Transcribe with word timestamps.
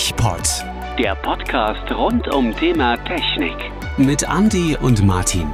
TechPod. 0.00 0.64
Der 0.98 1.14
Podcast 1.14 1.92
rund 1.92 2.26
um 2.28 2.56
Thema 2.56 2.96
Technik. 3.04 3.54
Mit 3.98 4.22
Andy 4.22 4.74
und 4.80 5.04
Martin. 5.04 5.46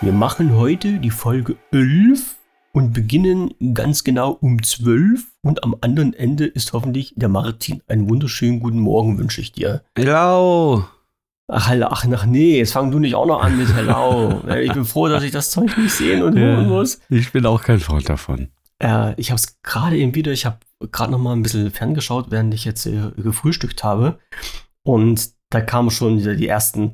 Wir 0.00 0.12
machen 0.12 0.56
heute 0.56 1.00
die 1.00 1.10
Folge 1.10 1.56
11 1.72 2.36
und 2.70 2.92
beginnen 2.92 3.54
ganz 3.74 4.04
genau 4.04 4.38
um 4.40 4.62
12 4.62 5.32
und 5.42 5.64
am 5.64 5.74
anderen 5.80 6.14
Ende 6.14 6.46
ist 6.46 6.72
hoffentlich 6.72 7.14
der 7.16 7.28
Martin. 7.28 7.82
Einen 7.88 8.08
wunderschönen 8.08 8.60
guten 8.60 8.78
Morgen 8.78 9.18
wünsche 9.18 9.40
ich 9.40 9.50
dir. 9.50 9.82
Hello. 9.96 10.84
Ach, 11.52 11.70
ach, 11.82 12.06
ach 12.12 12.26
nee, 12.26 12.58
jetzt 12.58 12.72
fang 12.72 12.90
du 12.92 12.98
nicht 13.00 13.14
auch 13.16 13.26
noch 13.26 13.42
an 13.42 13.58
mit 13.58 13.74
Hello. 13.74 14.40
ich 14.60 14.72
bin 14.72 14.84
froh, 14.84 15.08
dass 15.08 15.24
ich 15.24 15.32
das 15.32 15.50
Zeug 15.50 15.76
nicht 15.76 15.92
sehen 15.92 16.22
und 16.22 16.38
hören 16.38 16.68
muss. 16.68 17.00
Ich 17.08 17.32
bin 17.32 17.44
auch 17.44 17.62
kein 17.62 17.80
Freund 17.80 18.08
davon. 18.08 18.48
Äh, 18.80 19.14
ich 19.20 19.30
habe 19.30 19.38
es 19.40 19.60
gerade 19.62 19.96
eben 19.96 20.14
wieder, 20.14 20.30
ich 20.30 20.46
habe 20.46 20.58
gerade 20.92 21.10
noch 21.10 21.18
mal 21.18 21.32
ein 21.32 21.42
bisschen 21.42 21.70
ferngeschaut, 21.70 22.30
während 22.30 22.54
ich 22.54 22.64
jetzt 22.64 22.86
äh, 22.86 23.10
gefrühstückt 23.16 23.82
habe. 23.82 24.18
Und 24.84 25.30
da 25.50 25.60
kamen 25.60 25.90
schon 25.90 26.18
die, 26.18 26.36
die 26.36 26.46
ersten. 26.46 26.92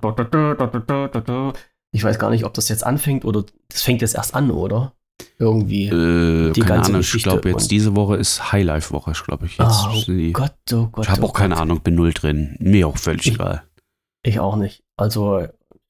Ich 1.93 2.03
weiß 2.05 2.19
gar 2.19 2.31
nicht, 2.31 2.45
ob 2.45 2.55
das 2.55 2.69
jetzt 2.69 2.85
anfängt 2.85 3.25
oder 3.25 3.45
das 3.69 3.83
fängt 3.83 4.01
jetzt 4.01 4.15
erst 4.15 4.35
an, 4.35 4.51
oder? 4.51 4.95
Irgendwie. 5.39 5.87
Äh, 5.89 6.53
die 6.53 6.61
keine 6.61 6.77
ganze 6.77 6.91
Ahnung, 6.91 7.01
ich 7.03 7.07
Geschichte 7.07 7.29
glaube 7.31 7.51
jetzt 7.51 7.71
diese 7.71 7.95
Woche 7.95 8.17
ist 8.17 8.53
Highlife-Woche, 8.53 9.13
glaube 9.25 9.47
ich. 9.47 9.59
Jetzt 9.59 9.87
Oh 9.87 10.33
Gott, 10.33 10.55
oh 10.73 10.87
Gott. 10.87 11.05
ich 11.05 11.11
habe 11.11 11.23
oh 11.23 11.27
auch 11.27 11.33
keine 11.33 11.55
Gott. 11.55 11.63
Ahnung, 11.63 11.81
bin 11.81 11.95
null 11.95 12.13
drin. 12.13 12.57
Mir 12.59 12.89
auch 12.89 12.97
völlig 12.99 13.27
Ich- 13.27 13.35
egal. 13.35 13.63
Ich 14.27 14.41
auch 14.41 14.57
nicht. 14.57 14.83
Also, 14.97 15.47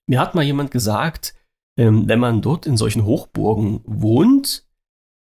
mir 0.06 0.20
hat 0.20 0.34
mal 0.34 0.44
jemand 0.44 0.70
gesagt, 0.70 1.34
ähm, 1.78 2.06
wenn 2.06 2.20
man 2.20 2.42
dort 2.42 2.66
in 2.66 2.76
solchen 2.76 3.04
Hochburgen 3.04 3.80
wohnt, 3.84 4.66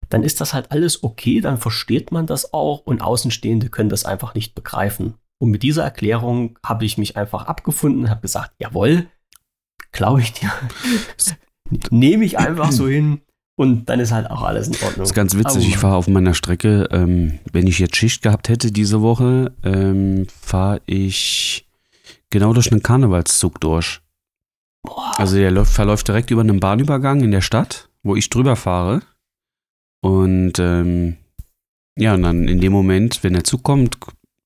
dann 0.07 0.23
ist 0.23 0.39
das 0.39 0.53
halt 0.53 0.71
alles 0.71 1.03
okay, 1.03 1.41
dann 1.41 1.57
versteht 1.57 2.11
man 2.11 2.25
das 2.25 2.53
auch 2.53 2.79
und 2.79 3.01
Außenstehende 3.01 3.69
können 3.69 3.89
das 3.89 4.05
einfach 4.05 4.33
nicht 4.33 4.55
begreifen. 4.55 5.15
Und 5.41 5.51
mit 5.51 5.63
dieser 5.63 5.83
Erklärung 5.83 6.57
habe 6.65 6.85
ich 6.85 6.97
mich 6.97 7.17
einfach 7.17 7.47
abgefunden, 7.47 8.09
habe 8.09 8.21
gesagt, 8.21 8.53
jawohl, 8.59 9.07
glaube 9.91 10.21
ich 10.21 10.31
dir. 10.33 10.51
Nehme 11.89 12.23
ich 12.23 12.37
einfach 12.39 12.71
so 12.71 12.87
hin 12.87 13.21
und 13.57 13.89
dann 13.89 13.99
ist 13.99 14.11
halt 14.11 14.29
auch 14.29 14.43
alles 14.43 14.67
in 14.67 14.75
Ordnung. 14.75 14.99
Das 14.99 15.09
ist 15.09 15.15
ganz 15.15 15.35
witzig, 15.35 15.67
ich 15.67 15.77
fahre 15.77 15.95
auf 15.95 16.07
meiner 16.07 16.33
Strecke, 16.33 16.87
ähm, 16.91 17.39
wenn 17.51 17.67
ich 17.67 17.79
jetzt 17.79 17.97
Schicht 17.97 18.21
gehabt 18.21 18.47
hätte 18.47 18.71
diese 18.71 19.01
Woche, 19.01 19.53
ähm, 19.63 20.27
fahre 20.29 20.81
ich 20.85 21.67
genau 22.31 22.53
durch 22.53 22.71
einen 22.71 22.81
Karnevalszug 22.81 23.61
durch. 23.61 24.01
Boah, 24.83 25.13
Also 25.19 25.37
der 25.37 25.51
läuft, 25.51 25.73
verläuft 25.73 26.07
direkt 26.07 26.31
über 26.31 26.41
einen 26.41 26.59
Bahnübergang 26.59 27.21
in 27.21 27.31
der 27.31 27.41
Stadt, 27.41 27.89
wo 28.01 28.15
ich 28.15 28.29
drüber 28.29 28.55
fahre. 28.55 29.01
Und 30.03 30.57
ähm, 30.57 31.17
ja, 31.97 32.15
und 32.15 32.23
dann 32.23 32.47
in 32.47 32.59
dem 32.59 32.71
Moment, 32.71 33.23
wenn 33.23 33.33
der 33.33 33.43
Zug 33.43 33.61
kommt, 33.61 33.97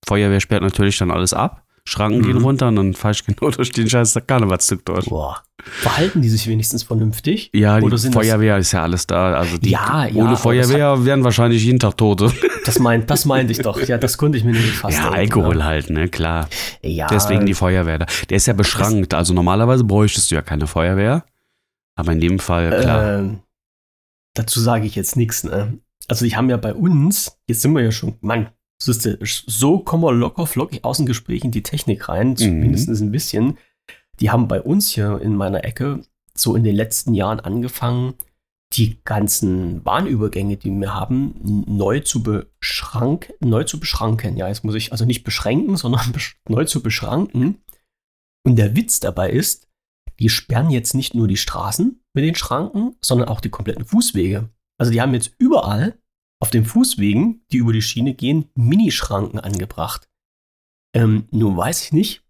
Feuerwehr 0.05 0.41
sperrt 0.41 0.61
natürlich 0.61 0.97
dann 0.97 1.11
alles 1.11 1.33
ab, 1.33 1.64
Schranken 1.87 2.23
gehen 2.23 2.37
Mhm. 2.39 2.43
runter 2.45 2.67
und 2.69 2.75
dann 2.77 2.93
fahre 2.95 3.13
ich 3.13 3.23
genau 3.25 3.49
durch 3.51 3.71
den 3.71 3.87
scheiß 3.89 4.19
Karnevalszug 4.25 4.83
durch. 4.85 5.05
boah. 5.05 5.41
Verhalten 5.63 6.21
die 6.21 6.29
sich 6.29 6.47
wenigstens 6.47 6.83
vernünftig? 6.83 7.49
Ja, 7.53 7.79
die 7.79 7.85
Oder 7.85 7.97
sind 7.97 8.13
das- 8.15 8.23
Feuerwehr 8.25 8.57
ist 8.57 8.71
ja 8.71 8.83
alles 8.83 9.07
da. 9.07 9.33
Also 9.35 9.57
die, 9.57 9.69
Ja, 9.71 10.05
ja, 10.05 10.23
ohne 10.23 10.35
Feuerwehr 10.37 11.05
wären 11.05 11.23
wahrscheinlich 11.23 11.63
jeden 11.63 11.79
Tag 11.79 11.97
Tote. 11.97 12.31
Das, 12.65 12.79
meint, 12.79 13.11
das 13.11 13.25
meinte 13.25 13.51
ich 13.51 13.59
doch. 13.59 13.79
Ja, 13.87 13.99
das 13.99 14.17
konnte 14.17 14.39
ich 14.39 14.43
mir 14.43 14.51
nicht 14.53 14.71
fast 14.73 14.97
ja, 14.97 15.11
Alkohol 15.11 15.57
ne? 15.57 15.65
halt, 15.65 15.91
ne, 15.91 16.09
klar. 16.09 16.49
Ja, 16.81 17.05
Deswegen 17.05 17.45
die 17.45 17.53
Feuerwehr 17.53 17.99
da. 17.99 18.07
Der 18.27 18.37
ist 18.37 18.47
ja 18.47 18.53
beschrankt. 18.53 19.13
Also 19.13 19.35
normalerweise 19.35 19.83
bräuchtest 19.83 20.31
du 20.31 20.35
ja 20.35 20.41
keine 20.41 20.65
Feuerwehr. 20.65 21.23
Aber 21.95 22.11
in 22.13 22.19
dem 22.19 22.39
Fall, 22.39 22.81
klar. 22.81 23.19
Ähm, 23.19 23.39
dazu 24.33 24.59
sage 24.59 24.87
ich 24.87 24.95
jetzt 24.95 25.15
nichts. 25.15 25.43
Ne? 25.43 25.77
Also 26.07 26.25
die 26.25 26.35
haben 26.35 26.49
ja 26.49 26.57
bei 26.57 26.73
uns, 26.73 27.37
jetzt 27.47 27.61
sind 27.61 27.73
wir 27.73 27.83
ja 27.83 27.91
schon, 27.91 28.15
Mann, 28.21 28.49
so 28.77 29.79
kommen 29.79 30.03
wir 30.03 30.13
locker 30.13 30.45
flockig 30.45 30.83
aus 30.83 30.97
dem 30.97 31.05
Gespräch 31.05 31.43
in 31.43 31.51
die 31.51 31.63
Technik 31.63 32.09
rein, 32.09 32.35
zumindest 32.35 32.89
ein 32.89 33.11
bisschen. 33.11 33.57
Die 34.19 34.29
haben 34.29 34.47
bei 34.47 34.61
uns 34.61 34.89
hier 34.89 35.21
in 35.21 35.35
meiner 35.35 35.63
Ecke 35.63 36.01
so 36.37 36.55
in 36.55 36.63
den 36.63 36.75
letzten 36.75 37.13
Jahren 37.13 37.39
angefangen, 37.39 38.15
die 38.73 39.01
ganzen 39.03 39.83
Bahnübergänge, 39.83 40.57
die 40.57 40.71
wir 40.71 40.93
haben, 40.93 41.63
neu 41.67 42.01
zu 42.01 42.23
beschranken, 42.23 43.33
neu 43.39 43.63
zu 43.63 43.79
beschranken. 43.79 44.35
Ja, 44.37 44.47
jetzt 44.47 44.63
muss 44.63 44.75
ich 44.75 44.91
also 44.91 45.05
nicht 45.05 45.23
beschränken, 45.23 45.77
sondern 45.77 46.11
besch 46.11 46.39
neu 46.49 46.65
zu 46.65 46.81
beschranken. 46.81 47.61
Und 48.45 48.57
der 48.57 48.75
Witz 48.75 48.99
dabei 48.99 49.31
ist, 49.31 49.67
die 50.19 50.29
sperren 50.29 50.69
jetzt 50.69 50.93
nicht 50.93 51.13
nur 51.13 51.27
die 51.27 51.37
Straßen 51.37 52.01
mit 52.13 52.23
den 52.23 52.35
Schranken, 52.35 52.95
sondern 53.01 53.27
auch 53.27 53.41
die 53.41 53.49
kompletten 53.49 53.85
Fußwege. 53.85 54.49
Also 54.77 54.91
die 54.91 55.01
haben 55.01 55.13
jetzt 55.13 55.33
überall 55.37 55.97
auf 56.41 56.49
den 56.49 56.65
Fußwegen, 56.65 57.45
die 57.51 57.57
über 57.57 57.73
die 57.73 57.81
Schiene 57.81 58.13
gehen, 58.13 58.49
Minischranken 58.55 59.39
angebracht. 59.39 60.09
Ähm, 60.95 61.27
nun 61.31 61.57
weiß 61.57 61.83
ich 61.83 61.91
nicht. 61.91 62.23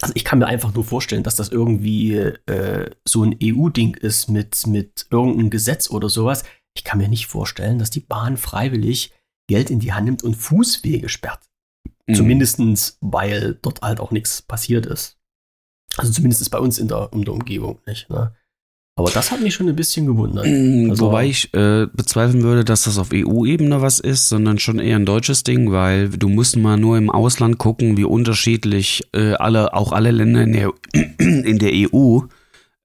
Also 0.00 0.14
ich 0.14 0.24
kann 0.24 0.38
mir 0.38 0.46
einfach 0.46 0.72
nur 0.74 0.84
vorstellen, 0.84 1.24
dass 1.24 1.36
das 1.36 1.48
irgendwie 1.48 2.14
äh, 2.14 2.90
so 3.06 3.24
ein 3.24 3.36
EU-Ding 3.42 3.96
ist 3.96 4.28
mit, 4.28 4.66
mit 4.66 5.06
irgendeinem 5.10 5.50
Gesetz 5.50 5.90
oder 5.90 6.08
sowas. 6.08 6.44
Ich 6.76 6.84
kann 6.84 6.98
mir 6.98 7.08
nicht 7.08 7.26
vorstellen, 7.26 7.78
dass 7.78 7.90
die 7.90 8.00
Bahn 8.00 8.36
freiwillig 8.36 9.12
Geld 9.48 9.70
in 9.70 9.80
die 9.80 9.92
Hand 9.92 10.04
nimmt 10.06 10.22
und 10.22 10.36
Fußwege 10.36 11.08
sperrt. 11.08 11.48
Mhm. 12.06 12.14
Zumindestens, 12.14 12.98
weil 13.00 13.58
dort 13.60 13.82
halt 13.82 13.98
auch 13.98 14.12
nichts 14.12 14.42
passiert 14.42 14.86
ist. 14.86 15.18
Also 15.96 16.12
zumindest 16.12 16.42
ist 16.42 16.50
bei 16.50 16.60
uns 16.60 16.78
in 16.78 16.86
der, 16.86 17.10
in 17.12 17.24
der 17.24 17.34
Umgebung 17.34 17.80
nicht. 17.86 18.08
Ne? 18.08 18.34
Aber 18.98 19.10
das 19.10 19.30
hat 19.30 19.40
mich 19.40 19.54
schon 19.54 19.68
ein 19.68 19.76
bisschen 19.76 20.06
gewundert. 20.06 20.44
Mm, 20.46 20.90
Also- 20.90 21.06
Wobei 21.06 21.26
ich 21.26 21.54
äh, 21.54 21.86
bezweifeln 21.92 22.42
würde, 22.42 22.64
dass 22.64 22.82
das 22.82 22.98
auf 22.98 23.10
EU-Ebene 23.14 23.80
was 23.80 24.00
ist, 24.00 24.28
sondern 24.28 24.58
schon 24.58 24.78
eher 24.80 24.96
ein 24.96 25.06
deutsches 25.06 25.44
Ding, 25.44 25.70
weil 25.70 26.08
du 26.08 26.28
musst 26.28 26.56
mal 26.56 26.76
nur 26.76 26.98
im 26.98 27.08
Ausland 27.08 27.58
gucken, 27.58 27.96
wie 27.96 28.04
unterschiedlich 28.04 29.04
äh, 29.14 29.34
alle, 29.34 29.72
auch 29.72 29.92
alle 29.92 30.10
Länder 30.10 30.42
in 30.42 30.52
der, 30.52 30.72
in 31.18 31.58
der 31.58 31.70
EU 31.94 32.20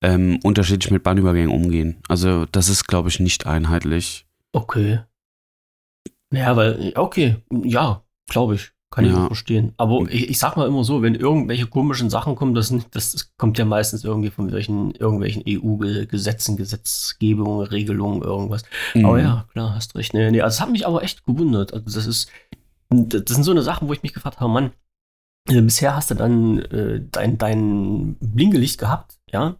ähm, 0.04 0.40
unterschiedlich 0.44 0.92
mit 0.92 1.02
Bahnübergängen 1.04 1.50
umgehen. 1.50 1.98
Also 2.08 2.46
das 2.52 2.70
ist, 2.70 2.88
glaube 2.88 3.10
ich, 3.10 3.20
nicht 3.20 3.48
einheitlich. 3.48 4.26
Okay. 4.52 5.00
Naja, 6.30 6.56
weil, 6.56 6.94
okay, 6.96 7.38
ja, 7.64 8.04
glaube 8.30 8.56
ich. 8.56 8.72
Kann 8.94 9.06
ich 9.06 9.12
Ja. 9.12 9.24
auch 9.24 9.28
verstehen. 9.28 9.74
Aber 9.78 10.02
ich, 10.10 10.30
ich 10.30 10.38
sag 10.38 10.56
mal 10.56 10.68
immer 10.68 10.84
so, 10.84 11.02
wenn 11.02 11.16
irgendwelche 11.16 11.66
komischen 11.66 12.12
Sachen 12.12 12.36
kommen, 12.36 12.54
das, 12.54 12.72
das 12.92 13.32
kommt 13.38 13.58
ja 13.58 13.66
meistens 13.66 14.04
irgendwie 14.04 14.30
von 14.30 14.52
welchen, 14.52 14.92
irgendwelchen 14.94 15.44
EU-Gesetzen, 15.48 16.58
Gesetzgebungen, 16.58 17.66
Regelungen, 17.66 18.22
irgendwas. 18.22 18.64
Aber 18.96 19.18
Mhm. 19.18 19.24
ja, 19.24 19.46
klar, 19.52 19.74
hast 19.76 19.96
recht. 19.96 20.14
Nee, 20.14 20.30
nee, 20.30 20.42
also 20.42 20.56
das 20.58 20.62
hat 20.62 20.72
mich 20.72 20.86
aber 20.86 21.02
echt 21.02 21.26
gewundert. 21.26 21.74
Also 21.74 21.86
das 21.86 22.06
ist, 22.06 22.30
das 22.90 23.24
sind 23.36 23.44
so 23.44 23.52
eine 23.52 23.64
Sachen, 23.64 23.88
wo 23.88 23.94
ich 23.94 24.04
mich 24.04 24.14
gefragt 24.14 24.40
habe, 24.40 24.52
Mann, 24.54 24.72
äh, 25.50 25.62
bisher 25.62 25.96
hast 25.96 26.12
du 26.12 26.16
dann 26.16 26.60
äh, 26.60 27.02
dein, 27.12 27.38
dein 27.40 28.16
Blinkelicht 28.20 28.78
gehabt, 28.80 29.18
ja? 29.32 29.56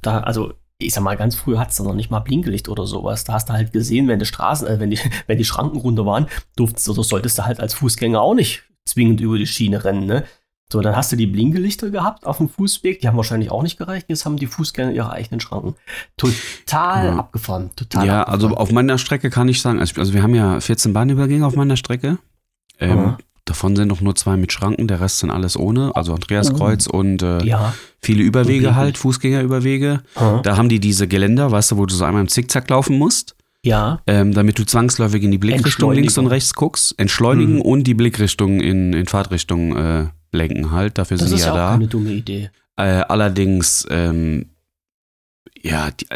Da, 0.00 0.20
also, 0.20 0.54
ich 0.78 0.94
sag 0.94 1.02
mal, 1.04 1.18
ganz 1.18 1.34
früh 1.34 1.58
hattest 1.58 1.78
du 1.80 1.84
noch 1.84 1.94
nicht 1.94 2.10
mal 2.10 2.20
Blinkelicht 2.20 2.70
oder 2.70 2.86
sowas. 2.86 3.24
Da 3.24 3.34
hast 3.34 3.50
du 3.50 3.52
halt 3.52 3.72
gesehen, 3.72 4.08
wenn 4.08 4.18
die 4.18 4.24
Straßen, 4.24 4.66
äh, 4.66 4.80
wenn 4.80 4.90
die, 4.90 4.98
wenn 5.26 5.36
die 5.36 5.44
Schranken 5.44 5.76
runter 5.78 6.06
waren, 6.06 6.26
durftest 6.56 6.88
oder 6.88 7.04
solltest 7.04 7.36
du 7.38 7.44
halt 7.44 7.60
als 7.60 7.74
Fußgänger 7.74 8.18
auch 8.22 8.34
nicht 8.34 8.62
zwingend 8.86 9.20
über 9.20 9.38
die 9.38 9.46
Schiene 9.46 9.84
rennen, 9.84 10.06
ne? 10.06 10.24
So, 10.72 10.80
dann 10.80 10.94
hast 10.94 11.10
du 11.10 11.16
die 11.16 11.26
Blinkelichter 11.26 11.90
gehabt 11.90 12.24
auf 12.26 12.36
dem 12.38 12.48
Fußweg, 12.48 13.00
die 13.00 13.08
haben 13.08 13.16
wahrscheinlich 13.16 13.50
auch 13.50 13.64
nicht 13.64 13.76
gereicht, 13.76 14.06
jetzt 14.08 14.24
haben 14.24 14.36
die 14.36 14.46
Fußgänger 14.46 14.92
ihre 14.92 15.10
eigenen 15.10 15.40
Schranken. 15.40 15.74
Total 16.16 17.06
Ja. 17.06 17.16
abgefahren, 17.16 17.70
total 17.74 18.06
Ja, 18.06 18.20
abgefahren. 18.20 18.42
also 18.44 18.56
auf 18.56 18.70
meiner 18.72 18.98
Strecke 18.98 19.30
kann 19.30 19.48
ich 19.48 19.60
sagen, 19.60 19.80
also 19.80 20.00
also 20.00 20.12
wir 20.14 20.22
haben 20.22 20.34
ja 20.34 20.60
14 20.60 20.92
Bahnübergänge 20.92 21.44
auf 21.46 21.56
meiner 21.56 21.76
Strecke. 21.76 22.18
Ähm, 22.78 22.98
Aha. 22.98 23.18
davon 23.46 23.74
sind 23.74 23.88
noch 23.88 24.00
nur 24.00 24.14
zwei 24.14 24.36
mit 24.36 24.52
Schranken, 24.52 24.86
der 24.86 25.00
Rest 25.00 25.18
sind 25.18 25.30
alles 25.30 25.56
ohne. 25.56 25.90
Also 25.96 26.14
Andreaskreuz 26.14 26.86
und 26.86 27.22
äh, 27.22 27.42
Ja. 27.44 27.74
viele 28.00 28.22
Überwege 28.22 28.76
halt, 28.76 28.96
Fußgängerüberwege. 28.96 30.02
Aha. 30.14 30.40
Da 30.42 30.56
haben 30.56 30.68
die 30.68 30.78
diese 30.78 31.08
Geländer, 31.08 31.50
weißt 31.50 31.72
du, 31.72 31.76
wo 31.78 31.86
du 31.86 31.94
so 31.94 32.04
einmal 32.04 32.22
im 32.22 32.28
Zickzack 32.28 32.70
laufen 32.70 32.96
musst, 32.96 33.34
Ja. 33.64 34.00
ähm, 34.06 34.32
damit 34.32 34.58
du 34.58 34.64
zwangsläufig 34.64 35.22
in 35.22 35.30
die 35.30 35.38
Blickrichtung 35.38 35.92
links 35.92 36.16
und 36.16 36.26
rechts 36.28 36.54
guckst, 36.54 36.98
entschleunigen 36.98 37.56
Mhm. 37.56 37.60
und 37.62 37.84
die 37.84 37.94
Blickrichtung 37.94 38.60
in, 38.60 38.92
in 38.94 39.06
Fahrtrichtung 39.06 39.76
äh, 39.76 40.06
lenken 40.32 40.70
halt. 40.70 40.96
Dafür 40.96 41.18
Das 41.18 41.28
sind 41.28 41.36
ist 41.36 41.44
die 41.44 41.48
ja 41.48 41.54
ja 41.54 41.62
auch 41.64 41.66
da. 41.66 41.72
keine 41.72 41.88
dumme 41.88 42.10
Idee. 42.12 42.50
Äh, 42.76 43.02
allerdings, 43.08 43.86
ähm, 43.90 44.46
ja, 45.62 45.90
die, 45.90 46.06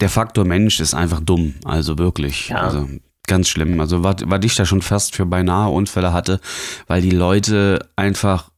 der 0.00 0.08
Faktor 0.08 0.44
Mensch 0.44 0.78
ist 0.78 0.94
einfach 0.94 1.20
dumm. 1.20 1.54
Also 1.64 1.98
wirklich. 1.98 2.48
Ja. 2.50 2.58
Also 2.58 2.88
ganz 3.26 3.48
schlimm. 3.48 3.80
Also 3.80 4.04
was, 4.04 4.16
ich 4.44 4.54
da 4.54 4.64
schon 4.64 4.82
fast 4.82 5.16
für 5.16 5.26
beinahe 5.26 5.70
Unfälle 5.70 6.12
hatte, 6.12 6.40
weil 6.86 7.02
die 7.02 7.10
Leute 7.10 7.88
einfach, 7.96 8.50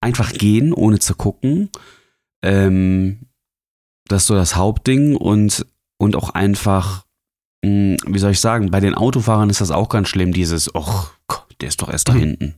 einfach 0.00 0.32
gehen, 0.32 0.72
ohne 0.72 0.98
zu 0.98 1.14
gucken. 1.14 1.68
Ähm, 2.42 3.26
das 4.08 4.22
ist 4.22 4.26
so 4.28 4.34
das 4.34 4.56
Hauptding 4.56 5.14
und, 5.16 5.66
und 5.98 6.16
auch 6.16 6.30
einfach, 6.30 7.04
wie 7.62 8.18
soll 8.18 8.32
ich 8.32 8.40
sagen, 8.40 8.70
bei 8.70 8.80
den 8.80 8.94
Autofahrern 8.94 9.50
ist 9.50 9.60
das 9.60 9.70
auch 9.70 9.88
ganz 9.88 10.08
schlimm, 10.08 10.32
dieses, 10.32 10.74
och, 10.74 11.10
der 11.60 11.68
ist 11.68 11.82
doch 11.82 11.90
erst 11.90 12.08
da 12.08 12.12
Mhm. 12.14 12.18
hinten. 12.18 12.54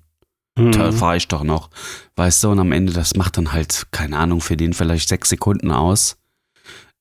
Da 0.55 0.93
fahre 0.93 1.17
ich 1.17 1.29
doch 1.29 1.45
noch. 1.45 1.71
Weißt 2.17 2.45
du, 2.45 2.51
und 2.51 2.59
am 2.61 2.73
Ende, 2.73 2.93
das 2.93 3.17
macht 3.17 3.39
dann 3.39 3.53
halt, 3.53 3.87
keine 3.91 4.19
Ahnung, 4.19 4.43
für 4.43 4.57
den 4.57 4.75
vielleicht 4.75 5.09
sechs 5.09 5.31
Sekunden 5.31 5.71
aus. 5.71 6.19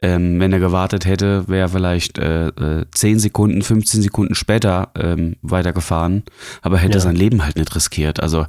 Ähm, 0.04 0.40
wenn 0.40 0.52
er 0.52 0.58
gewartet 0.60 1.06
hätte, 1.06 1.48
wäre 1.48 1.62
er 1.62 1.70
vielleicht 1.70 2.18
äh, 2.18 2.48
äh, 2.48 2.86
10 2.92 3.20
Sekunden, 3.20 3.62
15 3.62 4.02
Sekunden 4.02 4.34
später 4.34 4.90
ähm, 4.96 5.36
weitergefahren, 5.44 6.24
aber 6.64 6.80
hätte 6.80 6.98
Ja. 6.98 7.02
sein 7.02 7.16
Leben 7.16 7.44
halt 7.46 7.56
nicht 7.56 7.76
riskiert. 7.76 8.20
Also 8.20 8.48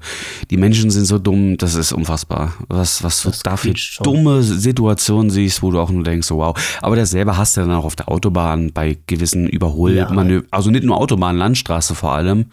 die 0.50 0.56
Menschen 0.56 0.90
sind 0.90 1.04
so 1.04 1.18
dumm, 1.18 1.58
das 1.58 1.74
ist 1.74 1.92
unfassbar. 1.92 2.54
Was, 2.68 3.02
was 3.04 3.22
du 3.22 3.28
Das 3.28 3.40
da 3.40 3.58
für 3.58 3.74
dumme 4.02 4.42
Situationen 4.42 5.28
siehst, 5.28 5.62
wo 5.62 5.70
du 5.70 5.78
auch 5.78 5.90
nur 5.90 6.04
denkst, 6.04 6.26
so 6.26 6.38
wow. 6.38 6.56
Aber 6.80 6.96
dasselbe 6.96 7.36
hast 7.36 7.54
du 7.58 7.60
dann 7.60 7.70
auch 7.72 7.84
auf 7.84 7.96
der 7.96 8.08
Autobahn 8.08 8.72
bei 8.72 8.96
gewissen 9.06 9.46
Überholmanövern, 9.46 10.46
also 10.50 10.70
nicht 10.70 10.84
nur 10.84 10.96
Autobahn, 10.96 11.36
Landstraße 11.36 11.94
vor 11.94 12.12
allem, 12.12 12.46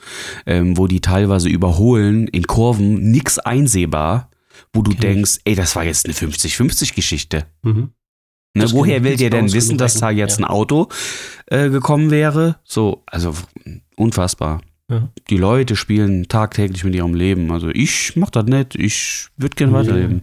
ähm, 0.45 0.77
wo 0.77 0.87
die 0.87 0.99
teilweise 0.99 1.47
überholen 1.47 2.27
in 2.27 2.45
Kurven, 2.47 3.11
nix 3.11 3.39
einsehbar, 3.39 4.29
wo 4.73 4.81
du 4.81 4.91
Kenn 4.91 4.97
ich. 4.97 4.99
denkst, 5.15 5.37
ey, 5.45 5.55
das 5.55 5.73
war 5.77 5.85
jetzt 5.85 6.05
eine 6.05 6.13
50-50-Geschichte. 6.13 7.45
Mhm. 7.63 7.91
Ne, 8.59 8.71
woher 8.71 9.03
will 9.03 9.19
ihr 9.19 9.29
denn 9.29 9.51
wissen, 9.53 9.77
dass 9.77 9.95
da 9.99 10.09
jetzt 10.11 10.39
ein 10.39 10.45
Auto 10.45 10.87
äh, 11.47 11.69
gekommen 11.69 12.11
wäre? 12.11 12.57
So, 12.63 13.03
also 13.05 13.33
unfassbar. 13.95 14.61
Ja. 14.89 15.07
Die 15.29 15.37
Leute 15.37 15.75
spielen 15.75 16.27
tagtäglich 16.27 16.83
mit 16.83 16.95
ihrem 16.95 17.13
Leben. 17.13 17.51
Also 17.51 17.69
ich 17.69 18.15
mach 18.15 18.29
das 18.31 18.45
nicht. 18.45 18.75
Ich 18.75 19.27
würde 19.37 19.55
gerne 19.55 19.71
Nee. 19.73 19.77
weiterleben. 19.79 20.21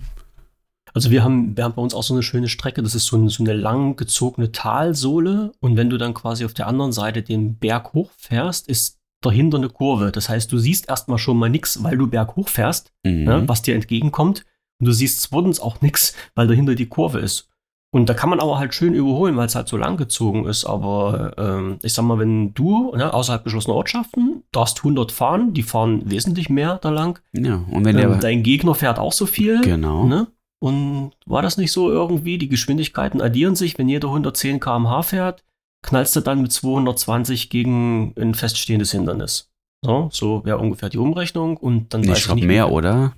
Also 0.93 1.11
wir 1.11 1.23
haben, 1.23 1.57
wir 1.57 1.65
haben 1.65 1.75
bei 1.75 1.83
uns 1.83 1.95
auch 1.95 2.03
so 2.03 2.15
eine 2.15 2.23
schöne 2.23 2.49
Strecke, 2.49 2.83
das 2.83 2.95
ist 2.95 3.05
so, 3.07 3.19
ein, 3.19 3.29
so 3.29 3.43
eine 3.45 3.53
lang 3.53 3.97
gezogene 3.97 4.51
Talsohle 4.51 5.53
und 5.61 5.77
wenn 5.77 5.91
du 5.91 5.99
dann 5.99 6.15
quasi 6.15 6.45
auf 6.47 6.55
der 6.55 6.67
anderen 6.69 6.93
Seite 6.93 7.23
den 7.23 7.57
Berg 7.59 7.93
hochfährst, 7.93 8.67
ist 8.67 8.99
dahinter 9.21 9.59
eine 9.59 9.69
Kurve. 9.69 10.11
Das 10.11 10.31
heißt, 10.31 10.51
du 10.51 10.57
siehst 10.59 10.89
erstmal 10.89 11.19
schon 11.19 11.37
mal 11.37 11.51
nichts, 11.51 11.83
weil 11.83 11.99
du 11.99 12.07
Berg 12.07 12.35
hochfährst, 12.37 12.93
Mhm. 13.05 13.25
ne, 13.25 13.43
was 13.47 13.61
dir 13.61 13.75
entgegenkommt 13.75 14.45
und 14.81 14.87
du 14.87 14.93
siehst 14.93 15.21
zweitens 15.21 15.61
auch 15.61 15.83
nichts, 15.83 16.15
weil 16.35 16.47
dahinter 16.47 16.75
die 16.75 16.87
Kurve 16.87 17.19
ist. 17.19 17.49
Und 17.97 18.09
da 18.11 18.15
kann 18.15 18.29
man 18.29 18.41
aber 18.41 18.59
halt 18.59 18.75
schön 18.75 18.93
überholen, 18.93 19.37
weil 19.39 19.47
es 19.47 19.55
halt 19.55 19.69
so 19.69 19.79
lang 19.79 19.97
gezogen 19.97 20.47
ist. 20.47 20.67
Aber 20.67 21.33
ähm, 21.39 21.79
ich 21.83 21.95
sag 21.95 22.05
mal, 22.05 22.19
wenn 22.19 22.53
du 22.53 22.95
ne, 22.95 23.15
außerhalb 23.15 23.43
geschlossener 23.43 23.75
Ortschaften 23.75 24.43
darfst 24.53 24.79
100 24.79 25.11
fahren, 25.13 25.55
die 25.55 25.63
fahren 25.63 26.03
wesentlich 26.11 26.51
mehr 26.51 26.77
da 26.83 26.91
lang. 26.91 27.19
Ja, 27.33 27.65
und 27.71 27.87
wenn 27.87 27.97
Ähm, 27.97 28.11
der. 28.11 28.19
dein 28.19 28.43
Gegner 28.43 28.75
fährt 28.75 28.99
auch 28.99 29.13
so 29.15 29.25
viel. 29.25 29.63
Genau. 29.63 30.05
Ne? 30.05 30.27
Und 30.59 31.13
war 31.25 31.41
das 31.41 31.57
nicht 31.57 31.73
so 31.73 31.91
irgendwie? 31.91 32.37
Die 32.37 32.49
Geschwindigkeiten 32.51 33.23
addieren 33.23 33.57
sich, 33.57 33.79
wenn 33.79 33.89
jeder 33.89 34.09
110 34.09 34.61
km/h 34.61 35.03
fährt, 35.03 35.45
knallst 35.83 36.15
du 36.17 36.21
dann 36.21 36.43
mit 36.43 36.53
220 36.53 37.49
gegen 37.49 38.13
ein 38.19 38.35
feststehendes 38.35 38.91
Hindernis. 38.93 39.51
So, 39.85 40.09
so 40.13 40.45
wäre 40.45 40.59
ungefähr 40.59 40.89
die 40.91 40.99
Umrechnung 40.99 41.57
und 41.57 41.95
dann 41.95 42.01
Nee, 42.03 42.13
ich 42.13 42.25
glaube 42.25 42.45
mehr, 42.45 42.69
wie- 42.69 42.73
oder? 42.73 43.13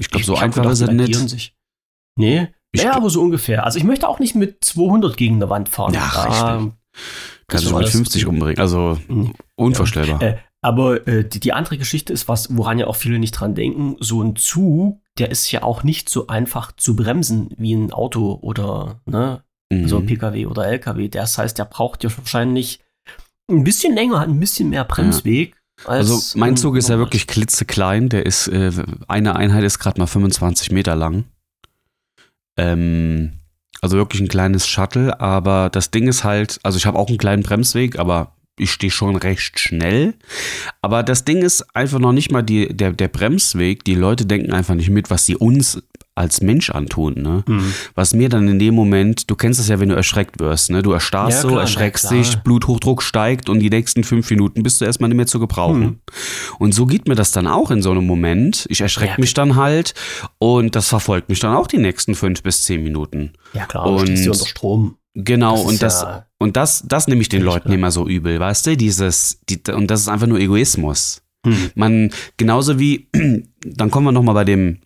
Ich 0.00 0.08
glaube, 0.10 0.24
so 0.24 0.36
einfach 0.36 0.64
ist 0.70 0.80
es 0.80 0.90
nicht. 0.90 1.14
Sich. 1.28 1.54
Nee, 2.16 2.48
Ich 2.72 2.82
ja, 2.82 2.94
aber 2.94 3.08
so 3.10 3.20
ungefähr. 3.22 3.64
Also 3.64 3.78
ich 3.78 3.84
möchte 3.84 4.08
auch 4.08 4.18
nicht 4.18 4.34
mit 4.34 4.62
200 4.64 5.16
gegen 5.16 5.36
eine 5.36 5.48
Wand 5.48 5.68
fahren. 5.68 5.92
Da- 5.94 6.06
richtig. 6.06 6.72
Kannst 7.46 7.64
du 7.66 7.70
mit 7.70 7.78
alles- 7.78 7.90
50 7.92 8.26
umbringen. 8.26 8.58
Also 8.58 8.98
Nee. 9.08 9.32
unvorstellbar. 9.56 10.20
Äh, 10.22 10.36
aber 10.60 11.06
äh, 11.06 11.26
die, 11.26 11.40
die 11.40 11.52
andere 11.52 11.78
Geschichte 11.78 12.12
ist 12.12 12.28
was, 12.28 12.54
woran 12.56 12.78
ja 12.78 12.86
auch 12.88 12.96
viele 12.96 13.18
nicht 13.18 13.32
dran 13.32 13.54
denken. 13.54 13.96
So 14.00 14.20
ein 14.22 14.36
Zug, 14.36 15.00
der 15.18 15.30
ist 15.30 15.50
ja 15.52 15.62
auch 15.62 15.82
nicht 15.82 16.08
so 16.10 16.26
einfach 16.26 16.72
zu 16.72 16.94
bremsen 16.96 17.50
wie 17.56 17.72
ein 17.74 17.92
Auto 17.92 18.38
oder 18.42 19.00
ne, 19.06 19.42
Mhm. 19.72 19.86
so 19.88 19.98
ein 19.98 20.06
PKW 20.06 20.46
oder 20.46 20.66
LKW. 20.66 21.08
Das 21.08 21.38
heißt, 21.38 21.58
der 21.58 21.64
braucht 21.66 22.02
ja 22.04 22.10
wahrscheinlich 22.16 22.80
ein 23.50 23.64
bisschen 23.64 23.94
länger, 23.94 24.20
hat 24.20 24.28
ein 24.28 24.40
bisschen 24.40 24.68
mehr 24.70 24.84
Bremsweg. 24.84 25.54
Als 25.84 26.10
Also 26.10 26.38
mein 26.38 26.54
ein 26.54 26.56
Zug 26.56 26.76
ist 26.76 26.88
ja 26.88 26.98
wirklich 26.98 27.26
klitzeklein. 27.26 28.08
Der 28.08 28.26
ist, 28.26 28.48
äh, 28.48 28.72
eine 29.06 29.36
Einheit 29.36 29.62
ist 29.64 29.78
gerade 29.78 30.00
mal 30.00 30.06
25 30.06 30.70
Meter 30.72 30.96
lang. 30.96 31.24
Ähm, 32.58 33.32
also 33.80 33.96
wirklich 33.96 34.20
ein 34.20 34.28
kleines 34.28 34.66
Shuttle, 34.66 35.20
aber 35.20 35.70
das 35.70 35.90
Ding 35.90 36.08
ist 36.08 36.24
halt, 36.24 36.58
also 36.62 36.76
ich 36.76 36.86
habe 36.86 36.98
auch 36.98 37.08
einen 37.08 37.18
kleinen 37.18 37.42
Bremsweg, 37.42 37.98
aber 37.98 38.34
ich 38.58 38.72
stehe 38.72 38.90
schon 38.90 39.16
recht 39.16 39.58
schnell. 39.58 40.14
Aber 40.82 41.02
das 41.02 41.24
Ding 41.24 41.42
ist 41.42 41.76
einfach 41.76 41.98
noch 42.00 42.12
nicht 42.12 42.32
mal 42.32 42.42
die, 42.42 42.68
der, 42.76 42.92
der 42.92 43.08
Bremsweg. 43.08 43.84
Die 43.84 43.94
Leute 43.94 44.26
denken 44.26 44.52
einfach 44.52 44.74
nicht 44.74 44.90
mit, 44.90 45.10
was 45.10 45.26
sie 45.26 45.36
uns 45.36 45.82
als 46.18 46.40
Mensch 46.42 46.70
antun. 46.70 47.14
Ne? 47.16 47.42
Hm. 47.46 47.72
Was 47.94 48.12
mir 48.14 48.28
dann 48.28 48.46
in 48.48 48.58
dem 48.58 48.74
Moment, 48.74 49.30
du 49.30 49.34
kennst 49.36 49.58
es 49.60 49.68
ja, 49.68 49.80
wenn 49.80 49.88
du 49.88 49.94
erschreckt 49.94 50.38
wirst, 50.40 50.70
ne? 50.70 50.82
Du 50.82 50.92
erstarrst 50.92 51.36
Ja, 51.38 51.42
so, 51.42 51.48
klar, 51.48 51.60
erschreckst 51.62 52.08
klar. 52.08 52.20
dich, 52.20 52.36
Bluthochdruck 52.38 53.02
steigt 53.02 53.48
und 53.48 53.60
die 53.60 53.70
nächsten 53.70 54.04
fünf 54.04 54.28
Minuten 54.30 54.62
bist 54.62 54.80
du 54.80 54.84
erstmal 54.84 55.08
nicht 55.08 55.16
mehr 55.16 55.26
zu 55.26 55.38
gebrauchen. 55.40 55.82
Hm. 55.82 55.98
Und 56.58 56.72
so 56.72 56.84
geht 56.86 57.08
mir 57.08 57.14
das 57.14 57.32
dann 57.32 57.46
auch 57.46 57.70
in 57.70 57.80
so 57.82 57.90
einem 57.90 58.06
Moment. 58.06 58.66
Ich 58.68 58.80
erschrecke 58.80 59.12
Ja. 59.12 59.20
mich 59.20 59.32
dann 59.34 59.56
halt 59.56 59.94
und 60.38 60.74
das 60.76 60.88
verfolgt 60.88 61.28
mich 61.28 61.40
dann 61.40 61.54
auch 61.54 61.66
die 61.66 61.78
nächsten 61.78 62.14
fünf 62.14 62.42
bis 62.42 62.64
zehn 62.64 62.82
Minuten. 62.82 63.32
Ja 63.54 63.66
klar, 63.66 63.86
du 63.86 63.98
stehst 64.00 64.26
Und- 64.26 64.32
unter 64.34 64.46
Strom. 64.46 64.94
Genau, 65.14 65.56
Das 65.56 65.64
und 65.66 65.82
das, 65.82 66.02
ja- 66.02 66.26
und 66.38 66.56
das, 66.56 66.84
das 66.86 67.08
nehme 67.08 67.20
ich 67.22 67.28
den 67.28 67.42
Leuten 67.42 67.72
immer 67.72 67.90
so 67.90 68.06
übel, 68.06 68.38
weißt 68.38 68.66
du? 68.68 68.76
Dieses, 68.76 69.40
die, 69.48 69.60
und 69.72 69.90
das 69.90 70.00
ist 70.02 70.08
einfach 70.08 70.28
nur 70.28 70.38
Egoismus. 70.38 71.22
Hm. 71.44 71.70
Man, 71.74 72.10
genauso 72.36 72.78
wie, 72.78 73.08
dann 73.64 73.90
kommen 73.90 74.06
wir 74.06 74.12
nochmal 74.12 74.34
bei 74.34 74.44
dem, 74.44 74.78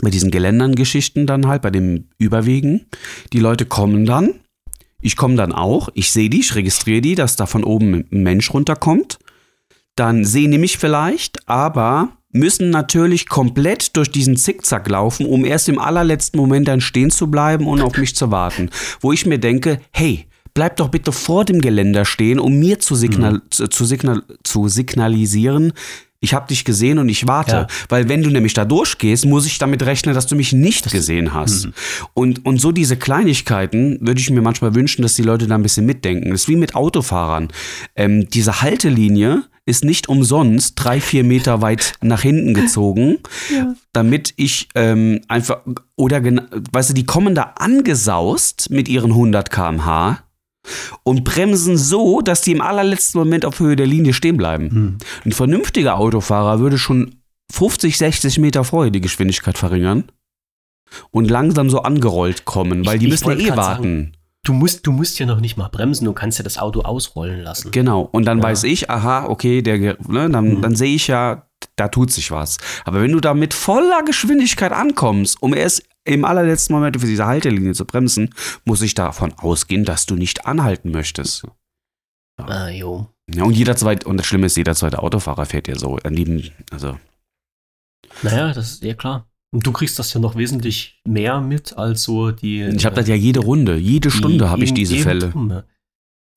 bei 0.00 0.10
diesen 0.10 0.30
Geländern-Geschichten 0.30 1.26
dann 1.26 1.46
halt, 1.46 1.62
bei 1.62 1.70
dem 1.70 2.08
Überwegen. 2.18 2.86
Die 3.32 3.40
Leute 3.40 3.64
kommen 3.64 4.04
dann, 4.04 4.34
ich 5.00 5.16
komme 5.16 5.36
dann 5.36 5.52
auch, 5.52 5.88
ich 5.94 6.10
sehe 6.10 6.30
die, 6.30 6.40
ich 6.40 6.54
registriere 6.54 7.00
die, 7.00 7.14
dass 7.14 7.36
da 7.36 7.46
von 7.46 7.64
oben 7.64 8.04
ein 8.10 8.22
Mensch 8.22 8.52
runterkommt. 8.52 9.18
Dann 9.94 10.24
sehen 10.24 10.50
die 10.50 10.58
mich 10.58 10.78
vielleicht, 10.78 11.48
aber 11.48 12.16
müssen 12.32 12.70
natürlich 12.70 13.28
komplett 13.28 13.96
durch 13.96 14.10
diesen 14.10 14.36
Zickzack 14.36 14.88
laufen, 14.88 15.26
um 15.26 15.44
erst 15.44 15.68
im 15.68 15.78
allerletzten 15.78 16.38
Moment 16.38 16.68
dann 16.68 16.80
stehen 16.80 17.10
zu 17.10 17.30
bleiben 17.30 17.66
und 17.66 17.80
auf 17.80 17.96
mich 17.96 18.14
zu 18.14 18.30
warten. 18.30 18.70
Wo 19.00 19.12
ich 19.12 19.26
mir 19.26 19.38
denke, 19.38 19.80
hey, 19.92 20.26
bleib 20.52 20.76
doch 20.76 20.88
bitte 20.88 21.12
vor 21.12 21.44
dem 21.44 21.60
Geländer 21.60 22.04
stehen, 22.04 22.38
um 22.38 22.58
mir 22.58 22.78
zu, 22.78 22.94
signal 22.94 23.42
zu, 23.50 23.68
zu, 23.68 23.84
signal 23.84 24.22
zu 24.42 24.68
signalisieren, 24.68 25.72
ich 26.26 26.34
habe 26.34 26.48
dich 26.48 26.64
gesehen 26.64 26.98
und 26.98 27.08
ich 27.08 27.28
warte. 27.28 27.52
Ja. 27.52 27.66
Weil 27.88 28.08
wenn 28.08 28.22
du 28.22 28.30
nämlich 28.30 28.52
da 28.52 28.64
durchgehst, 28.64 29.24
muss 29.26 29.46
ich 29.46 29.58
damit 29.58 29.84
rechnen, 29.86 30.12
dass 30.12 30.26
du 30.26 30.34
mich 30.34 30.52
nicht 30.52 30.90
gesehen 30.90 31.32
hast. 31.32 31.68
Und, 32.14 32.44
und 32.44 32.60
so 32.60 32.72
diese 32.72 32.96
Kleinigkeiten 32.96 33.98
würde 34.00 34.20
ich 34.20 34.28
mir 34.28 34.42
manchmal 34.42 34.74
wünschen, 34.74 35.02
dass 35.02 35.14
die 35.14 35.22
Leute 35.22 35.46
da 35.46 35.54
ein 35.54 35.62
bisschen 35.62 35.86
mitdenken. 35.86 36.30
Das 36.30 36.42
ist 36.42 36.48
wie 36.48 36.56
mit 36.56 36.74
Autofahrern. 36.74 37.48
Ähm, 37.94 38.28
diese 38.28 38.60
Haltelinie 38.60 39.44
ist 39.66 39.84
nicht 39.84 40.08
umsonst 40.08 40.74
drei, 40.76 41.00
vier 41.00 41.22
Meter 41.22 41.62
weit 41.62 41.94
nach 42.02 42.22
hinten 42.22 42.54
gezogen, 42.54 43.18
damit 43.92 44.34
ich 44.36 44.68
ähm, 44.74 45.20
einfach, 45.28 45.58
oder, 45.94 46.22
weißt 46.24 46.90
du, 46.90 46.94
die 46.94 47.06
kommen 47.06 47.36
da 47.36 47.54
angesaust 47.56 48.70
mit 48.70 48.88
ihren 48.88 49.12
100 49.12 49.50
km/h 49.50 50.25
und 51.02 51.24
bremsen 51.24 51.76
so, 51.76 52.20
dass 52.20 52.40
die 52.42 52.52
im 52.52 52.60
allerletzten 52.60 53.18
Moment 53.18 53.44
auf 53.44 53.60
Höhe 53.60 53.76
der 53.76 53.86
Linie 53.86 54.12
stehen 54.12 54.36
bleiben. 54.36 54.70
Hm. 54.70 54.98
Ein 55.24 55.32
vernünftiger 55.32 55.98
Autofahrer 55.98 56.60
würde 56.60 56.78
schon 56.78 57.16
50, 57.52 57.96
60 57.98 58.38
Meter 58.38 58.64
vorher 58.64 58.90
die 58.90 59.00
Geschwindigkeit 59.00 59.56
verringern 59.58 60.04
und 61.10 61.30
langsam 61.30 61.70
so 61.70 61.80
angerollt 61.82 62.44
kommen, 62.44 62.84
weil 62.86 62.94
Ich- 62.96 63.00
die 63.00 63.08
müssen 63.08 63.30
ja 63.30 63.36
eh 63.54 63.56
warten. 63.56 64.12
Du 64.44 64.52
musst, 64.52 64.86
du 64.86 64.92
musst 64.92 65.18
ja 65.18 65.26
noch 65.26 65.40
nicht 65.40 65.56
mal 65.56 65.68
bremsen, 65.68 66.04
du 66.04 66.12
kannst 66.12 66.38
ja 66.38 66.44
das 66.44 66.56
Auto 66.58 66.82
ausrollen 66.82 67.40
lassen. 67.40 67.72
Genau. 67.72 68.02
Und 68.12 68.26
dann 68.26 68.38
Ja. 68.38 68.44
weiß 68.44 68.62
ich, 68.64 68.88
aha, 68.88 69.26
okay, 69.26 69.60
der, 69.60 69.96
ne, 70.06 70.30
dann, 70.30 70.54
Mhm. 70.58 70.62
dann 70.62 70.76
sehe 70.76 70.94
ich 70.94 71.08
ja, 71.08 71.48
da 71.74 71.88
tut 71.88 72.12
sich 72.12 72.30
was. 72.30 72.58
Aber 72.84 73.00
wenn 73.02 73.10
du 73.10 73.18
da 73.20 73.34
mit 73.34 73.54
voller 73.54 74.02
Geschwindigkeit 74.04 74.70
ankommst, 74.72 75.42
um 75.42 75.52
erst 75.52 75.82
im 76.06 76.24
allerletzten 76.24 76.74
Moment 76.74 77.00
für 77.00 77.06
diese 77.06 77.26
Haltelinie 77.26 77.72
zu 77.74 77.84
bremsen, 77.84 78.34
muss 78.64 78.82
ich 78.82 78.94
davon 78.94 79.32
ausgehen, 79.34 79.84
dass 79.84 80.06
du 80.06 80.14
nicht 80.14 80.46
anhalten 80.46 80.90
möchtest. 80.90 81.46
Ah, 82.38 82.68
jo. 82.68 83.06
Ja, 83.34 83.44
und 83.44 83.54
jeder 83.54 83.76
zweite, 83.76 84.06
und 84.06 84.18
das 84.18 84.26
Schlimme 84.26 84.46
ist, 84.46 84.56
jeder 84.56 84.74
zweite 84.74 85.02
Autofahrer 85.02 85.46
fährt 85.46 85.68
ja 85.68 85.76
so. 85.76 85.96
An 85.96 86.14
lieben, 86.14 86.50
also, 86.70 86.98
Naja, 88.22 88.52
das 88.52 88.72
ist 88.72 88.84
ja 88.84 88.94
klar. 88.94 89.26
Und 89.52 89.66
du 89.66 89.72
kriegst 89.72 89.98
das 89.98 90.12
ja 90.12 90.20
noch 90.20 90.36
wesentlich 90.36 91.00
mehr 91.06 91.40
mit 91.40 91.76
als 91.78 92.02
so 92.02 92.30
die. 92.30 92.62
ich 92.62 92.84
habe 92.84 92.96
das 92.96 93.08
ja 93.08 93.14
jede 93.14 93.40
Runde, 93.40 93.76
jede 93.76 94.10
Stunde 94.10 94.50
habe 94.50 94.64
ich 94.64 94.74
diese 94.74 94.96
Fälle. 94.96 95.32
ne? 95.36 95.64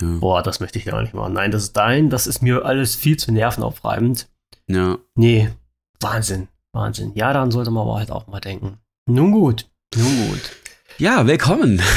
Ja. 0.01 0.17
Boah, 0.19 0.41
das 0.41 0.61
möchte 0.61 0.79
ich 0.79 0.85
gar 0.85 1.01
nicht 1.01 1.13
machen. 1.13 1.33
Nein, 1.33 1.51
das 1.51 1.63
ist 1.63 1.73
dein, 1.73 2.09
das 2.09 2.25
ist 2.27 2.41
mir 2.41 2.63
alles 2.65 2.95
viel 2.95 3.17
zu 3.17 3.31
nervenaufreibend. 3.33 4.29
ja. 4.67 4.97
Nee, 5.15 5.49
Wahnsinn, 5.99 6.47
Wahnsinn. 6.71 7.11
Ja, 7.15 7.33
daran 7.33 7.51
sollte 7.51 7.71
man 7.71 7.83
aber 7.83 7.97
halt 7.97 8.09
auch 8.09 8.27
mal 8.27 8.39
denken. 8.39 8.77
Nun 9.09 9.31
gut, 9.31 9.67
nun 9.95 10.27
gut. 10.29 10.41
Ja, 10.97 11.25
willkommen. 11.27 11.81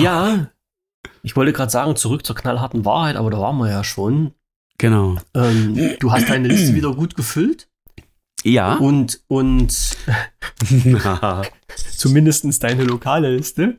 Ja, 0.00 0.48
ich 1.22 1.36
wollte 1.36 1.52
gerade 1.52 1.70
sagen, 1.70 1.94
zurück 1.94 2.26
zur 2.26 2.34
knallharten 2.34 2.84
Wahrheit, 2.84 3.14
aber 3.14 3.30
da 3.30 3.38
waren 3.38 3.58
wir 3.58 3.70
ja 3.70 3.84
schon. 3.84 4.32
Genau. 4.76 5.18
Ähm, 5.34 5.94
du 6.00 6.10
hast 6.10 6.28
deine 6.28 6.48
Liste 6.48 6.74
wieder 6.74 6.92
gut 6.96 7.14
gefüllt 7.14 7.68
Ja. 8.42 8.74
und, 8.74 9.20
und 9.28 9.72
zumindest 11.96 12.60
deine 12.64 12.82
lokale 12.82 13.36
Liste. 13.36 13.78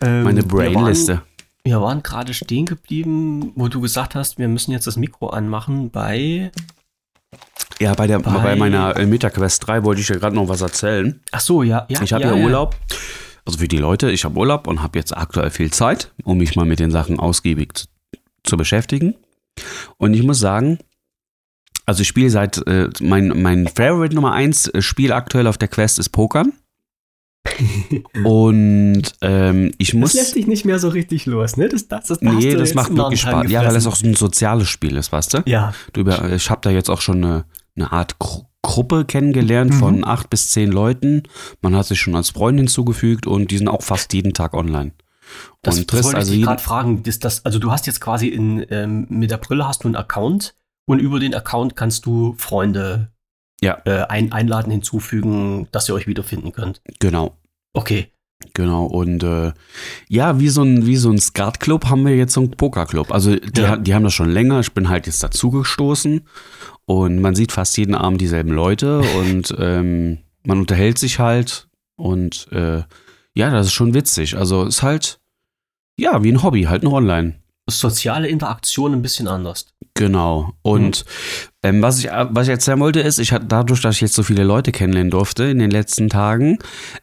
Ähm, 0.00 0.24
Meine 0.24 0.42
wir 0.42 0.48
Brainliste. 0.48 1.12
waren- 1.18 1.22
Wir 1.62 1.80
waren 1.80 2.02
gerade 2.02 2.34
stehen 2.34 2.66
geblieben, 2.66 3.52
wo 3.54 3.68
du 3.68 3.80
gesagt 3.80 4.16
hast, 4.16 4.38
wir 4.38 4.48
müssen 4.48 4.72
jetzt 4.72 4.88
das 4.88 4.96
Mikro 4.96 5.28
anmachen 5.28 5.90
bei. 5.90 6.50
Ja, 7.80 7.94
bei, 7.94 8.06
der, 8.06 8.20
bei, 8.20 8.30
Bei- 8.38 8.56
meiner 8.56 8.96
äh, 8.96 9.06
MetaQuest 9.06 9.66
3 9.66 9.84
wollte 9.84 10.00
ich 10.00 10.08
ja 10.08 10.16
gerade 10.16 10.36
noch 10.36 10.48
was 10.48 10.60
erzählen. 10.60 11.20
Ach 11.32 11.40
so, 11.40 11.62
ja, 11.62 11.86
ja. 11.88 12.02
ich 12.02 12.12
habe 12.12 12.24
ja, 12.24 12.34
ja, 12.34 12.42
Urlaub. 12.44 12.76
Also 13.44 13.58
für 13.58 13.66
die 13.68 13.78
Leute, 13.78 14.10
ich 14.12 14.24
habe 14.24 14.38
Urlaub 14.38 14.66
und 14.68 14.82
habe 14.82 14.98
jetzt 14.98 15.16
aktuell 15.16 15.50
viel 15.50 15.72
Zeit, 15.72 16.12
um 16.22 16.38
mich 16.38 16.54
mal 16.54 16.64
mit 16.64 16.78
den 16.78 16.90
Sachen 16.92 17.18
ausgiebig 17.18 17.74
zu, 17.76 17.86
zu 18.44 18.56
beschäftigen. 18.56 19.14
Und 19.96 20.14
ich 20.14 20.22
muss 20.22 20.38
sagen, 20.38 20.78
also 21.86 22.02
ich 22.02 22.08
spiele 22.08 22.30
seit, 22.30 22.64
äh, 22.68 22.88
mein, 23.00 23.28
mein 23.42 23.66
Favorite 23.66 24.14
Nummer 24.14 24.32
1 24.32 24.68
äh, 24.68 24.82
Spiel 24.82 25.12
aktuell 25.12 25.48
auf 25.48 25.58
der 25.58 25.68
Quest 25.68 25.98
ist 25.98 26.10
Pokern. 26.10 26.52
und 28.24 29.02
ähm, 29.20 29.72
ich 29.78 29.94
muss. 29.94 30.12
Das 30.12 30.20
lässt 30.20 30.36
dich 30.36 30.46
nicht 30.46 30.64
mehr 30.64 30.78
so 30.78 30.88
richtig 30.88 31.26
los, 31.26 31.56
ne? 31.56 31.68
Das, 31.68 31.88
das, 31.88 32.06
das, 32.06 32.20
Nee, 32.20 32.54
das 32.54 32.74
macht 32.74 32.94
wirklich 32.94 33.22
Spaß. 33.22 33.50
Ja, 33.50 33.64
weil 33.64 33.74
das 33.74 33.86
auch 33.86 33.96
so 33.96 34.06
ein 34.06 34.14
soziales 34.14 34.68
Spiel 34.68 34.96
ist, 34.96 35.12
weißt 35.12 35.34
du? 35.34 35.42
Ja, 35.46 35.74
du 35.92 36.00
über, 36.02 36.30
ich 36.32 36.50
habe 36.50 36.60
da 36.62 36.70
jetzt 36.70 36.88
auch 36.88 37.00
schon 37.00 37.24
eine, 37.24 37.44
eine 37.76 37.92
Art 37.92 38.18
Gru 38.18 38.44
Gruppe 38.64 39.04
kennengelernt 39.04 39.72
Mhm. 39.72 39.78
von 39.78 40.04
acht 40.04 40.30
bis 40.30 40.50
zehn 40.50 40.70
Leuten. 40.70 41.24
Man 41.62 41.74
hat 41.74 41.86
sich 41.86 42.00
schon 42.00 42.14
als 42.14 42.30
Freund 42.30 42.60
hinzugefügt 42.60 43.26
und 43.26 43.50
die 43.50 43.58
sind 43.58 43.66
auch 43.66 43.82
fast 43.82 44.12
jeden 44.12 44.34
Tag 44.34 44.54
online. 44.54 44.92
das, 45.62 45.78
und 45.78 45.92
das 45.92 46.04
wollte 46.04 46.18
also 46.18 46.32
ich 46.32 46.42
gerade 46.42 46.62
fragen. 46.62 47.02
Das, 47.02 47.18
das, 47.18 47.44
also 47.44 47.58
du 47.58 47.72
hast 47.72 47.88
jetzt 47.88 48.00
quasi 48.00 48.28
in, 48.28 48.64
ähm, 48.70 49.06
mit 49.08 49.32
der 49.32 49.38
Brille 49.38 49.66
hast 49.66 49.82
du 49.82 49.88
einen 49.88 49.96
Account 49.96 50.54
und 50.86 51.00
über 51.00 51.18
den 51.18 51.34
Account 51.34 51.74
kannst 51.74 52.06
du 52.06 52.34
Freunde 52.38 53.10
Ja. 53.62 53.80
äh, 53.84 54.02
ein, 54.08 54.32
einladen, 54.32 54.70
hinzufügen, 54.72 55.68
dass 55.72 55.88
ihr 55.88 55.94
euch 55.94 56.06
wiederfinden 56.06 56.52
könnt. 56.52 56.80
genau. 56.98 57.36
Okay. 57.74 58.08
Genau, 58.54 58.86
und 58.86 59.22
äh, 59.22 59.52
ja, 60.08 60.40
wie 60.40 60.48
so 60.48 60.62
ein, 60.62 60.84
wie 60.84 60.96
so 60.96 61.10
ein 61.10 61.18
Skatclub 61.18 61.86
haben 61.86 62.04
wir 62.04 62.16
jetzt 62.16 62.32
so 62.34 62.40
einen 62.40 62.50
Pokerclub. 62.50 63.12
Also 63.12 63.36
die, 63.36 63.60
Ja. 63.60 63.76
die 63.76 63.94
haben 63.94 64.02
das 64.02 64.14
schon 64.14 64.28
länger, 64.30 64.58
ich 64.58 64.72
bin 64.72 64.88
halt 64.88 65.06
jetzt 65.06 65.22
dazugestoßen 65.22 66.22
und 66.84 67.20
man 67.20 67.36
sieht 67.36 67.52
fast 67.52 67.76
jeden 67.78 67.94
Abend 67.94 68.20
dieselben 68.20 68.50
Leute 68.50 68.98
und 69.18 69.54
ähm, 69.58 70.18
man 70.44 70.58
unterhält 70.58 70.98
sich 70.98 71.20
halt 71.20 71.68
und 71.96 72.48
äh, 72.50 72.82
ja, 73.34 73.50
das 73.50 73.68
ist 73.68 73.72
schon 73.74 73.94
witzig. 73.94 74.36
Also 74.36 74.64
ist 74.64 74.82
halt, 74.82 75.20
ja, 75.96 76.22
wie 76.24 76.32
ein 76.32 76.42
Hobby, 76.42 76.64
halt 76.64 76.82
nur 76.82 76.94
online. 76.94 77.36
Soziale 77.70 78.26
Interaktion 78.26 78.92
ein 78.92 79.02
bisschen 79.02 79.28
anders. 79.28 79.66
Genau. 79.94 80.52
Und 80.62 81.04
ähm, 81.62 81.80
was, 81.82 81.98
ich, 82.02 82.10
was 82.10 82.46
ich 82.48 82.52
erzählen 82.52 82.80
wollte, 82.80 83.00
ist, 83.00 83.18
ich 83.18 83.32
hatte 83.32 83.46
dadurch, 83.46 83.80
dass 83.80 83.96
ich 83.96 84.00
jetzt 84.00 84.14
so 84.14 84.22
viele 84.22 84.44
Leute 84.44 84.72
kennenlernen 84.72 85.10
durfte 85.10 85.44
in 85.44 85.58
den 85.58 85.70
letzten 85.70 86.08
Tagen, 86.08 86.58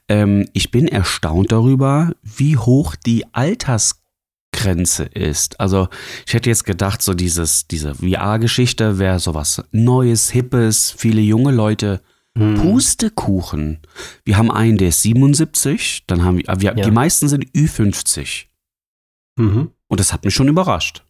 ähm, 0.07 0.47
ich 0.53 0.71
bin 0.71 0.87
erstaunt 0.87 1.51
darüber, 1.51 2.11
wie 2.21 2.57
hoch 2.57 2.95
die 2.95 3.25
Altersgrenze 3.33 5.03
ist. 5.05 5.59
Also 5.59 5.87
ich 6.27 6.33
hätte 6.33 6.49
jetzt 6.49 6.65
gedacht, 6.65 7.01
so 7.01 7.13
dieses, 7.13 7.67
diese 7.67 7.95
VR-Geschichte 7.95 8.99
wäre 8.99 9.19
sowas 9.19 9.63
Neues, 9.71 10.29
Hippes, 10.31 10.93
viele 10.97 11.21
junge 11.21 11.51
Leute. 11.51 12.01
Hm. 12.37 12.55
Pustekuchen. 12.55 13.79
Wir 14.23 14.37
haben 14.37 14.51
einen, 14.51 14.77
der 14.77 14.89
ist 14.89 15.01
77, 15.01 16.03
dann 16.05 16.23
haben 16.23 16.37
wir, 16.37 16.45
wir 16.61 16.77
Ja. 16.77 16.85
die 16.85 16.91
meisten 16.91 17.27
sind 17.27 17.45
Ü50. 17.53 18.45
Mhm. 19.37 19.71
Und 19.87 19.99
das 19.99 20.13
hat 20.13 20.25
mich 20.25 20.35
schon 20.35 20.47
überrascht. 20.47 21.03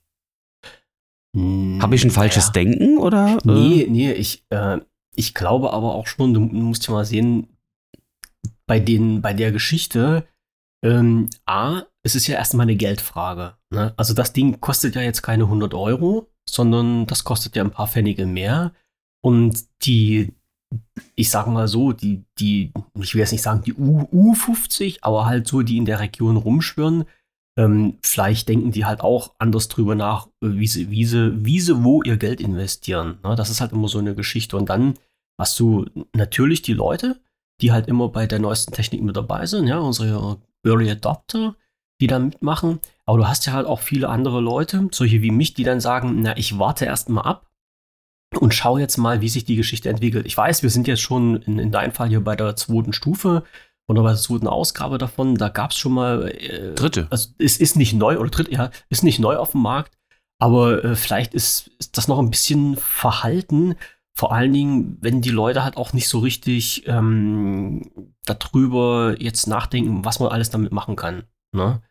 Habe 1.36 1.96
ich 1.96 2.04
ein 2.04 2.12
falsches 2.12 2.52
Naja. 2.54 2.66
Denken 2.66 2.98
oder? 2.98 3.38
äh? 3.38 3.40
Nee, 3.44 3.88
nee, 3.90 4.12
ich, 4.12 4.44
äh, 4.50 4.80
ich 5.16 5.34
glaube 5.34 5.74
aber 5.74 5.94
auch 5.94 6.08
schon, 6.08 6.34
du 6.34 6.40
musst 6.40 6.88
ja 6.88 6.94
mal 6.94 7.06
sehen, 7.06 7.48
bei, 8.66 8.80
den, 8.80 9.22
bei 9.22 9.34
der 9.34 9.52
Geschichte, 9.52 10.28
ähm, 10.84 11.30
A, 11.46 11.84
es 12.04 12.16
ist 12.16 12.28
ja 12.28 12.38
erstmal 12.38 12.66
eine 12.66 12.76
Geldfrage. 12.76 13.56
Ne? 13.72 13.94
Also 13.98 14.14
das 14.14 14.34
Ding 14.34 14.60
kostet 14.62 14.96
ja 14.96 15.02
jetzt 15.02 15.22
keine 15.22 15.44
100 15.44 15.74
Euro, 15.74 16.30
sondern 16.48 17.06
das 17.06 17.24
kostet 17.24 17.56
ja 17.56 17.64
ein 17.64 17.72
paar 17.72 17.88
Pfennige 17.88 18.26
mehr. 18.26 18.74
Und 19.22 19.66
die, 19.84 20.34
ich 21.16 21.30
sag 21.30 21.48
mal 21.48 21.68
so, 21.68 21.92
die, 21.94 22.24
die, 22.40 22.72
ich 23.00 23.14
will 23.14 23.22
jetzt 23.22 23.32
nicht 23.32 23.42
sagen 23.42 23.64
die 23.64 23.74
U, 23.74 24.04
U50, 24.34 25.00
aber 25.02 25.26
halt 25.26 25.48
so, 25.48 25.62
die 25.62 25.78
in 25.78 25.86
der 25.86 26.00
Region 26.00 26.38
rumschwirren, 26.38 27.06
ähm, 27.58 27.98
vielleicht 28.04 28.48
denken 28.48 28.72
die 28.72 28.86
halt 28.86 29.02
auch 29.02 29.36
anders 29.38 29.68
drüber 29.68 29.96
nach, 29.96 30.28
äh, 30.42 30.50
wie 30.58 30.68
sie, 30.68 30.90
wie 30.92 31.06
sie, 31.06 31.46
wie 31.46 31.60
sie 31.60 31.84
wo 31.84 32.02
ihr 32.04 32.18
Geld 32.18 32.42
investieren. 32.42 33.20
Ne? 33.24 33.36
Das 33.36 33.50
ist 33.50 33.62
halt 33.62 33.72
immer 33.72 33.88
so 33.88 34.00
eine 34.00 34.16
Geschichte. 34.16 34.56
Und 34.58 34.70
dann 34.70 34.96
hast 35.38 35.60
du 35.60 35.86
natürlich 36.14 36.62
die 36.62 36.74
Leute, 36.74 37.20
die 37.62 37.72
halt 37.72 37.88
immer 37.88 38.10
bei 38.10 38.28
der 38.28 38.40
neuesten 38.40 38.74
Technik 38.74 39.02
mit 39.02 39.18
dabei 39.18 39.46
sind, 39.46 39.68
ja, 39.68 39.80
unsere 39.80 40.38
Early 40.66 40.90
Adopter, 40.90 41.56
die 42.00 42.08
da 42.08 42.20
mitmachen. 42.20 42.80
Aber 43.06 43.18
du 43.18 43.28
hast 43.28 43.46
ja 43.46 43.54
halt 43.54 43.68
auch 43.68 43.80
viele 43.80 44.10
andere 44.10 44.40
Leute, 44.40 44.88
solche 44.92 45.22
wie 45.22 45.32
mich, 45.32 45.54
die 45.54 45.64
dann 45.64 45.82
sagen, 45.82 46.22
na, 46.22 46.38
ich 46.38 46.60
warte 46.60 46.86
erst 46.86 47.10
mal 47.10 47.22
ab 47.22 47.50
und 48.40 48.54
schau 48.54 48.78
jetzt 48.78 48.98
mal, 48.98 49.22
wie 49.22 49.30
sich 49.30 49.44
die 49.44 49.56
Geschichte 49.56 49.90
entwickelt. 49.90 50.26
Ich 50.26 50.38
weiß, 50.38 50.64
wir 50.64 50.70
sind 50.70 50.88
jetzt 50.88 51.02
schon 51.02 51.42
in, 51.42 51.60
in 51.60 51.72
deinem 51.72 51.92
Fall 51.92 52.10
hier 52.10 52.24
bei 52.24 52.36
der 52.36 52.56
zweiten 52.56 52.94
Stufe 52.94 53.44
oder 53.90 54.04
bei 54.04 54.10
der 54.12 54.18
zweiten 54.20 54.48
Ausgabe 54.48 54.98
davon. 54.98 55.36
Da 55.36 55.50
gab 55.50 55.72
es 55.72 55.78
schon 55.78 55.92
mal 55.94 56.30
äh, 56.30 56.74
Dritte. 56.76 57.08
also 57.10 57.30
es 57.38 57.58
ist 57.58 57.76
nicht 57.76 57.94
neu 57.94 58.18
oder 58.18 58.30
dritt, 58.30 58.50
ja, 58.52 58.72
ist 58.90 59.04
nicht 59.04 59.20
neu 59.20 59.36
auf 59.36 59.52
dem 59.52 59.62
Markt, 59.62 59.98
aber 60.42 60.84
äh, 60.86 60.96
vielleicht 60.96 61.34
ist, 61.34 61.70
ist 61.80 61.98
das 61.98 62.08
noch 62.08 62.20
ein 62.20 62.30
bisschen 62.30 62.78
verhalten. 62.78 63.76
Vor 64.16 64.34
allen 64.34 64.54
Dingen, 64.54 64.98
wenn 65.02 65.22
die 65.22 65.30
Leute 65.30 65.64
halt 65.64 65.78
auch 65.78 65.94
nicht 65.94 66.08
so 66.10 66.20
richtig 66.20 66.84
ähm, 66.88 67.90
darüber 68.26 69.16
jetzt 69.20 69.48
nachdenken, 69.48 70.06
was 70.06 70.20
man 70.20 70.30
alles 70.30 70.50
damit 70.50 70.72
machen 70.72 70.96
kann. 70.96 71.24
Ne? 71.56 71.82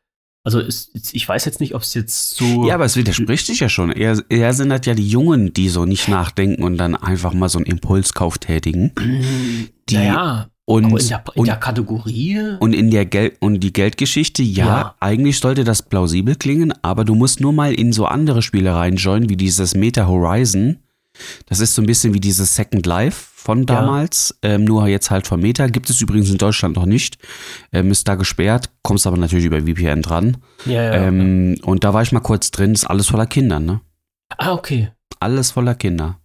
Also 0.45 0.61
es, 0.61 0.91
ich 1.13 1.29
weiß 1.29 1.45
jetzt 1.47 1.61
nicht, 1.61 1.75
ob 1.75 1.83
es 1.83 1.95
jetzt 1.95 2.37
so. 2.37 2.67
Ja, 2.67 2.75
aber 2.75 2.85
es 2.85 2.97
widerspricht 2.97 3.47
sich 3.47 3.61
ja 3.61 3.69
schon. 3.69 3.91
Eher, 3.93 4.23
eher 4.29 4.53
sind 4.55 4.69
das 4.71 4.81
ja 4.87 4.95
die 4.95 5.09
Jungen, 5.09 5.53
die 5.53 5.69
so 5.69 5.85
nicht 5.85 6.09
nachdenken 6.09 6.63
und 6.63 6.77
dann 6.79 6.95
einfach 6.95 7.35
mal 7.35 7.49
so 7.49 7.59
einen 7.59 7.67
Impulskauf 7.67 8.39
tätigen. 8.39 8.93
Die- 9.89 9.95
naja, 9.97 10.49
Und, 10.69 10.85
aber 10.85 11.01
in 11.01 11.09
der, 11.09 11.25
in 11.35 11.41
und, 11.41 11.47
der 11.47 11.57
Kategorie. 11.57 12.39
und 12.61 12.75
in 12.75 12.91
der 12.91 13.07
Geld 13.07 13.37
und 13.41 13.61
die 13.61 13.73
Geldgeschichte, 13.73 14.43
ja, 14.43 14.67
Ja. 14.67 14.95
eigentlich 15.01 15.39
sollte 15.39 15.65
das 15.65 15.81
plausibel 15.81 16.35
klingen, 16.35 16.75
aber 16.83 17.07
du 17.07 17.15
musst 17.15 17.41
nur 17.41 17.55
mal 17.55 17.73
in 17.73 17.93
so 17.93 18.05
andere 18.05 18.43
Spiele 18.43 18.75
reinjoinen, 18.75 19.31
wie 19.31 19.37
dieses 19.37 19.75
Meta 19.75 20.07
Horizon. 20.07 20.77
Das 21.47 21.61
ist 21.61 21.75
so 21.75 21.81
ein 21.83 21.87
bisschen 21.87 22.13
wie 22.13 22.21
dieses 22.21 22.55
Second 22.55 22.85
Life 22.85 23.29
von 23.35 23.65
damals, 23.65 24.39
ähm, 24.43 24.65
nur 24.65 24.87
jetzt 24.89 25.11
halt 25.11 25.27
von 25.27 25.41
Meta. 25.41 25.67
Gibt 25.69 25.89
es 25.89 26.03
übrigens 26.03 26.31
in 26.31 26.37
Deutschland 26.37 26.77
noch 26.77 26.85
nicht. 26.87 27.17
Ähm, 27.73 27.91
ist 27.91 28.07
da 28.07 28.15
gesperrt, 28.17 28.69
kommst 28.83 29.07
aber 29.07 29.17
natürlich 29.17 29.47
über 29.47 29.63
VPN 29.63 30.03
dran. 30.03 30.37
ja, 30.67 30.83
ja, 30.83 30.93
Ähm, 30.93 31.57
und 31.63 31.83
da 31.83 31.95
war 31.95 32.03
ich 32.03 32.13
mal 32.13 32.21
kurz 32.21 32.51
drin, 32.51 32.73
ist 32.75 32.85
alles 32.85 33.09
voller 33.09 33.27
Kinder, 33.27 33.59
ne? 33.59 33.81
ah, 34.37 34.53
okay. 34.53 34.91
Alles 35.19 35.51
voller 35.51 35.75
Kinder. 35.75 36.19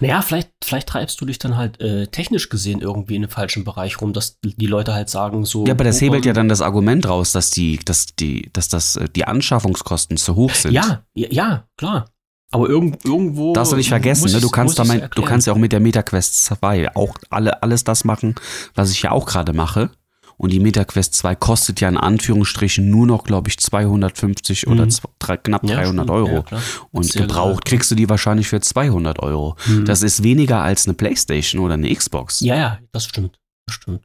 Naja, 0.00 0.22
vielleicht, 0.22 0.50
vielleicht 0.62 0.88
treibst 0.88 1.20
du 1.20 1.24
dich 1.24 1.38
dann 1.38 1.56
halt 1.56 1.80
äh, 1.80 2.06
technisch 2.06 2.48
gesehen 2.48 2.80
irgendwie 2.80 3.16
in 3.16 3.22
den 3.22 3.30
falschen 3.30 3.64
Bereich 3.64 4.00
rum, 4.00 4.12
dass 4.12 4.38
die 4.40 4.66
Leute 4.66 4.94
halt 4.94 5.08
sagen 5.08 5.44
so. 5.44 5.66
Ja, 5.66 5.74
aber 5.74 5.84
das 5.84 6.00
hebelt 6.00 6.24
ja 6.24 6.32
dann 6.32 6.48
das 6.48 6.60
Argument 6.60 7.08
raus, 7.08 7.32
dass 7.32 7.50
die, 7.50 7.78
dass 7.84 8.06
die, 8.06 8.50
dass 8.52 8.68
das, 8.68 8.96
äh, 8.96 9.08
die 9.08 9.24
Anschaffungskosten 9.24 10.16
zu 10.16 10.36
hoch 10.36 10.54
sind. 10.54 10.72
Ja, 10.72 11.04
ja, 11.14 11.64
klar. 11.76 12.10
Aber 12.50 12.68
irgend, 12.68 13.04
irgendwo. 13.04 13.52
Darfst 13.52 13.72
du 13.72 13.76
nicht 13.76 13.90
vergessen, 13.90 14.32
ne? 14.32 14.40
du 14.40 14.48
kannst 14.48 14.78
da 14.78 14.84
mein, 14.84 15.08
du 15.14 15.22
kannst 15.22 15.46
ja 15.46 15.52
auch 15.52 15.58
mit 15.58 15.72
der 15.72 15.80
MetaQuest 15.80 16.46
2 16.46 16.96
auch 16.96 17.14
alle, 17.28 17.62
alles 17.62 17.84
das 17.84 18.04
machen, 18.04 18.36
was 18.74 18.90
ich 18.90 19.02
ja 19.02 19.10
auch 19.10 19.26
gerade 19.26 19.52
mache. 19.52 19.90
Und 20.38 20.52
die 20.52 20.60
MetaQuest 20.60 21.14
2 21.14 21.34
kostet 21.34 21.80
ja 21.80 21.88
in 21.88 21.96
Anführungsstrichen 21.96 22.88
nur 22.88 23.06
noch, 23.06 23.24
glaube 23.24 23.48
ich, 23.48 23.58
250 23.58 24.66
oder 24.68 24.84
Mhm. 24.86 24.90
zwei, 24.90 25.08
drei, 25.18 25.36
knapp 25.36 25.64
Ja, 25.64 25.74
300 25.76 26.04
stimmt. 26.06 26.10
Euro. 26.10 26.34
Ja, 26.36 26.42
klar. 26.42 26.62
Und 26.92 27.04
Sehr 27.04 27.22
gebraucht 27.22 27.64
genau. 27.64 27.76
kriegst 27.76 27.90
du 27.90 27.94
die 27.96 28.08
wahrscheinlich 28.08 28.48
für 28.48 28.60
200 28.60 29.18
Euro. 29.20 29.56
Hm. 29.64 29.84
Das 29.84 30.02
ist 30.02 30.22
weniger 30.22 30.62
als 30.62 30.86
eine 30.86 30.94
Playstation 30.94 31.60
oder 31.62 31.74
eine 31.74 31.92
Xbox. 31.94 32.40
ja, 32.40 32.56
ja, 32.56 32.78
das 32.92 33.04
stimmt. 33.06 33.38
Das 33.66 33.74
stimmt. 33.74 34.00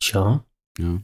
Tja. 0.00 0.44
Ja. 0.78 0.98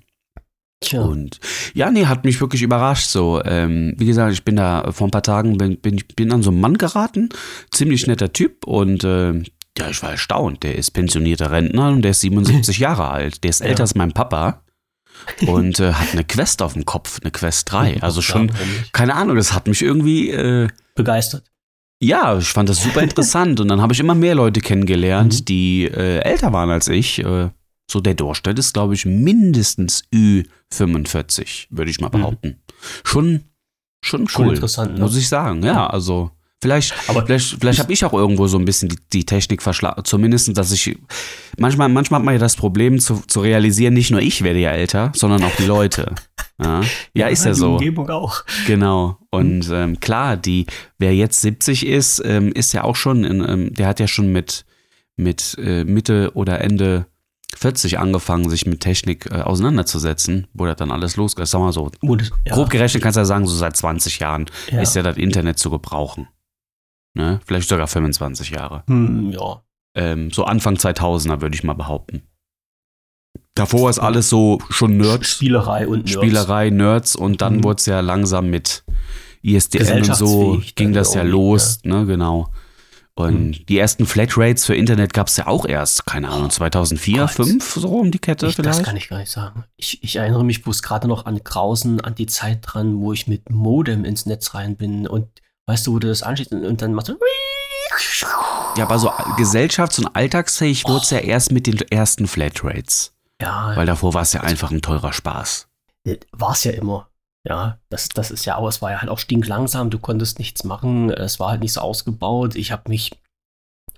Tja. 0.80 1.00
Und 1.00 1.40
ja, 1.72 1.90
nee, 1.90 2.04
hat 2.04 2.24
mich 2.26 2.38
wirklich 2.40 2.60
überrascht. 2.62 3.06
So, 3.08 3.42
ähm, 3.44 3.94
wie 3.96 4.04
gesagt, 4.06 4.34
ich 4.34 4.44
bin 4.44 4.56
da 4.56 4.92
vor 4.92 5.08
ein 5.08 5.10
paar 5.10 5.22
Tagen 5.22 5.56
bin, 5.56 5.78
bin, 5.80 6.02
bin 6.16 6.30
an 6.32 6.42
so 6.42 6.50
einen 6.50 6.60
Mann 6.60 6.76
geraten, 6.76 7.30
ziemlich 7.70 8.06
netter 8.06 8.32
Typ 8.32 8.66
und 8.66 9.02
äh, 9.04 9.32
ja, 9.78 9.90
ich 9.90 10.02
war 10.02 10.10
erstaunt. 10.10 10.62
Der 10.62 10.74
ist 10.76 10.90
pensionierter 10.92 11.50
Rentner 11.50 11.88
und 11.90 12.02
der 12.02 12.10
ist 12.10 12.20
77 12.20 12.78
Jahre 12.78 13.08
alt. 13.08 13.42
Der 13.42 13.50
ist 13.50 13.60
Ja. 13.60 13.66
älter 13.66 13.84
als 13.84 13.94
mein 13.94 14.12
Papa 14.12 14.62
und 15.46 15.80
äh, 15.80 15.92
hat 15.92 16.12
eine 16.12 16.24
Quest 16.24 16.62
auf 16.62 16.72
dem 16.74 16.84
Kopf, 16.84 17.18
eine 17.22 17.30
Quest 17.30 17.70
3. 17.72 17.98
Also 18.02 18.22
schon, 18.22 18.50
keine 18.92 19.14
Ahnung, 19.14 19.36
das 19.36 19.52
hat 19.52 19.66
mich 19.68 19.82
irgendwie 19.82 20.30
äh, 20.30 20.68
begeistert. 20.94 21.44
ja, 22.02 22.36
ich 22.38 22.48
fand 22.48 22.68
das 22.68 22.82
super 22.82 23.02
interessant 23.08 23.60
und 23.60 23.68
dann 23.68 23.80
habe 23.80 23.92
ich 23.92 24.00
immer 24.00 24.14
mehr 24.14 24.34
Leute 24.34 24.60
kennengelernt, 24.60 25.40
Mhm. 25.40 25.44
die 25.46 25.84
äh, 25.84 26.18
älter 26.20 26.52
waren 26.52 26.70
als 26.70 26.88
ich. 26.88 27.18
Äh, 27.24 27.50
so 27.88 28.00
der 28.00 28.14
Durchschnitt 28.14 28.58
ist, 28.58 28.72
glaube 28.74 28.94
ich, 28.94 29.06
mindestens 29.06 30.02
Ü45, 30.12 31.66
würde 31.70 31.90
ich 31.90 32.00
mal 32.00 32.08
Mhm. 32.08 32.12
behaupten. 32.12 32.56
Schon, 33.04 33.44
schon 34.04 34.28
Schon 34.28 34.46
cool, 34.46 34.54
interessant, 34.54 34.94
ne? 34.94 35.00
muss 35.00 35.16
ich 35.16 35.28
sagen. 35.28 35.62
Ja, 35.62 35.86
also 35.86 36.30
vielleicht, 36.66 36.94
Aber 37.08 37.24
vielleicht, 37.24 37.56
vielleicht 37.60 37.78
habe 37.78 37.92
ich 37.92 38.04
auch 38.04 38.12
irgendwo 38.12 38.46
so 38.48 38.58
ein 38.58 38.64
bisschen 38.64 38.88
die, 38.88 38.98
die 39.12 39.24
Technik 39.26 39.62
verschlagen. 39.62 40.04
Zumindest, 40.04 40.56
dass 40.58 40.72
ich 40.72 40.98
manchmal, 41.58 41.88
manchmal 41.88 42.18
hat 42.20 42.24
man 42.24 42.34
ja 42.34 42.40
das 42.40 42.56
Problem 42.56 42.98
zu, 42.98 43.22
zu 43.26 43.40
realisieren, 43.40 43.94
nicht 43.94 44.10
nur 44.10 44.20
ich 44.20 44.42
werde 44.42 44.58
ja 44.58 44.70
älter, 44.70 45.12
sondern 45.14 45.42
auch 45.44 45.54
die 45.58 45.64
Leute. 45.66 46.14
Ja, 46.58 46.80
ja 47.12 47.26
ist 47.28 47.44
ja 47.44 47.50
die 47.50 47.58
so. 47.58 47.72
Umgebung 47.74 48.08
auch. 48.08 48.42
Genau. 48.66 49.18
Und 49.28 49.68
ähm, 49.70 50.00
klar, 50.00 50.38
die, 50.38 50.64
wer 50.98 51.14
jetzt 51.14 51.42
70 51.42 51.84
ist, 51.84 52.22
ähm, 52.24 52.50
ist 52.50 52.72
ja 52.72 52.82
auch 52.82 52.96
schon, 52.96 53.24
in, 53.24 53.44
ähm, 53.46 53.74
der 53.74 53.86
hat 53.88 54.00
ja 54.00 54.06
schon 54.08 54.32
mit, 54.32 54.64
mit 55.16 55.54
äh, 55.62 55.84
Mitte 55.84 56.30
oder 56.32 56.62
Ende 56.62 57.08
40 57.54 57.98
angefangen, 57.98 58.48
sich 58.48 58.64
mit 58.64 58.80
Technik 58.80 59.26
äh, 59.30 59.42
auseinanderzusetzen, 59.42 60.46
wo 60.54 60.64
das 60.64 60.76
dann 60.76 60.90
alles 60.90 61.16
losgeht. 61.16 61.46
Sag 61.46 61.60
mal 61.60 61.72
so, 61.74 61.90
das- 62.00 62.30
ja. 62.46 62.54
grob 62.54 62.70
gerechnet 62.70 63.02
kannst 63.02 63.16
du 63.16 63.20
ja 63.20 63.24
sagen, 63.26 63.46
so 63.46 63.54
seit 63.54 63.76
20 63.76 64.18
Jahren 64.20 64.46
Ja. 64.72 64.80
ist 64.80 64.96
ja 64.96 65.02
das 65.02 65.18
Internet 65.18 65.58
zu 65.58 65.68
gebrauchen. 65.68 66.26
Ne? 67.16 67.40
Vielleicht 67.46 67.68
sogar 67.68 67.86
25 67.86 68.50
Jahre. 68.50 68.84
Hm, 68.88 69.30
ja. 69.30 69.62
Ähm, 69.94 70.30
so 70.30 70.44
Anfang 70.44 70.74
2000er 70.76 71.40
würde 71.40 71.54
ich 71.54 71.64
mal 71.64 71.72
behaupten. 71.72 72.22
Davor 73.54 73.88
ist 73.88 73.98
alles 73.98 74.28
so 74.28 74.58
schon 74.68 74.98
Nerds, 74.98 75.28
Spielerei 75.30 75.86
und 75.88 76.00
Nerds. 76.04 76.12
Spielerei, 76.12 76.68
Nerds 76.70 77.16
und 77.16 77.40
dann 77.40 77.56
Mhm. 77.56 77.64
wurde 77.64 77.76
es 77.80 77.86
ja 77.86 78.00
langsam 78.00 78.50
mit 78.50 78.84
ISDN 79.42 80.02
und 80.02 80.14
so 80.14 80.60
ging 80.74 80.92
das 80.92 81.14
ja 81.14 81.22
los, 81.22 81.78
ne, 81.84 82.04
genau. 82.04 82.48
Und 83.14 83.46
Mhm. 83.60 83.66
die 83.66 83.78
ersten 83.78 84.04
Flatrates 84.04 84.66
für 84.66 84.74
Internet 84.74 85.14
gab 85.14 85.28
es 85.28 85.38
ja 85.38 85.46
auch 85.46 85.64
erst, 85.64 86.04
keine 86.04 86.28
Ahnung, 86.28 86.50
2004, 86.50 87.20
Gott. 87.20 87.30
5 87.30 87.64
so 87.76 87.88
um 87.88 88.10
die 88.10 88.18
Kette 88.18 88.46
Ich, 88.46 88.56
das 88.56 88.62
vielleicht. 88.66 88.84
kann 88.84 88.96
ich 88.96 89.08
gar 89.08 89.18
nicht 89.20 89.30
sagen. 89.30 89.64
Ich, 89.78 90.02
ich 90.04 90.16
erinnere 90.16 90.44
mich 90.44 90.62
bloß 90.62 90.82
gerade 90.82 91.08
noch 91.08 91.24
an 91.24 91.40
Grausen, 91.42 92.02
an 92.02 92.14
die 92.14 92.26
Zeit 92.26 92.58
dran, 92.62 92.98
wo 93.00 93.14
ich 93.14 93.26
mit 93.26 93.48
Modem 93.48 94.04
ins 94.04 94.26
Netz 94.26 94.52
rein 94.52 94.76
bin 94.76 95.06
und 95.06 95.28
weißt 95.66 95.86
du, 95.86 95.94
wo 95.94 95.98
du 95.98 96.08
das 96.08 96.22
anschließt 96.22 96.52
und, 96.52 96.82
dann 96.82 96.94
machst 96.94 97.08
du. 97.08 97.18
Ja, 98.76 98.84
aber 98.84 98.98
so 98.98 99.08
gesellschafts- 99.36 99.98
und 99.98 100.14
alltagsfähig 100.14 100.86
wurde 100.86 101.02
es 101.02 101.10
ja 101.10 101.18
erst 101.18 101.52
mit 101.52 101.66
den 101.66 101.78
ersten 101.90 102.26
Flatrates. 102.26 103.14
Ja, 103.40 103.74
Weil 103.74 103.86
davor 103.86 104.14
war 104.14 104.22
es 104.22 104.32
ja 104.32 104.40
einfach 104.42 104.70
ein 104.70 104.82
teurer 104.82 105.12
Spaß. 105.12 105.68
war 106.32 106.52
es 106.52 106.64
ja 106.64 106.72
immer. 106.72 107.08
Ja, 107.46 107.78
das, 107.90 108.08
das 108.08 108.30
ist 108.30 108.44
ja 108.44 108.56
auch, 108.56 108.66
es 108.68 108.82
war 108.82 108.90
ja 108.90 109.00
halt 109.00 109.08
auch 109.08 109.18
stinklangsam, 109.18 109.90
du 109.90 110.00
konntest 110.00 110.38
nichts 110.40 110.64
machen, 110.64 111.10
es 111.10 111.38
war 111.38 111.50
halt 111.50 111.60
nicht 111.60 111.74
so 111.74 111.80
ausgebaut. 111.80 112.56
Ich 112.56 112.72
habe 112.72 112.88
mich 112.88 113.12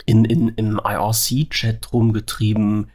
in, 0.05 0.25
in, 0.27 0.49
im 0.51 0.79
IRC-Chat 0.85 1.93
rumgetrieben, 1.93 2.91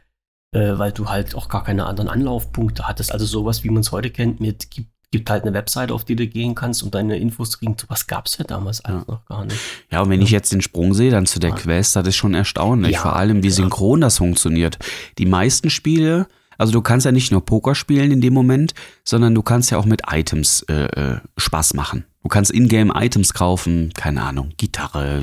äh, 0.54 0.78
weil 0.78 0.92
du 0.92 1.08
halt 1.08 1.34
auch 1.34 1.48
gar 1.48 1.64
keine 1.64 1.86
anderen 1.86 2.08
Anlaufpunkte 2.08 2.86
hattest. 2.86 3.10
Also 3.10 3.26
sowas, 3.26 3.64
wie 3.64 3.70
man 3.70 3.80
es 3.80 3.90
heute 3.90 4.10
kennt, 4.10 4.40
mit 4.40 4.70
gibt, 4.70 4.93
gibt 5.14 5.30
halt 5.30 5.44
eine 5.44 5.54
Webseite, 5.54 5.94
auf 5.94 6.04
die 6.04 6.16
du 6.16 6.26
gehen 6.26 6.56
kannst, 6.56 6.82
um 6.82 6.90
deine 6.90 7.16
Infos 7.18 7.50
zu 7.50 7.58
kriegen. 7.58 7.76
Sowas 7.80 8.08
gab 8.08 8.26
es 8.26 8.36
ja 8.36 8.44
damals 8.44 8.84
alles 8.84 9.06
noch 9.06 9.24
gar 9.26 9.44
nicht. 9.44 9.56
Ja, 9.92 10.00
und 10.02 10.10
wenn 10.10 10.20
ich 10.20 10.30
jetzt 10.32 10.50
den 10.50 10.60
Sprung 10.60 10.92
sehe, 10.92 11.12
dann 11.12 11.24
zu 11.26 11.38
der 11.38 11.50
Ja. 11.50 11.56
Quest, 11.56 11.94
das 11.94 12.08
ist 12.08 12.16
schon 12.16 12.34
erstaunlich. 12.34 12.94
Ja, 12.94 13.00
Vor 13.02 13.14
allem, 13.14 13.44
wie 13.44 13.48
ja. 13.48 13.52
synchron 13.54 14.00
das 14.00 14.18
funktioniert. 14.18 14.76
Die 15.18 15.26
meisten 15.26 15.70
Spiele, 15.70 16.26
also 16.58 16.72
du 16.72 16.82
kannst 16.82 17.06
ja 17.06 17.12
nicht 17.12 17.30
nur 17.30 17.44
Poker 17.44 17.76
spielen 17.76 18.10
in 18.10 18.20
dem 18.20 18.34
Moment, 18.34 18.74
sondern 19.04 19.36
du 19.36 19.42
kannst 19.42 19.70
ja 19.70 19.78
auch 19.78 19.84
mit 19.84 20.02
Items 20.10 20.62
äh, 20.68 20.86
äh, 20.86 21.20
Spaß 21.36 21.74
machen. 21.74 22.04
Du 22.24 22.28
kannst 22.28 22.50
Ingame-Items 22.52 23.34
kaufen, 23.34 23.92
keine 23.94 24.22
Ahnung, 24.24 24.50
Gitarre, 24.56 25.22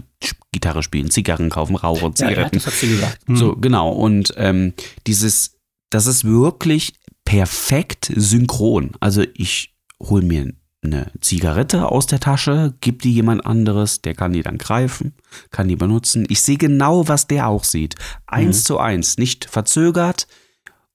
Gitarre 0.53 0.83
spielen, 0.83 1.11
Zigarren 1.11 1.49
kaufen, 1.49 1.75
Rauch 1.75 2.01
und 2.03 2.17
Ja, 2.19 2.25
ja, 2.27 2.29
Zigaretten. 2.31 2.55
das 2.57 2.67
hat 2.67 2.73
sie 2.75 2.87
gesagt. 2.89 3.19
So, 3.27 3.55
genau. 3.57 3.91
Und 3.91 4.33
ähm, 4.37 4.73
dieses, 5.07 5.57
das 5.89 6.05
ist 6.07 6.23
wirklich 6.25 6.93
perfekt 7.25 8.11
synchron. 8.15 8.91
Also 8.99 9.23
ich 9.33 9.70
hole 10.01 10.25
mir 10.25 10.53
eine 10.83 11.11
Zigarette 11.21 11.87
aus 11.89 12.07
der 12.07 12.19
Tasche, 12.19 12.73
gebe 12.81 12.97
die 12.97 13.13
jemand 13.13 13.45
anderes, 13.45 14.01
der 14.01 14.15
kann 14.15 14.33
die 14.33 14.41
dann 14.41 14.57
greifen, 14.57 15.13
kann 15.51 15.67
die 15.67 15.75
benutzen. 15.75 16.25
Ich 16.27 16.41
sehe 16.41 16.57
genau, 16.57 17.07
was 17.07 17.27
der 17.27 17.47
auch 17.47 17.63
sieht. 17.63 17.95
Eins 18.25 18.59
Mhm. 18.61 18.65
zu 18.65 18.79
eins, 18.79 19.17
nicht 19.17 19.45
verzögert 19.45 20.27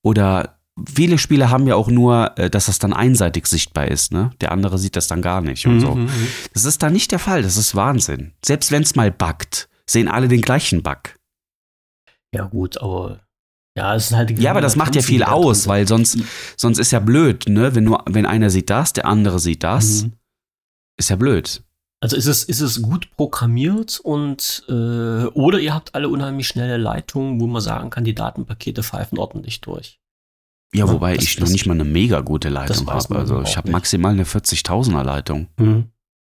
oder 0.02 0.58
viele 0.92 1.18
Spiele 1.18 1.50
haben 1.50 1.66
ja 1.68 1.76
auch 1.76 1.88
nur, 1.88 2.36
äh, 2.36 2.50
dass 2.50 2.66
das 2.66 2.80
dann 2.80 2.92
einseitig 2.92 3.46
sichtbar 3.46 3.88
ist. 3.88 4.12
Ne? 4.12 4.32
Der 4.40 4.50
andere 4.52 4.76
sieht 4.78 4.96
das 4.96 5.06
dann 5.06 5.22
gar 5.22 5.40
nicht 5.40 5.66
und 5.66 5.80
so. 5.80 5.94
Mhm, 5.94 6.02
mhm. 6.06 6.26
Das 6.52 6.64
ist 6.64 6.82
da 6.82 6.90
nicht 6.90 7.12
der 7.12 7.18
Fall. 7.20 7.42
Das 7.42 7.56
ist 7.56 7.74
Wahnsinn. 7.76 8.32
Selbst 8.44 8.72
wenn 8.72 8.82
es 8.82 8.96
mal 8.96 9.12
buggt, 9.12 9.68
sehen 9.88 10.08
alle 10.08 10.26
den 10.28 10.42
gleichen 10.42 10.82
Bug. 10.82 11.14
Ja, 12.34 12.44
gut, 12.46 12.76
aber 12.78 13.20
ja, 13.76 13.94
es 13.94 14.06
ist 14.10 14.16
halt 14.16 14.30
die 14.30 14.34
Ja, 14.42 14.50
aber 14.50 14.60
das 14.60 14.74
macht 14.76 14.94
ja 14.96 15.02
viel 15.02 15.22
aus, 15.22 15.66
weil 15.68 15.86
sonst, 15.86 16.18
sonst 16.56 16.78
ist 16.78 16.90
ja 16.92 16.98
blöd, 17.00 17.44
ne? 17.48 17.74
Wenn 17.74 17.84
nur, 17.84 18.02
wenn 18.06 18.26
einer 18.26 18.50
sieht 18.50 18.70
das, 18.70 18.92
der 18.92 19.06
andere 19.06 19.38
sieht 19.38 19.62
das, 19.62 20.04
Mhm. 20.04 20.12
ist 20.98 21.10
ja 21.10 21.16
blöd. 21.16 21.62
Also 22.02 22.14
ist 22.16 22.26
es, 22.26 22.44
ist 22.44 22.60
es 22.60 22.82
gut 22.82 23.10
programmiert 23.16 24.00
und 24.00 24.64
äh, 24.68 24.72
oder 24.72 25.58
ihr 25.60 25.72
habt 25.74 25.94
alle 25.94 26.08
unheimlich 26.10 26.46
schnelle 26.46 26.76
Leitungen, 26.76 27.40
wo 27.40 27.46
man 27.46 27.62
sagen 27.62 27.88
kann, 27.90 28.04
die 28.04 28.14
Datenpakete 28.14 28.82
pfeifen 28.82 29.18
ordentlich 29.18 29.60
durch. 29.62 29.98
Ja, 30.74 30.88
wobei 30.88 31.14
das- 31.14 31.24
ich 31.24 31.40
noch 31.40 31.48
nicht 31.48 31.64
mal 31.66 31.72
eine 31.74 31.84
mega 31.84 32.20
gute 32.20 32.48
Leitung 32.50 32.86
habe. 32.90 33.16
Also 33.16 33.40
ich 33.42 33.56
habe 33.56 33.70
maximal 33.70 34.12
eine 34.12 34.24
40.000er 34.26 35.04
Leitung. 35.04 35.48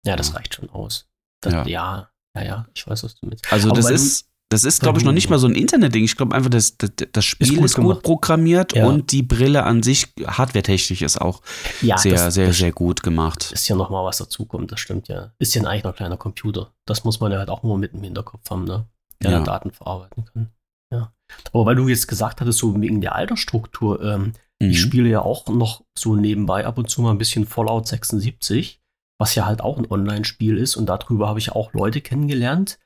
Ja, 0.03 0.15
das 0.15 0.33
reicht 0.33 0.55
schon 0.55 0.69
aus. 0.71 1.07
Das, 1.41 1.53
Ja. 1.53 1.65
ja. 1.67 2.09
ja, 2.35 2.43
ja, 2.43 2.65
ich 2.73 2.87
weiß, 2.87 3.03
was 3.03 3.15
du 3.15 3.27
mit. 3.27 3.41
Also 3.51 3.69
Aber 3.69 3.79
das 3.81 3.91
ist, 3.91 4.30
das 4.51 4.63
ist, 4.65 4.81
glaube 4.81 4.99
ich, 4.99 5.05
noch 5.05 5.11
nicht 5.13 5.29
mal 5.29 5.39
so 5.39 5.47
ein 5.47 5.55
Internetding. 5.55 6.03
Ich 6.03 6.15
glaube 6.15 6.35
einfach, 6.35 6.49
das, 6.49 6.77
das, 6.77 6.91
das 7.11 7.25
Spiel 7.25 7.55
gut 7.55 7.65
ist 7.65 7.75
gut, 7.75 8.03
programmiert 8.03 8.75
Ja. 8.75 8.85
und 8.85 9.11
die 9.11 9.23
Brille 9.23 9.63
an 9.63 9.81
sich, 9.81 10.13
hardwaretechnisch, 10.25 11.01
ist 11.01 11.19
auch 11.19 11.41
Ja, 11.81 11.97
sehr, 11.97 12.13
das, 12.13 12.33
sehr, 12.35 12.53
sehr 12.53 12.71
gut 12.71 13.01
gemacht. 13.01 13.51
ist 13.51 13.67
ja 13.67 13.75
noch 13.75 13.89
mal 13.89 14.03
was 14.05 14.17
dazukommt, 14.17 14.71
das 14.71 14.79
stimmt 14.79 15.07
ja. 15.07 15.31
Ist 15.39 15.55
ja 15.55 15.61
ein 15.61 15.67
eigener 15.67 15.93
kleiner 15.93 16.17
Computer. 16.17 16.73
Das 16.85 17.03
muss 17.03 17.19
man 17.19 17.31
ja 17.31 17.39
halt 17.39 17.49
auch 17.49 17.63
nur 17.63 17.77
mit 17.77 17.93
im 17.93 18.03
Hinterkopf 18.03 18.49
haben, 18.49 18.65
ne? 18.65 18.87
Der 19.23 19.31
Ja. 19.31 19.39
Daten 19.41 19.71
verarbeiten 19.71 20.25
kann. 20.25 20.49
Ja. 20.93 21.13
Aber 21.53 21.65
weil 21.65 21.75
du 21.75 21.87
jetzt 21.87 22.07
gesagt 22.07 22.41
hattest, 22.41 22.59
so 22.59 22.79
wegen 22.81 23.01
der 23.01 23.15
Altersstruktur, 23.15 24.01
ähm, 24.03 24.33
Mhm. 24.61 24.69
Ich 24.69 24.79
spiele 24.79 25.09
ja 25.09 25.21
auch 25.23 25.47
noch 25.47 25.83
so 25.97 26.15
nebenbei 26.15 26.67
ab 26.67 26.77
und 26.77 26.87
zu 26.87 27.01
mal 27.01 27.09
ein 27.09 27.17
bisschen 27.17 27.47
Fallout 27.47 27.87
76, 27.87 28.79
was 29.19 29.33
ja 29.33 29.47
halt 29.47 29.61
auch 29.61 29.79
ein 29.79 29.89
Online-Spiel 29.89 30.57
ist 30.59 30.75
und 30.75 30.85
darüber 30.85 31.27
habe 31.27 31.39
ich 31.39 31.51
auch 31.51 31.73
Leute 31.73 31.99
kennengelernt. 31.99 32.77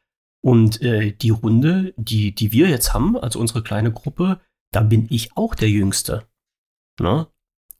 Und 0.45 0.81
äh, 0.84 1.12
die 1.12 1.31
Runde, 1.31 1.93
die, 1.97 2.36
die 2.36 2.51
wir 2.51 2.69
jetzt 2.69 2.93
haben, 2.93 3.17
also 3.17 3.39
unsere 3.39 3.63
kleine 3.63 3.91
Gruppe, 3.91 4.39
da 4.71 4.81
bin 4.81 5.08
ich 5.10 5.36
auch 5.36 5.55
der 5.55 5.69
Jüngste. 5.69 6.21
Ne? 7.01 7.25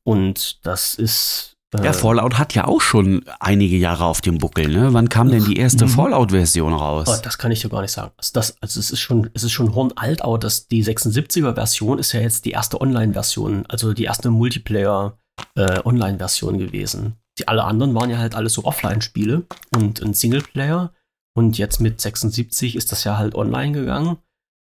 Und 0.04 0.66
das 0.66 0.96
ist. 0.96 1.54
äh, 1.78 1.84
Ja, 1.86 1.94
Fallout 1.94 2.40
hat 2.40 2.56
ja 2.56 2.66
auch 2.66 2.82
schon 2.82 3.24
einige 3.40 3.78
Jahre 3.78 4.06
auf 4.06 4.22
dem 4.22 4.40
Buckel, 4.40 4.68
ne? 4.70 4.94
Wann 4.94 5.10
kam 5.10 5.30
denn 5.30 5.46
die 5.46 5.58
erste 5.58 5.86
Mhm. 5.86 5.90
Fallout-Version 5.90 6.74
raus? 6.74 7.08
Oh, 7.10 7.18
das 7.24 7.38
kann 7.38 7.52
ich 7.52 7.62
dir 7.62 7.70
gar 7.70 7.82
nicht 7.82 7.92
sagen. 7.92 8.12
Also, 8.18 8.32
das, 8.34 8.58
also 8.62 8.80
es 8.80 8.90
ist 8.92 9.00
schon, 9.00 9.30
es 9.36 9.44
ist 9.44 9.52
schon 9.52 9.76
hornalt, 9.76 10.24
aber 10.24 10.40
das, 10.40 10.68
die 10.68 10.84
76er-Version 10.84 12.00
ist 12.00 12.14
ja 12.14 12.22
jetzt 12.22 12.46
die 12.46 12.52
erste 12.52 12.82
Online-Version, 12.82 13.66
also 13.68 13.94
die 13.94 14.06
erste 14.06 14.32
Multiplayer-Online-Version 14.32 16.58
gewesen. 16.58 17.16
Die 17.38 17.48
alle 17.48 17.64
anderen 17.66 17.94
waren 17.94 18.10
ja 18.10 18.18
halt 18.18 18.34
alles 18.36 18.54
so 18.54 18.64
Offline-Spiele 18.64 19.44
und 19.76 20.02
ein 20.02 20.14
Singleplayer. 20.14 20.94
Und 21.38 21.58
jetzt 21.58 21.82
mit 21.82 22.00
76 22.00 22.76
ist 22.76 22.92
das 22.92 23.04
ja 23.04 23.18
halt 23.18 23.36
online 23.36 23.74
gegangen. 23.74 24.18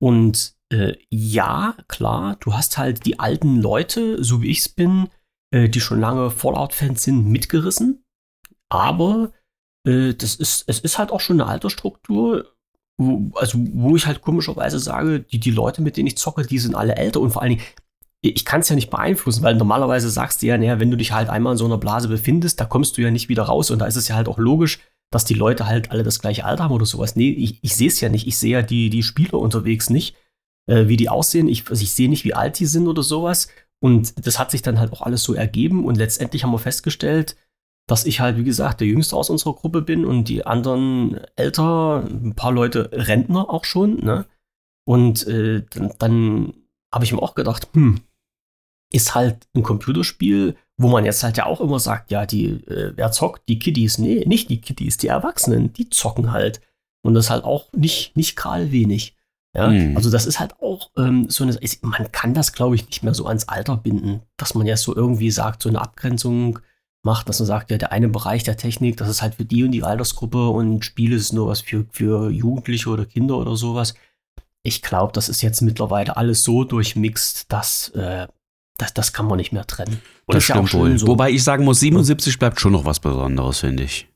Und 0.02 0.56
äh, 0.72 0.96
ja, 1.10 1.76
klar, 1.88 2.38
du 2.40 2.54
hast 2.54 2.78
halt 2.78 3.06
die 3.06 3.20
alten 3.20 3.62
Leute, 3.62 4.24
so 4.24 4.42
wie 4.42 4.50
ich 4.50 4.60
es 4.60 4.70
bin, 4.70 5.10
äh, 5.54 5.70
die 5.70 5.80
schon 5.80 6.00
lange 6.00 6.30
Fallout-Fans 6.30 7.04
sind, 7.04 7.26
mitgerissen. 7.28 8.04
Aber 8.70 9.32
äh, 9.88 10.14
das 10.14 10.36
ist, 10.36 10.66
es 10.68 10.80
ist 10.80 10.98
halt 10.98 11.12
auch 11.12 11.22
schon 11.22 11.42
eine 11.42 11.50
Altersstruktur, 11.50 12.56
wo, 13.00 13.32
also 13.36 13.58
wo 13.74 13.96
ich 13.96 14.06
halt 14.06 14.22
komischerweise 14.22 14.80
sage, 14.80 15.22
die, 15.22 15.40
die 15.40 15.52
Leute, 15.52 15.82
mit 15.82 15.98
denen 15.98 16.08
ich 16.08 16.18
zocke, 16.18 16.46
die 16.46 16.60
sind 16.60 16.76
alle 16.76 16.96
älter 16.96 17.22
und 17.22 17.32
vor 17.32 17.42
allen 17.42 17.52
Dingen, 17.52 17.64
ich 18.22 18.44
kann 18.44 18.60
es 18.60 18.70
ja 18.70 18.76
nicht 18.76 18.90
beeinflussen, 18.90 19.44
weil 19.44 19.56
normalerweise 19.56 20.10
sagst 20.10 20.42
du 20.42 20.48
ja, 20.48 20.58
naja, 20.58 20.80
wenn 20.80 20.92
du 20.92 20.98
dich 20.98 21.14
halt 21.14 21.30
einmal 21.30 21.54
in 21.54 21.58
so 21.58 21.66
einer 21.66 21.78
Blase 21.78 22.10
befindest, 22.10 22.60
da 22.60 22.66
kommst 22.66 22.98
du 22.98 23.02
ja 23.02 23.12
nicht 23.12 23.30
wieder 23.30 23.44
raus 23.44 23.72
und 23.72 23.80
da 23.80 23.86
ist 23.86 23.96
es 23.96 24.10
ja 24.10 24.16
halt 24.16 24.28
auch 24.28 24.38
logisch, 24.38 24.80
dass 25.12 25.26
die 25.26 25.34
Leute 25.34 25.66
halt 25.66 25.92
alle 25.92 26.04
das 26.04 26.20
gleiche 26.20 26.46
Alter 26.46 26.66
haben 26.66 26.74
oder 26.74 26.86
sowas. 26.86 27.16
Nee, 27.16 27.32
ich, 27.32 27.64
ich 27.64 27.76
sehe 27.76 27.88
es 27.88 28.00
ja 28.00 28.10
nicht. 28.10 28.28
Ich 28.28 28.38
sehe 28.38 28.52
ja 28.52 28.62
die, 28.62 28.90
die 28.90 29.04
Spieler 29.04 29.36
unterwegs 29.36 29.90
nicht, 29.90 30.16
äh, 30.68 30.88
wie 30.88 30.98
die 30.98 31.10
aussehen. 31.10 31.48
Ich, 31.48 31.70
also 31.70 31.82
ich 31.82 31.92
sehe 31.92 32.10
nicht, 32.10 32.26
wie 32.26 32.34
alt 32.34 32.60
die 32.60 32.66
sind 32.66 32.88
oder 32.88 33.04
sowas. 33.04 33.48
Und 33.82 34.26
das 34.26 34.40
hat 34.40 34.52
sich 34.52 34.62
dann 34.62 34.80
halt 34.80 34.92
auch 34.92 35.02
alles 35.02 35.24
so 35.24 35.34
ergeben 35.34 35.86
und 35.86 35.96
letztendlich 35.96 36.44
haben 36.44 36.52
wir 36.52 36.60
festgestellt, 36.60 37.38
dass 37.88 38.06
ich 38.06 38.20
halt, 38.20 38.38
wie 38.38 38.44
gesagt, 38.44 38.82
der 38.82 38.88
Jüngste 38.88 39.16
aus 39.16 39.30
unserer 39.30 39.56
Gruppe 39.56 39.82
bin 39.82 40.06
und 40.06 40.26
die 40.26 40.46
anderen 40.46 41.20
älter, 41.36 42.04
ein 42.06 42.36
paar 42.36 42.52
Leute 42.52 42.90
Rentner 42.92 43.50
auch 43.50 43.66
schon, 43.66 43.96
ne? 44.04 44.26
Und 44.86 45.26
äh, 45.28 45.64
dann, 45.72 45.94
dann 45.98 46.54
habe 46.94 47.06
ich 47.06 47.14
mir 47.14 47.22
auch 47.22 47.36
gedacht, 47.36 47.68
hm, 47.74 48.02
ist 48.92 49.16
halt 49.16 49.48
ein 49.56 49.64
Computerspiel, 49.64 50.56
wo 50.82 50.88
man 50.88 51.06
jetzt 51.06 51.24
halt 51.24 51.38
ja 51.38 51.46
auch 51.46 51.62
immer 51.62 51.78
sagt, 51.80 52.10
ja, 52.10 52.26
die, 52.26 52.46
äh, 52.68 52.94
wer 52.96 53.12
zockt? 53.12 53.48
Die 53.50 53.60
Kiddies. 53.60 53.98
Nee, 53.98 54.24
nicht 54.26 54.50
die 54.50 54.62
Kiddies, 54.62 54.98
die 54.98 55.08
Erwachsenen, 55.08 55.74
die 55.74 55.90
zocken 55.90 56.32
halt. 56.32 56.62
Und 57.02 57.14
das 57.14 57.30
halt 57.30 57.44
auch 57.44 57.72
nicht, 57.74 58.16
nicht 58.18 58.36
gerade 58.36 58.72
wenig. 58.72 59.16
Ja, 59.56 59.68
Mhm. 59.68 59.98
also 59.98 60.10
das 60.12 60.26
ist 60.26 60.40
halt 60.40 60.54
auch 60.62 60.90
ähm, 60.98 61.28
so 61.30 61.44
eine, 61.44 61.54
ist- 61.54 61.84
man 61.84 62.12
kann 62.12 62.34
das, 62.34 62.54
glaube 62.54 62.76
ich, 62.76 62.86
nicht 62.88 63.04
mehr 63.04 63.14
so 63.14 63.26
ans 63.26 63.48
Alter 63.48 63.78
binden, 63.78 64.22
dass 64.38 64.54
man 64.56 64.68
ja 64.68 64.78
so 64.78 64.96
irgendwie 64.96 65.32
sagt, 65.32 65.64
so 65.64 65.70
eine 65.70 65.82
Abgrenzung 65.82 66.60
macht, 67.04 67.28
dass 67.30 67.40
man 67.40 67.48
sagt, 67.48 67.72
ja, 67.72 67.78
der 67.78 67.92
eine 67.92 68.10
Bereich 68.10 68.44
der 68.44 68.58
Technik, 68.58 68.98
das 68.98 69.10
ist 69.10 69.22
halt 69.22 69.36
für 69.36 69.46
die 69.46 69.64
und 69.64 69.72
die 69.72 69.84
Altersgruppe 69.84 70.50
und 70.50 70.86
Spiele 70.86 71.16
ist 71.16 71.34
nur 71.34 71.48
was 71.48 71.62
für, 71.62 71.86
für 71.92 72.30
Jugendliche 72.30 72.90
oder 72.90 73.06
Kinder 73.06 73.38
oder 73.38 73.56
sowas. 73.58 73.96
Ich 74.64 74.82
glaube, 74.82 75.14
das 75.14 75.30
ist 75.30 75.42
jetzt 75.42 75.62
mittlerweile 75.62 76.16
alles 76.18 76.44
so 76.44 76.64
durchmixt, 76.66 77.52
dass 77.52 77.90
äh, 77.90 78.28
das, 78.80 78.94
das 78.94 79.14
kann 79.14 79.28
man 79.28 79.38
nicht 79.38 79.52
mehr 79.52 79.66
trennen. 79.68 80.02
Und 80.26 80.36
das 80.36 80.48
ja 80.48 80.56
auch 80.56 80.68
stimmt 80.68 80.70
schön 80.70 80.80
wohl. 80.94 80.98
so. 81.00 81.08
Wobei 81.08 81.30
ich 81.32 81.44
sagen 81.44 81.64
muss, 81.66 81.80
77 81.82 82.40
bleibt 82.40 82.60
schon 82.60 82.72
noch 82.72 82.86
was 82.86 83.00
Besonderes, 83.00 83.60
finde 83.60 83.84
ich. 83.84 84.08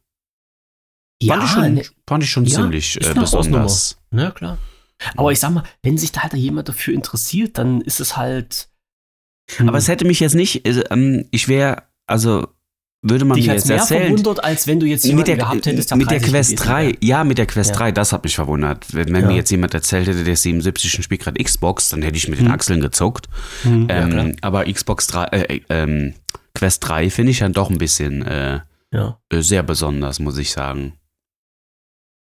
ja, 1.21 1.35
fand 1.35 1.43
ich 1.45 1.51
schon, 1.51 1.73
ne, 1.75 1.83
fand 2.07 2.23
ich 2.23 2.29
schon 2.31 2.45
Ja, 2.45 2.55
ziemlich 2.61 2.95
äh, 3.01 3.13
besonders. 3.13 3.97
ne, 4.11 4.31
klar. 4.33 4.57
Aber 5.17 5.31
ich 5.31 5.39
sag 5.39 5.51
mal, 5.51 5.63
wenn 5.81 5.97
sich 5.97 6.11
da 6.11 6.21
halt 6.23 6.33
jemand 6.33 6.69
dafür 6.69 6.93
interessiert, 6.93 7.57
dann 7.57 7.81
ist 7.81 7.99
es 7.99 8.15
halt. 8.15 8.69
hm, 9.57 9.67
Aber 9.69 9.77
es 9.77 9.87
hätte 9.87 10.05
mich 10.05 10.19
jetzt 10.21 10.35
nicht, 10.35 10.65
äh, 10.65 10.83
ähm, 10.89 11.27
ich 11.31 11.47
wäre, 11.47 11.83
also 12.07 12.47
würde 13.03 13.25
man 13.25 13.35
dich 13.35 13.47
mir 13.47 13.53
jetzt 13.53 13.67
mehr 13.67 13.77
erzählen, 13.77 14.07
verwundert, 14.07 14.43
als 14.43 14.65
wenn 14.65 14.79
du 14.79 14.85
jetzt 14.85 15.05
mit 15.11 15.27
der, 15.27 15.35
gehabt 15.37 15.65
hättest, 15.65 15.91
der 15.91 15.97
mit 15.97 16.09
der 16.09 16.19
30 16.19 16.31
Quest 16.33 16.49
gewesen 16.51 16.65
3, 16.67 16.85
wäre. 16.87 16.97
ja, 17.01 17.23
mit 17.23 17.37
der 17.37 17.45
Quest 17.45 17.69
Ja. 17.71 17.75
3, 17.75 17.91
das 17.91 18.13
hat 18.13 18.23
mich 18.23 18.35
verwundert. 18.35 18.85
Wenn, 18.93 19.13
wenn 19.13 19.21
Ja. 19.23 19.27
mir 19.27 19.35
jetzt 19.35 19.51
jemand 19.51 19.73
erzählt 19.73 20.07
hätte, 20.07 20.23
der 20.23 20.33
ist 20.33 20.43
77 20.43 20.97
und 20.97 21.03
spielt 21.03 21.21
gerade 21.21 21.43
Xbox, 21.43 21.89
dann 21.89 22.01
hätte 22.01 22.17
ich 22.17 22.27
mit 22.29 22.39
den 22.39 22.47
Hm. 22.47 22.53
Achseln 22.53 22.81
gezuckt. 22.81 23.27
Hm, 23.63 23.87
ja, 23.89 24.07
ähm, 24.07 24.35
aber 24.41 24.65
Xbox 24.65 25.07
3, 25.07 25.23
äh, 25.25 25.61
ähm, 25.69 26.13
Quest 26.55 26.87
3 26.87 27.09
finde 27.09 27.31
ich 27.31 27.39
dann 27.39 27.51
doch 27.53 27.69
ein 27.69 27.77
bisschen 27.77 28.21
äh, 28.25 28.61
ja. 28.93 29.19
äh, 29.29 29.41
sehr 29.41 29.63
besonders, 29.63 30.19
muss 30.19 30.37
ich 30.37 30.51
sagen. 30.51 30.93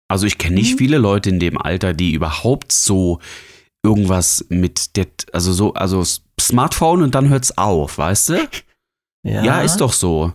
Also 0.08 0.26
ich 0.26 0.38
kenne 0.38 0.56
nicht 0.56 0.74
Mhm. 0.74 0.78
viele 0.78 0.98
Leute 0.98 1.30
in 1.30 1.38
dem 1.40 1.56
Alter, 1.56 1.94
die 1.94 2.12
überhaupt 2.12 2.72
so 2.72 3.20
irgendwas 3.84 4.44
mit 4.48 4.96
der, 4.96 5.06
also 5.32 5.52
so, 5.52 5.74
also 5.74 6.02
Smartphone 6.40 7.02
und 7.02 7.14
dann 7.14 7.28
hört's 7.28 7.56
auf, 7.56 7.98
weißt 7.98 8.28
du? 8.30 8.48
Ja, 9.26 9.62
ist 9.62 9.78
doch 9.78 9.94
so. 9.94 10.34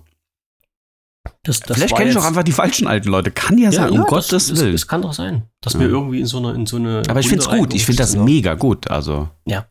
Das, 1.49 1.61
das 1.61 1.77
Vielleicht 1.77 1.95
kenne 1.95 2.11
ich 2.11 2.17
auch 2.17 2.25
einfach 2.25 2.43
die 2.43 2.51
falschen 2.51 2.85
alten 2.85 3.09
Leute. 3.09 3.31
Kann 3.31 3.57
ja, 3.57 3.71
sein, 3.71 3.89
um 3.89 3.97
das- 4.01 4.07
Gottes 4.07 4.47
das, 4.49 4.59
Willen. 4.59 4.71
Das 4.73 4.87
kann 4.87 5.01
doch 5.01 5.13
sein, 5.13 5.49
dass 5.61 5.73
Ja. 5.73 5.79
wir 5.79 5.87
irgendwie 5.89 6.19
in 6.19 6.27
so 6.27 6.37
eine, 6.37 6.51
in 6.53 6.67
so 6.67 6.77
eine. 6.77 7.01
Aber 7.09 7.19
ich 7.19 7.27
finde 7.27 7.43
es 7.43 7.49
gut. 7.49 7.73
Ich 7.73 7.85
finde 7.87 7.97
das 8.03 8.15
mega 8.15 8.53
gut. 8.53 8.87
Also. 8.91 9.29
Ja. 9.45 9.67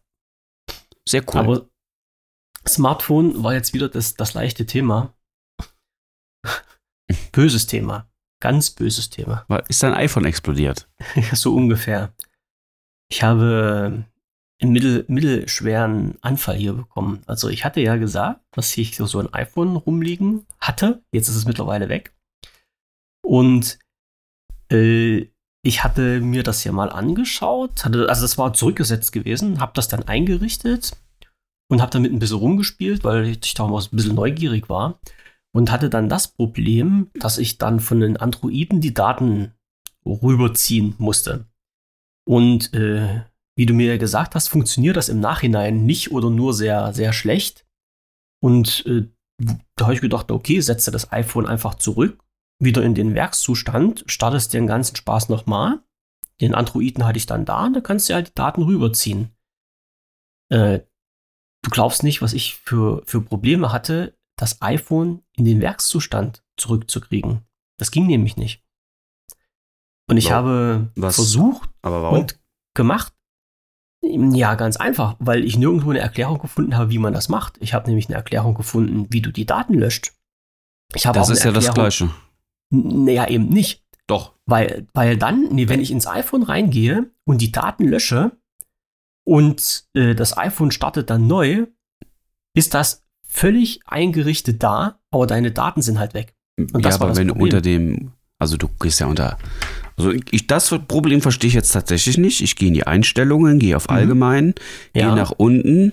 Sehr 1.09 1.23
cool. 1.33 1.41
Aber 1.41 1.69
Smartphone 2.67 3.45
war 3.45 3.55
jetzt 3.55 3.75
wieder 3.75 3.89
das, 3.89 4.15
das 4.15 4.35
leichte 4.35 4.67
Thema. 4.67 5.15
Böses 7.33 7.67
Thema. 7.67 8.09
Ganz 8.41 8.71
böses 8.71 9.09
Thema. 9.11 9.47
Ist 9.69 9.83
dein 9.83 9.95
iPhone 9.95 10.25
explodiert? 10.25 10.89
so 11.33 11.55
ungefähr. 11.55 12.13
Ich 13.11 13.23
habe 13.23 14.05
einen 14.61 14.73
mittel, 14.73 15.05
mittelschweren 15.09 16.17
Anfall 16.21 16.57
hier 16.57 16.73
bekommen. 16.73 17.23
Also 17.27 17.49
ich 17.49 17.65
hatte 17.65 17.81
ja 17.81 17.97
gesagt, 17.97 18.41
dass 18.53 18.77
ich 18.77 18.97
so, 18.97 19.19
ein 19.19 19.33
iPhone 19.33 19.77
rumliegen 19.77 20.47
hatte. 20.61 21.03
Jetzt 21.13 21.29
ist 21.29 21.37
es 21.37 21.45
mittlerweile 21.45 21.89
weg. 21.89 22.13
Und 23.25 23.79
äh, 24.73 25.29
ich 25.63 25.85
hatte 25.85 26.21
mir 26.21 26.43
das 26.43 26.65
ja 26.65 26.73
mal 26.73 26.91
angeschaut. 26.91 27.85
Hatte, 27.85 28.09
also 28.09 28.23
das 28.23 28.39
war 28.39 28.53
zurückgesetzt 28.53 29.13
gewesen. 29.13 29.61
Habe 29.61 29.73
das 29.75 29.89
dann 29.89 30.05
eingerichtet 30.05 30.97
und 31.71 31.81
habe 31.81 31.93
damit 31.93 32.13
ein 32.13 32.19
bisschen 32.19 32.39
rumgespielt, 32.39 33.05
weil 33.05 33.27
ich 33.27 33.55
damals 33.55 33.93
ein 33.93 33.97
bisschen 33.97 34.15
neugierig 34.15 34.69
war. 34.69 35.01
Und 35.55 35.71
hatte 35.71 35.89
dann 35.89 36.09
das 36.09 36.29
Problem, 36.29 37.11
dass 37.15 37.39
ich 37.39 37.59
dann 37.59 37.81
von 37.81 38.01
den 38.01 38.17
Androiden 38.17 38.81
die 38.81 38.95
Daten 38.95 39.53
rüberziehen 40.05 40.95
musste. 40.99 41.47
Und 42.27 42.75
äh, 42.75 43.23
wie 43.59 43.67
du 43.67 43.75
mir 43.75 43.99
gesagt 43.99 44.37
hast, 44.37 44.47
funktioniert 44.49 44.97
das 44.97 45.09
im 45.09 45.19
Nachhinein 45.19 45.85
nicht 45.85 46.13
oder 46.13 46.31
nur 46.31 46.55
sehr, 46.55 46.93
sehr 46.95 47.13
schlecht. 47.13 47.67
Und 48.41 48.87
äh, 48.87 49.09
da 49.75 49.87
habe 49.87 49.95
ich 49.95 50.01
gedacht, 50.01 50.31
okay, 50.31 50.61
setze 50.61 50.93
das 50.93 51.11
iPhone 51.11 51.45
einfach 51.45 51.75
zurück, 51.75 52.23
wieder 52.63 52.85
in 52.85 52.95
den 52.95 53.17
Werkszustand, 53.17 54.05
startest 54.07 54.55
den 54.55 54.69
ganzen 54.69 54.95
Spaß 54.95 55.29
nochmal. 55.29 55.81
Den 56.41 56.55
Androiden 56.55 57.05
hatte 57.05 57.17
ich 57.19 57.27
dann 57.27 57.45
da 57.45 57.67
und 57.67 57.73
da 57.75 57.81
kannst 57.81 58.09
du 58.09 58.13
ja 58.13 58.23
die 58.23 58.33
Daten 58.33 58.63
rüberziehen. 58.63 59.35
Äh, 60.51 60.81
du 61.63 61.71
glaubst 61.71 62.05
nicht, 62.05 62.23
was 62.23 62.35
ich 62.35 62.55
für, 62.55 63.03
für 63.07 63.21
Probleme 63.21 63.73
hatte, 63.73 64.17
das 64.39 64.63
iPhone 64.63 65.25
in 65.33 65.45
den 65.45 65.61
Werkszustand 65.61 66.45
zurückzukriegen. 66.57 67.43
Das 67.77 67.91
ging 67.91 68.07
nämlich 68.07 68.37
nicht. 68.37 68.65
Und 70.09 70.17
ich 70.17 70.27
Wow. 70.27 70.33
habe 70.33 70.93
Was? 70.95 71.17
versucht, 71.17 71.71
Aber 71.83 72.13
und 72.13 72.39
gemacht. 72.75 73.13
Ja, 74.03 74.55
ganz 74.55 74.77
einfach, 74.77 75.17
weil 75.19 75.45
ich 75.45 75.57
nirgendwo 75.57 75.91
eine 75.91 75.99
Erklärung 75.99 76.39
gefunden 76.39 76.77
habe, 76.77 76.91
wie 76.91 76.99
man 76.99 77.13
das 77.13 77.29
macht. 77.29 77.57
Ich 77.61 77.75
habe 77.75 77.87
nämlich 77.87 78.09
eine 78.09 78.17
Erklärung 78.17 78.55
gefunden, 78.55 79.07
wie 79.11 79.21
du 79.21 79.33
die 79.33 79.47
Daten 79.47 79.75
löscht. 79.75 80.13
Ich 80.95 81.07
habe 81.07 81.19
Das 81.19 81.29
ist 81.29 81.45
ja 81.45 81.53
das 81.53 81.75
Gleiche. 81.75 82.11
Naja, 82.71 83.29
eben 83.29 83.49
nicht. 83.49 83.85
Doch. 84.07 84.35
Weil, 84.47 84.87
weil 84.95 85.17
dann, 85.17 85.49
nee, 85.51 85.69
wenn 85.69 85.81
ich 85.81 85.91
ins 85.91 86.07
iPhone 86.07 86.43
reingehe 86.43 87.11
und 87.25 87.41
die 87.43 87.53
Daten 87.53 87.85
lösche 87.85 88.33
und 89.25 89.85
äh, 89.95 90.15
das 90.15 90.37
iPhone 90.39 90.71
startet 90.71 91.11
dann 91.11 91.27
neu, 91.27 91.67
ist 92.55 92.75
das 92.75 93.05
völlig 93.27 93.81
eingerichtet 93.87 94.63
da, 94.63 95.01
aber 95.11 95.27
deine 95.27 95.53
Daten 95.53 95.83
sind 95.83 95.99
halt 95.99 96.15
weg. 96.15 96.35
Und 96.59 96.77
ja, 96.77 96.81
das 96.81 97.01
war 97.01 97.09
aber 97.09 97.17
wenn 97.17 97.29
du 97.29 97.35
Problem. 97.35 97.45
unter 97.45 97.61
dem, 97.61 98.13
also 98.39 98.57
du 98.57 98.69
gehst 98.81 99.01
ja 99.01 99.07
unter, 99.07 99.39
also 99.99 100.13
ich, 100.31 100.47
das 100.47 100.71
Problem 100.89 101.21
verstehe 101.21 101.49
ich 101.49 101.55
jetzt 101.55 101.73
tatsächlich 101.73 102.17
nicht. 102.19 102.41
Ich 102.41 102.57
gehe 102.57 102.69
in 102.69 102.75
die 102.75 102.87
Einstellungen, 102.87 103.59
gehe 103.59 103.77
auf 103.77 103.89
Mhm. 103.89 103.95
Allgemein, 103.97 104.55
Ja. 104.95 105.07
gehe 105.09 105.17
nach 105.17 105.33
unten 105.33 105.93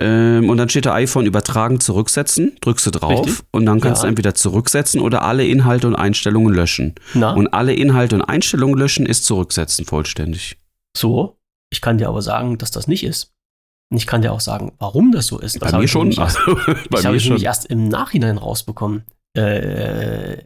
ähm, 0.00 0.50
und 0.50 0.56
dann 0.58 0.68
steht 0.68 0.86
da 0.86 0.94
iPhone 0.94 1.24
übertragen, 1.24 1.78
zurücksetzen, 1.78 2.56
drückst 2.60 2.86
du 2.86 2.90
drauf 2.90 3.26
Richtig. 3.26 3.44
und 3.52 3.64
dann 3.64 3.80
kannst 3.80 4.02
Ja. 4.02 4.06
du 4.06 4.08
entweder 4.08 4.34
zurücksetzen 4.34 5.00
oder 5.00 5.22
alle 5.22 5.46
Inhalte 5.46 5.86
und 5.86 5.94
Einstellungen 5.94 6.52
löschen. 6.52 6.96
Na, 7.14 7.32
Und 7.32 7.46
alle 7.54 7.74
Inhalte 7.74 8.16
und 8.16 8.22
Einstellungen 8.22 8.76
löschen 8.76 9.06
ist 9.06 9.24
zurücksetzen 9.24 9.84
vollständig. 9.84 10.58
so. 10.96 11.38
Ich 11.70 11.80
kann 11.80 11.98
dir 11.98 12.08
aber 12.08 12.22
sagen, 12.22 12.58
dass 12.58 12.70
das 12.70 12.86
nicht 12.88 13.02
ist. 13.04 13.32
Und 13.90 13.98
ich 13.98 14.06
kann 14.06 14.22
dir 14.22 14.32
auch 14.32 14.40
sagen, 14.40 14.72
warum 14.78 15.10
das 15.12 15.26
so 15.26 15.38
ist. 15.40 15.54
Das 15.56 15.60
Bei 15.60 15.66
habe 15.68 15.78
mir 15.78 15.84
ich 15.84 15.90
schon. 15.90 16.08
nämlich 16.08 16.18
erst- 16.18 16.38
das 16.90 17.04
habe 17.04 17.16
ich 17.16 17.22
schon. 17.22 17.30
nämlich 17.30 17.44
erst 17.44 17.66
im 17.66 17.88
Nachhinein 17.88 18.38
rausbekommen. 18.38 19.02
Äh, 19.36 20.44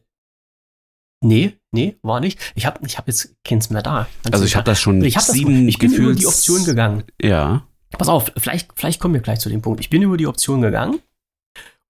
nee, 1.23 1.58
nee, 1.73 1.97
war 2.03 2.21
nicht. 2.21 2.39
Ich 2.55 2.67
habe 2.67 2.81
ich 2.87 2.99
hab 2.99 3.07
jetzt 3.07 3.35
keins 3.45 3.71
mehr 3.71 3.83
da. 3.83 4.09
Ganz 4.25 4.35
Also 4.35 4.45
ich 4.45 4.57
habe 4.57 4.65
das 4.65 4.81
schon 4.81 5.03
ich 5.03 5.17
hab 5.17 5.27
das, 5.27 5.35
sieben 5.35 5.69
ich 5.69 5.79
bin 5.79 5.93
über 5.93 6.15
die 6.15 6.27
Option 6.27 6.65
gegangen. 6.65 7.05
Ja. 7.21 7.67
Pass 7.91 8.09
auf, 8.09 8.33
vielleicht, 8.37 8.71
vielleicht 8.75 9.01
kommen 9.01 9.15
wir 9.15 9.21
gleich 9.21 9.41
zu 9.41 9.49
dem 9.49 9.63
Punkt. 9.63 9.81
Ich 9.81 9.91
bin 9.91 10.03
über 10.03 10.17
die 10.17 10.27
Option 10.27 10.61
gegangen 10.61 11.01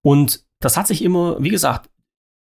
und 0.01 0.45
das 0.61 0.77
hat 0.77 0.87
sich 0.87 1.03
immer, 1.03 1.41
wie 1.41 1.49
gesagt, 1.49 1.89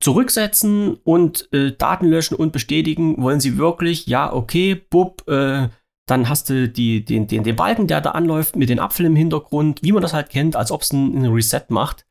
zurücksetzen 0.03 0.95
und 1.05 1.53
äh, 1.53 1.73
Daten 1.77 2.07
löschen 2.07 2.37
und 2.37 2.53
bestätigen. 2.53 3.23
Wollen 3.23 3.41
Sie 3.41 3.59
wirklich? 3.59 4.07
Ja, 4.07 4.33
okay, 4.33 4.75
bub. 4.75 5.27
Äh, 5.29 5.69
dann 6.09 6.29
hast 6.29 6.51
du 6.51 6.69
die, 6.69 7.05
den, 7.05 7.27
den, 7.27 7.43
den 7.43 7.57
Balken, 7.57 7.89
der 7.89 8.01
da 8.01 8.13
anläuft, 8.13 8.55
mit 8.55 8.69
den 8.69 8.79
Apfel 8.79 9.07
im 9.07 9.17
Hintergrund, 9.17 9.81
wie 9.83 9.93
man 9.93 10.03
das 10.03 10.13
halt 10.13 10.31
kennt, 10.31 10.55
als 10.55 10.71
ob 10.71 10.83
es 10.83 10.93
ein, 10.93 11.17
ein 11.17 11.33
Reset 11.33 11.65
macht. 11.69 12.07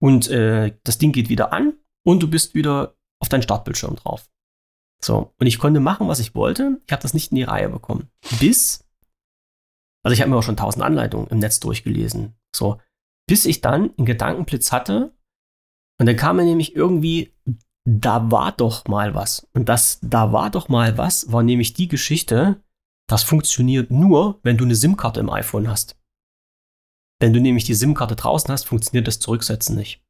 Und 0.00 0.28
äh, 0.30 0.76
das 0.84 0.98
Ding 0.98 1.12
geht 1.12 1.28
wieder 1.28 1.52
an 1.52 1.74
und 2.04 2.22
du 2.22 2.28
bist 2.28 2.54
wieder 2.54 2.94
auf 3.20 3.28
deinen 3.28 3.42
Startbildschirm 3.42 3.96
drauf. 3.96 4.28
So, 5.04 5.34
und 5.38 5.46
ich 5.46 5.58
konnte 5.58 5.80
machen, 5.80 6.08
was 6.08 6.20
ich 6.20 6.34
wollte. 6.34 6.80
Ich 6.86 6.92
habe 6.92 7.02
das 7.02 7.14
nicht 7.14 7.32
in 7.32 7.36
die 7.36 7.42
Reihe 7.42 7.68
bekommen. 7.68 8.08
Bis 8.38 8.84
also 10.02 10.14
ich 10.14 10.20
habe 10.20 10.30
mir 10.30 10.36
auch 10.36 10.42
schon 10.42 10.56
tausend 10.56 10.84
Anleitungen 10.84 11.28
im 11.28 11.38
Netz 11.38 11.60
durchgelesen. 11.60 12.34
So, 12.54 12.80
bis 13.28 13.46
ich 13.46 13.60
dann 13.60 13.94
einen 13.96 14.06
Gedankenblitz 14.06 14.72
hatte. 14.72 15.14
Und 15.98 16.06
dann 16.06 16.16
kam 16.16 16.36
mir 16.36 16.44
nämlich 16.44 16.74
irgendwie, 16.74 17.34
da 17.84 18.30
war 18.30 18.52
doch 18.52 18.86
mal 18.86 19.14
was. 19.14 19.46
Und 19.54 19.68
das, 19.68 20.00
da 20.02 20.32
war 20.32 20.50
doch 20.50 20.68
mal 20.68 20.98
was, 20.98 21.30
war 21.30 21.42
nämlich 21.42 21.74
die 21.74 21.88
Geschichte, 21.88 22.62
das 23.08 23.22
funktioniert 23.22 23.90
nur, 23.90 24.40
wenn 24.42 24.56
du 24.56 24.64
eine 24.64 24.74
SIM-Karte 24.74 25.20
im 25.20 25.30
iPhone 25.30 25.68
hast. 25.68 25.96
Wenn 27.20 27.32
du 27.32 27.40
nämlich 27.40 27.64
die 27.64 27.74
SIM-Karte 27.74 28.16
draußen 28.16 28.50
hast, 28.50 28.64
funktioniert 28.64 29.06
das 29.06 29.20
Zurücksetzen 29.20 29.76
nicht. 29.76 30.04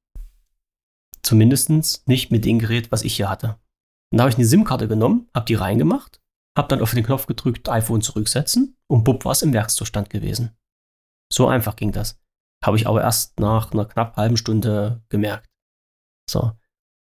Zumindest 1.23 1.71
nicht 2.09 2.31
mit 2.31 2.45
dem 2.45 2.59
Gerät, 2.59 2.91
was 2.91 3.03
ich 3.03 3.17
hier 3.17 3.29
hatte. 3.29 3.61
Und 4.13 4.19
da 4.19 4.25
habe 4.25 4.31
ich 4.31 4.37
eine 4.37 4.45
SIM-Karte 4.45 4.89
genommen, 4.89 5.29
habe 5.35 5.47
die 5.47 5.55
reingemacht, 5.55 6.21
habe 6.57 6.69
dann 6.69 6.83
auf 6.83 6.93
den 6.93 7.05
Knopf 7.05 7.27
gedrückt, 7.27 7.69
iPhone 7.71 8.03
zurücksetzen 8.03 8.77
und 8.87 9.05
bupp 9.05 9.25
war 9.25 9.33
es 9.33 9.43
im 9.43 9.55
Werkszustand 9.55 10.11
gewesen. 10.11 10.51
So 11.33 11.49
einfach 11.49 11.77
ging 11.77 11.93
das. 11.93 12.21
Habe 12.63 12.77
ich 12.77 12.87
aber 12.87 13.01
erst 13.01 13.41
nach 13.41 13.73
einer 13.73 13.87
knapp 13.87 14.17
halben 14.17 14.37
Stunde 14.37 15.03
gemerkt. 15.09 15.49
So. 16.31 16.53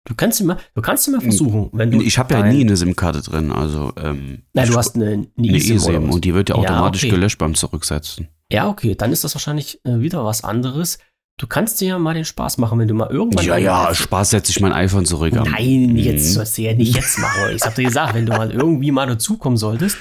Du 0.06 0.14
kannst 0.14 0.42
mal, 0.42 0.58
du 0.74 0.82
kannst 0.82 1.08
mal 1.08 1.20
versuchen, 1.20 1.70
wenn 1.72 1.90
du. 1.90 2.00
Ich 2.00 2.18
habe 2.18 2.34
ja 2.34 2.42
nie 2.42 2.62
eine 2.62 2.76
SIM-Karte 2.76 3.22
drin, 3.22 3.52
also 3.52 3.92
ähm, 3.96 4.42
Nein, 4.52 4.68
du 4.68 4.76
hast 4.76 4.96
eine, 4.96 5.12
eine 5.12 5.28
eine 5.38 5.56
eSIM 5.56 5.76
eSIM 5.76 6.10
und 6.10 6.24
die 6.24 6.34
wird 6.34 6.50
ja 6.50 6.56
Ja, 6.56 6.62
automatisch 6.62 7.04
okay. 7.04 7.12
gelöscht 7.12 7.38
beim 7.38 7.54
Zurücksetzen. 7.54 8.28
Ja, 8.50 8.68
okay, 8.68 8.94
dann 8.94 9.12
ist 9.12 9.24
das 9.24 9.34
wahrscheinlich 9.34 9.82
äh, 9.84 10.00
wieder 10.00 10.24
was 10.24 10.44
anderes. 10.44 10.98
Du 11.36 11.48
kannst 11.48 11.80
dir 11.80 11.88
ja 11.88 11.98
mal 11.98 12.14
den 12.14 12.24
Spaß 12.24 12.58
machen, 12.58 12.78
wenn 12.78 12.86
du 12.86 12.94
mal 12.94 13.10
irgendwann. 13.10 13.44
Ja, 13.44 13.56
ja, 13.56 13.92
Spaß 13.92 14.30
setze 14.30 14.52
ich 14.52 14.60
mein 14.60 14.72
iPhone 14.72 15.04
zurück. 15.04 15.36
am- 15.36 15.50
Nein, 15.50 15.96
jetzt 15.96 16.26
Mhm. 16.28 16.32
sollst 16.34 16.56
du 16.58 16.62
ja 16.62 16.74
nicht 16.74 16.94
jetzt 16.94 17.18
machen. 17.18 17.50
Ich 17.56 17.62
hab 17.62 17.74
dir 17.74 17.82
gesagt, 17.84 18.14
wenn 18.14 18.24
du 18.26 18.32
mal 18.32 18.52
irgendwie 18.52 18.92
mal 18.92 19.06
dazukommen 19.06 19.56
solltest, 19.56 19.96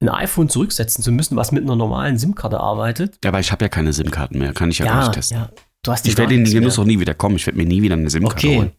ein 0.00 0.08
iPhone 0.08 0.48
zurücksetzen 0.48 1.04
zu 1.04 1.12
müssen, 1.12 1.36
was 1.36 1.52
mit 1.52 1.62
einer 1.62 1.76
normalen 1.76 2.18
SIM-Karte 2.18 2.58
arbeitet. 2.58 3.18
Ja, 3.22 3.30
aber 3.30 3.38
ich 3.38 3.52
habe 3.52 3.64
ja 3.64 3.68
keine 3.68 3.92
SIM-Karten 3.92 4.38
mehr, 4.38 4.52
kann 4.52 4.70
ich 4.70 4.78
ja, 4.78 4.86
gar 4.86 4.98
nicht 5.02 5.12
testen. 5.12 5.36
ja. 5.38 5.50
Du 5.84 5.92
hast 5.92 6.06
Ich 6.06 6.16
werde 6.18 6.34
in 6.34 6.44
den 6.44 6.52
Genuss 6.52 6.78
auch 6.80 6.84
nie 6.84 6.98
wieder 6.98 7.14
kommen. 7.14 7.36
Ich 7.36 7.46
werde 7.46 7.58
mir 7.58 7.66
nie 7.66 7.80
wieder 7.82 7.94
eine 7.94 8.10
SIM-Karte 8.10 8.46
Okay. 8.48 8.56
holen. 8.56 8.72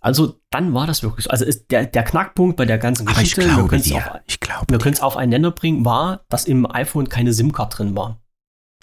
Also 0.00 0.40
dann 0.50 0.72
war 0.74 0.86
das 0.86 1.02
wirklich 1.02 1.24
so. 1.24 1.30
Also 1.30 1.44
ist 1.44 1.70
der, 1.70 1.84
der 1.86 2.02
Knackpunkt 2.04 2.56
bei 2.56 2.64
der 2.64 2.78
ganzen 2.78 3.02
Aber 3.08 3.20
ich 3.20 3.34
Geschichte, 3.34 3.42
wir 3.42 3.54
glaube 3.54 3.68
können 3.68 3.82
es 3.82 3.92
auf, 3.92 4.02
glaube. 4.40 5.02
auf 5.02 5.16
einen 5.16 5.30
Nenner 5.30 5.50
bringen, 5.50 5.84
war, 5.84 6.24
dass 6.28 6.44
im 6.46 6.70
iPhone 6.70 7.08
keine 7.08 7.32
SIM-Card 7.32 7.78
drin 7.78 7.96
war. 7.96 8.20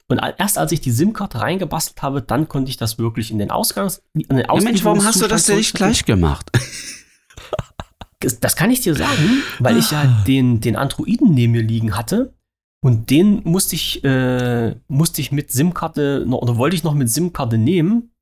Und 0.08 0.22
erst 0.38 0.58
als 0.58 0.72
ich 0.72 0.82
die 0.82 0.92
SIM-Karte 0.92 1.42
reingebastelt 1.42 2.02
habe, 2.02 2.22
dann 2.22 2.48
konnte 2.48 2.70
ich 2.70 2.78
das 2.78 3.00
wirklich 3.00 3.32
in 3.32 3.40
den 3.40 3.50
Ausgangs... 3.50 4.04
In 4.14 4.38
den 4.38 4.46
Ja, 4.46 4.56
Mensch, 4.62 4.84
warum 4.84 5.04
hast 5.04 5.22
du 5.22 5.28
das 5.28 5.46
denn 5.46 5.58
nicht 5.58 5.74
gleich 5.74 6.06
gemacht? 6.06 6.52
Das, 8.40 8.56
kann 8.56 8.72
ich 8.72 8.82
dir 8.82 8.96
sagen, 8.96 9.44
weil 9.60 9.78
ich 9.78 9.92
ja 9.92 10.24
den, 10.26 10.60
den 10.60 10.78
Androiden 10.78 11.36
neben 11.36 11.52
mir 11.52 11.62
liegen 11.62 11.96
hatte. 11.96 12.34
Und 12.82 13.12
den 13.12 13.42
musste 13.44 13.76
ich, 13.76 14.04
äh, 14.04 14.74
musste 14.88 15.22
ich 15.22 15.32
mit 15.32 15.52
SIM-Karte 15.52 16.24
noch, 16.26 16.40
oder 16.40 16.58
wollte 16.58 16.76
ich 16.76 16.84
noch 16.84 16.96
mit 16.96 17.12
SIM-Karte 17.12 17.60
nehmen 17.60 18.15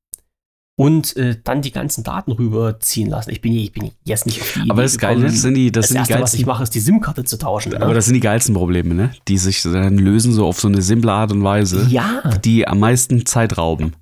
und 0.76 1.16
äh, 1.16 1.36
dann 1.44 1.62
die 1.62 1.70
ganzen 1.70 2.02
Daten 2.02 2.32
rüberziehen 2.32 3.08
lassen. 3.08 3.30
Ich 3.30 3.40
bin, 3.40 3.52
ich 3.52 3.70
bin 3.72 3.92
jetzt 4.04 4.26
nicht 4.26 4.40
auf 4.40 4.52
die 4.54 4.70
Aber 4.70 4.82
das 4.82 4.98
Geile 4.98 5.22
das 5.22 5.40
sind 5.42 5.54
die, 5.54 5.70
das, 5.70 5.82
das 5.82 5.88
sind 5.90 5.94
die 5.96 6.00
Erste, 6.00 6.14
was 6.14 6.18
geilsten. 6.20 6.40
ich 6.40 6.46
mache, 6.46 6.62
ist 6.64 6.74
die 6.74 6.80
SIM-Karte 6.80 7.24
zu 7.24 7.38
tauschen. 7.38 7.72
ne? 7.72 7.80
aber 7.80 7.94
das 7.94 8.06
sind 8.06 8.14
die 8.14 8.20
geilsten 8.20 8.54
Probleme, 8.54 8.92
ne? 8.94 9.12
Die 9.28 9.38
sich 9.38 9.62
dann 9.62 9.98
lösen 9.98 10.32
so 10.32 10.46
auf 10.46 10.58
so 10.60 10.66
eine 10.68 10.82
simple 10.82 11.12
Art 11.12 11.30
und 11.30 11.44
Weise, 11.44 11.86
ja, 11.88 12.22
die 12.44 12.66
am 12.66 12.80
meisten 12.80 13.24
Zeit 13.24 13.56
rauben. 13.56 13.92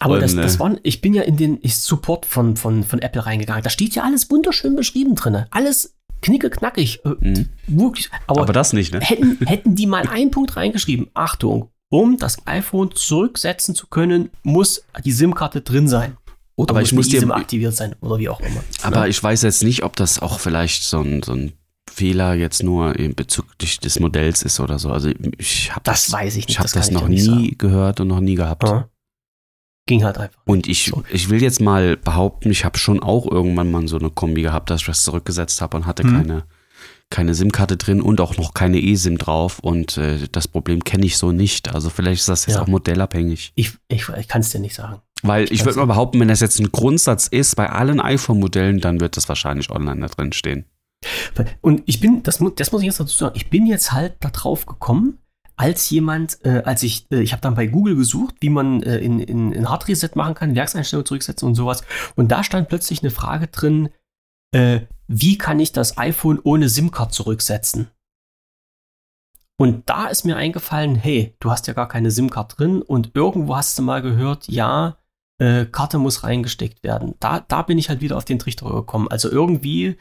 aber 0.00 0.14
Und, 0.14 0.22
das, 0.22 0.34
das 0.34 0.56
äh, 0.56 0.58
waren, 0.58 0.80
ich 0.82 1.00
bin 1.00 1.14
ja 1.14 1.22
in 1.22 1.36
den 1.36 1.58
Support 1.64 2.26
von, 2.26 2.56
von, 2.56 2.82
von 2.82 2.98
Apple 3.00 3.24
reingegangen. 3.24 3.62
Da 3.62 3.70
steht 3.70 3.94
ja 3.94 4.02
alles 4.02 4.28
wunderschön 4.30 4.74
beschrieben 4.74 5.14
drin. 5.14 5.44
Alles 5.50 5.94
knicke 6.22 6.50
knackig. 6.50 7.04
Äh, 7.04 7.10
Mhm. 7.20 7.48
Wirklich. 7.68 8.10
Aber, 8.26 8.42
Aber 8.42 8.52
das 8.52 8.72
nicht, 8.72 8.92
ne? 8.92 9.00
hätten, 9.00 9.38
hätten 9.46 9.76
die 9.76 9.86
mal 9.86 10.08
einen 10.08 10.32
Punkt 10.32 10.56
reingeschrieben. 10.56 11.06
Achtung, 11.14 11.70
um 11.88 12.16
das 12.16 12.46
iPhone 12.46 12.90
zurücksetzen 12.94 13.74
zu 13.74 13.86
können, 13.86 14.30
muss 14.42 14.82
die 15.04 15.12
SIM-Karte 15.12 15.60
drin 15.60 15.88
sein. 15.88 16.16
Oder 16.56 16.70
Aber 16.70 16.80
muss 16.80 16.88
ich 16.88 16.94
muss 16.94 17.08
die 17.08 17.16
eSIM 17.18 17.32
aktiviert 17.32 17.74
sein 17.74 17.94
oder 18.00 18.18
wie 18.18 18.28
auch 18.30 18.40
immer. 18.40 18.62
Aber 18.82 19.02
Ne? 19.02 19.08
ich 19.08 19.22
weiß 19.22 19.42
jetzt 19.42 19.62
nicht, 19.62 19.82
ob 19.84 19.94
das 19.96 20.18
auch 20.20 20.40
vielleicht 20.40 20.82
so 20.84 21.00
ein, 21.00 21.22
so 21.22 21.32
ein 21.32 21.52
Fehler 21.90 22.34
jetzt 22.34 22.62
nur 22.62 22.96
in 22.98 23.14
bezüglich 23.14 23.78
des 23.78 24.00
Modells 24.00 24.42
ist 24.42 24.58
oder 24.60 24.78
so. 24.78 24.90
Also 24.90 25.10
ich 25.38 25.70
habe 25.70 25.82
Das 25.84 26.10
weiß 26.10 26.36
ich 26.36 26.46
nicht, 26.46 26.50
Ich 26.50 26.58
habe 26.58 26.64
das 26.68 26.72
das, 26.72 26.90
noch 26.90 27.08
nie 27.08 27.54
gehört 27.58 28.00
und 28.00 28.08
noch 28.08 28.20
nie 28.20 28.34
gehabt. 28.36 28.64
Ja. 28.64 28.88
Ging 29.88 30.02
halt 30.02 30.18
einfach. 30.18 30.40
Und 30.46 30.66
ich, 30.66 30.86
So. 30.86 31.04
ich 31.12 31.28
will 31.30 31.40
jetzt 31.42 31.60
mal 31.60 31.96
behaupten, 31.96 32.50
ich 32.50 32.64
habe 32.64 32.76
schon 32.78 33.00
auch 33.02 33.30
irgendwann 33.30 33.70
mal 33.70 33.86
so 33.86 33.98
eine 33.98 34.10
Kombi 34.10 34.42
gehabt, 34.42 34.68
dass 34.70 34.80
ich 34.80 34.86
das 34.86 35.02
zurückgesetzt 35.04 35.60
habe 35.60 35.76
und 35.76 35.86
hatte 35.86 36.04
Mhm. 36.06 36.16
keine, 36.16 36.44
keine 37.10 37.34
SIM-Karte 37.34 37.76
drin 37.76 38.00
und 38.00 38.20
auch 38.20 38.36
noch 38.36 38.52
keine 38.54 38.82
eSIM 38.82 39.16
drauf. 39.18 39.58
Und 39.60 39.96
äh, 39.96 40.28
das 40.32 40.48
Problem 40.48 40.82
kenne 40.84 41.06
ich 41.06 41.16
so 41.18 41.32
nicht. 41.32 41.72
Also 41.74 41.88
vielleicht 41.90 42.20
ist 42.20 42.28
das 42.28 42.46
jetzt 42.46 42.56
Ja. 42.56 42.62
auch 42.62 42.66
modellabhängig. 42.66 43.52
Ich, 43.54 43.72
ich, 43.88 44.08
ich 44.08 44.28
kann 44.28 44.40
es 44.40 44.50
dir 44.50 44.58
nicht 44.60 44.74
sagen. 44.74 45.00
Weil 45.22 45.44
ich 45.52 45.60
weiß 45.60 45.66
würde 45.66 45.78
mal 45.80 45.86
behaupten, 45.86 46.20
wenn 46.20 46.28
das 46.28 46.40
jetzt 46.40 46.58
ein 46.58 46.72
Grundsatz 46.72 47.28
ist 47.28 47.54
bei 47.56 47.70
allen 47.70 48.00
iPhone-Modellen, 48.00 48.80
dann 48.80 49.00
wird 49.00 49.16
das 49.16 49.28
wahrscheinlich 49.28 49.70
online 49.70 50.00
da 50.00 50.06
drin 50.08 50.32
stehen. 50.32 50.64
Und 51.60 51.82
ich 51.86 52.00
bin, 52.00 52.22
das, 52.22 52.42
das 52.56 52.72
muss 52.72 52.80
ich 52.82 52.86
jetzt 52.86 53.00
dazu 53.00 53.16
sagen, 53.16 53.34
ich 53.36 53.50
bin 53.50 53.66
jetzt 53.66 53.92
halt 53.92 54.16
da 54.20 54.30
drauf 54.30 54.66
gekommen, 54.66 55.18
als 55.56 55.88
jemand, 55.90 56.38
äh, 56.44 56.62
als 56.64 56.82
ich, 56.82 57.06
äh, 57.10 57.20
ich 57.20 57.32
habe 57.32 57.40
dann 57.40 57.54
bei 57.54 57.66
Google 57.66 57.96
gesucht, 57.96 58.34
wie 58.40 58.50
man 58.50 58.82
äh, 58.82 58.98
in, 58.98 59.20
in, 59.20 59.52
in 59.52 59.68
Hard 59.70 59.88
Reset 59.88 60.10
machen 60.14 60.34
kann, 60.34 60.54
Werkseinstellungen 60.54 61.06
zurücksetzen 61.06 61.48
und 61.48 61.54
sowas. 61.54 61.82
Und 62.14 62.30
da 62.30 62.44
stand 62.44 62.68
plötzlich 62.68 63.02
eine 63.02 63.10
Frage 63.10 63.46
drin, 63.46 63.88
äh, 64.52 64.80
wie 65.08 65.38
kann 65.38 65.60
ich 65.60 65.72
das 65.72 65.98
iPhone 65.98 66.40
ohne 66.42 66.68
SIM-Card 66.68 67.12
zurücksetzen? 67.12 67.88
Und 69.58 69.88
da 69.88 70.06
ist 70.08 70.24
mir 70.24 70.36
eingefallen, 70.36 70.96
hey, 70.96 71.34
du 71.40 71.50
hast 71.50 71.66
ja 71.66 71.72
gar 71.72 71.88
keine 71.88 72.10
SIM-Card 72.10 72.58
drin 72.58 72.82
und 72.82 73.12
irgendwo 73.14 73.56
hast 73.56 73.78
du 73.78 73.82
mal 73.82 74.02
gehört, 74.02 74.48
ja, 74.48 74.98
äh, 75.38 75.66
Karte 75.66 75.98
muss 75.98 76.24
reingesteckt 76.24 76.82
werden. 76.82 77.14
Da, 77.20 77.40
da 77.40 77.62
bin 77.62 77.78
ich 77.78 77.88
halt 77.88 78.00
wieder 78.00 78.16
auf 78.16 78.24
den 78.24 78.38
Trichter 78.38 78.68
gekommen. 78.70 79.08
Also 79.08 79.30
irgendwie, 79.30 79.96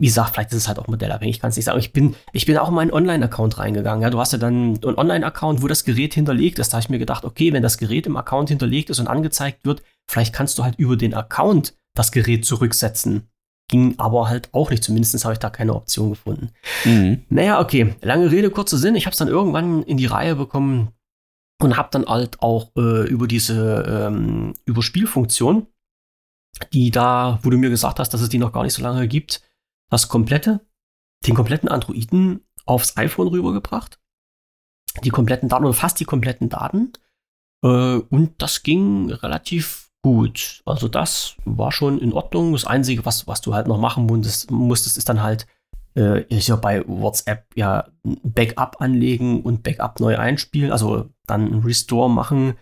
wie 0.00 0.06
gesagt, 0.06 0.34
vielleicht 0.34 0.50
ist 0.50 0.58
es 0.58 0.68
halt 0.68 0.78
auch 0.78 0.88
modellabhängig, 0.88 1.40
kann 1.40 1.50
es 1.50 1.56
nicht 1.56 1.64
sagen. 1.66 1.78
Ich 1.78 1.92
bin, 1.92 2.16
ich 2.32 2.46
bin 2.46 2.58
auch 2.58 2.68
in 2.68 2.74
meinen 2.74 2.92
Online-Account 2.92 3.58
reingegangen. 3.58 4.02
Ja, 4.02 4.10
du 4.10 4.18
hast 4.18 4.32
ja 4.32 4.38
dann 4.38 4.80
einen 4.82 4.98
Online-Account, 4.98 5.62
wo 5.62 5.68
das 5.68 5.84
Gerät 5.84 6.14
hinterlegt 6.14 6.58
ist. 6.58 6.72
Da 6.72 6.76
habe 6.76 6.84
ich 6.84 6.90
mir 6.90 6.98
gedacht, 6.98 7.24
okay, 7.24 7.52
wenn 7.52 7.62
das 7.62 7.78
Gerät 7.78 8.06
im 8.06 8.16
Account 8.16 8.48
hinterlegt 8.48 8.90
ist 8.90 8.98
und 8.98 9.06
angezeigt 9.06 9.64
wird, 9.64 9.82
vielleicht 10.08 10.34
kannst 10.34 10.58
du 10.58 10.64
halt 10.64 10.76
über 10.78 10.96
den 10.96 11.14
Account 11.14 11.74
das 11.94 12.10
Gerät 12.10 12.44
zurücksetzen. 12.44 13.28
Ging 13.72 13.94
aber 13.96 14.28
halt 14.28 14.50
auch 14.52 14.68
nicht. 14.68 14.84
Zumindest 14.84 15.24
habe 15.24 15.32
ich 15.32 15.38
da 15.38 15.48
keine 15.48 15.74
Option 15.74 16.10
gefunden. 16.10 16.50
Mhm. 16.84 17.22
Naja, 17.30 17.58
okay. 17.58 17.94
Lange 18.02 18.30
Rede, 18.30 18.50
kurzer 18.50 18.76
Sinn. 18.76 18.96
Ich 18.96 19.06
habe 19.06 19.12
es 19.12 19.18
dann 19.18 19.28
irgendwann 19.28 19.82
in 19.84 19.96
die 19.96 20.04
Reihe 20.04 20.36
bekommen 20.36 20.92
und 21.58 21.78
habe 21.78 21.88
dann 21.90 22.04
halt 22.04 22.42
auch 22.42 22.70
äh, 22.76 23.08
über 23.08 23.26
diese 23.26 23.82
ähm, 23.88 24.52
Überspielfunktion, 24.66 25.68
die 26.74 26.90
da, 26.90 27.38
wo 27.42 27.48
du 27.48 27.56
mir 27.56 27.70
gesagt 27.70 27.98
hast, 27.98 28.10
dass 28.10 28.20
es 28.20 28.28
die 28.28 28.36
noch 28.36 28.52
gar 28.52 28.62
nicht 28.62 28.74
so 28.74 28.82
lange 28.82 29.08
gibt, 29.08 29.40
das 29.88 30.08
komplette, 30.08 30.60
den 31.26 31.34
kompletten 31.34 31.70
Androiden 31.70 32.44
aufs 32.66 32.98
iPhone 32.98 33.28
rübergebracht. 33.28 33.98
Die 35.02 35.08
kompletten 35.08 35.48
Daten 35.48 35.64
oder 35.64 35.72
fast 35.72 35.98
die 35.98 36.04
kompletten 36.04 36.50
Daten. 36.50 36.92
Äh, 37.64 37.68
und 37.68 38.34
das 38.36 38.62
ging 38.62 39.10
relativ 39.10 39.81
gut. 40.02 40.62
Also 40.66 40.88
das 40.88 41.36
war 41.44 41.72
schon 41.72 41.98
in 41.98 42.12
Ordnung. 42.12 42.52
Das 42.52 42.66
Einzige, 42.66 43.04
was, 43.04 43.26
was 43.26 43.40
du 43.40 43.54
halt 43.54 43.68
noch 43.68 43.78
machen 43.78 44.06
musstest, 44.06 44.50
musstest 44.50 44.98
ist 44.98 45.08
dann 45.08 45.22
halt 45.22 45.46
äh, 45.96 46.22
ist 46.24 46.48
ja 46.48 46.56
bei 46.56 46.84
WhatsApp 46.86 47.46
ja 47.54 47.88
Backup 48.02 48.76
anlegen 48.80 49.42
und 49.42 49.62
Backup 49.62 50.00
neu 50.00 50.18
einspielen, 50.18 50.72
also 50.72 51.10
dann 51.26 51.60
Restore 51.60 52.10
machen, 52.10 52.54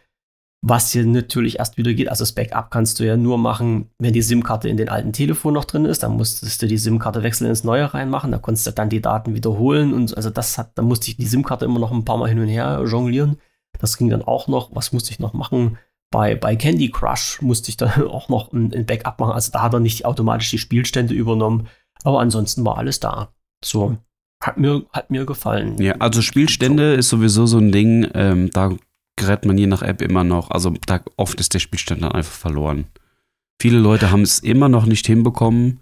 was 0.62 0.92
hier 0.92 1.06
natürlich 1.06 1.58
erst 1.58 1.78
wieder 1.78 1.94
geht. 1.94 2.08
Also 2.08 2.22
das 2.22 2.32
Backup 2.32 2.70
kannst 2.70 3.00
du 3.00 3.06
ja 3.06 3.16
nur 3.16 3.38
machen, 3.38 3.90
wenn 3.98 4.12
die 4.12 4.20
SIM-Karte 4.20 4.68
in 4.68 4.76
den 4.76 4.90
alten 4.90 5.12
Telefon 5.12 5.54
noch 5.54 5.64
drin 5.64 5.86
ist. 5.86 6.02
Dann 6.02 6.16
musstest 6.16 6.60
du 6.60 6.66
die 6.66 6.76
SIM-Karte 6.76 7.22
wechseln 7.22 7.48
ins 7.48 7.64
neue 7.64 7.94
reinmachen. 7.94 8.32
Da 8.32 8.38
konntest 8.38 8.66
du 8.66 8.72
dann 8.72 8.90
die 8.90 9.00
Daten 9.00 9.34
wiederholen 9.34 9.94
und 9.94 10.14
also 10.16 10.28
das 10.28 10.58
hat, 10.58 10.72
da 10.74 10.82
musste 10.82 11.10
ich 11.10 11.16
die 11.16 11.26
SIM-Karte 11.26 11.64
immer 11.64 11.78
noch 11.78 11.92
ein 11.92 12.04
paar 12.04 12.18
Mal 12.18 12.28
hin 12.28 12.40
und 12.40 12.48
her 12.48 12.84
jonglieren. 12.86 13.38
Das 13.78 13.96
ging 13.96 14.10
dann 14.10 14.22
auch 14.22 14.48
noch. 14.48 14.74
Was 14.74 14.92
musste 14.92 15.12
ich 15.12 15.20
noch 15.20 15.32
machen? 15.32 15.78
Bei, 16.10 16.34
bei 16.34 16.56
Candy 16.56 16.90
Crush 16.90 17.40
musste 17.40 17.70
ich 17.70 17.76
dann 17.76 18.02
auch 18.08 18.28
noch 18.28 18.52
ein, 18.52 18.72
ein 18.74 18.86
Backup 18.86 19.20
machen. 19.20 19.32
Also 19.32 19.52
da 19.52 19.62
hat 19.62 19.74
er 19.74 19.80
nicht 19.80 20.04
automatisch 20.04 20.50
die 20.50 20.58
Spielstände 20.58 21.14
übernommen. 21.14 21.68
Aber 22.02 22.20
ansonsten 22.20 22.64
war 22.64 22.78
alles 22.78 23.00
da. 23.00 23.32
So. 23.64 23.98
Hat 24.42 24.56
mir, 24.56 24.86
hat 24.92 25.10
mir 25.10 25.26
gefallen. 25.26 25.80
Ja, 25.80 25.96
also 25.98 26.22
Spielstände 26.22 26.94
ist 26.94 27.10
sowieso 27.10 27.44
so 27.44 27.58
ein 27.58 27.72
Ding, 27.72 28.08
ähm, 28.14 28.50
da 28.50 28.74
gerät 29.16 29.44
man 29.44 29.58
je 29.58 29.66
nach 29.66 29.82
App 29.82 30.00
immer 30.00 30.24
noch, 30.24 30.50
also 30.50 30.72
da 30.86 31.00
oft 31.18 31.38
ist 31.40 31.52
der 31.52 31.58
Spielstand 31.58 32.02
dann 32.02 32.12
einfach 32.12 32.32
verloren. 32.32 32.86
Viele 33.60 33.78
Leute 33.78 34.10
haben 34.10 34.22
es 34.22 34.38
immer 34.38 34.70
noch 34.70 34.86
nicht 34.86 35.06
hinbekommen, 35.06 35.80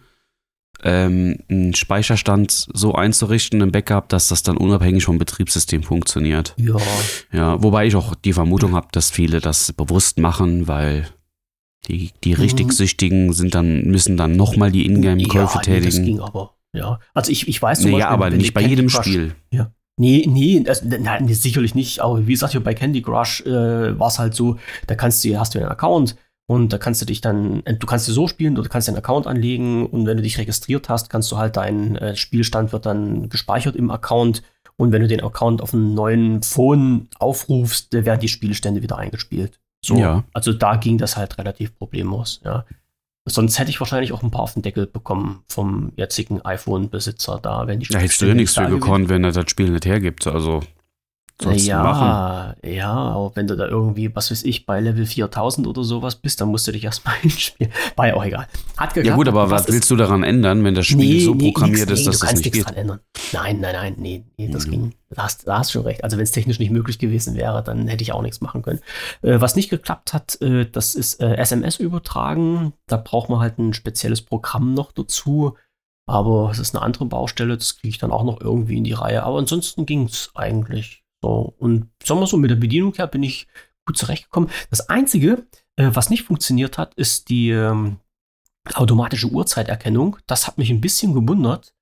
ähm, 0.84 1.38
einen 1.48 1.74
Speicherstand 1.74 2.68
so 2.72 2.94
einzurichten, 2.94 3.62
ein 3.62 3.72
Backup, 3.72 4.08
dass 4.08 4.28
das 4.28 4.42
dann 4.42 4.56
unabhängig 4.56 5.04
vom 5.04 5.18
Betriebssystem 5.18 5.82
funktioniert. 5.82 6.54
Ja. 6.56 6.76
Ja, 7.32 7.62
wobei 7.62 7.86
ich 7.86 7.96
auch 7.96 8.14
die 8.14 8.32
Vermutung 8.32 8.74
habe, 8.74 8.88
dass 8.92 9.10
viele 9.10 9.40
das 9.40 9.72
bewusst 9.72 10.18
machen, 10.18 10.68
weil 10.68 11.08
die, 11.88 12.10
die 12.24 12.32
richtig 12.34 12.66
Mhm. 12.66 12.72
Süchtigen 12.72 13.32
sind 13.32 13.54
dann, 13.54 13.82
müssen 13.84 14.16
dann 14.16 14.36
nochmal 14.36 14.70
die 14.70 14.86
Ingame-Käufe 14.86 15.60
ja, 15.64 15.72
nee, 15.74 15.80
das 15.80 15.94
tätigen. 15.94 16.04
ging 16.04 16.20
aber. 16.20 16.54
Ja. 16.74 17.00
Also 17.14 17.32
ich, 17.32 17.48
ich 17.48 17.60
weiß 17.60 17.80
zum 17.80 17.90
Nee, 17.90 17.98
ja, 17.98 18.06
Beispiel, 18.06 18.14
aber 18.14 18.30
wenn 18.32 18.38
nicht 18.38 18.54
bei 18.54 18.60
Candy 18.60 18.74
jedem 18.76 18.88
Crush- 18.88 19.02
Spiel. 19.04 19.34
Nee, 20.00 20.26
nee, 20.28 20.60
das, 20.64 20.84
nein, 20.84 21.26
sicherlich 21.26 21.74
nicht. 21.74 21.98
Aber 21.98 22.24
wie 22.24 22.32
gesagt, 22.32 22.62
bei 22.62 22.72
Candy 22.72 23.02
Crush 23.02 23.40
äh, 23.46 23.98
war 23.98 24.06
es 24.06 24.20
halt 24.20 24.32
so, 24.32 24.56
da 24.86 24.94
kannst 24.94 25.24
du, 25.24 25.36
hast 25.36 25.56
du 25.56 25.58
einen 25.58 25.68
Account 25.68 26.14
und 26.50 26.72
da 26.72 26.78
kannst 26.78 27.02
du 27.02 27.04
dich 27.04 27.20
dann, 27.20 27.62
du 27.66 27.86
kannst 27.86 28.08
du 28.08 28.12
so 28.12 28.26
spielen 28.26 28.54
oder 28.54 28.62
du 28.62 28.70
kannst 28.70 28.88
einen 28.88 28.96
Account 28.96 29.26
anlegen 29.26 29.86
und 29.86 30.06
wenn 30.06 30.16
du 30.16 30.22
dich 30.22 30.38
registriert 30.38 30.88
hast, 30.88 31.10
kannst 31.10 31.30
du 31.30 31.36
halt 31.36 31.58
dein 31.58 31.96
äh, 31.96 32.16
Spielstand 32.16 32.72
wird 32.72 32.86
dann 32.86 33.28
gespeichert 33.28 33.76
im 33.76 33.90
Account 33.90 34.42
und 34.76 34.90
wenn 34.90 35.02
du 35.02 35.08
den 35.08 35.22
Account 35.22 35.60
auf 35.60 35.74
einem 35.74 35.92
neuen 35.92 36.42
Phone 36.42 37.08
aufrufst, 37.18 37.94
äh, 37.94 38.06
werden 38.06 38.20
die 38.20 38.28
Spielstände 38.28 38.80
wieder 38.80 38.96
eingespielt. 38.96 39.60
So, 39.84 39.96
Ja. 39.98 40.24
also 40.32 40.54
da 40.54 40.76
ging 40.76 40.96
das 40.96 41.18
halt 41.18 41.36
relativ 41.36 41.76
problemlos, 41.76 42.40
ja. 42.44 42.64
Sonst 43.26 43.58
hätte 43.58 43.68
ich 43.68 43.78
wahrscheinlich 43.78 44.12
auch 44.14 44.22
ein 44.22 44.30
paar 44.30 44.40
auf 44.40 44.54
den 44.54 44.62
Deckel 44.62 44.86
bekommen 44.86 45.42
vom 45.48 45.92
jetzigen 45.96 46.40
iPhone-Besitzer 46.40 47.38
da, 47.42 47.66
wenn 47.66 47.78
die 47.78 47.88
Da 47.88 47.98
hättest 47.98 48.22
du 48.22 48.24
ja 48.24 48.32
Spielstände 48.32 48.36
nichts 48.36 48.54
für 48.54 48.86
gekonnt, 48.86 49.10
wenn 49.10 49.22
er 49.22 49.32
das 49.32 49.50
Spiel 49.50 49.68
nicht 49.68 49.84
hergibt. 49.84 50.26
Also, 50.26 50.62
sollst 51.40 51.68
du 51.68 51.72
machen. 51.74 52.06
ja, 52.06 52.54
ja, 52.70 52.92
aber 52.92 53.32
wenn 53.36 53.46
du 53.46 53.56
da 53.56 53.66
irgendwie, 53.68 54.14
was 54.14 54.30
weiß 54.30 54.42
ich, 54.44 54.66
bei 54.66 54.80
Level 54.80 55.06
4000 55.06 55.66
oder 55.66 55.84
sowas 55.84 56.16
bist, 56.16 56.40
dann 56.40 56.48
musst 56.48 56.66
du 56.66 56.72
dich 56.72 56.84
erstmal 56.84 57.14
hinspielen. 57.20 57.72
War 57.96 58.08
ja 58.08 58.14
auch 58.14 58.24
egal. 58.24 58.46
Hat 58.76 58.94
geklappt. 58.94 59.06
Ja 59.06 59.14
gut, 59.14 59.28
aber 59.28 59.50
was 59.50 59.68
willst 59.68 59.90
du 59.90 59.96
daran 59.96 60.24
ändern, 60.24 60.64
wenn 60.64 60.74
das 60.74 60.86
Spiel 60.86 61.20
so 61.20 61.34
programmiert 61.34 61.88
nix, 61.88 62.00
ist, 62.00 62.04
nee, 62.04 62.04
dass 62.04 62.04
du 62.04 62.10
das 62.10 62.20
kannst 62.20 62.34
nicht 62.36 62.44
nichts 62.54 62.58
geht? 62.58 62.66
dran 62.66 62.74
ändern. 62.74 63.00
Nein, 63.32 63.60
nein, 63.60 63.74
nein, 63.74 63.94
nee, 63.98 64.24
nee 64.36 64.48
das 64.48 64.64
Ja. 64.64 64.70
ging. 64.72 64.94
Da 65.10 65.22
hast, 65.22 65.46
da 65.46 65.58
hast 65.58 65.72
schon 65.72 65.82
recht. 65.82 66.04
Also 66.04 66.16
wenn 66.16 66.24
es 66.24 66.32
technisch 66.32 66.58
nicht 66.58 66.70
möglich 66.70 66.98
gewesen 66.98 67.34
wäre, 67.34 67.62
dann 67.62 67.86
hätte 67.88 68.02
ich 68.02 68.12
auch 68.12 68.22
nichts 68.22 68.40
machen 68.40 68.62
können. 68.62 68.80
Äh, 69.22 69.40
was 69.40 69.56
nicht 69.56 69.70
geklappt 69.70 70.12
hat, 70.12 70.40
äh, 70.42 70.66
das 70.70 70.94
ist 70.94 71.20
äh, 71.20 71.36
SMS 71.36 71.76
übertragen. 71.76 72.72
Da 72.86 72.96
braucht 72.96 73.30
man 73.30 73.40
halt 73.40 73.58
ein 73.58 73.72
spezielles 73.74 74.22
Programm 74.22 74.74
noch 74.74 74.92
dazu. 74.92 75.54
Aber 76.06 76.50
es 76.50 76.58
ist 76.58 76.74
eine 76.74 76.82
andere 76.82 77.04
Baustelle, 77.04 77.56
das 77.58 77.76
kriege 77.76 77.90
ich 77.90 77.98
dann 77.98 78.12
auch 78.12 78.24
noch 78.24 78.40
irgendwie 78.40 78.78
in 78.78 78.84
die 78.84 78.94
Reihe. 78.94 79.22
Aber 79.24 79.38
ansonsten 79.38 79.84
ging 79.86 80.04
es 80.04 80.30
eigentlich 80.34 81.04
so. 81.22 81.54
Und 81.58 81.90
sagen 82.02 82.20
wir 82.20 82.26
so, 82.26 82.36
mit 82.36 82.50
der 82.50 82.56
Bedienung 82.56 82.94
her 82.94 83.06
bin 83.06 83.22
ich 83.22 83.46
gut 83.86 83.96
zurechtgekommen. 83.96 84.50
Das 84.70 84.88
Einzige, 84.88 85.46
äh, 85.76 85.90
was 85.92 86.10
nicht 86.10 86.24
funktioniert 86.24 86.78
hat, 86.78 86.94
ist 86.94 87.28
die 87.28 87.50
ähm, 87.50 87.98
automatische 88.74 89.28
Uhrzeiterkennung. 89.28 90.18
Das 90.26 90.46
hat 90.46 90.58
mich 90.58 90.70
ein 90.70 90.80
bisschen 90.80 91.14
gewundert. 91.14 91.74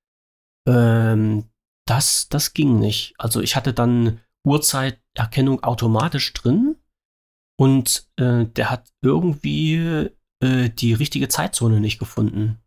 Ähm, 0.67 1.45
das, 1.85 2.29
das 2.29 2.53
ging 2.53 2.79
nicht. 2.79 3.13
Also 3.17 3.41
ich 3.41 3.55
hatte 3.55 3.73
dann 3.73 4.19
Uhrzeiterkennung 4.45 5.63
automatisch 5.63 6.33
drin 6.33 6.77
und 7.59 8.07
äh, 8.17 8.45
der 8.45 8.69
hat 8.69 8.89
irgendwie 9.01 10.09
äh, 10.41 10.69
die 10.69 10.93
richtige 10.93 11.27
Zeitzone 11.27 11.79
nicht 11.79 11.99
gefunden. 11.99 12.59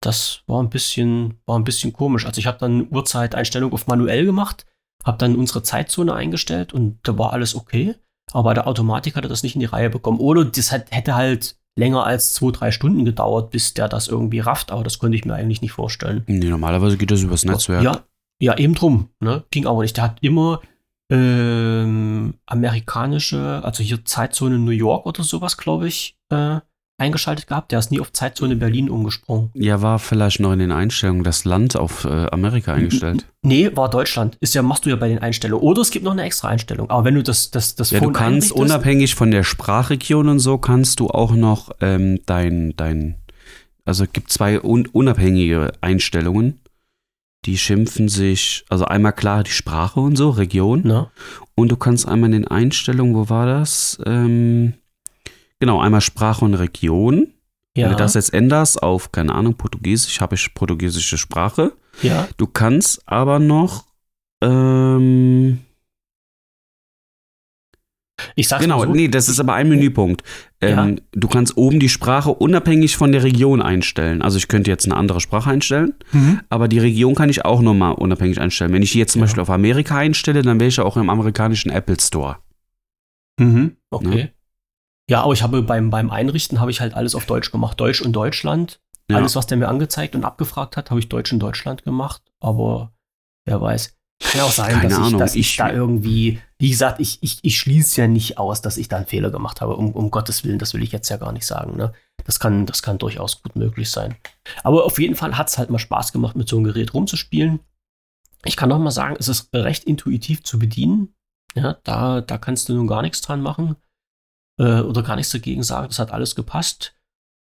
das 0.00 0.42
war 0.46 0.62
ein 0.62 0.70
bisschen, 0.70 1.40
war 1.46 1.58
ein 1.58 1.64
bisschen 1.64 1.92
komisch. 1.92 2.24
Also 2.24 2.38
ich 2.38 2.46
habe 2.46 2.58
dann 2.58 2.88
Uhrzeiteinstellung 2.90 3.72
auf 3.72 3.86
manuell 3.86 4.24
gemacht, 4.24 4.64
habe 5.08 5.18
dann 5.18 5.34
unsere 5.34 5.62
Zeitzone 5.62 6.14
eingestellt 6.14 6.72
und 6.72 6.98
da 7.02 7.18
war 7.18 7.32
alles 7.32 7.56
okay. 7.56 7.96
Aber 8.32 8.50
bei 8.50 8.54
der 8.54 8.66
Automatik 8.68 9.16
hat 9.16 9.24
er 9.24 9.30
das 9.30 9.42
nicht 9.42 9.54
in 9.54 9.60
die 9.60 9.66
Reihe 9.66 9.90
bekommen. 9.90 10.20
Oder 10.20 10.44
das 10.44 10.70
hat, 10.70 10.90
hätte 10.90 11.14
halt 11.14 11.56
länger 11.76 12.04
als 12.04 12.34
zwei, 12.34 12.50
drei 12.50 12.70
Stunden 12.70 13.04
gedauert, 13.04 13.50
bis 13.50 13.72
der 13.72 13.88
das 13.88 14.08
irgendwie 14.08 14.40
rafft. 14.40 14.70
Aber 14.70 14.84
das 14.84 14.98
konnte 14.98 15.16
ich 15.16 15.24
mir 15.24 15.34
eigentlich 15.34 15.62
nicht 15.62 15.72
vorstellen. 15.72 16.24
Nee, 16.26 16.50
normalerweise 16.50 16.98
geht 16.98 17.10
das 17.10 17.22
übers 17.22 17.44
Netzwerk. 17.44 17.82
Ja, 17.82 18.04
ja, 18.40 18.56
eben 18.58 18.74
drum. 18.74 19.08
Ne? 19.20 19.44
Ging 19.50 19.66
aber 19.66 19.80
nicht. 19.80 19.96
Der 19.96 20.04
hat 20.04 20.18
immer 20.20 20.60
ähm, 21.10 22.34
amerikanische, 22.44 23.62
also 23.64 23.82
hier 23.82 24.04
Zeitzone 24.04 24.58
New 24.58 24.72
York 24.72 25.06
oder 25.06 25.22
sowas, 25.22 25.56
glaube 25.56 25.88
ich, 25.88 26.18
äh, 26.30 26.58
eingeschaltet 26.98 27.46
gehabt. 27.46 27.72
Der 27.72 27.78
ist 27.78 27.90
nie 27.90 28.00
auf 28.00 28.12
Zeitzone 28.12 28.56
Berlin 28.56 28.90
umgesprungen. 28.90 29.50
Ja, 29.54 29.80
war 29.80 29.98
vielleicht 29.98 30.40
noch 30.40 30.52
in 30.52 30.58
den 30.58 30.72
Einstellungen 30.72 31.22
das 31.22 31.44
Land 31.44 31.76
auf 31.76 32.04
äh, 32.04 32.26
Amerika 32.30 32.74
eingestellt. 32.74 33.24
Nee, 33.42 33.70
war 33.74 33.88
Deutschland. 33.88 34.36
Ist 34.40 34.54
ja, 34.54 34.62
machst 34.62 34.84
du 34.84 34.90
ja 34.90 34.96
bei 34.96 35.08
den 35.08 35.20
Einstellungen. 35.20 35.64
Oder 35.64 35.80
es 35.80 35.90
gibt 35.90 36.04
noch 36.04 36.12
eine 36.12 36.24
extra 36.24 36.48
Einstellung. 36.48 36.90
Aber 36.90 37.04
wenn 37.04 37.14
du 37.14 37.22
das, 37.22 37.50
das, 37.50 37.76
das 37.76 37.92
Ja, 37.92 38.00
du 38.00 38.10
kannst 38.10 38.52
unabhängig 38.52 39.14
von 39.14 39.30
der 39.30 39.44
Sprachregion 39.44 40.28
und 40.28 40.40
so, 40.40 40.58
kannst 40.58 41.00
du 41.00 41.08
auch 41.08 41.32
noch 41.32 41.70
ähm, 41.80 42.20
dein, 42.26 42.74
dein, 42.76 43.14
also 43.84 44.04
es 44.04 44.12
gibt 44.12 44.30
zwei 44.32 44.62
un 44.62 44.86
unabhängige 44.86 45.72
Einstellungen. 45.80 46.60
Die 47.44 47.56
schimpfen 47.56 48.08
sich, 48.08 48.64
also 48.68 48.86
einmal 48.86 49.12
klar 49.12 49.44
die 49.44 49.52
Sprache 49.52 50.00
und 50.00 50.16
so, 50.16 50.30
Region. 50.30 50.82
Ne? 50.82 51.08
Und 51.54 51.70
du 51.70 51.76
kannst 51.76 52.08
einmal 52.08 52.28
in 52.28 52.42
den 52.42 52.48
Einstellungen, 52.48 53.14
wo 53.14 53.28
war 53.30 53.46
das? 53.46 53.98
Ähm, 54.04 54.74
genau, 55.60 55.80
einmal 55.80 56.00
Sprache 56.00 56.44
und 56.44 56.54
Region. 56.54 57.32
Ja. 57.76 57.84
Wenn 57.84 57.92
du 57.92 57.98
das 57.98 58.14
jetzt 58.14 58.32
änderst 58.34 58.82
auf, 58.82 59.12
keine 59.12 59.34
Ahnung, 59.34 59.54
Portugiesisch, 59.54 60.20
habe 60.20 60.34
ich 60.34 60.52
portugiesische 60.54 61.16
Sprache. 61.18 61.72
ja. 62.02 62.26
Du 62.36 62.46
kannst 62.46 63.02
aber 63.06 63.38
noch, 63.38 63.86
ähm, 64.42 65.60
Ich 68.34 68.48
sag's 68.48 68.62
genau, 68.62 68.84
so. 68.84 68.90
nee, 68.92 69.06
das 69.06 69.28
ist 69.28 69.38
aber 69.38 69.54
ein 69.54 69.68
Menüpunkt. 69.68 70.22
Ähm, 70.60 71.00
Du 71.12 71.28
kannst 71.28 71.56
oben 71.56 71.78
die 71.78 71.88
Sprache 71.88 72.30
unabhängig 72.30 72.96
von 72.96 73.12
der 73.12 73.22
Region 73.22 73.62
einstellen. 73.62 74.22
Also 74.22 74.38
ich 74.38 74.48
könnte 74.48 74.70
jetzt 74.72 74.86
eine 74.86 74.96
andere 74.96 75.20
Sprache 75.20 75.50
einstellen, 75.50 75.94
Mhm. 76.12 76.40
aber 76.48 76.66
die 76.66 76.80
Region 76.80 77.14
kann 77.14 77.28
ich 77.30 77.44
auch 77.44 77.60
nochmal 77.62 77.92
unabhängig 77.94 78.40
einstellen. 78.40 78.72
Wenn 78.72 78.82
ich 78.82 78.90
die 78.92 78.98
jetzt 78.98 79.12
zum 79.12 79.20
Ja. 79.20 79.26
Beispiel 79.26 79.42
auf 79.42 79.50
Amerika 79.50 79.96
einstelle, 79.98 80.42
dann 80.42 80.58
wäre 80.58 80.68
ich 80.68 80.76
ja 80.78 80.84
auch 80.84 80.96
im 80.96 81.10
amerikanischen 81.10 81.70
Apple 81.70 81.96
Store. 82.00 82.38
Mhm. 83.38 83.76
Okay. 83.90 84.08
Ne? 84.08 84.32
Ja, 85.10 85.22
aber 85.22 85.32
ich 85.32 85.42
habe 85.42 85.62
beim, 85.62 85.90
beim 85.90 86.10
Einrichten 86.10 86.60
habe 86.60 86.70
ich 86.70 86.80
halt 86.80 86.94
alles 86.94 87.14
auf 87.14 87.26
Deutsch 87.26 87.50
gemacht. 87.50 87.80
Deutsch 87.80 88.02
und 88.02 88.12
Deutschland. 88.12 88.80
Ja. 89.10 89.16
Alles, 89.16 89.36
was 89.36 89.46
der 89.46 89.56
mir 89.56 89.68
angezeigt 89.68 90.14
und 90.14 90.24
abgefragt 90.24 90.76
hat, 90.76 90.90
habe 90.90 91.00
ich 91.00 91.08
Deutsch 91.08 91.32
und 91.32 91.38
Deutschland 91.38 91.82
gemacht. 91.82 92.22
Aber 92.40 92.92
wer 93.46 93.60
weiß. 93.60 93.94
Kann 94.20 94.40
auch 94.42 94.50
sein, 94.50 94.72
Keine 94.72 94.88
dass, 94.88 94.98
ich, 94.98 95.04
Ahnung, 95.04 95.18
dass 95.20 95.34
ich, 95.34 95.50
ich- 95.50 95.56
da 95.56 95.70
irgendwie, 95.72 96.40
wie 96.58 96.70
gesagt, 96.70 97.00
ich, 97.00 97.22
ich, 97.22 97.38
ich 97.42 97.56
schließe 97.58 98.00
ja 98.02 98.08
nicht 98.08 98.36
aus, 98.36 98.60
dass 98.60 98.76
ich 98.76 98.88
da 98.88 98.96
einen 98.96 99.06
Fehler 99.06 99.30
gemacht 99.30 99.60
habe. 99.60 99.76
Um, 99.76 99.92
um 99.92 100.10
Gottes 100.10 100.44
Willen, 100.44 100.58
das 100.58 100.74
will 100.74 100.82
ich 100.82 100.92
jetzt 100.92 101.08
ja 101.08 101.16
gar 101.16 101.32
nicht 101.32 101.46
sagen. 101.46 101.76
Ne? 101.76 101.92
Das, 102.24 102.38
kann, 102.38 102.66
das 102.66 102.82
kann 102.82 102.98
durchaus 102.98 103.42
gut 103.42 103.56
möglich 103.56 103.90
sein. 103.90 104.16
Aber 104.64 104.84
auf 104.84 104.98
jeden 104.98 105.14
Fall 105.14 105.38
hat 105.38 105.48
es 105.48 105.56
halt 105.56 105.70
mal 105.70 105.78
Spaß 105.78 106.12
gemacht, 106.12 106.36
mit 106.36 106.48
so 106.48 106.56
einem 106.56 106.64
Gerät 106.64 106.92
rumzuspielen. 106.92 107.60
Ich 108.44 108.56
kann 108.56 108.68
noch 108.68 108.78
mal 108.78 108.90
sagen, 108.90 109.16
es 109.18 109.28
ist 109.28 109.48
recht 109.54 109.84
intuitiv 109.84 110.42
zu 110.42 110.58
bedienen. 110.58 111.14
Ja, 111.54 111.78
da, 111.84 112.20
da 112.20 112.36
kannst 112.38 112.68
du 112.68 112.74
nun 112.74 112.86
gar 112.86 113.00
nichts 113.02 113.22
dran 113.22 113.40
machen 113.40 113.76
äh, 114.58 114.80
oder 114.80 115.02
gar 115.02 115.16
nichts 115.16 115.32
dagegen 115.32 115.62
sagen. 115.62 115.88
Das 115.88 115.98
hat 115.98 116.12
alles 116.12 116.34
gepasst. 116.34 116.94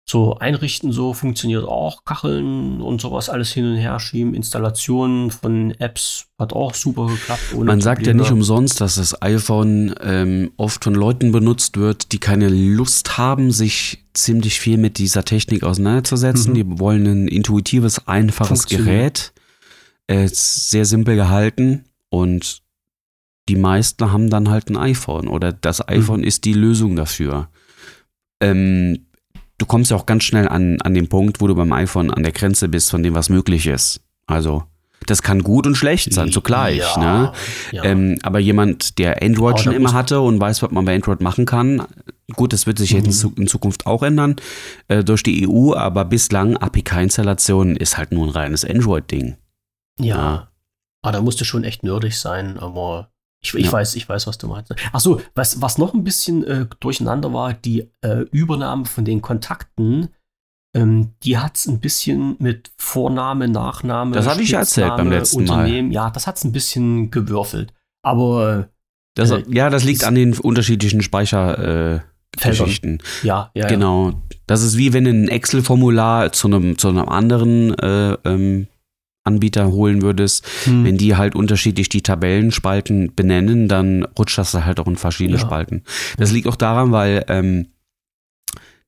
So 0.06 0.38
einrichten, 0.38 0.92
so 0.92 1.14
funktioniert 1.14 1.64
auch. 1.64 2.04
Kacheln 2.04 2.82
und 2.82 3.00
sowas 3.00 3.30
alles 3.30 3.52
hin 3.52 3.64
und 3.64 3.76
her 3.76 3.98
schieben. 3.98 4.34
Installationen 4.34 5.30
von 5.30 5.70
Apps 5.78 6.26
hat 6.38 6.52
auch 6.52 6.74
super 6.74 7.06
geklappt. 7.06 7.54
Man 7.56 7.80
sagt 7.80 8.02
ja 8.02 8.12
Probleme. 8.12 8.22
nicht 8.22 8.30
umsonst, 8.30 8.82
dass 8.82 8.96
das 8.96 9.22
iPhone 9.22 9.94
ähm, 10.02 10.52
oft 10.58 10.84
von 10.84 10.94
Leuten 10.94 11.32
benutzt 11.32 11.78
wird, 11.78 12.12
die 12.12 12.18
keine 12.18 12.50
Lust 12.50 13.16
haben, 13.16 13.50
sich 13.50 14.04
ziemlich 14.12 14.60
viel 14.60 14.76
mit 14.76 14.98
dieser 14.98 15.24
Technik 15.24 15.62
auseinanderzusetzen. 15.62 16.50
Mhm. 16.50 16.54
Die 16.54 16.78
wollen 16.80 17.06
ein 17.06 17.28
intuitives, 17.28 18.06
einfaches. 18.06 18.66
Gerät. 18.66 19.32
Äh, 20.06 20.26
ist 20.26 20.68
sehr 20.68 20.84
simpel 20.84 21.16
gehalten 21.16 21.86
und 22.10 22.63
die 23.48 23.57
meisten 23.57 24.11
haben 24.12 24.30
dann 24.30 24.48
halt 24.50 24.68
ein 24.70 24.76
iPhone 24.76 25.28
oder 25.28 25.52
das 25.52 25.80
Mhm. 25.80 25.85
iPhone 25.88 26.24
ist 26.24 26.44
die 26.44 26.54
Lösung 26.54 26.96
dafür. 26.96 27.48
Ähm, 28.40 29.07
du 29.59 29.66
kommst 29.66 29.90
ja 29.90 29.96
auch 29.96 30.07
ganz 30.07 30.24
schnell 30.24 30.48
an, 30.48 30.80
an 30.83 30.94
den 30.94 31.09
Punkt, 31.09 31.40
wo 31.40 31.46
du 31.46 31.54
beim 31.54 31.72
iPhone 31.72 32.11
an 32.11 32.22
der 32.22 32.33
Grenze 32.33 32.68
bist, 32.68 32.90
von 32.90 33.02
dem 33.02 33.14
was 33.14 33.28
möglich 33.28 33.66
ist. 33.66 34.00
Also, 34.26 34.64
das 35.07 35.20
kann 35.22 35.42
gut 35.42 35.66
und 35.66 35.74
schlecht 35.76 36.12
sein, 36.14 36.33
zugleich. 36.33 36.78
Ja, 36.78 36.96
Ne? 36.98 37.33
ja. 37.72 37.85
Ähm, 37.85 38.18
aber 38.22 38.38
jemand, 38.38 38.98
der 38.98 39.22
Android 39.22 39.54
Aber 39.54 39.62
schon 39.62 39.72
immer 39.74 39.92
hatte 39.92 40.20
und 40.20 40.40
weiß, 40.40 40.62
was 40.62 40.70
man 40.70 40.85
bei 40.87 40.94
Android 40.94 41.20
machen 41.20 41.44
kann, 41.44 41.83
gut, 42.35 42.54
das 42.54 42.66
wird 42.66 42.78
sich 42.78 42.90
jetzt 42.92 43.04
in 43.04 43.11
Mhm. 43.11 43.14
Zu- 43.14 43.35
in 43.37 43.46
Zukunft 43.46 43.87
auch 43.87 44.02
ändern 44.02 44.37
äh, 44.88 45.04
durch 45.04 45.22
die 45.22 45.46
EU, 45.46 45.74
aber 45.74 46.07
bislang 46.07 46.57
APK-Installation 46.57 47.76
ist 47.76 47.98
halt 47.98 48.12
nur 48.12 48.26
ein 48.26 48.30
reines 48.30 48.64
Android-Ding. 48.64 49.37
Ja. 50.00 50.07
Ja. 50.16 50.48
Aber 51.02 51.12
da 51.12 51.20
musst 51.20 51.38
du 51.40 51.44
schon 51.44 51.64
echt 51.64 51.83
nerdig 51.83 52.16
sein, 52.18 52.59
aber 52.59 53.11
ich, 53.44 53.54
ich 53.54 53.66
Ja. 53.66 53.72
weiß, 53.72 53.94
ich 53.96 54.09
weiß, 54.09 54.26
was 54.26 54.38
du 54.38 54.48
meinst. 54.48 54.74
Ach 54.92 55.00
so, 55.00 55.20
was, 55.35 55.61
was 55.62 55.78
noch 55.78 55.94
ein 55.94 56.02
bisschen 56.04 56.44
äh, 56.44 56.66
durcheinander 56.80 57.33
war, 57.33 57.52
die 57.52 57.88
äh, 58.02 58.22
Übernahme 58.33 58.87
von 58.87 59.04
den 59.04 59.20
Kontakten, 59.22 60.09
ähm, 60.76 61.11
die 61.22 61.38
hat 61.38 61.57
es 61.57 61.66
ein 61.66 61.78
bisschen 61.80 62.37
mit 62.40 62.72
Vorname, 62.78 63.46
Nachname, 63.48 64.14
Das 64.14 64.26
hatte 64.26 64.42
ich 64.42 64.50
ja 64.50 64.61
erzählt 64.61 64.96
beim 64.96 65.11
letzten 65.11 65.44
Mal. 65.44 65.61
Unternehmen, 65.61 65.92
ja, 65.92 66.11
das 66.11 66.26
hat 66.26 66.37
es 66.37 66.44
ein 66.44 66.52
bisschen 66.52 67.11
gewürfelt. 67.11 67.72
Aber 68.02 68.68
Das, 69.16 69.30
Äh, 69.30 69.44
ja, 69.48 69.70
das 69.70 69.85
liegt 69.85 70.02
an 70.04 70.14
den 70.16 70.37
unterschiedlichen 70.38 71.00
Speichergeschichten. 71.02 72.00
Äh. 72.02 72.48
Geschichten. 72.48 72.98
ja, 73.22 73.50
ja, 73.54 73.62
ja. 73.62 73.68
Genau. 73.68 74.20
Das 74.48 74.62
ist 74.62 74.76
wie 74.76 74.92
wenn 74.92 75.07
ein 75.07 75.28
Excel-Formular 75.28 76.33
zu 76.33 76.48
einem, 76.48 76.76
zu 76.76 76.88
einem 76.88 77.09
anderen 77.09 77.72
äh, 77.78 78.14
ähm, 78.24 78.66
Anbieter 79.24 79.72
holen 79.72 80.02
würdest. 80.02 80.46
Hm. 80.64 80.84
Wenn 80.84 80.98
die 80.98 81.16
halt 81.16 81.34
unterschiedlich 81.34 81.88
die 81.88 82.02
Tabellenspalten 82.02 83.14
benennen, 83.14 83.68
dann 83.68 84.04
rutscht 84.18 84.38
das 84.38 84.54
halt 84.54 84.78
auch 84.80 84.87
in 84.87 84.96
verschiedene 84.96 85.38
Ja. 85.38 85.42
Spalten. 85.44 85.82
Das 86.18 86.30
liegt 86.30 86.46
auch 86.46 86.56
daran, 86.56 86.92
weil 86.92 87.24
ähm, 87.28 87.68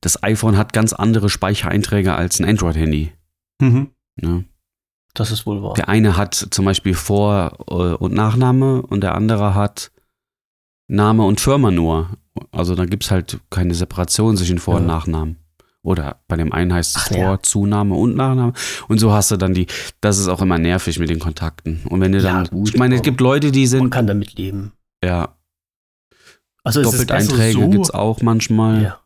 das 0.01 0.21
iPhone 0.23 0.57
hat 0.57 0.73
ganz 0.73 0.93
andere 0.93 1.29
Speichereinträge 1.29 2.13
als 2.13 2.39
ein 2.39 2.45
Android-Handy. 2.47 3.11
Mhm. 3.61 3.89
Ne? 4.21 4.45
Das 5.15 5.31
ist 5.31 5.47
wohl 5.47 5.63
wahr. 5.63 5.73
Der 5.73 5.89
eine 5.89 6.15
hat 6.15 6.35
zum 6.35 6.65
Beispiel 6.65 6.93
Vor- 6.93 7.57
äh, 7.69 7.73
und 7.95 8.13
Nachname 8.13 8.83
und 8.83 9.01
der 9.01 9.15
andere 9.15 9.55
hat 9.55 9.91
Name 10.87 11.23
und 11.23 11.41
Firma 11.41 11.71
nur. 11.71 12.11
Also 12.51 12.75
da 12.75 12.85
gibt 12.85 13.03
es 13.03 13.11
halt 13.11 13.39
keine 13.49 13.73
Separation 13.73 14.37
zwischen 14.37 14.59
Vor- 14.59 14.75
und 14.75 14.83
Ja. 14.83 14.87
Nachnamen. 14.87 15.37
Oder 15.83 16.21
bei 16.27 16.35
dem 16.35 16.51
einen 16.51 16.73
heißt 16.73 16.95
es 16.95 17.01
Ach, 17.03 17.07
Vor-, 17.09 17.17
ja. 17.17 17.39
Zunahme 17.41 17.95
und 17.95 18.15
Nachname. 18.15 18.53
Und 18.87 18.99
so 18.99 19.13
hast 19.13 19.31
du 19.31 19.37
dann 19.37 19.53
die, 19.53 19.67
das 20.01 20.17
ist 20.17 20.27
auch 20.27 20.41
immer 20.41 20.57
nervig 20.57 20.99
mit 20.99 21.09
den 21.09 21.19
Kontakten. 21.19 21.81
Und 21.89 22.01
wenn 22.01 22.11
du 22.11 22.19
Ja, 22.19 22.23
dann, 22.43 22.47
gut, 22.47 22.69
ich 22.69 22.77
meine, 22.77 22.95
es 22.95 23.01
gibt 23.01 23.21
Leute, 23.21 23.51
die 23.51 23.61
Man 23.61 23.67
sind, 23.67 23.89
kann 23.89 24.07
damit 24.07 24.33
leben. 24.33 24.73
ja, 25.03 25.35
Also 26.63 26.81
Doppelteinträge 26.83 27.59
so, 27.61 27.69
gibt 27.69 27.85
es 27.85 27.91
auch 27.91 28.21
manchmal. 28.21 28.81
Ja. 28.83 28.99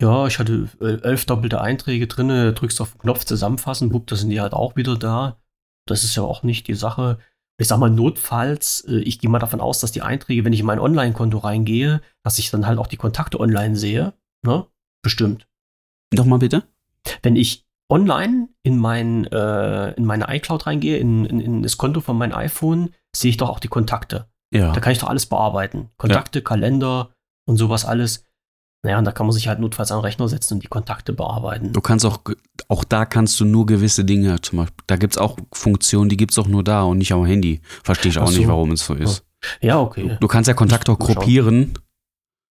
Ja, 0.00 0.26
ich 0.26 0.40
hatte 0.40 0.68
elf 0.80 1.26
doppelte 1.26 1.60
Einträge 1.60 2.08
drin, 2.08 2.28
drückst 2.56 2.80
auf 2.80 2.90
den 2.92 3.02
Knopf 3.02 3.24
zusammenfassen, 3.24 3.90
bupp, 3.90 4.08
da 4.08 4.16
sind 4.16 4.30
die 4.30 4.40
halt 4.40 4.52
auch 4.52 4.74
wieder 4.74 4.96
da. 4.98 5.36
Das 5.86 6.02
ist 6.02 6.16
ja 6.16 6.24
auch 6.24 6.42
nicht 6.42 6.66
die 6.66 6.74
Sache. 6.74 7.18
Ich 7.60 7.68
sag 7.68 7.78
mal, 7.78 7.90
notfalls, 7.90 8.80
äh, 8.88 8.98
ich 9.00 9.20
gehe 9.20 9.30
mal 9.30 9.38
davon 9.38 9.60
aus, 9.60 9.78
dass 9.78 9.92
die 9.92 10.02
Einträge, 10.02 10.44
wenn 10.44 10.52
ich 10.52 10.60
in 10.60 10.66
mein 10.66 10.80
Online-Konto 10.80 11.38
reingehe, 11.38 12.00
dass 12.24 12.38
ich 12.40 12.50
dann 12.50 12.66
halt 12.66 12.78
auch 12.80 12.88
die 12.88 12.96
Kontakte 12.96 13.38
online 13.38 13.76
sehe. 13.76 14.14
Ne? 14.44 14.66
Bestimmt. 15.02 15.46
Nochmal 16.12 16.38
bitte? 16.38 16.64
Wenn 17.22 17.36
ich 17.36 17.64
online 17.88 18.48
in, 18.62 18.78
mein, 18.78 19.26
äh, 19.26 19.92
in 19.92 20.04
meine 20.04 20.26
iCloud 20.28 20.66
reingehe, 20.66 20.96
in, 20.98 21.24
in, 21.26 21.40
in 21.40 21.62
das 21.62 21.76
Konto 21.78 22.00
von 22.00 22.16
meinem 22.16 22.32
iPhone, 22.34 22.90
sehe 23.14 23.30
ich 23.30 23.36
doch 23.36 23.48
auch 23.50 23.60
die 23.60 23.68
Kontakte. 23.68 24.26
Ja. 24.54 24.72
Da 24.72 24.80
kann 24.80 24.92
ich 24.92 24.98
doch 24.98 25.08
alles 25.08 25.26
bearbeiten. 25.26 25.90
Kontakte, 25.96 26.42
Kalender 26.42 27.10
und 27.46 27.56
sowas 27.56 27.84
alles. 27.84 28.24
Naja, 28.84 28.98
und 28.98 29.04
da 29.04 29.12
kann 29.12 29.26
man 29.26 29.32
sich 29.32 29.46
halt 29.46 29.60
notfalls 29.60 29.92
an 29.92 29.98
den 29.98 30.04
Rechner 30.04 30.26
setzen 30.28 30.54
und 30.54 30.62
die 30.62 30.68
Kontakte 30.68 31.12
bearbeiten. 31.12 31.72
Du 31.72 31.80
kannst 31.80 32.04
auch, 32.04 32.20
auch 32.68 32.82
da 32.82 33.04
kannst 33.04 33.38
du 33.38 33.44
nur 33.44 33.64
gewisse 33.64 34.04
Dinge, 34.04 34.40
zum 34.40 34.58
Beispiel, 34.58 34.82
da 34.88 34.96
gibt 34.96 35.14
es 35.14 35.18
auch 35.18 35.36
Funktionen, 35.52 36.08
die 36.08 36.16
gibt 36.16 36.32
es 36.32 36.38
auch 36.38 36.48
nur 36.48 36.64
da 36.64 36.82
und 36.82 36.98
nicht 36.98 37.12
am 37.12 37.24
Handy. 37.24 37.60
Verstehe 37.84 38.10
ich 38.10 38.18
auch 38.18 38.28
so. 38.28 38.38
nicht, 38.38 38.48
warum 38.48 38.72
es 38.72 38.84
so 38.84 38.94
ist. 38.94 39.24
Ja, 39.60 39.78
okay. 39.80 40.16
Du 40.20 40.28
kannst 40.28 40.48
ja 40.48 40.54
Kontakte 40.54 40.92
auch 40.92 40.98
gruppieren. 40.98 41.74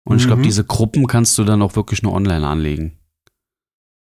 Und 0.06 0.18
ich 0.18 0.26
glaube, 0.26 0.40
Mhm. 0.40 0.44
diese 0.46 0.64
Gruppen 0.64 1.06
kannst 1.08 1.38
du 1.38 1.44
dann 1.44 1.62
auch 1.62 1.76
wirklich 1.76 2.02
nur 2.02 2.14
online 2.14 2.46
anlegen. 2.48 2.98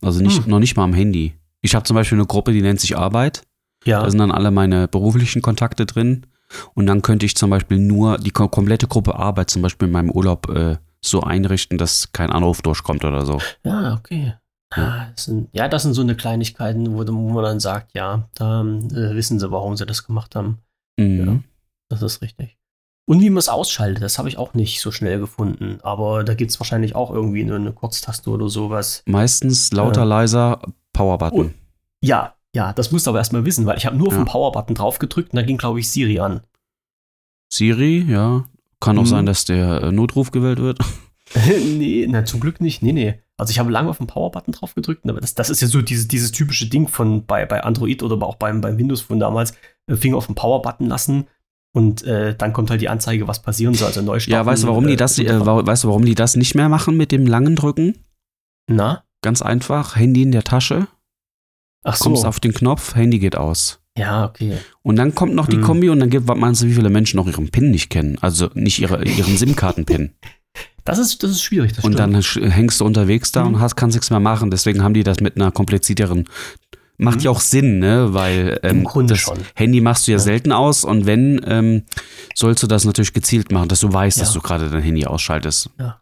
Also 0.01 0.21
nicht, 0.21 0.43
Hm. 0.43 0.49
noch 0.51 0.59
nicht 0.59 0.75
mal 0.77 0.83
am 0.83 0.93
Handy. 0.93 1.33
Ich 1.61 1.75
habe 1.75 1.83
zum 1.85 1.95
Beispiel 1.95 2.17
eine 2.17 2.27
Gruppe, 2.27 2.51
die 2.53 2.61
nennt 2.61 2.79
sich 2.79 2.97
Arbeit. 2.97 3.43
Ja, 3.85 4.01
Da 4.03 4.09
sind 4.09 4.19
dann 4.19 4.31
alle 4.31 4.51
meine 4.51 4.87
beruflichen 4.87 5.41
Kontakte 5.41 5.85
drin. 5.85 6.25
Und 6.75 6.85
dann 6.87 7.01
könnte 7.01 7.25
ich 7.25 7.35
zum 7.35 7.49
Beispiel 7.49 7.77
nur 7.77 8.17
die 8.17 8.31
kom 8.31 8.49
komplette 8.49 8.87
Gruppe 8.87 9.15
Arbeit 9.15 9.49
zum 9.49 9.61
Beispiel 9.61 9.87
in 9.87 9.91
meinem 9.91 10.11
Urlaub 10.11 10.49
äh, 10.49 10.77
so 11.01 11.21
einrichten, 11.21 11.77
dass 11.77 12.11
kein 12.13 12.31
Anruf 12.31 12.61
durchkommt 12.61 13.03
oder 13.05 13.25
so. 13.25 13.39
ja, 13.63 13.93
okay. 13.93 14.33
Ja, 14.75 15.09
das 15.15 15.25
sind, 15.25 15.47
ja, 15.53 15.69
das 15.69 15.83
sind 15.83 15.93
so 15.93 16.01
eine 16.01 16.15
Kleinigkeiten, 16.15 16.93
wo, 16.93 17.07
wo 17.07 17.29
man 17.31 17.43
dann 17.43 17.59
sagt, 17.61 17.95
ja, 17.95 18.27
da 18.35 18.61
äh, 18.61 19.15
wissen 19.15 19.39
sie, 19.39 19.49
warum 19.51 19.77
sie 19.77 19.85
das 19.85 20.05
gemacht 20.05 20.35
haben. 20.35 20.57
Mhm. 20.97 21.25
Ja. 21.25 21.39
Das 21.89 22.01
ist 22.01 22.21
richtig. 22.21 22.57
Und 23.09 23.21
wie 23.21 23.29
man 23.29 23.37
es 23.37 23.47
ausschaltet, 23.49 24.03
das 24.03 24.17
habe 24.19 24.27
ich 24.27 24.37
auch 24.37 24.53
nicht 24.53 24.81
so 24.81 24.91
schnell 24.91 25.17
gefunden. 25.19 25.79
Aber 25.81 26.23
da 26.25 26.33
gibt 26.33 26.51
es 26.51 26.59
wahrscheinlich 26.59 26.93
auch 26.93 27.09
irgendwie 27.09 27.41
eine, 27.41 27.55
eine 27.55 27.71
Kurztaste 27.71 28.29
oder 28.29 28.49
sowas. 28.49 29.01
Meistens 29.05 29.71
lauter, 29.71 30.01
Ja. 30.01 30.05
leiser, 30.05 30.61
Powerbutton. 30.93 31.39
Und- 31.39 31.53
Ja, 32.01 32.35
ja, 32.53 32.73
das 32.73 32.91
musst 32.91 33.05
du 33.07 33.11
aber 33.11 33.19
erstmal 33.19 33.45
wissen, 33.45 33.65
weil 33.65 33.77
ich 33.77 33.85
habe 33.85 33.95
nur 33.95 34.07
auf 34.07 34.13
Ja. 34.13 34.19
den 34.19 34.27
Power-Button 34.27 34.75
drauf 34.75 34.99
gedrückt 34.99 35.31
und 35.31 35.37
da 35.37 35.41
ging, 35.43 35.57
glaube 35.57 35.79
ich, 35.79 35.89
Siri 35.89 36.19
an. 36.19 36.41
Siri, 37.51 37.99
ja. 38.09 38.45
Kann 38.79 38.97
auch 38.99 39.03
Mhm. 39.03 39.07
sein, 39.07 39.25
dass 39.25 39.45
der 39.45 39.83
äh, 39.83 39.91
Notruf 39.91 40.31
gewählt 40.31 40.59
wird. 40.59 40.79
nee, 41.77 42.05
na, 42.09 42.25
zum 42.25 42.39
Glück 42.39 42.61
nicht. 42.61 42.81
Nee, 42.83 42.93
nee. 42.93 43.19
Also 43.37 43.51
ich 43.51 43.59
habe 43.59 43.71
lange 43.71 43.89
auf 43.89 43.97
den 43.97 44.07
Power-Button 44.07 44.53
drauf 44.53 44.75
gedrückt, 44.75 45.07
aber 45.09 45.19
das, 45.21 45.33
das 45.35 45.49
ist 45.49 45.61
ja 45.61 45.67
so 45.67 45.81
dieses, 45.81 46.07
dieses 46.07 46.31
typische 46.31 46.67
Ding 46.67 46.87
von 46.87 47.25
bei, 47.25 47.45
bei 47.45 47.63
Android 47.63 48.01
oder 48.03 48.21
auch 48.25 48.35
beim, 48.35 48.61
beim 48.61 48.77
Windows 48.77 49.01
von 49.01 49.19
damals. 49.19 49.53
äh, 49.87 49.95
Finger 49.95 50.17
auf 50.17 50.25
den 50.27 50.35
Power-Button 50.35 50.87
lassen 50.87 51.27
und 51.77 52.03
äh, 52.03 52.35
dann 52.35 52.53
kommt 52.53 52.69
halt 52.71 52.81
die 52.81 52.89
Anzeige, 52.89 53.27
was 53.27 53.41
passieren 53.41 53.73
soll. 53.75 53.87
Also 53.87 54.01
neu 54.01 54.19
starten. 54.19 54.31
Ja, 54.33 54.45
weißt 54.45 54.63
du, 54.63 54.67
warum 54.67 54.87
die 54.87 54.95
das, 54.95 55.17
äh, 55.19 55.23
äh, 55.23 55.45
wa- 55.45 55.65
weißt 55.65 55.83
du, 55.83 55.87
warum 55.89 56.03
die 56.05 56.15
das 56.15 56.35
nicht 56.35 56.55
mehr 56.55 56.69
machen 56.69 56.97
mit 56.97 57.11
dem 57.11 57.25
langen 57.25 57.55
Drücken? 57.55 57.95
Na? 58.69 59.03
Ganz 59.21 59.41
einfach, 59.41 59.95
Handy 59.95 60.21
in 60.23 60.31
der 60.31 60.43
Tasche, 60.43 60.87
Ach 61.83 61.95
so. 61.95 62.05
kommst 62.05 62.25
auf 62.25 62.39
den 62.39 62.53
Knopf, 62.53 62.95
Handy 62.95 63.19
geht 63.19 63.35
aus. 63.35 63.79
Ja, 63.97 64.25
okay. 64.25 64.57
Und 64.83 64.95
dann 64.97 65.15
kommt 65.15 65.33
noch 65.33 65.47
die 65.47 65.55
Hm. 65.57 65.63
Kombi 65.63 65.89
und 65.89 65.99
dann 65.99 66.09
gibt, 66.11 66.27
was 66.27 66.37
meinst 66.37 66.61
du, 66.61 66.67
wie 66.67 66.73
viele 66.73 66.89
Menschen 66.89 67.17
noch 67.17 67.27
ihren 67.27 67.49
PIN 67.49 67.71
nicht 67.71 67.89
kennen? 67.89 68.17
Also 68.21 68.49
nicht 68.53 68.79
ihre, 68.79 69.03
ihren 69.05 69.37
SIM-Karten-PIN. 69.37 70.11
Das 70.85 70.99
ist, 70.99 71.21
das 71.21 71.31
ist 71.31 71.41
schwierig. 71.41 71.73
Das 71.73 71.83
Und 71.83 71.95
stimmt. 71.99 72.15
dann 72.39 72.49
hängst 72.51 72.79
du 72.79 72.85
unterwegs 72.85 73.33
da 73.33 73.41
Mhm. 73.43 73.55
und 73.55 73.59
hast, 73.59 73.75
kannst 73.75 73.95
nichts 73.97 74.09
mehr 74.09 74.21
machen. 74.21 74.49
Deswegen 74.51 74.81
haben 74.83 74.93
die 74.93 75.03
das 75.03 75.19
mit 75.19 75.35
einer 75.35 75.51
komplizierteren. 75.51 76.29
Macht 76.99 77.17
Mhm. 77.17 77.21
ja 77.25 77.31
auch 77.31 77.39
Sinn, 77.41 77.79
ne? 77.79 78.13
Weil 78.13 78.59
ähm, 78.63 78.87
das 79.07 79.19
schon. 79.19 79.37
Handy 79.55 79.81
machst 79.81 80.07
du 80.07 80.11
ja, 80.11 80.17
Ja. 80.17 80.23
selten 80.23 80.51
aus 80.51 80.83
und 80.83 81.05
wenn, 81.05 81.39
ähm, 81.45 81.83
sollst 82.33 82.63
du 82.63 82.67
das 82.67 82.85
natürlich 82.85 83.13
gezielt 83.13 83.51
machen, 83.51 83.69
dass 83.69 83.81
du 83.81 83.93
weißt, 83.93 84.19
dass 84.19 84.29
Ja. 84.33 84.41
du 84.41 84.41
gerade 84.47 84.69
dein 84.69 84.81
Handy 84.81 85.05
ausschaltest. 85.05 85.69
Ja. 85.79 86.01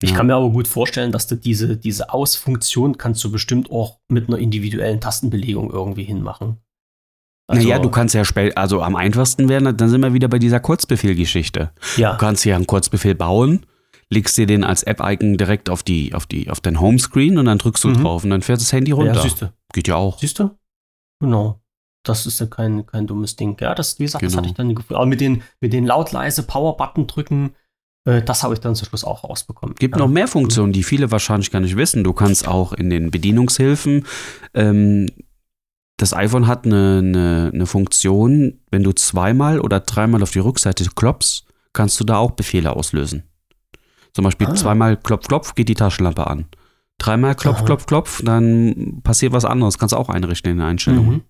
Ich 0.00 0.10
Ja. 0.10 0.16
kann 0.16 0.28
mir 0.28 0.34
aber 0.36 0.48
gut 0.50 0.66
vorstellen, 0.68 1.12
dass 1.12 1.26
du 1.26 1.34
diese, 1.34 1.76
diese 1.76 2.10
Aus-Funktion 2.14 2.96
kannst 2.96 3.22
du 3.24 3.30
bestimmt 3.32 3.70
auch 3.70 3.98
mit 4.08 4.28
einer 4.28 4.38
individuellen 4.38 5.00
Tastenbelegung 5.00 5.70
irgendwie 5.70 6.04
hinmachen. 6.04 6.58
Also, 7.50 7.62
naja, 7.66 7.78
du 7.78 7.90
kannst 7.90 8.14
ja 8.14 8.22
spä- 8.22 8.52
also 8.54 8.82
am 8.82 8.94
einfachsten 8.94 9.48
werden, 9.48 9.76
dann 9.76 9.88
sind 9.88 10.00
wir 10.02 10.12
wieder 10.14 10.28
bei 10.28 10.38
dieser 10.38 10.60
Kurzbefehl-Geschichte. 10.60 11.72
ja, 11.96 12.12
Du 12.12 12.18
kannst 12.18 12.44
ja 12.44 12.54
einen 12.56 12.66
Kurzbefehl 12.66 13.14
bauen, 13.14 13.66
legst 14.10 14.36
dir 14.38 14.46
den 14.46 14.64
als 14.64 14.82
App-Icon 14.84 15.36
direkt 15.36 15.68
auf 15.70 15.82
die, 15.82 16.14
auf 16.14 16.26
die, 16.26 16.48
auf 16.50 16.60
dein 16.60 16.80
Homescreen 16.80 17.36
und 17.38 17.46
dann 17.46 17.58
drückst 17.58 17.84
du 17.84 17.88
Mhm. 17.88 18.02
drauf 18.02 18.24
und 18.24 18.30
dann 18.30 18.42
fährt 18.42 18.60
das 18.60 18.72
Handy 18.72 18.90
ja, 18.90 18.96
runter. 18.96 19.20
siehst 19.22 19.42
du. 19.42 19.52
Geht 19.72 19.88
ja 19.88 19.96
auch. 19.96 20.18
Siehst 20.18 20.38
du? 20.38 20.50
Genau. 21.20 21.60
Das 22.04 22.26
ist 22.26 22.40
ja 22.40 22.46
kein, 22.46 22.86
kein 22.86 23.06
dummes 23.06 23.36
Ding. 23.36 23.56
Ja, 23.60 23.74
das, 23.74 23.98
wie 23.98 24.04
gesagt, 24.04 24.22
das 24.24 24.32
Genau. 24.32 24.42
hatte 24.42 24.50
ich 24.50 24.56
dann 24.56 24.74
gefunden. 24.74 24.94
Aber 24.96 25.06
mit 25.06 25.20
den, 25.20 25.42
mit 25.60 25.72
den 25.72 25.84
laut 25.84 26.12
leise 26.12 26.42
Power-Button 26.42 27.06
drücken, 27.06 27.54
äh, 28.06 28.22
das 28.22 28.42
habe 28.42 28.54
ich 28.54 28.60
dann 28.60 28.74
zum 28.74 28.86
Schluss 28.88 29.04
auch 29.04 29.24
rausbekommen. 29.24 29.74
Gibt 29.74 29.96
ja. 29.96 29.98
noch 29.98 30.08
mehr 30.08 30.28
Funktionen, 30.28 30.72
die 30.72 30.82
viele 30.84 31.10
wahrscheinlich 31.10 31.50
gar 31.50 31.60
nicht 31.60 31.76
wissen. 31.76 32.04
Du 32.04 32.12
kannst 32.14 32.48
auch 32.48 32.72
in 32.72 32.88
den 32.88 33.10
Bedienungshilfen, 33.10 34.06
ähm, 34.54 35.08
das 36.00 36.14
iPhone 36.14 36.46
hat 36.46 36.64
eine, 36.64 36.98
eine, 36.98 37.50
eine 37.52 37.66
Funktion, 37.66 38.60
wenn 38.70 38.84
du 38.84 38.92
zweimal 38.92 39.58
oder 39.60 39.80
dreimal 39.80 40.22
auf 40.22 40.30
die 40.30 40.38
Rückseite 40.38 40.84
klopfst, 40.94 41.42
kannst 41.72 41.98
du 41.98 42.04
da 42.04 42.18
auch 42.18 42.30
Befehle 42.30 42.74
auslösen. 42.76 43.24
Zum 44.14 44.22
Beispiel 44.24 44.46
Ah. 44.46 44.54
zweimal 44.54 44.96
klopf, 44.96 45.26
klopf, 45.26 45.54
geht 45.56 45.68
die 45.68 45.74
Taschenlampe 45.74 46.28
an. 46.28 46.46
Dreimal 46.98 47.34
klopf, 47.36 47.58
Aha. 47.58 47.64
klopf, 47.64 47.86
klopf, 47.86 48.22
dann 48.24 49.00
passiert 49.04 49.32
was 49.32 49.44
anderes. 49.44 49.78
Kannst 49.78 49.92
du 49.92 49.96
auch 49.96 50.08
einrichten 50.08 50.50
in 50.50 50.58
den 50.58 50.66
Einstellungen. 50.66 51.22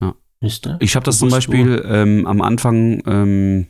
Mhm. 0.00 0.14
Ja. 0.40 0.76
Ich 0.78 0.94
habe 0.94 1.04
das 1.04 1.18
zum 1.18 1.30
Beispiel 1.30 1.84
ähm, 1.84 2.24
am 2.26 2.40
Anfang, 2.40 3.02
ähm, 3.06 3.66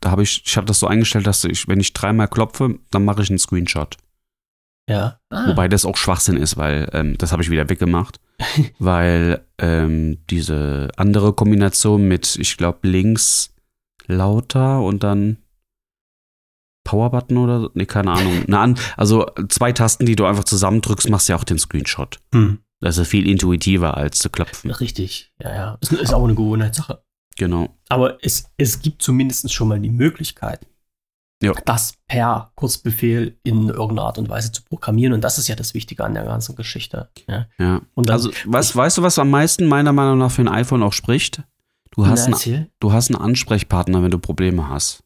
da 0.00 0.12
habe 0.12 0.22
ich, 0.22 0.42
ich 0.46 0.56
habe 0.56 0.66
das 0.66 0.78
so 0.78 0.86
eingestellt, 0.86 1.26
dass 1.26 1.42
ich, 1.44 1.66
wenn 1.66 1.80
ich 1.80 1.92
dreimal 1.92 2.28
klopfe, 2.28 2.78
dann 2.92 3.04
mache 3.04 3.22
ich 3.22 3.30
einen 3.30 3.40
Screenshot. 3.40 3.96
Ja. 4.88 5.18
Ah, 5.30 5.48
Wobei 5.48 5.68
das 5.68 5.84
auch 5.84 5.96
Schwachsinn 5.96 6.36
ist, 6.36 6.56
weil 6.56 6.88
ähm, 6.92 7.18
das 7.18 7.32
habe 7.32 7.42
ich 7.42 7.50
wieder 7.50 7.68
weggemacht. 7.68 8.20
weil 8.78 9.44
ähm, 9.58 10.18
diese 10.30 10.88
andere 10.96 11.32
Kombination 11.32 12.08
mit, 12.08 12.36
ich 12.36 12.56
glaube, 12.56 12.88
links 12.88 13.54
lauter 14.06 14.80
und 14.80 15.02
dann 15.02 15.38
Powerbutton 16.84 17.36
oder 17.38 17.60
so, 17.60 17.70
nee, 17.74 17.86
keine 17.86 18.12
Ahnung. 18.12 18.44
Na, 18.46 18.74
also 18.96 19.26
zwei 19.48 19.72
Tasten, 19.72 20.06
die 20.06 20.16
du 20.16 20.24
einfach 20.24 20.44
zusammendrückst, 20.44 21.08
machst 21.10 21.28
ja 21.28 21.36
auch 21.36 21.44
den 21.44 21.58
Screenshot. 21.58 22.18
hm. 22.32 22.58
Das 22.82 22.96
ist 22.96 23.08
viel 23.08 23.28
intuitiver 23.28 23.98
als 23.98 24.20
zu 24.20 24.30
klopfen. 24.30 24.70
Richtig. 24.70 25.30
Ja, 25.38 25.54
ja. 25.54 25.78
Ist, 25.82 25.92
ist 25.92 26.14
auch 26.14 26.24
eine 26.24 26.34
Gewohnheitssache. 26.34 27.02
Genau. 27.36 27.68
Aber 27.90 28.16
es, 28.24 28.46
es 28.56 28.80
gibt 28.80 29.02
zumindest 29.02 29.52
schon 29.52 29.68
mal 29.68 29.78
die 29.78 29.90
Möglichkeit, 29.90 30.66
Ja. 31.42 31.52
das 31.66 31.92
per 32.08 32.52
Kurzbefehl 32.54 33.38
in 33.42 33.68
irgendeiner 33.68 34.04
Art 34.04 34.16
und 34.16 34.30
Weise 34.30 34.50
zu 34.50 34.62
programmieren. 34.64 35.12
Und 35.12 35.22
das 35.22 35.36
ist 35.36 35.48
ja 35.48 35.56
das 35.56 35.74
Wichtige 35.74 36.04
an 36.04 36.14
der 36.14 36.24
ganzen 36.24 36.56
Geschichte. 36.56 37.10
Ja. 37.28 37.46
Ja. 37.58 37.82
Und 37.94 38.08
dann, 38.08 38.14
Also, 38.14 38.30
was, 38.46 38.74
weißt 38.74 38.96
du, 38.96 39.02
was 39.02 39.18
am 39.18 39.28
meisten 39.28 39.66
meiner 39.66 39.92
Meinung 39.92 40.16
nach 40.16 40.30
für 40.30 40.40
ein 40.40 40.48
iPhone 40.48 40.82
auch 40.82 40.94
spricht? 40.94 41.42
Du 41.96 42.06
hast, 42.06 42.28
Na, 42.28 42.36
einen, 42.44 42.68
du 42.78 42.92
hast 42.92 43.10
einen 43.10 43.20
Ansprechpartner, 43.20 44.02
wenn 44.02 44.10
du 44.12 44.18
Probleme 44.18 44.68
hast. 44.68 45.02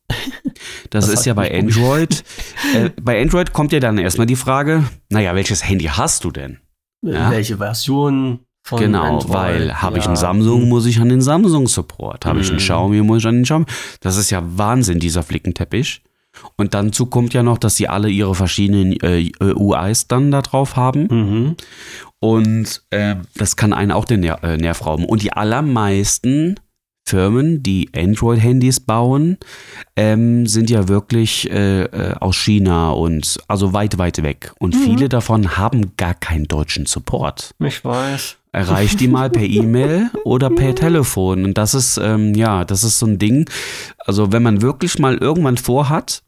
Das, 0.90 1.06
Das 1.06 1.08
ist 1.08 1.24
ja 1.26 1.32
bei. 1.34 1.52
Android. 1.58 2.22
äh, 2.74 2.90
bei 3.00 3.20
Android 3.20 3.52
kommt 3.52 3.72
ja 3.72 3.80
dann 3.80 3.96
erstmal 3.98 4.26
die 4.26 4.36
Frage, 4.36 4.84
naja, 5.08 5.34
welches 5.34 5.66
Handy 5.66 5.86
hast 5.86 6.24
du 6.24 6.30
denn? 6.30 6.58
Ja. 7.02 7.30
Welche 7.30 7.56
Version 7.58 8.40
von 8.62 8.78
genau, 8.80 9.02
Android? 9.18 9.32
weil 9.32 9.82
habe 9.82 9.98
ich 9.98 10.04
Ja. 10.04 10.08
einen 10.10 10.16
Samsung, 10.16 10.68
muss 10.68 10.84
ich 10.86 11.00
an 11.00 11.08
den 11.08 11.20
Samsung 11.22 11.68
Support. 11.68 12.26
Habe 12.26 12.40
ich 12.40 12.48
einen 12.48 12.56
Mhm. 12.56 12.60
Xiaomi, 12.60 13.02
muss 13.02 13.18
ich 13.22 13.26
an 13.26 13.36
den 13.36 13.44
Xiaomi. 13.44 13.66
Das 14.00 14.16
ist 14.18 14.30
ja 14.30 14.42
Wahnsinn, 14.44 15.00
dieser 15.00 15.22
Flickenteppich. 15.22 16.02
Und 16.56 16.74
dann 16.74 16.90
kommt 17.10 17.32
ja 17.32 17.42
noch, 17.42 17.58
dass 17.58 17.76
sie 17.76 17.88
alle 17.88 18.08
ihre 18.10 18.34
verschiedenen 18.34 18.92
äh, 19.00 19.30
UIs 19.40 20.08
dann 20.08 20.30
da 20.30 20.42
drauf 20.42 20.76
haben. 20.76 21.06
Mhm. 21.10 21.56
Und 22.20 22.82
ähm, 22.90 23.22
das 23.36 23.56
kann 23.56 23.72
einen 23.72 23.92
auch 23.92 24.04
den 24.04 24.20
Ner 24.20 24.42
äh, 24.42 24.56
Nerv 24.56 24.84
rauben. 24.84 25.04
Und 25.04 25.22
die 25.22 25.32
allermeisten 25.32 26.56
Firmen, 27.06 27.62
die 27.62 27.90
Android-Handys 27.94 28.80
bauen, 28.80 29.36
ähm, 29.94 30.46
sind 30.46 30.70
ja 30.70 30.88
wirklich 30.88 31.50
äh, 31.50 31.82
äh, 31.84 32.14
aus 32.14 32.36
China 32.36 32.90
und 32.90 33.38
also 33.46 33.72
weit, 33.74 33.98
weit 33.98 34.22
weg. 34.22 34.52
Und 34.58 34.74
Mhm. 34.74 34.80
viele 34.80 35.08
davon 35.08 35.56
haben 35.58 35.96
gar 35.96 36.14
keinen 36.14 36.48
deutschen 36.48 36.86
Support. 36.86 37.54
Ich 37.58 37.84
weiß. 37.84 38.36
Erreicht 38.52 39.00
die 39.00 39.08
mal 39.08 39.30
per 39.30 39.42
E-Mail 39.42 40.10
oder 40.24 40.48
per 40.48 40.74
Telefon. 40.74 41.44
Und 41.44 41.58
das 41.58 41.74
ist, 41.74 41.98
ähm, 41.98 42.34
ja, 42.34 42.64
das 42.64 42.84
ist 42.84 42.98
so 42.98 43.06
ein 43.06 43.18
Ding. 43.18 43.50
Also, 43.98 44.32
wenn 44.32 44.42
man 44.42 44.62
wirklich 44.62 44.98
mal 44.98 45.16
irgendwann 45.18 45.56
vorhat, 45.58 46.22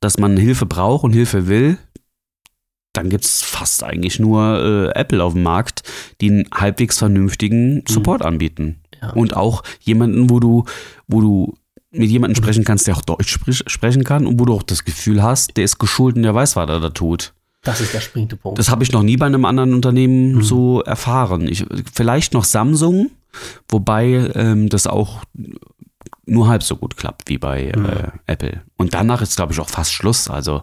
dass 0.00 0.18
man 0.18 0.36
Hilfe 0.36 0.66
braucht 0.66 1.04
und 1.04 1.12
Hilfe 1.12 1.46
will, 1.46 1.78
dann 2.92 3.08
gibt 3.08 3.24
es 3.24 3.40
fast 3.42 3.84
eigentlich 3.84 4.18
nur 4.18 4.92
äh, 4.94 4.98
Apple 5.00 5.22
auf 5.22 5.32
dem 5.32 5.44
Markt, 5.44 5.82
die 6.20 6.28
einen 6.30 6.44
halbwegs 6.52 6.98
vernünftigen 6.98 7.84
Support 7.88 8.22
anbieten. 8.22 8.81
Ja. 9.02 9.10
Und 9.10 9.36
auch 9.36 9.62
jemanden, 9.80 10.30
wo 10.30 10.38
du, 10.40 10.64
wo 11.08 11.20
du 11.20 11.54
mit 11.90 12.08
jemandem 12.08 12.42
sprechen 12.42 12.64
kannst, 12.64 12.86
der 12.86 12.96
auch 12.96 13.02
Deutsch 13.02 13.30
sprich, 13.32 13.62
sprechen 13.66 14.04
kann 14.04 14.26
und 14.26 14.40
wo 14.40 14.44
du 14.46 14.54
auch 14.54 14.62
das 14.62 14.84
Gefühl 14.84 15.22
hast, 15.22 15.56
der 15.56 15.64
ist 15.64 15.78
geschult 15.78 16.16
und 16.16 16.22
der 16.22 16.34
weiß, 16.34 16.56
was 16.56 16.68
er 16.70 16.80
da 16.80 16.88
tut. 16.90 17.34
Das 17.64 17.80
ist 17.80 17.92
der 17.94 18.00
springende 18.00 18.36
Punkt. 18.36 18.58
Das 18.58 18.70
habe 18.70 18.82
ich 18.82 18.92
noch 18.92 19.02
nie 19.02 19.16
bei 19.16 19.26
einem 19.26 19.44
anderen 19.44 19.74
Unternehmen 19.74 20.36
Mhm. 20.36 20.42
so 20.42 20.80
erfahren. 20.82 21.46
Ich, 21.48 21.64
vielleicht 21.92 22.32
noch 22.32 22.44
Samsung, 22.44 23.10
wobei 23.68 24.30
ähm, 24.34 24.68
das 24.68 24.86
auch 24.86 25.22
nur 26.26 26.48
halb 26.48 26.62
so 26.62 26.76
gut 26.76 26.96
klappt 26.96 27.28
wie 27.28 27.38
bei 27.38 27.72
Mhm. 27.76 27.84
äh, 27.86 28.08
Apple. 28.26 28.62
Und 28.76 28.94
danach 28.94 29.20
ist, 29.22 29.36
glaube 29.36 29.52
ich, 29.52 29.60
auch 29.60 29.68
fast 29.68 29.92
Schluss. 29.92 30.28
Also 30.30 30.62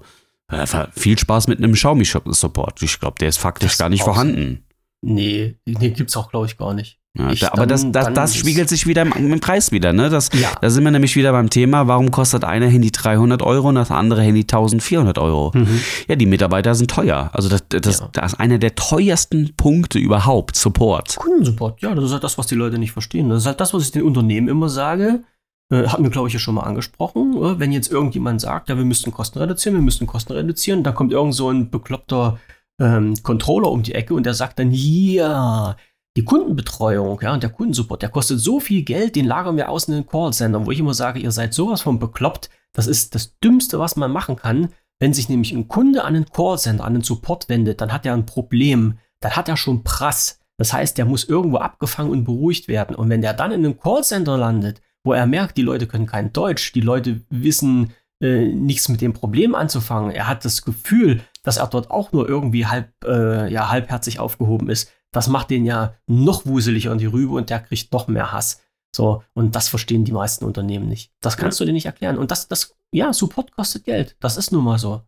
äh, 0.49 0.65
viel 0.95 1.17
Spaß 1.19 1.47
mit 1.47 1.59
einem 1.59 1.73
Xiaomi-Support. 1.73 2.81
Ich 2.81 2.99
glaube, 2.99 3.17
der 3.19 3.29
ist 3.29 3.37
faktisch 3.37 3.71
Das 3.71 3.77
gar 3.77 3.89
nicht 3.89 4.03
vorhanden. 4.03 4.63
nee, 5.01 5.55
den 5.65 5.93
gibt 5.93 6.09
es 6.09 6.17
auch, 6.17 6.29
glaube 6.31 6.47
ich, 6.47 6.57
gar 6.57 6.73
nicht. 6.73 6.98
Ja, 7.17 7.33
da, 7.33 7.47
aber 7.53 7.65
das, 7.65 7.81
dann- 7.81 7.91
das, 7.91 8.13
das 8.13 8.35
spiegelt 8.35 8.69
sich 8.69 8.85
wieder 8.85 9.01
im, 9.01 9.11
im 9.31 9.39
Preis 9.39 9.71
wieder. 9.71 9.93
Ne? 9.93 10.09
Das, 10.11 10.29
Ja. 10.33 10.49
Da 10.61 10.69
sind 10.69 10.83
wir 10.83 10.91
nämlich 10.91 11.15
wieder 11.15 11.31
beim 11.31 11.49
Thema, 11.49 11.87
warum 11.87 12.11
kostet 12.11 12.43
eine 12.43 12.67
Handy 12.67 12.91
300 12.91 13.41
Euro 13.41 13.69
und 13.69 13.75
das 13.75 13.89
andere 13.89 14.21
Handy 14.21 14.41
1400 14.41 15.17
Euro? 15.17 15.51
Mhm. 15.55 15.79
Ja, 16.07 16.15
die 16.15 16.27
Mitarbeiter 16.27 16.75
sind 16.75 16.91
teuer. 16.91 17.31
Also 17.33 17.49
das, 17.49 17.63
das, 17.69 17.99
Ja. 17.99 18.09
das 18.13 18.33
ist 18.33 18.39
einer 18.39 18.59
der 18.59 18.75
teuersten 18.75 19.53
Punkte 19.57 19.97
überhaupt, 19.97 20.55
Support. 20.55 21.15
Kundensupport, 21.15 21.81
ja, 21.81 21.95
das 21.95 22.05
ist 22.05 22.11
halt 22.11 22.23
das, 22.23 22.37
was 22.37 22.45
die 22.45 22.55
Leute 22.55 22.77
nicht 22.77 22.91
verstehen. 22.91 23.29
Das 23.29 23.39
ist 23.41 23.45
halt 23.47 23.59
das, 23.59 23.73
was 23.73 23.83
ich 23.83 23.91
den 23.91 24.03
Unternehmen 24.03 24.47
immer 24.47 24.69
sage. 24.69 25.23
Äh, 25.71 25.87
hat 25.87 25.99
mir, 25.99 26.11
glaube 26.11 26.27
ich, 26.27 26.33
ja 26.35 26.39
schon 26.39 26.55
mal 26.55 26.63
angesprochen. 26.63 27.33
Äh, 27.37 27.59
wenn 27.59 27.71
jetzt 27.71 27.91
irgendjemand 27.91 28.39
sagt, 28.41 28.69
ja, 28.69 28.77
wir 28.77 28.85
müssten 28.85 29.11
Kosten 29.11 29.39
reduzieren, 29.39 29.75
wir 29.75 29.81
müssten 29.83 30.05
Kosten 30.05 30.33
reduzieren, 30.33 30.83
dann 30.83 30.93
kommt 30.93 31.11
irgend 31.11 31.33
so 31.33 31.49
ein 31.49 31.71
bekloppter 31.71 32.39
ähm, 32.79 33.15
Controller 33.23 33.69
um 33.71 33.81
die 33.83 33.93
Ecke 33.95 34.13
und 34.13 34.25
der 34.27 34.33
sagt 34.35 34.59
dann, 34.59 34.71
ja, 34.71 35.75
die 36.17 36.25
Kundenbetreuung, 36.25 37.19
ja, 37.21 37.33
und 37.33 37.43
der 37.43 37.51
Kundensupport, 37.51 38.01
der 38.01 38.09
kostet 38.09 38.39
so 38.39 38.59
viel 38.59 38.83
Geld, 38.83 39.15
den 39.15 39.25
lagern 39.25 39.57
wir 39.57 39.69
aus 39.69 39.87
in 39.87 39.93
den 39.93 40.07
Callcentern, 40.07 40.65
wo 40.65 40.71
ich 40.71 40.79
immer 40.79 40.93
sage, 40.93 41.19
ihr 41.19 41.31
seid 41.31 41.53
sowas 41.53 41.81
von 41.81 41.99
bekloppt, 41.99 42.49
das 42.73 42.87
ist 42.87 43.15
das 43.15 43.37
Dümmste, 43.39 43.79
was 43.79 43.95
man 43.95 44.11
machen 44.11 44.35
kann, 44.35 44.69
Wenn 44.99 45.13
sich 45.13 45.29
nämlich 45.29 45.53
ein 45.53 45.69
Kunde 45.69 46.03
an 46.03 46.15
einen 46.15 46.25
Callcenter, 46.25 46.83
an 46.83 46.93
einen 46.93 47.03
Support 47.03 47.47
wendet, 47.47 47.79
dann 47.79 47.93
hat 47.93 48.05
er 48.05 48.13
ein 48.13 48.25
Problem. 48.25 48.99
Dann 49.21 49.35
hat 49.35 49.47
er 49.47 49.55
schon 49.55 49.83
Prass. 49.83 50.39
Das 50.57 50.73
heißt, 50.73 50.97
der 50.97 51.05
muss 51.05 51.23
irgendwo 51.23 51.57
abgefangen 51.57 52.11
und 52.11 52.25
beruhigt 52.25 52.67
werden. 52.67 52.95
Und 52.95 53.09
wenn 53.09 53.21
der 53.21 53.33
dann 53.33 53.51
in 53.51 53.65
einem 53.65 53.79
Callcenter 53.79 54.37
landet, 54.37 54.81
wo 55.05 55.13
er 55.13 55.25
merkt, 55.25 55.55
die 55.55 55.61
Leute 55.61 55.87
können 55.87 56.05
kein 56.05 56.33
Deutsch, 56.33 56.73
die 56.73 56.81
Leute 56.81 57.21
wissen 57.29 57.93
äh, 58.21 58.47
nichts 58.47 58.89
mit 58.89 58.99
dem 58.99 59.13
Problem 59.13 59.55
anzufangen, 59.55 60.11
er 60.11 60.27
hat 60.27 60.43
das 60.43 60.63
Gefühl, 60.63 61.21
dass 61.43 61.55
er 61.55 61.67
dort 61.67 61.89
auch 61.89 62.11
nur 62.11 62.27
irgendwie 62.27 62.65
halb, 62.65 62.89
äh, 63.05 63.49
ja, 63.49 63.69
halbherzig 63.69 64.19
aufgehoben 64.19 64.69
ist, 64.69 64.91
das 65.11 65.27
macht 65.27 65.49
den 65.49 65.65
ja 65.65 65.95
noch 66.07 66.45
wuseliger 66.45 66.91
in 66.91 66.97
die 66.97 67.05
Rübe 67.05 67.33
und 67.33 67.49
der 67.49 67.59
kriegt 67.59 67.91
noch 67.91 68.07
mehr 68.07 68.31
Hass. 68.31 68.61
So, 68.95 69.23
und 69.33 69.55
das 69.55 69.69
verstehen 69.69 70.05
die 70.05 70.11
meisten 70.11 70.45
Unternehmen 70.45 70.87
nicht. 70.87 71.11
Das 71.21 71.37
kannst 71.37 71.59
ja. 71.59 71.63
du 71.63 71.67
dir 71.67 71.73
nicht 71.73 71.85
erklären. 71.85 72.17
Und 72.17 72.31
das, 72.31 72.47
das, 72.47 72.75
ja, 72.91 73.13
Support 73.13 73.51
kostet 73.51 73.85
Geld. 73.85 74.15
Das 74.19 74.37
ist 74.37 74.51
nun 74.51 74.63
mal 74.63 74.79
so. 74.79 75.03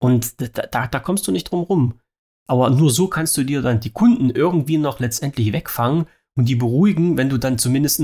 Und 0.00 0.40
da, 0.40 0.66
da, 0.66 0.86
da 0.86 1.00
kommst 1.00 1.26
du 1.26 1.32
nicht 1.32 1.50
drum 1.50 1.62
rum. 1.62 2.00
Aber 2.46 2.70
nur 2.70 2.90
so 2.90 3.08
kannst 3.08 3.36
du 3.36 3.44
dir 3.44 3.62
dann 3.62 3.80
die 3.80 3.92
Kunden 3.92 4.30
irgendwie 4.30 4.78
noch 4.78 5.00
letztendlich 5.00 5.52
wegfangen 5.52 6.06
und 6.36 6.48
die 6.48 6.54
beruhigen, 6.54 7.16
wenn 7.16 7.28
du 7.28 7.38
dann 7.38 7.58
zumindest 7.58 8.00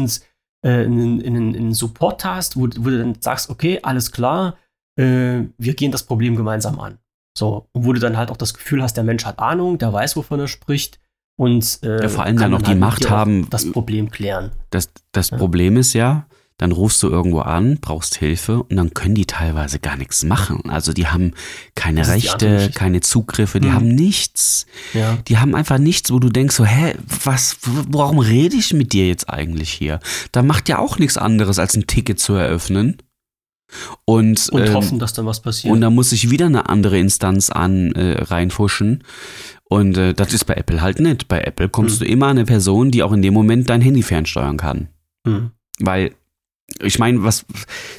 äh, 0.62 0.84
einen, 0.84 1.24
einen, 1.24 1.54
einen 1.54 1.74
Support 1.74 2.24
hast, 2.24 2.56
wo, 2.56 2.62
wo, 2.62 2.90
du 2.90 2.98
dann 2.98 3.20
sagst, 3.20 3.48
okay, 3.48 3.80
alles 3.82 4.10
klar, 4.10 4.58
äh, 4.96 5.44
wir 5.56 5.74
gehen 5.74 5.92
das 5.92 6.04
Problem 6.04 6.36
gemeinsam 6.36 6.78
an. 6.78 6.98
So, 7.36 7.68
und 7.72 7.84
wo 7.84 7.92
du 7.92 8.00
dann 8.00 8.16
halt 8.16 8.30
auch 8.30 8.36
das 8.36 8.54
Gefühl 8.54 8.82
hast, 8.82 8.94
der 8.94 9.04
Mensch 9.04 9.24
hat 9.24 9.38
Ahnung, 9.38 9.78
der 9.78 9.92
weiß, 9.92 10.16
wovon 10.16 10.40
er 10.40 10.48
spricht 10.48 11.00
und 11.36 11.80
äh, 11.82 12.02
ja, 12.02 12.08
vor 12.08 12.24
allem 12.24 12.36
dann 12.36 12.52
noch 12.52 12.62
die 12.62 12.70
halt 12.70 12.78
Macht 12.78 13.10
haben, 13.10 13.48
das 13.50 13.70
Problem 13.70 14.10
klären. 14.10 14.52
Das, 14.70 14.90
das 15.12 15.30
ja. 15.30 15.36
Problem 15.36 15.76
ist 15.76 15.92
ja, 15.92 16.26
dann 16.58 16.70
rufst 16.70 17.02
du 17.02 17.08
irgendwo 17.08 17.40
an, 17.40 17.78
brauchst 17.80 18.16
Hilfe 18.16 18.62
und 18.62 18.76
dann 18.76 18.94
können 18.94 19.16
die 19.16 19.26
teilweise 19.26 19.80
gar 19.80 19.96
nichts 19.96 20.22
machen. 20.24 20.70
Also 20.70 20.92
die 20.92 21.08
haben 21.08 21.32
keine 21.74 22.06
Rechte, 22.06 22.70
keine 22.72 23.00
Zugriffe, 23.00 23.58
die 23.58 23.68
hm. 23.68 23.74
haben 23.74 23.88
nichts. 23.88 24.66
Ja. 24.92 25.18
Die 25.26 25.38
haben 25.38 25.56
einfach 25.56 25.78
nichts, 25.78 26.12
wo 26.12 26.20
du 26.20 26.28
denkst 26.28 26.54
so, 26.54 26.64
hä, 26.64 26.94
was, 27.24 27.56
warum 27.64 28.20
rede 28.20 28.54
ich 28.54 28.72
mit 28.72 28.92
dir 28.92 29.08
jetzt 29.08 29.28
eigentlich 29.28 29.70
hier? 29.70 29.98
Da 30.30 30.42
macht 30.42 30.68
ja 30.68 30.78
auch 30.78 30.98
nichts 30.98 31.16
anderes, 31.16 31.58
als 31.58 31.76
ein 31.76 31.88
Ticket 31.88 32.20
zu 32.20 32.34
eröffnen. 32.34 32.98
Und, 34.04 34.48
und 34.50 34.66
ähm, 34.66 34.74
hoffen, 34.74 34.98
dass 35.00 35.14
dann 35.14 35.26
was 35.26 35.40
passiert. 35.40 35.72
Und 35.72 35.80
da 35.80 35.90
muss 35.90 36.12
ich 36.12 36.30
wieder 36.30 36.46
eine 36.46 36.68
andere 36.68 36.98
Instanz 36.98 37.50
an 37.50 37.92
äh, 37.92 38.22
reinfuschen. 38.22 39.02
Und 39.68 39.96
äh, 39.96 40.14
das 40.14 40.32
ist 40.32 40.44
bei 40.44 40.54
Apple 40.54 40.80
halt 40.80 41.00
nicht. 41.00 41.28
Bei 41.28 41.40
Apple 41.40 41.68
kommst 41.68 42.00
hm. 42.00 42.06
du 42.06 42.12
immer 42.12 42.26
an 42.26 42.38
eine 42.38 42.44
Person, 42.44 42.90
die 42.90 43.02
auch 43.02 43.12
in 43.12 43.22
dem 43.22 43.34
Moment 43.34 43.70
dein 43.70 43.80
Handy 43.80 44.02
fernsteuern 44.02 44.56
kann. 44.56 44.88
Hm. 45.26 45.50
Weil 45.80 46.14
ich 46.80 46.98
meine, 46.98 47.22
was, 47.22 47.44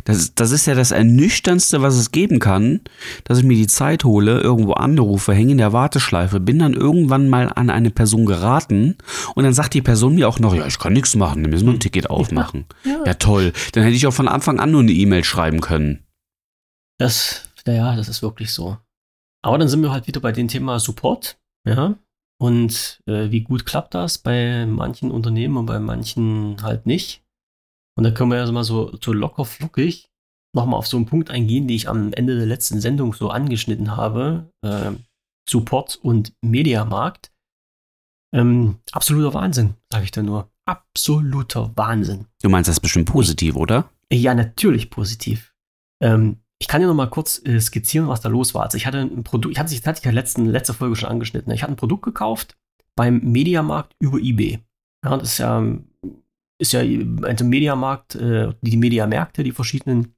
das, 0.05 0.33
das 0.33 0.51
ist 0.51 0.65
ja 0.65 0.73
das 0.73 0.91
Ernüchterndste, 0.91 1.81
was 1.81 1.95
es 1.95 2.11
geben 2.11 2.39
kann, 2.39 2.81
dass 3.23 3.37
ich 3.37 3.43
mir 3.43 3.55
die 3.55 3.67
Zeit 3.67 4.03
hole, 4.03 4.39
irgendwo 4.39 4.73
anrufe, 4.73 5.33
hänge 5.33 5.51
in 5.51 5.59
der 5.59 5.71
Warteschleife, 5.71 6.39
bin 6.39 6.59
dann 6.59 6.73
irgendwann 6.73 7.29
mal 7.29 7.51
an 7.53 7.69
eine 7.69 7.91
Person 7.91 8.25
geraten 8.25 8.97
und 9.35 9.43
dann 9.43 9.53
sagt 9.53 9.75
die 9.75 9.81
Person 9.81 10.15
mir 10.15 10.27
auch 10.27 10.39
noch, 10.39 10.55
ja, 10.55 10.65
ich 10.65 10.79
kann 10.79 10.93
nichts 10.93 11.15
machen, 11.15 11.43
dann 11.43 11.51
müssen 11.51 11.67
wir 11.67 11.73
ein 11.73 11.79
Ticket 11.79 12.09
aufmachen. 12.09 12.65
Ja, 12.83 12.91
ja. 12.91 13.05
ja 13.05 13.13
toll. 13.13 13.53
Dann 13.73 13.83
hätte 13.83 13.95
ich 13.95 14.07
auch 14.07 14.13
von 14.13 14.27
Anfang 14.27 14.59
an 14.59 14.71
nur 14.71 14.81
eine 14.81 14.91
E-Mail 14.91 15.23
schreiben 15.23 15.61
können. 15.61 16.03
Das, 16.97 17.49
ja, 17.67 17.95
das 17.95 18.09
ist 18.09 18.23
wirklich 18.23 18.51
so. 18.51 18.77
Aber 19.41 19.59
dann 19.59 19.67
sind 19.67 19.81
wir 19.83 19.91
halt 19.91 20.07
wieder 20.07 20.19
bei 20.19 20.31
dem 20.31 20.47
Thema 20.47 20.79
Support, 20.79 21.37
ja. 21.65 21.97
Und 22.37 23.01
äh, 23.05 23.31
wie 23.31 23.41
gut 23.41 23.65
klappt 23.65 23.93
das 23.93 24.17
bei 24.17 24.65
manchen 24.65 25.11
Unternehmen 25.11 25.57
und 25.57 25.65
bei 25.65 25.79
manchen 25.79 26.61
halt 26.61 26.85
nicht. 26.85 27.23
Und 27.97 28.03
da 28.03 28.11
können 28.11 28.31
wir 28.31 28.37
ja 28.37 28.51
mal 28.51 28.63
so, 28.63 28.95
so 29.01 29.13
locker 29.13 29.45
flockig 29.45 30.09
nochmal 30.55 30.79
auf 30.79 30.87
so 30.87 30.97
einen 30.97 31.05
Punkt 31.05 31.29
eingehen, 31.29 31.67
den 31.67 31.75
ich 31.75 31.87
am 31.87 32.13
Ende 32.13 32.35
der 32.35 32.45
letzten 32.45 32.79
Sendung 32.79 33.13
so 33.13 33.29
angeschnitten 33.29 33.95
habe. 33.95 34.49
Äh, 34.63 34.93
Support 35.47 35.97
und 36.01 36.33
Mediamarkt. 36.41 37.31
Ähm, 38.33 38.79
absoluter 38.91 39.33
Wahnsinn, 39.33 39.75
sage 39.91 40.05
ich 40.05 40.11
da 40.11 40.23
nur. 40.23 40.49
Absoluter 40.65 41.71
Wahnsinn. 41.75 42.25
Du 42.41 42.49
meinst 42.49 42.69
das 42.69 42.79
bestimmt 42.79 43.07
positiv, 43.07 43.55
oder? 43.55 43.89
Ja, 44.11 44.33
natürlich 44.33 44.89
positiv. 44.89 45.53
Ähm, 46.01 46.39
ich 46.65 46.67
kann 46.67 46.81
dir 46.81 46.87
noch 46.87 46.95
mal 46.95 47.11
kurz 47.11 47.45
äh, 47.45 47.61
skizzieren, 47.61 48.07
was 48.07 48.21
da 48.21 48.29
los 48.29 48.55
war. 48.55 48.63
Also 48.63 48.75
ich 48.75 48.87
hatte 48.87 48.97
ein 48.97 49.23
Produkt, 49.23 49.51
ich 49.51 49.59
hatte, 49.59 49.71
ich 49.71 49.85
hatte 49.85 50.01
ich 50.03 50.11
letzten, 50.11 50.47
letzte 50.47 50.73
Folge 50.73 50.95
schon 50.95 51.09
angeschnitten. 51.09 51.53
Ich 51.53 51.61
hatte 51.61 51.73
ein 51.73 51.75
Produkt 51.75 52.01
gekauft 52.01 52.57
beim 52.95 53.19
Mediamarkt 53.19 53.95
über 53.99 54.17
eBay. 54.17 54.65
Ja, 55.05 55.15
das 55.15 55.33
ist 55.33 55.37
ja 55.37 55.63
ist 56.57 56.73
ja 56.73 56.79
also 57.21 57.45
Mediamarkt, 57.45 58.15
äh, 58.15 58.51
die 58.61 58.77
Mediamärkte, 58.77 59.43
die 59.43 59.51
verschiedenen, 59.51 60.15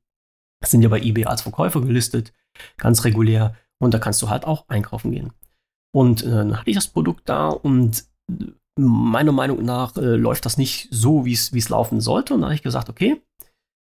sind 0.63 0.83
ja 0.83 0.87
bei 0.87 1.01
eBay 1.01 1.25
als 1.25 1.41
Verkäufer 1.41 1.81
gelistet, 1.81 2.31
ganz 2.77 3.03
regulär. 3.03 3.53
Und 3.79 3.93
da 3.93 3.99
kannst 3.99 4.21
du 4.21 4.29
halt 4.29 4.45
auch 4.45 4.69
einkaufen 4.69 5.11
gehen. 5.11 5.33
Und 5.93 6.23
äh, 6.23 6.29
dann 6.29 6.57
hatte 6.57 6.69
ich 6.69 6.77
das 6.77 6.87
Produkt 6.87 7.27
da 7.27 7.49
und 7.49 8.05
meiner 8.79 9.33
Meinung 9.33 9.65
nach 9.65 9.97
äh, 9.97 10.15
läuft 10.15 10.45
das 10.45 10.57
nicht 10.57 10.87
so, 10.91 11.25
wie 11.25 11.33
es 11.33 11.69
laufen 11.69 11.99
sollte. 11.99 12.35
Und 12.35 12.39
da 12.39 12.45
habe 12.45 12.55
ich 12.55 12.63
gesagt, 12.63 12.87
okay, 12.87 13.21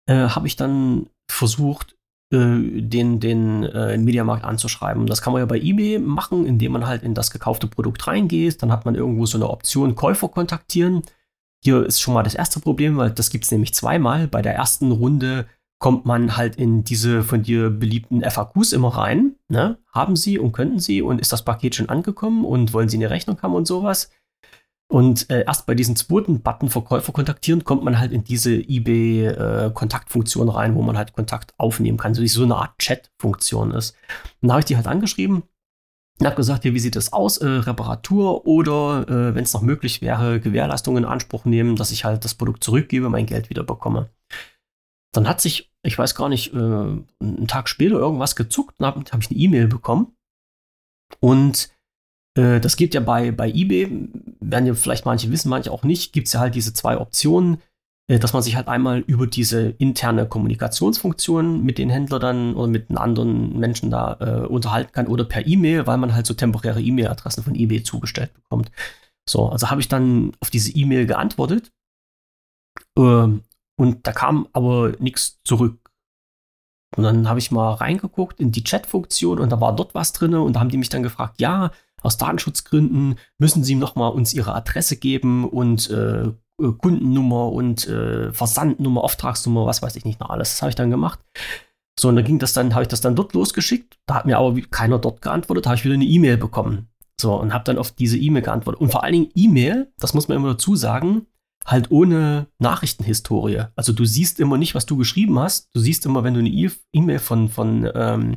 äh, 0.08 0.30
habe 0.30 0.46
ich 0.46 0.56
dann 0.56 1.10
versucht, 1.30 1.92
äh, 1.92 1.97
den, 2.30 3.20
den 3.20 3.64
äh, 3.64 3.96
Mediamarkt 3.96 4.44
anzuschreiben. 4.44 5.06
Das 5.06 5.22
kann 5.22 5.32
man 5.32 5.40
ja 5.40 5.46
bei 5.46 5.58
eBay 5.58 5.98
machen, 5.98 6.46
indem 6.46 6.72
man 6.72 6.86
halt 6.86 7.02
in 7.02 7.14
das 7.14 7.30
gekaufte 7.30 7.66
Produkt 7.66 8.06
reingeht. 8.06 8.62
Dann 8.62 8.70
hat 8.70 8.84
man 8.84 8.94
irgendwo 8.94 9.24
so 9.26 9.38
eine 9.38 9.48
Option 9.48 9.94
Käufer 9.94 10.28
kontaktieren. 10.28 11.02
Hier 11.62 11.84
ist 11.84 12.00
schon 12.00 12.14
mal 12.14 12.22
das 12.22 12.34
erste 12.34 12.60
Problem, 12.60 12.96
weil 12.98 13.10
das 13.10 13.30
gibt 13.30 13.44
es 13.44 13.50
nämlich 13.50 13.74
zweimal. 13.74 14.28
Bei 14.28 14.42
der 14.42 14.54
ersten 14.54 14.92
Runde 14.92 15.46
kommt 15.78 16.06
man 16.06 16.36
halt 16.36 16.56
in 16.56 16.84
diese 16.84 17.22
von 17.22 17.42
dir 17.42 17.70
beliebten 17.70 18.22
FAQs 18.22 18.72
immer 18.72 18.88
rein. 18.88 19.36
Ne? 19.48 19.78
Haben 19.92 20.16
Sie 20.16 20.38
und 20.38 20.52
könnten 20.52 20.80
Sie 20.80 21.02
und 21.02 21.20
ist 21.20 21.32
das 21.32 21.44
Paket 21.44 21.76
schon 21.76 21.88
angekommen 21.88 22.44
und 22.44 22.74
wollen 22.74 22.88
Sie 22.88 22.96
eine 22.96 23.10
Rechnung 23.10 23.40
haben 23.42 23.54
und 23.54 23.66
sowas? 23.66 24.10
Und 24.90 25.28
äh, 25.28 25.44
erst 25.44 25.66
bei 25.66 25.74
diesem 25.74 25.96
zweiten 25.96 26.40
Button 26.40 26.70
Verkäufer 26.70 27.12
kontaktieren 27.12 27.62
kommt 27.62 27.84
man 27.84 27.98
halt 27.98 28.10
in 28.10 28.24
diese 28.24 28.54
eBay-Kontaktfunktion 28.54 30.48
äh, 30.48 30.50
rein, 30.50 30.74
wo 30.74 30.82
man 30.82 30.96
halt 30.96 31.12
Kontakt 31.12 31.52
aufnehmen 31.58 31.98
kann, 31.98 32.14
so 32.14 32.22
wie 32.22 32.28
so 32.28 32.42
eine 32.42 32.56
Art 32.56 32.78
Chat-Funktion 32.78 33.72
ist. 33.72 33.94
Und 34.40 34.48
da 34.48 34.54
habe 34.54 34.60
ich 34.60 34.66
die 34.66 34.76
halt 34.76 34.86
angeschrieben 34.86 35.42
und 36.18 36.26
habe 36.26 36.36
gesagt, 36.36 36.64
ja, 36.64 36.72
wie 36.72 36.80
sieht 36.80 36.96
das 36.96 37.12
aus? 37.12 37.36
Äh, 37.36 37.46
Reparatur 37.46 38.46
oder, 38.46 39.06
äh, 39.08 39.34
wenn 39.34 39.44
es 39.44 39.52
noch 39.52 39.60
möglich 39.60 40.00
wäre, 40.00 40.40
Gewährleistung 40.40 40.96
in 40.96 41.04
Anspruch 41.04 41.44
nehmen, 41.44 41.76
dass 41.76 41.90
ich 41.90 42.04
halt 42.04 42.24
das 42.24 42.34
Produkt 42.34 42.64
zurückgebe, 42.64 43.10
mein 43.10 43.26
Geld 43.26 43.50
wieder 43.50 43.64
bekomme. 43.64 44.08
Dann 45.12 45.28
hat 45.28 45.42
sich, 45.42 45.70
ich 45.82 45.98
weiß 45.98 46.14
gar 46.14 46.30
nicht, 46.30 46.54
äh, 46.54 46.56
einen 46.56 47.46
Tag 47.46 47.68
später 47.68 47.96
irgendwas 47.96 48.36
gezuckt 48.36 48.80
und 48.80 48.86
habe 48.86 49.00
hab 49.00 49.20
ich 49.20 49.30
eine 49.30 49.38
E-Mail 49.38 49.68
bekommen. 49.68 50.16
Und 51.20 51.70
das 52.40 52.76
gibt 52.76 52.94
ja 52.94 53.00
bei, 53.00 53.32
bei 53.32 53.50
eBay, 53.50 54.08
werden 54.40 54.66
ja 54.66 54.74
vielleicht 54.74 55.06
manche 55.06 55.30
wissen, 55.30 55.48
manche 55.48 55.72
auch 55.72 55.82
nicht, 55.82 56.12
gibt 56.12 56.28
es 56.28 56.34
ja 56.34 56.40
halt 56.40 56.54
diese 56.54 56.72
zwei 56.72 56.98
Optionen. 56.98 57.58
Äh, 58.08 58.18
dass 58.18 58.32
man 58.32 58.42
sich 58.42 58.56
halt 58.56 58.68
einmal 58.68 59.00
über 59.00 59.26
diese 59.26 59.68
interne 59.68 60.26
Kommunikationsfunktion 60.26 61.62
mit 61.62 61.78
den 61.78 61.90
Händlern 61.90 62.20
dann 62.20 62.54
oder 62.54 62.66
mit 62.66 62.90
anderen 62.96 63.58
Menschen 63.58 63.90
da 63.90 64.16
äh, 64.20 64.46
unterhalten 64.46 64.92
kann 64.92 65.06
oder 65.06 65.24
per 65.24 65.46
E-Mail, 65.46 65.86
weil 65.86 65.98
man 65.98 66.14
halt 66.14 66.26
so 66.26 66.34
temporäre 66.34 66.80
E-Mail-Adressen 66.80 67.44
von 67.44 67.54
eBay 67.54 67.82
zugestellt 67.82 68.32
bekommt. 68.34 68.72
So, 69.28 69.50
also 69.50 69.70
habe 69.70 69.82
ich 69.82 69.88
dann 69.88 70.32
auf 70.40 70.48
diese 70.48 70.72
E-Mail 70.72 71.06
geantwortet 71.06 71.70
äh, 72.98 73.00
und 73.00 74.06
da 74.06 74.12
kam 74.12 74.48
aber 74.54 74.94
nichts 74.98 75.40
zurück. 75.44 75.78
Und 76.96 77.04
dann 77.04 77.28
habe 77.28 77.38
ich 77.38 77.50
mal 77.50 77.74
reingeguckt 77.74 78.40
in 78.40 78.50
die 78.50 78.64
Chat-Funktion 78.64 79.38
und 79.38 79.52
da 79.52 79.60
war 79.60 79.76
dort 79.76 79.94
was 79.94 80.14
drin 80.14 80.32
und 80.34 80.54
da 80.54 80.60
haben 80.60 80.70
die 80.70 80.78
mich 80.78 80.88
dann 80.88 81.02
gefragt, 81.02 81.38
ja, 81.38 81.70
aus 82.02 82.16
Datenschutzgründen 82.16 83.16
müssen 83.38 83.64
Sie 83.64 83.74
nochmal 83.74 84.12
uns 84.12 84.34
Ihre 84.34 84.54
Adresse 84.54 84.96
geben 84.96 85.48
und 85.48 85.90
äh, 85.90 86.32
äh, 86.60 86.72
Kundennummer 86.76 87.52
und 87.52 87.86
äh, 87.88 88.32
Versandnummer, 88.32 89.04
Auftragsnummer, 89.04 89.66
was 89.66 89.82
weiß 89.82 89.96
ich 89.96 90.04
nicht 90.04 90.20
noch 90.20 90.30
alles. 90.30 90.50
Das 90.50 90.62
habe 90.62 90.70
ich 90.70 90.76
dann 90.76 90.90
gemacht. 90.90 91.20
So, 91.98 92.08
und 92.08 92.16
dann 92.16 92.24
ging 92.24 92.38
das 92.38 92.52
dann, 92.52 92.74
habe 92.74 92.82
ich 92.82 92.88
das 92.88 93.00
dann 93.00 93.16
dort 93.16 93.32
losgeschickt. 93.34 93.98
Da 94.06 94.14
hat 94.14 94.26
mir 94.26 94.38
aber 94.38 94.60
keiner 94.70 94.98
dort 94.98 95.20
geantwortet, 95.20 95.66
habe 95.66 95.76
ich 95.76 95.84
wieder 95.84 95.94
eine 95.94 96.04
E-Mail 96.04 96.36
bekommen. 96.36 96.88
So, 97.20 97.34
und 97.34 97.52
habe 97.52 97.64
dann 97.64 97.78
auf 97.78 97.90
diese 97.90 98.18
E-Mail 98.18 98.42
geantwortet. 98.42 98.80
Und 98.80 98.92
vor 98.92 99.02
allen 99.02 99.14
Dingen 99.14 99.30
E-Mail, 99.34 99.92
das 99.98 100.14
muss 100.14 100.28
man 100.28 100.36
immer 100.36 100.50
dazu 100.50 100.76
sagen, 100.76 101.26
halt 101.66 101.90
ohne 101.90 102.46
Nachrichtenhistorie. 102.58 103.64
Also 103.74 103.92
du 103.92 104.04
siehst 104.04 104.38
immer 104.38 104.58
nicht, 104.58 104.74
was 104.74 104.86
du 104.86 104.96
geschrieben 104.96 105.38
hast. 105.38 105.74
Du 105.74 105.80
siehst 105.80 106.06
immer, 106.06 106.22
wenn 106.24 106.34
du 106.34 106.40
eine 106.40 106.70
E-Mail 106.92 107.18
von, 107.18 107.48
von 107.48 107.90
ähm, 107.94 108.36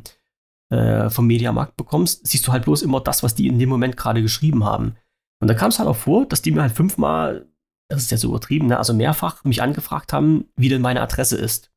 äh, 0.71 1.09
vom 1.09 1.27
Mediamarkt 1.27 1.77
bekommst, 1.77 2.25
siehst 2.25 2.47
du 2.47 2.51
halt 2.51 2.65
bloß 2.65 2.81
immer 2.81 3.01
das, 3.01 3.21
was 3.21 3.35
die 3.35 3.47
in 3.47 3.59
dem 3.59 3.69
Moment 3.69 3.97
gerade 3.97 4.21
geschrieben 4.21 4.65
haben. 4.65 4.95
Und 5.39 5.47
da 5.47 5.53
kam 5.53 5.69
es 5.69 5.79
halt 5.79 5.89
auch 5.89 5.95
vor, 5.95 6.25
dass 6.25 6.41
die 6.41 6.51
mir 6.51 6.61
halt 6.61 6.73
fünfmal 6.73 7.51
das 7.91 8.03
ist 8.03 8.11
ja 8.11 8.17
so 8.17 8.29
übertrieben, 8.29 8.67
ne? 8.67 8.77
also 8.77 8.93
mehrfach 8.93 9.43
mich 9.43 9.61
angefragt 9.61 10.13
haben, 10.13 10.45
wie 10.55 10.69
denn 10.69 10.81
meine 10.81 11.01
Adresse 11.01 11.37
ist 11.37 11.71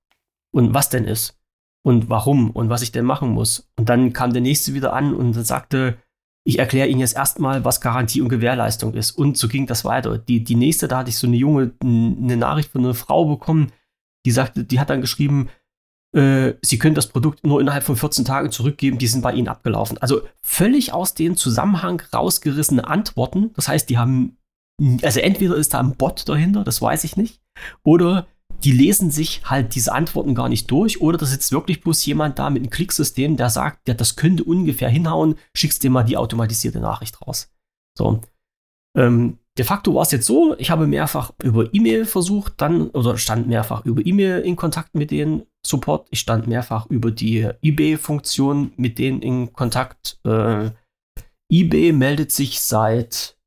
und 0.52 0.72
was 0.74 0.88
denn 0.88 1.04
ist 1.04 1.38
und 1.84 2.08
warum 2.08 2.50
und 2.50 2.70
was 2.70 2.82
ich 2.82 2.92
denn 2.92 3.04
machen 3.04 3.30
muss. 3.30 3.70
Und 3.76 3.88
dann 3.88 4.12
kam 4.12 4.32
der 4.32 4.42
nächste 4.42 4.74
wieder 4.74 4.92
an 4.92 5.14
und 5.14 5.34
sagte, 5.34 5.98
ich 6.46 6.58
erkläre 6.58 6.88
Ihnen 6.88 7.00
jetzt 7.00 7.16
erstmal, 7.16 7.64
was 7.64 7.80
Garantie 7.80 8.20
und 8.20 8.28
Gewährleistung 8.28 8.92
ist. 8.94 9.12
Und 9.12 9.38
so 9.38 9.48
ging 9.48 9.66
das 9.66 9.84
weiter. 9.84 10.18
Die, 10.18 10.44
die 10.44 10.56
nächste, 10.56 10.88
da 10.88 10.98
hatte 10.98 11.08
ich 11.08 11.16
so 11.16 11.26
eine 11.26 11.36
junge, 11.36 11.72
eine 11.82 12.36
Nachricht 12.36 12.70
von 12.70 12.84
einer 12.84 12.94
Frau 12.94 13.24
bekommen, 13.24 13.72
die 14.26 14.30
sagte, 14.30 14.64
die 14.64 14.78
hat 14.78 14.90
dann 14.90 15.00
geschrieben, 15.00 15.48
äh, 16.14 16.54
Sie 16.62 16.78
können 16.78 16.94
das 16.94 17.08
Produkt 17.08 17.44
nur 17.44 17.60
innerhalb 17.60 17.84
von 17.84 17.96
14 17.96 18.24
Tagen 18.24 18.50
zurückgeben, 18.50 18.98
die 18.98 19.08
sind 19.08 19.22
bei 19.22 19.32
Ihnen 19.32 19.48
abgelaufen. 19.48 19.98
Also 19.98 20.22
völlig 20.42 20.92
aus 20.92 21.14
dem 21.14 21.36
Zusammenhang 21.36 22.00
rausgerissene 22.12 22.86
Antworten. 22.86 23.52
Das 23.54 23.68
heißt, 23.68 23.90
die 23.90 23.98
haben, 23.98 24.36
also 25.02 25.20
entweder 25.20 25.56
ist 25.56 25.74
da 25.74 25.80
ein 25.80 25.96
Bot 25.96 26.28
dahinter, 26.28 26.62
das 26.64 26.80
weiß 26.80 27.04
ich 27.04 27.16
nicht, 27.16 27.40
oder 27.82 28.26
die 28.62 28.72
lesen 28.72 29.10
sich 29.10 29.42
halt 29.44 29.74
diese 29.74 29.92
Antworten 29.92 30.34
gar 30.34 30.48
nicht 30.48 30.70
durch, 30.70 31.00
oder 31.00 31.18
da 31.18 31.26
sitzt 31.26 31.52
wirklich 31.52 31.82
bloß 31.82 32.06
jemand 32.06 32.38
da 32.38 32.48
mit 32.48 32.62
einem 32.62 32.70
Klicksystem, 32.70 33.36
der 33.36 33.50
sagt, 33.50 33.88
ja, 33.88 33.94
das 33.94 34.16
könnte 34.16 34.44
ungefähr 34.44 34.88
hinhauen, 34.88 35.34
schickst 35.54 35.82
dir 35.82 35.90
mal 35.90 36.04
die 36.04 36.16
automatisierte 36.16 36.80
Nachricht 36.80 37.20
raus. 37.26 37.52
So. 37.98 38.22
Ähm, 38.96 39.38
de 39.56 39.64
facto 39.64 39.94
war 39.94 40.02
es 40.02 40.10
jetzt 40.10 40.26
so, 40.26 40.56
ich 40.58 40.70
habe 40.70 40.86
mehrfach 40.86 41.32
über 41.42 41.72
E-Mail 41.72 42.06
versucht, 42.06 42.54
dann, 42.60 42.90
oder 42.90 43.16
stand 43.18 43.46
mehrfach 43.46 43.84
über 43.84 44.04
E-Mail 44.04 44.40
in 44.40 44.56
Kontakt 44.56 44.94
mit 44.94 45.10
den 45.10 45.46
Support. 45.64 46.08
Ich 46.10 46.20
stand 46.20 46.46
mehrfach 46.46 46.86
über 46.86 47.10
die 47.10 47.48
eBay-Funktion 47.62 48.72
mit 48.76 48.98
denen 48.98 49.22
in 49.22 49.52
Kontakt. 49.52 50.18
Äh, 50.24 50.70
eBay 51.50 51.92
meldet 51.92 52.32
sich 52.32 52.60
seit 52.60 53.38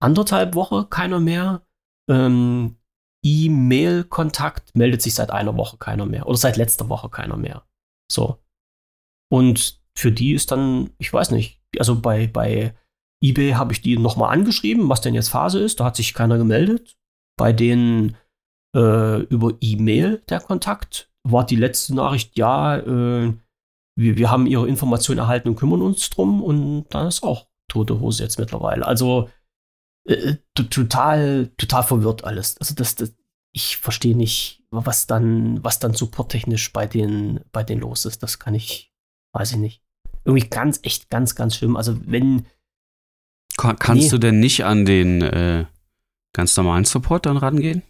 anderthalb 0.00 0.54
Woche 0.54 0.86
keiner 0.86 1.20
mehr. 1.20 1.62
Ähm, 2.10 2.76
E-Mail-Kontakt 3.24 4.74
meldet 4.74 5.02
sich 5.02 5.14
seit 5.14 5.30
einer 5.30 5.56
Woche 5.56 5.76
keiner 5.76 6.06
mehr. 6.06 6.26
Oder 6.26 6.38
seit 6.38 6.56
letzter 6.56 6.88
Woche 6.88 7.10
keiner 7.10 7.36
mehr. 7.36 7.64
So. 8.10 8.42
Und 9.30 9.80
für 9.96 10.10
die 10.10 10.32
ist 10.32 10.50
dann, 10.50 10.90
ich 10.98 11.12
weiß 11.12 11.30
nicht, 11.30 11.60
also 11.78 12.00
bei, 12.00 12.26
bei 12.26 12.74
eBay 13.22 13.52
habe 13.52 13.72
ich 13.72 13.80
die 13.80 13.96
nochmal 13.96 14.32
angeschrieben, 14.32 14.88
was 14.88 15.00
denn 15.00 15.14
jetzt 15.14 15.28
Phase 15.28 15.60
ist. 15.60 15.80
Da 15.80 15.84
hat 15.84 15.96
sich 15.96 16.14
keiner 16.14 16.38
gemeldet. 16.38 16.96
Bei 17.36 17.52
denen 17.52 18.16
äh, 18.76 19.22
über 19.22 19.54
E-Mail 19.60 20.22
der 20.28 20.40
Kontakt 20.40 21.10
war 21.24 21.46
die 21.46 21.56
letzte 21.56 21.94
Nachricht, 21.94 22.36
ja, 22.36 22.76
äh, 22.78 23.32
wir, 23.96 24.16
wir 24.16 24.30
haben 24.30 24.46
ihre 24.46 24.66
Informationen 24.66 25.18
erhalten 25.18 25.48
und 25.48 25.56
kümmern 25.56 25.82
uns 25.82 26.10
drum. 26.10 26.42
Und 26.42 26.86
dann 26.90 27.06
ist 27.06 27.22
auch 27.22 27.46
tote 27.68 28.00
Hose 28.00 28.22
jetzt 28.22 28.38
mittlerweile. 28.38 28.86
Also 28.86 29.30
äh, 30.08 30.36
total, 30.54 31.48
total 31.56 31.82
verwirrt 31.84 32.24
alles. 32.24 32.58
Also 32.58 32.74
das, 32.74 32.96
das 32.96 33.14
ich 33.54 33.76
verstehe 33.76 34.16
nicht, 34.16 34.64
was 34.70 35.06
dann, 35.06 35.62
was 35.62 35.78
dann 35.78 35.94
supporttechnisch 35.94 36.72
bei 36.72 36.86
den, 36.86 37.40
bei 37.52 37.62
denen 37.62 37.82
los 37.82 38.06
ist. 38.06 38.22
Das 38.22 38.38
kann 38.38 38.54
ich, 38.54 38.92
weiß 39.34 39.52
ich 39.52 39.58
nicht. 39.58 39.82
Irgendwie 40.24 40.48
ganz, 40.48 40.80
echt 40.82 41.10
ganz, 41.10 41.34
ganz 41.34 41.56
schlimm. 41.56 41.76
Also 41.76 41.98
wenn, 42.06 42.46
kann, 43.62 43.78
kannst 43.78 44.04
nee. 44.04 44.10
du 44.10 44.18
denn 44.18 44.40
nicht 44.40 44.64
an 44.64 44.84
den 44.84 45.22
äh, 45.22 45.64
ganz 46.34 46.56
normalen 46.56 46.84
Support 46.84 47.26
dann 47.26 47.36
rangehen? 47.36 47.82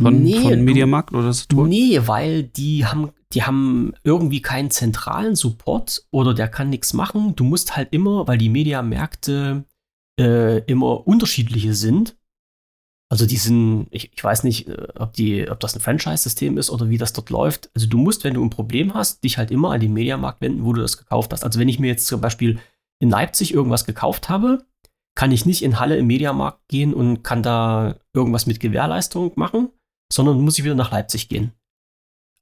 Von, 0.00 0.22
nee, 0.22 0.40
von 0.40 0.64
Mediamarkt 0.64 1.12
oder 1.12 1.32
Saturn? 1.34 1.68
Nee, 1.68 2.00
weil 2.06 2.44
die 2.44 2.86
haben, 2.86 3.10
die 3.34 3.42
haben 3.42 3.92
irgendwie 4.04 4.40
keinen 4.40 4.70
zentralen 4.70 5.36
Support 5.36 6.06
oder 6.10 6.32
der 6.32 6.48
kann 6.48 6.70
nichts 6.70 6.94
machen. 6.94 7.36
Du 7.36 7.44
musst 7.44 7.76
halt 7.76 7.92
immer, 7.92 8.26
weil 8.26 8.38
die 8.38 8.48
Mediamärkte 8.48 9.64
äh, 10.18 10.60
immer 10.64 11.06
unterschiedliche 11.06 11.74
sind. 11.74 12.16
Also 13.10 13.26
die 13.26 13.36
sind, 13.36 13.88
ich, 13.90 14.14
ich 14.14 14.24
weiß 14.24 14.44
nicht, 14.44 14.66
äh, 14.68 14.88
ob, 14.94 15.12
die, 15.12 15.50
ob 15.50 15.60
das 15.60 15.76
ein 15.76 15.82
Franchise-System 15.82 16.56
ist 16.56 16.70
oder 16.70 16.88
wie 16.88 16.96
das 16.96 17.12
dort 17.12 17.28
läuft. 17.28 17.70
Also 17.74 17.86
du 17.86 17.98
musst, 17.98 18.24
wenn 18.24 18.32
du 18.32 18.42
ein 18.42 18.48
Problem 18.48 18.94
hast, 18.94 19.22
dich 19.24 19.36
halt 19.36 19.50
immer 19.50 19.72
an 19.72 19.80
den 19.80 19.92
Mediamarkt 19.92 20.40
wenden, 20.40 20.64
wo 20.64 20.72
du 20.72 20.80
das 20.80 20.96
gekauft 20.96 21.34
hast. 21.34 21.44
Also 21.44 21.60
wenn 21.60 21.68
ich 21.68 21.78
mir 21.78 21.88
jetzt 21.88 22.06
zum 22.06 22.22
Beispiel 22.22 22.58
in 23.02 23.10
Leipzig 23.10 23.52
irgendwas 23.52 23.84
gekauft 23.84 24.28
habe, 24.28 24.64
kann 25.16 25.32
ich 25.32 25.44
nicht 25.44 25.62
in 25.62 25.80
Halle 25.80 25.96
im 25.96 26.06
Mediamarkt 26.06 26.60
gehen 26.68 26.94
und 26.94 27.22
kann 27.24 27.42
da 27.42 27.98
irgendwas 28.14 28.46
mit 28.46 28.60
Gewährleistung 28.60 29.32
machen, 29.34 29.70
sondern 30.10 30.40
muss 30.40 30.56
ich 30.56 30.64
wieder 30.64 30.76
nach 30.76 30.92
Leipzig 30.92 31.28
gehen. 31.28 31.52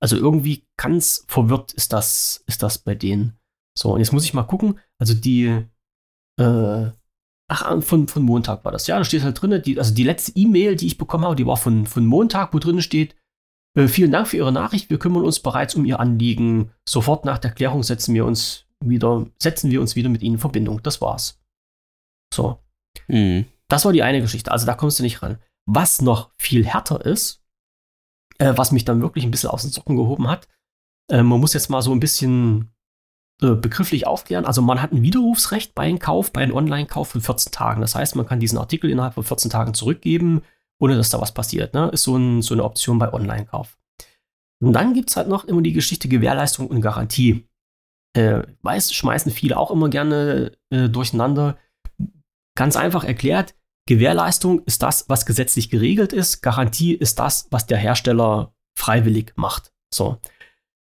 Also 0.03 0.17
irgendwie 0.17 0.67
ganz 0.79 1.25
verwirrt 1.29 1.73
ist 1.73 1.93
das, 1.95 2.45
ist 2.47 2.63
das 2.63 2.79
bei 2.79 2.95
denen. 2.95 3.39
So, 3.77 3.95
und 3.95 4.01
jetzt 4.01 4.13
muss 4.13 4.25
ich 4.25 4.35
mal 4.35 4.45
gucken. 4.45 4.79
Also 4.99 5.15
die, 5.15 5.65
äh, 6.39 6.91
ach, 7.49 7.83
von, 7.83 8.07
von 8.07 8.23
Montag 8.23 8.65
war 8.65 8.73
das. 8.73 8.87
Ja, 8.87 8.99
da 8.99 9.05
steht 9.05 9.23
halt 9.23 9.41
drin, 9.41 9.63
die, 9.65 9.79
also 9.79 9.95
die 9.95 10.05
letzte 10.05 10.33
E-Mail, 10.37 10.77
die 10.77 10.87
ich 10.87 10.99
bekommen 10.99 11.25
habe, 11.25 11.37
die 11.37 11.47
war 11.47 11.57
von, 11.57 11.87
von 11.87 12.05
Montag, 12.05 12.53
wo 12.53 12.59
drin 12.59 12.83
steht, 12.83 13.17
äh, 13.79 13.89
vielen 13.89 14.13
Dank 14.13 14.29
für 14.29 14.37
Ihre 14.37 14.53
Nachricht. 14.53 14.91
Wir 14.91 14.99
kümmern 14.99 15.25
uns 15.25 15.41
bereits 15.41 15.75
um 15.75 15.87
Ihr 15.87 16.01
Anliegen. 16.01 16.71
Sofort 16.87 17.25
nach 17.25 17.39
der 17.39 17.53
Klärung 17.53 17.83
setzen 17.83 18.15
wir 18.15 18.27
uns 18.27 18.67
wieder, 18.85 19.27
setzen 19.39 19.71
wir 19.71 19.81
uns 19.81 19.97
wieder 19.97 20.09
mit 20.09 20.23
ihnen 20.23 20.35
in 20.35 20.41
Verbindung. 20.41 20.83
Das 20.83 21.01
war's. 21.01 21.41
So. 22.33 22.59
Mhm. 23.09 23.47
Das 23.69 23.85
war 23.85 23.93
die 23.93 24.03
eine 24.03 24.21
Geschichte. 24.21 24.51
Also 24.51 24.67
da 24.67 24.75
kommst 24.75 24.99
du 24.99 25.03
nicht 25.03 25.23
ran. 25.23 25.39
Was 25.67 26.03
noch 26.03 26.31
viel 26.39 26.65
härter 26.67 27.05
ist, 27.05 27.43
äh, 28.39 28.53
was 28.57 28.73
mich 28.73 28.85
dann 28.85 29.03
wirklich 29.03 29.25
ein 29.25 29.31
bisschen 29.31 29.51
aus 29.51 29.63
den 29.63 29.71
Socken 29.71 29.97
gehoben 29.97 30.29
hat, 30.29 30.49
äh, 31.11 31.23
man 31.23 31.41
muss 31.41 31.55
jetzt 31.55 31.71
mal 31.71 31.83
so 31.83 31.93
ein 31.93 32.01
bisschen 32.01 32.71
äh, 33.43 33.55
begrifflich 33.55 34.07
aufklären. 34.07 34.45
Also 34.45 34.63
man 34.63 34.83
hat 34.83 34.93
ein 34.93 35.03
Widerrufsrecht 35.03 35.75
bei 35.75 35.85
einem 35.85 35.99
Kauf, 35.99 36.33
bei 36.33 36.43
einem 36.43 36.55
Online-Kauf 36.55 37.09
von 37.09 37.21
14 37.21 37.53
Tagen. 37.53 37.81
Das 37.81 37.95
heißt, 37.95 38.17
man 38.17 38.27
kann 38.27 38.41
diesen 38.41 38.59
Artikel 38.59 38.91
innerhalb 38.91 39.15
von 39.15 39.25
14 39.25 39.51
Tagen 39.51 39.75
zurückgeben, 39.75 40.43
ohne 40.79 40.97
dass 40.97 41.11
da 41.11 41.21
was 41.21 41.33
passiert. 41.33 41.75
Ne? 41.75 41.89
Ist 41.91 42.05
so, 42.05 42.17
ein, 42.17 42.43
so 42.43 42.55
eine 42.55 42.65
Option 42.65 42.99
bei 42.99 43.13
Online-Kauf. 43.13 43.79
Und 44.63 44.73
dann 44.73 44.95
gibt 44.95 45.11
es 45.11 45.17
halt 45.17 45.29
noch 45.29 45.45
immer 45.45 45.63
die 45.63 45.73
Geschichte 45.73 46.09
Gewährleistung 46.09 46.67
und 46.67 46.81
Garantie 46.81 47.47
äh, 48.15 48.43
weiß, 48.63 48.93
schmeißen 48.93 49.33
viele 49.33 49.57
auch 49.57 49.71
immer 49.71 49.89
gerne 49.89 50.53
äh, 50.71 50.89
durcheinander. 50.89 51.59
Ganz 52.57 52.77
einfach 52.77 53.05
erklärt, 53.05 53.55
Gewährleistung 53.87 54.63
ist 54.67 54.83
das, 54.83 55.09
was 55.09 55.27
gesetzlich 55.27 55.71
geregelt 55.71 56.13
ist. 56.13 56.43
Garantie 56.43 56.95
ist 56.95 57.19
das, 57.19 57.47
was 57.51 57.67
der 57.67 57.79
Hersteller 57.79 58.55
freiwillig 58.77 59.33
macht. 59.37 59.73
So. 59.93 60.19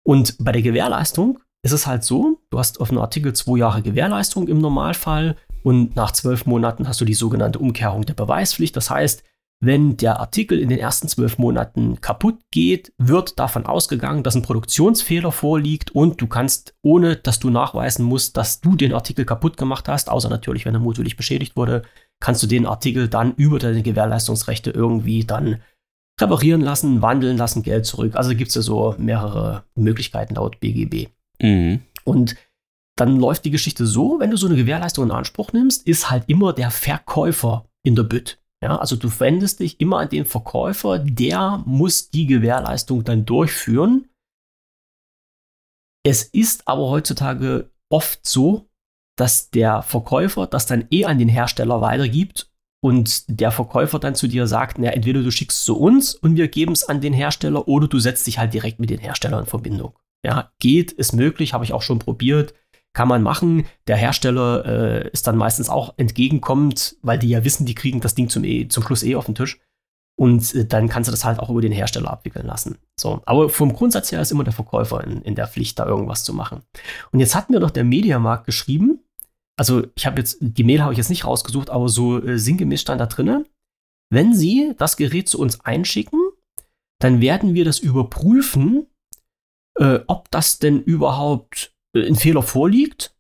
Und 0.02 0.36
bei 0.38 0.52
der 0.52 0.62
Gewährleistung 0.62 1.40
ist 1.62 1.72
es 1.72 1.86
halt 1.86 2.04
so, 2.04 2.40
du 2.50 2.58
hast 2.58 2.80
auf 2.80 2.90
einem 2.90 3.00
Artikel 3.00 3.32
zwei 3.32 3.58
Jahre 3.58 3.82
Gewährleistung 3.82 4.48
im 4.48 4.58
Normalfall 4.60 5.36
und 5.62 5.96
nach 5.96 6.12
zwölf 6.12 6.46
Monaten 6.46 6.86
hast 6.86 7.00
du 7.00 7.04
die 7.04 7.14
sogenannte 7.14 7.58
Umkehrung 7.58 8.06
der 8.06 8.14
Beweispflicht. 8.14 8.76
Das 8.76 8.88
heißt, 8.88 9.24
wenn 9.60 9.96
der 9.96 10.20
Artikel 10.20 10.58
in 10.60 10.68
den 10.68 10.78
ersten 10.78 11.08
zwölf 11.08 11.38
Monaten 11.38 12.00
kaputt 12.00 12.36
geht, 12.50 12.92
wird 12.98 13.38
davon 13.38 13.64
ausgegangen, 13.64 14.22
dass 14.22 14.36
ein 14.36 14.42
Produktionsfehler 14.42 15.32
vorliegt 15.32 15.92
und 15.92 16.20
du 16.20 16.26
kannst, 16.26 16.74
ohne 16.82 17.16
dass 17.16 17.38
du 17.38 17.48
nachweisen 17.48 18.04
musst, 18.04 18.36
dass 18.36 18.60
du 18.60 18.76
den 18.76 18.92
Artikel 18.92 19.24
kaputt 19.24 19.56
gemacht 19.56 19.88
hast, 19.88 20.10
außer 20.10 20.28
natürlich, 20.28 20.66
wenn 20.66 20.74
er 20.74 20.80
mutwillig 20.80 21.16
beschädigt 21.16 21.56
wurde, 21.56 21.82
kannst 22.20 22.42
du 22.42 22.46
den 22.46 22.66
Artikel 22.66 23.08
dann 23.08 23.34
über 23.34 23.58
deine 23.58 23.82
Gewährleistungsrechte 23.82 24.70
irgendwie 24.70 25.24
dann 25.24 25.60
reparieren 26.20 26.60
lassen, 26.60 27.02
wandeln 27.02 27.36
lassen, 27.36 27.62
Geld 27.62 27.86
zurück. 27.86 28.14
Also 28.14 28.34
gibt 28.34 28.48
es 28.48 28.54
ja 28.54 28.62
so 28.62 28.94
mehrere 28.98 29.64
Möglichkeiten 29.74 30.34
laut 30.34 30.60
BGB. 30.60 31.08
Mhm. 31.40 31.80
Und 32.04 32.36
dann 32.96 33.18
läuft 33.18 33.44
die 33.44 33.50
Geschichte 33.50 33.86
so, 33.86 34.18
wenn 34.20 34.30
du 34.30 34.36
so 34.36 34.46
eine 34.46 34.56
Gewährleistung 34.56 35.04
in 35.04 35.10
Anspruch 35.10 35.52
nimmst, 35.52 35.86
ist 35.86 36.10
halt 36.10 36.24
immer 36.28 36.52
der 36.52 36.70
Verkäufer 36.70 37.68
in 37.82 37.94
der 37.94 38.04
Bütt. 38.04 38.38
Ja, 38.62 38.76
also 38.76 38.96
du 38.96 39.08
wendest 39.20 39.60
dich 39.60 39.80
immer 39.80 39.98
an 39.98 40.08
den 40.08 40.24
Verkäufer, 40.24 40.98
der 40.98 41.62
muss 41.66 42.10
die 42.10 42.26
Gewährleistung 42.26 43.04
dann 43.04 43.26
durchführen. 43.26 44.08
Es 46.06 46.22
ist 46.22 46.66
aber 46.66 46.88
heutzutage 46.88 47.70
oft 47.90 48.26
so, 48.26 48.70
dass 49.18 49.50
der 49.50 49.82
Verkäufer 49.82 50.46
das 50.46 50.66
dann 50.66 50.86
eh 50.90 51.04
an 51.04 51.18
den 51.18 51.28
Hersteller 51.28 51.80
weitergibt 51.80 52.50
und 52.82 53.24
der 53.28 53.50
Verkäufer 53.50 53.98
dann 53.98 54.14
zu 54.14 54.28
dir 54.28 54.46
sagt, 54.46 54.78
na, 54.78 54.90
entweder 54.90 55.22
du 55.22 55.30
schickst 55.30 55.58
es 55.58 55.64
zu 55.64 55.78
uns 55.78 56.14
und 56.14 56.36
wir 56.36 56.48
geben 56.48 56.72
es 56.72 56.88
an 56.88 57.00
den 57.00 57.12
Hersteller 57.12 57.66
oder 57.66 57.88
du 57.88 57.98
setzt 57.98 58.26
dich 58.26 58.38
halt 58.38 58.54
direkt 58.54 58.78
mit 58.78 58.90
den 58.90 59.00
Herstellern 59.00 59.40
in 59.40 59.46
Verbindung. 59.46 59.98
Ja, 60.24 60.52
geht, 60.60 60.92
ist 60.92 61.12
möglich, 61.12 61.52
habe 61.52 61.64
ich 61.64 61.72
auch 61.72 61.82
schon 61.82 61.98
probiert 61.98 62.54
kann 62.96 63.08
man 63.08 63.22
machen. 63.22 63.66
Der 63.88 63.96
Hersteller 63.98 64.64
äh, 64.64 65.10
ist 65.10 65.26
dann 65.26 65.36
meistens 65.36 65.68
auch 65.68 65.92
entgegenkommend, 65.98 66.96
weil 67.02 67.18
die 67.18 67.28
ja 67.28 67.44
wissen, 67.44 67.66
die 67.66 67.74
kriegen 67.74 68.00
das 68.00 68.14
Ding 68.14 68.30
zum, 68.30 68.42
e 68.42 68.68
zum 68.68 68.82
Schluss 68.82 69.02
eh 69.02 69.16
auf 69.16 69.26
den 69.26 69.34
Tisch. 69.34 69.60
Und 70.18 70.54
äh, 70.54 70.64
dann 70.64 70.88
kannst 70.88 71.08
du 71.08 71.10
das 71.10 71.22
halt 71.22 71.38
auch 71.38 71.50
über 71.50 71.60
den 71.60 71.72
Hersteller 71.72 72.10
abwickeln 72.10 72.46
lassen. 72.46 72.78
So, 72.98 73.20
aber 73.26 73.50
vom 73.50 73.74
Grundsatz 73.74 74.12
her 74.12 74.22
ist 74.22 74.32
immer 74.32 74.44
der 74.44 74.54
Verkäufer 74.54 75.04
in, 75.04 75.20
in 75.20 75.34
der 75.34 75.46
Pflicht, 75.46 75.78
da 75.78 75.84
irgendwas 75.84 76.24
zu 76.24 76.32
machen. 76.32 76.62
Und 77.12 77.20
jetzt 77.20 77.34
hat 77.34 77.50
mir 77.50 77.60
doch 77.60 77.70
der 77.70 77.84
Mediamarkt 77.84 78.46
geschrieben, 78.46 79.00
also 79.58 79.82
ich 79.94 80.06
habe 80.06 80.16
jetzt, 80.16 80.38
die 80.40 80.64
Mail 80.64 80.80
habe 80.80 80.94
ich 80.94 80.98
jetzt 80.98 81.10
nicht 81.10 81.26
rausgesucht, 81.26 81.68
aber 81.68 81.90
so 81.90 82.22
äh, 82.22 82.38
sinngemäß 82.38 82.80
stand 82.80 83.02
da 83.02 83.06
drinne, 83.06 83.44
wenn 84.08 84.34
Sie 84.34 84.72
das 84.78 84.96
Gerät 84.96 85.28
zu 85.28 85.38
uns 85.38 85.60
einschicken, 85.60 86.20
dann 86.98 87.20
werden 87.20 87.52
wir 87.52 87.66
das 87.66 87.78
überprüfen, 87.78 88.86
äh, 89.78 89.98
ob 90.06 90.30
das 90.30 90.58
denn 90.58 90.80
überhaupt 90.80 91.75
äh, 91.96 92.06
ein 92.06 92.16
Fehler 92.16 92.42
vorliegt. 92.42 93.16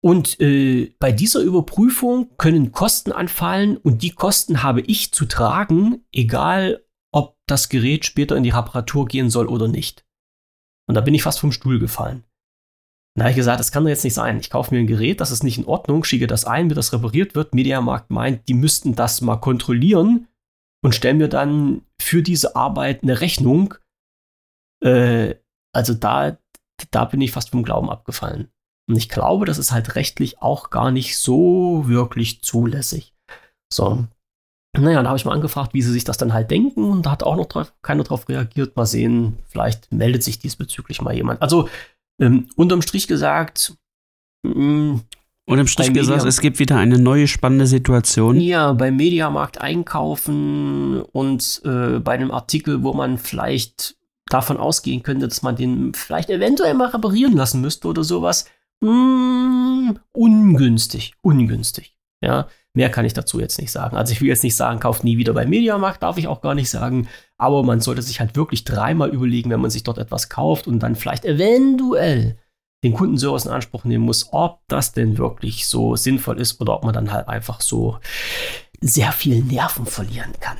Und 0.00 0.40
äh, 0.40 0.94
bei 1.00 1.10
dieser 1.10 1.40
Überprüfung 1.40 2.36
können 2.36 2.70
Kosten 2.70 3.10
anfallen 3.10 3.76
und 3.76 4.02
die 4.02 4.12
Kosten 4.12 4.62
habe 4.62 4.80
ich 4.82 5.12
zu 5.12 5.26
tragen, 5.26 6.04
egal 6.12 6.84
ob 7.12 7.36
das 7.46 7.68
Gerät 7.68 8.04
später 8.04 8.36
in 8.36 8.44
die 8.44 8.50
Reparatur 8.50 9.06
gehen 9.06 9.28
soll 9.28 9.46
oder 9.46 9.66
nicht. 9.66 10.04
Und 10.88 10.94
da 10.94 11.00
bin 11.00 11.14
ich 11.14 11.22
fast 11.24 11.40
vom 11.40 11.52
Stuhl 11.52 11.78
gefallen. 11.80 12.24
Da 13.16 13.24
habe 13.24 13.30
ich 13.30 13.36
gesagt, 13.36 13.58
das 13.58 13.72
kann 13.72 13.82
doch 13.82 13.90
jetzt 13.90 14.04
nicht 14.04 14.14
sein. 14.14 14.38
Ich 14.38 14.50
kaufe 14.50 14.72
mir 14.72 14.80
ein 14.80 14.86
Gerät, 14.86 15.20
das 15.20 15.32
ist 15.32 15.42
nicht 15.42 15.58
in 15.58 15.64
Ordnung, 15.64 16.04
schicke 16.04 16.28
das 16.28 16.44
ein, 16.44 16.70
wird 16.70 16.78
das 16.78 16.92
repariert 16.92 17.34
wird. 17.34 17.52
Mediamarkt 17.52 18.10
meint, 18.10 18.48
die 18.48 18.54
müssten 18.54 18.94
das 18.94 19.20
mal 19.20 19.38
kontrollieren 19.38 20.28
und 20.84 20.94
stellen 20.94 21.18
mir 21.18 21.28
dann 21.28 21.82
für 22.00 22.22
diese 22.22 22.54
Arbeit 22.54 23.02
eine 23.02 23.20
Rechnung, 23.20 23.74
Äh, 24.80 25.34
also 25.74 25.94
da, 25.94 26.38
da 26.90 27.04
bin 27.04 27.20
ich 27.20 27.32
fast 27.32 27.50
vom 27.50 27.62
Glauben 27.62 27.90
abgefallen. 27.90 28.48
Und 28.88 28.96
ich 28.96 29.08
glaube, 29.08 29.44
das 29.44 29.58
ist 29.58 29.72
halt 29.72 29.96
rechtlich 29.96 30.40
auch 30.40 30.70
gar 30.70 30.90
nicht 30.90 31.18
so 31.18 31.84
wirklich 31.86 32.42
zulässig. 32.42 33.14
So. 33.72 34.06
Naja, 34.76 35.02
da 35.02 35.08
habe 35.08 35.18
ich 35.18 35.24
mal 35.24 35.32
angefragt, 35.32 35.74
wie 35.74 35.82
sie 35.82 35.92
sich 35.92 36.04
das 36.04 36.18
dann 36.18 36.32
halt 36.32 36.50
denken 36.50 36.84
und 36.84 37.04
da 37.04 37.10
hat 37.12 37.22
auch 37.22 37.36
noch 37.36 37.46
drauf, 37.46 37.72
keiner 37.82 38.04
drauf 38.04 38.28
reagiert. 38.28 38.76
Mal 38.76 38.86
sehen, 38.86 39.38
vielleicht 39.46 39.92
meldet 39.92 40.22
sich 40.22 40.38
diesbezüglich 40.38 41.02
mal 41.02 41.14
jemand. 41.14 41.42
Also 41.42 41.68
ähm, 42.20 42.48
unterm 42.56 42.82
Strich 42.82 43.08
gesagt, 43.08 43.74
mh, 44.44 44.54
mm, 44.54 45.00
Unterm 45.48 45.66
Strich 45.66 45.94
gesagt, 45.94 46.26
es 46.26 46.42
gibt 46.42 46.58
wieder 46.58 46.76
eine 46.76 46.98
neue 46.98 47.26
spannende 47.26 47.66
Situation. 47.66 48.38
Ja, 48.38 48.74
beim 48.74 48.96
Mediamarkt 48.96 49.62
einkaufen 49.62 51.00
und 51.00 51.62
äh, 51.64 52.00
bei 52.00 52.12
einem 52.12 52.30
Artikel, 52.30 52.82
wo 52.82 52.92
man 52.92 53.16
vielleicht 53.16 53.96
davon 54.28 54.56
ausgehen 54.56 55.02
könnte, 55.02 55.28
dass 55.28 55.42
man 55.42 55.56
den 55.56 55.94
vielleicht 55.94 56.30
eventuell 56.30 56.74
mal 56.74 56.88
reparieren 56.88 57.36
lassen 57.36 57.60
müsste 57.60 57.88
oder 57.88 58.04
sowas. 58.04 58.46
Mh, 58.80 58.90
mm, 58.90 59.98
ungünstig, 60.12 61.14
ungünstig. 61.22 61.96
Ja, 62.20 62.48
mehr 62.74 62.90
kann 62.90 63.04
ich 63.04 63.12
dazu 63.12 63.40
jetzt 63.40 63.60
nicht 63.60 63.70
sagen. 63.70 63.96
Also 63.96 64.12
ich 64.12 64.20
will 64.20 64.28
jetzt 64.28 64.42
nicht 64.42 64.56
sagen, 64.56 64.80
kauft 64.80 65.04
nie 65.04 65.18
wieder 65.18 65.32
beim 65.32 65.48
Mediamarkt, 65.48 66.02
darf 66.02 66.18
ich 66.18 66.26
auch 66.26 66.40
gar 66.40 66.54
nicht 66.54 66.70
sagen. 66.70 67.08
Aber 67.36 67.62
man 67.62 67.80
sollte 67.80 68.02
sich 68.02 68.20
halt 68.20 68.36
wirklich 68.36 68.64
dreimal 68.64 69.10
überlegen, 69.10 69.50
wenn 69.50 69.60
man 69.60 69.70
sich 69.70 69.84
dort 69.84 69.98
etwas 69.98 70.28
kauft 70.28 70.66
und 70.66 70.80
dann 70.80 70.96
vielleicht 70.96 71.24
eventuell 71.24 72.38
den 72.84 72.94
Kundenservice 72.94 73.46
in 73.46 73.52
Anspruch 73.52 73.84
nehmen 73.84 74.04
muss, 74.04 74.32
ob 74.32 74.60
das 74.68 74.92
denn 74.92 75.18
wirklich 75.18 75.66
so 75.66 75.96
sinnvoll 75.96 76.40
ist 76.40 76.60
oder 76.60 76.74
ob 76.74 76.84
man 76.84 76.94
dann 76.94 77.12
halt 77.12 77.28
einfach 77.28 77.60
so 77.60 77.98
sehr 78.80 79.12
viel 79.12 79.42
Nerven 79.42 79.86
verlieren 79.86 80.32
kann, 80.40 80.56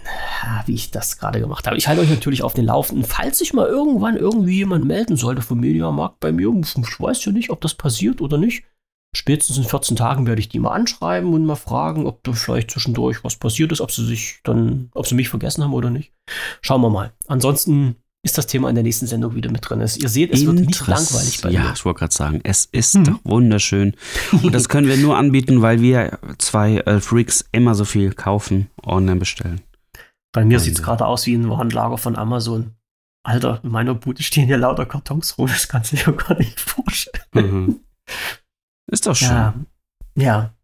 wie 0.67 0.75
ich 0.75 0.91
das 0.91 1.19
gerade 1.19 1.41
gemacht 1.41 1.67
habe. 1.67 1.77
Ich 1.77 1.87
halte 1.87 2.03
euch 2.03 2.11
natürlich 2.11 2.43
auf 2.43 2.55
den 2.55 2.65
Laufenden, 2.65 3.05
falls 3.05 3.39
sich 3.39 3.53
mal 3.53 3.67
irgendwann 3.67 4.17
irgendwie 4.17 4.57
jemand 4.57 4.85
melden 4.85 5.17
sollte 5.17 5.43
vom 5.43 5.61
Mediamarkt 5.61 6.19
bei 6.21 6.33
mir. 6.33 6.53
Ich 6.61 7.01
weiß 7.01 7.25
ja 7.25 7.33
nicht, 7.33 7.51
ob 7.51 7.61
das 7.61 7.75
passiert 7.75 8.21
oder 8.21 8.39
nicht. 8.39 8.65
Spätestens 9.17 9.57
in 9.57 9.65
14 9.65 9.97
Tagen 9.97 10.27
werde 10.27 10.41
ich 10.41 10.49
die 10.49 10.59
mal 10.59 10.73
anschreiben 10.73 11.33
und 11.33 11.47
mal 11.47 11.57
fragen, 11.57 12.07
ob 12.07 12.23
da 12.25 12.33
vielleicht 12.33 12.71
zwischendurch 12.71 13.25
was 13.25 13.37
passiert 13.37 13.73
ist, 13.73 13.81
ob 13.81 13.91
sie 13.91 14.05
sich 14.05 14.41
dann, 14.45 14.91
ob 14.95 15.07
sie 15.07 15.15
mich 15.15 15.29
vergessen 15.29 15.65
haben 15.65 15.73
oder 15.73 15.91
nicht. 15.91 16.13
Schauen 16.61 16.83
wir 16.83 16.91
mal. 16.91 17.13
Ansonsten 17.27 17.97
ist 18.25 18.37
das 18.37 18.47
Thema 18.47 18.69
in 18.69 18.75
der 18.75 18.85
nächsten 18.85 19.07
Sendung 19.07 19.35
wieder 19.35 19.51
mit 19.51 19.69
drin 19.69 19.81
ist. 19.81 20.03
Ihr 20.03 20.09
seht, 20.09 20.33
es 20.33 20.45
wird 20.45 20.57
nicht 20.57 20.87
langweilig 20.87 21.41
bei 21.41 21.51
mir. 21.51 21.55
Ja, 21.55 21.73
ich 21.73 21.85
wollte 21.85 22.01
gerade 22.01 22.15
sagen, 22.15 22.41
es 22.43 22.67
ist 22.67 22.97
mhm. 22.97 23.05
doch 23.05 23.21
wunderschön. 23.25 23.95
Und 24.43 24.55
das 24.55 24.69
können 24.69 24.89
wir 24.89 24.97
nur 24.97 25.17
anbieten, 25.17 25.63
weil 25.63 25.81
wir 25.81 26.19
zwei 26.39 26.79
äh, 26.79 27.01
Freaks 27.01 27.45
immer 27.53 27.75
so 27.75 27.85
viel 27.85 28.13
kaufen, 28.13 28.71
online 28.83 29.17
bestellen. 29.17 29.61
Bei 30.33 30.45
mir 30.45 30.61
sieht 30.61 30.75
es 30.75 30.83
gerade 30.83 31.07
aus 31.07 31.27
wie 31.27 31.35
ein 31.35 31.49
Warenlager 31.49 31.99
von 31.99 32.17
Amazon. 32.17 32.75
Alter, 33.23 33.61
in 33.63 33.71
meiner 33.71 33.95
Bude 33.95 34.23
stehen 34.23 34.47
hier 34.47 34.59
lauter 34.59 34.87
Kartons 34.87 35.39
rum, 35.39 35.49
das 35.49 35.69
kannst 35.69 35.93
du 35.93 35.97
dir 35.97 36.13
gar 36.13 36.37
nicht 36.39 36.59
vorstellen. 36.61 37.25
Mhm. 37.33 37.81
Ist 38.91 39.07
doch 39.07 39.17
schön. 39.17 39.29
Ja. 39.29 39.55
ja. 40.17 40.55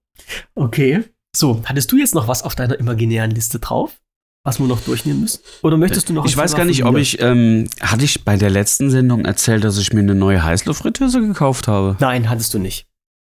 Okay. 0.54 1.04
So, 1.36 1.62
hattest 1.64 1.90
du 1.92 1.96
jetzt 1.96 2.14
noch 2.14 2.28
was 2.28 2.42
auf 2.42 2.54
deiner 2.54 2.78
imaginären 2.78 3.30
Liste 3.30 3.58
drauf? 3.58 4.00
Was 4.44 4.60
wir 4.60 4.66
noch 4.66 4.80
durchnehmen 4.80 5.22
müssen? 5.22 5.40
Oder 5.62 5.78
möchtest 5.78 6.08
du 6.08 6.12
noch? 6.12 6.26
Ich 6.26 6.36
weiß 6.36 6.54
gar 6.54 6.66
nicht, 6.66 6.84
ob 6.84 6.96
ich 6.96 7.20
ähm, 7.20 7.68
hatte 7.80 8.04
ich 8.04 8.24
bei 8.24 8.36
der 8.36 8.50
letzten 8.50 8.90
Sendung 8.90 9.24
erzählt, 9.24 9.64
dass 9.64 9.78
ich 9.78 9.92
mir 9.92 10.00
eine 10.00 10.14
neue 10.14 10.44
Heißluftfritteuse 10.44 11.22
gekauft 11.22 11.66
habe. 11.66 11.96
Nein, 11.98 12.28
hattest 12.28 12.52
du 12.52 12.58
nicht. 12.58 12.86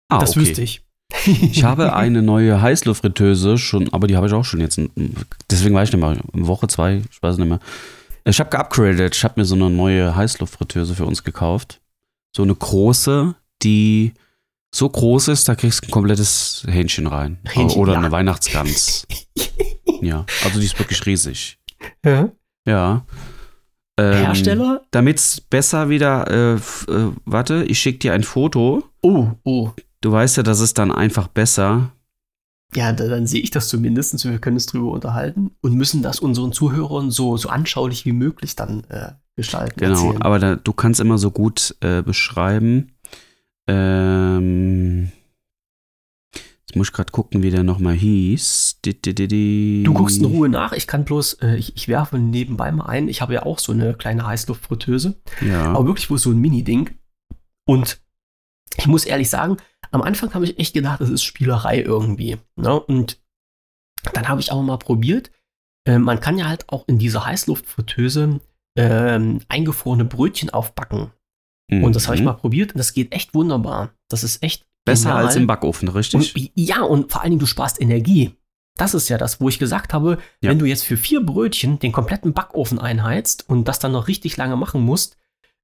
Ah, 0.07 0.20
das 0.20 0.32
okay. 0.32 0.39
wüsste 0.39 0.62
ich. 0.62 0.84
ich 1.26 1.66
habe 1.66 1.93
eine 1.95 2.22
neue 2.22 2.62
Heißluftfritteuse 2.62 3.57
schon, 3.57 3.91
aber 3.93 4.07
die 4.07 4.16
habe 4.16 4.28
ich 4.28 4.34
auch 4.34 4.45
schon 4.45 4.62
jetzt. 4.62 4.80
Deswegen 5.49 5.76
weiß 5.76 5.89
ich 5.89 5.95
nicht 5.95 6.01
mehr. 6.01 6.18
Woche 6.32 6.68
zwei, 6.68 7.01
ich 7.12 7.22
weiß 7.22 7.38
nicht 7.38 7.49
mehr. 7.49 7.59
Ich 8.24 8.39
habe 8.39 8.49
geupgradet. 8.49 9.14
Ich 9.14 9.24
habe 9.26 9.39
mir 9.39 9.45
so 9.45 9.55
eine 9.55 9.70
neue 9.70 10.16
Heißluftfritteuse 10.16 10.95
für 10.95 11.05
uns 11.05 11.26
gekauft. 11.26 11.82
So 12.34 12.43
eine 12.43 12.55
große, 12.55 13.36
die 13.64 14.14
so 14.74 14.88
groß 14.88 15.28
ist, 15.28 15.49
da 15.49 15.55
kriegst 15.55 15.84
du 15.84 15.88
ein 15.89 15.91
komplettes 15.91 16.66
Hähnchen 16.70 17.07
rein. 17.07 17.39
Hähnchen, 17.43 17.82
Oder 17.82 17.93
ja. 17.93 17.99
eine 17.99 18.12
Weihnachtsgans. 18.12 19.05
Ja, 20.01 20.25
also 20.43 20.59
die 20.59 20.65
ist 20.65 20.77
wirklich 20.77 21.05
riesig. 21.05 21.59
Ja. 22.05 22.29
Ja. 22.65 23.05
Ähm, 23.97 24.13
Hersteller? 24.13 24.81
Damit 24.91 25.17
es 25.17 25.41
besser 25.41 25.89
wieder, 25.89 26.29
äh, 26.29 26.55
äh, 26.55 27.11
warte, 27.25 27.63
ich 27.65 27.79
schicke 27.79 27.99
dir 27.99 28.13
ein 28.13 28.23
Foto. 28.23 28.83
Oh, 29.01 29.27
oh. 29.43 29.71
Du 30.01 30.11
weißt 30.11 30.37
ja, 30.37 30.43
das 30.43 30.59
ist 30.59 30.77
dann 30.77 30.91
einfach 30.91 31.27
besser. 31.27 31.91
Ja, 32.73 32.93
da, 32.93 33.07
dann 33.07 33.27
sehe 33.27 33.41
ich 33.41 33.51
das 33.51 33.67
zumindest. 33.67 34.23
Wir 34.23 34.39
können 34.39 34.57
es 34.57 34.65
drüber 34.65 34.91
unterhalten 34.91 35.51
und 35.61 35.75
müssen 35.75 36.01
das 36.01 36.19
unseren 36.19 36.53
Zuhörern 36.53 37.11
so, 37.11 37.35
so 37.37 37.49
anschaulich 37.49 38.05
wie 38.05 38.13
möglich 38.13 38.55
dann 38.55 38.85
äh, 38.89 39.11
gestalten. 39.35 39.79
Genau, 39.79 39.93
erzählen. 39.93 40.21
aber 40.21 40.39
da, 40.39 40.55
du 40.55 40.73
kannst 40.73 40.99
immer 40.99 41.17
so 41.17 41.31
gut 41.31 41.75
äh, 41.81 42.01
beschreiben. 42.01 42.93
Ähm, 43.67 45.11
Jetzt 46.72 46.78
muss 46.78 46.88
ich 46.88 46.93
gerade 46.93 47.11
gucken, 47.11 47.43
wie 47.43 47.49
der 47.49 47.63
nochmal 47.63 47.95
hieß. 47.95 48.80
Du 49.84 49.93
guckst 49.93 50.19
in 50.19 50.24
Ruhe 50.24 50.47
nach. 50.47 50.72
Ich 50.72 50.88
kann 50.88 51.03
bloß, 51.03 51.34
äh, 51.41 51.57
ich, 51.57 51.76
ich 51.76 51.89
werfe 51.89 52.17
nebenbei 52.17 52.72
mal 52.72 52.86
ein. 52.86 53.09
Ich 53.09 53.22
habe 53.22 53.34
ja 53.34 53.43
auch 53.43 53.59
so 53.59 53.74
eine 53.74 53.93
kleine 53.93 54.26
Heißluftfritteuse. 54.26 55.19
Ja. 55.41 55.74
Aber 55.74 55.86
wirklich 55.86 56.09
wohl 56.09 56.17
so 56.17 56.30
ein 56.30 56.39
Mini-Ding. 56.39 56.91
Und 57.67 57.99
ich 58.78 58.88
muss 58.88 59.03
ehrlich 59.03 59.30
sagen, 59.30 59.57
am 59.91 60.01
Anfang 60.01 60.34
habe 60.34 60.45
ich 60.45 60.59
echt 60.59 60.74
gedacht, 60.74 61.01
das 61.01 61.09
ist 61.09 61.24
Spielerei 61.24 61.82
irgendwie. 61.82 62.38
Ne? 62.55 62.80
Und 62.80 63.19
dann 64.13 64.30
habe 64.30 64.39
ich 64.39 64.53
aber 64.53 64.61
mal 64.61 64.78
probiert. 64.78 65.30
Äh, 65.86 65.99
man 65.99 66.22
kann 66.22 66.38
ja 66.38 66.47
halt 66.47 66.69
auch 66.69 66.88
in 66.88 66.99
dieser 66.99 67.26
Heißluftfritteuse 67.26 68.39
äh, 68.76 69.19
eingefrorene 69.49 70.05
Brötchen 70.05 70.51
aufbacken. 70.51 71.11
Mhm. 71.69 71.84
Und 71.84 71.97
das 71.97 72.07
habe 72.07 72.15
ich 72.15 72.22
mhm. 72.22 72.28
mal 72.28 72.34
probiert 72.36 72.72
und 72.72 72.78
das 72.78 72.93
geht 72.93 73.11
echt 73.11 73.34
wunderbar. 73.34 73.91
Das 74.07 74.24
ist 74.24 74.41
echt 74.41 74.70
Besser 74.86 75.09
Genial. 75.09 75.25
als 75.25 75.36
im 75.36 75.47
Backofen, 75.47 75.88
richtig? 75.89 76.36
Und, 76.36 76.51
ja, 76.55 76.82
und 76.82 77.11
vor 77.11 77.21
allen 77.21 77.32
Dingen, 77.32 77.39
du 77.39 77.45
sparst 77.45 77.79
Energie. 77.82 78.36
Das 78.77 78.93
ist 78.93 79.09
ja 79.09 79.17
das, 79.17 79.39
wo 79.39 79.49
ich 79.49 79.59
gesagt 79.59 79.93
habe, 79.93 80.17
ja. 80.41 80.49
wenn 80.49 80.59
du 80.59 80.65
jetzt 80.65 80.84
für 80.84 80.97
vier 80.97 81.23
Brötchen 81.23 81.79
den 81.79 81.91
kompletten 81.91 82.34
Backofen 82.34 82.79
einheizt 82.79 83.47
und 83.47 83.67
das 83.67 83.79
dann 83.79 83.91
noch 83.91 84.07
richtig 84.07 84.38
lange 84.38 84.55
machen 84.55 84.82
musst, 84.82 85.17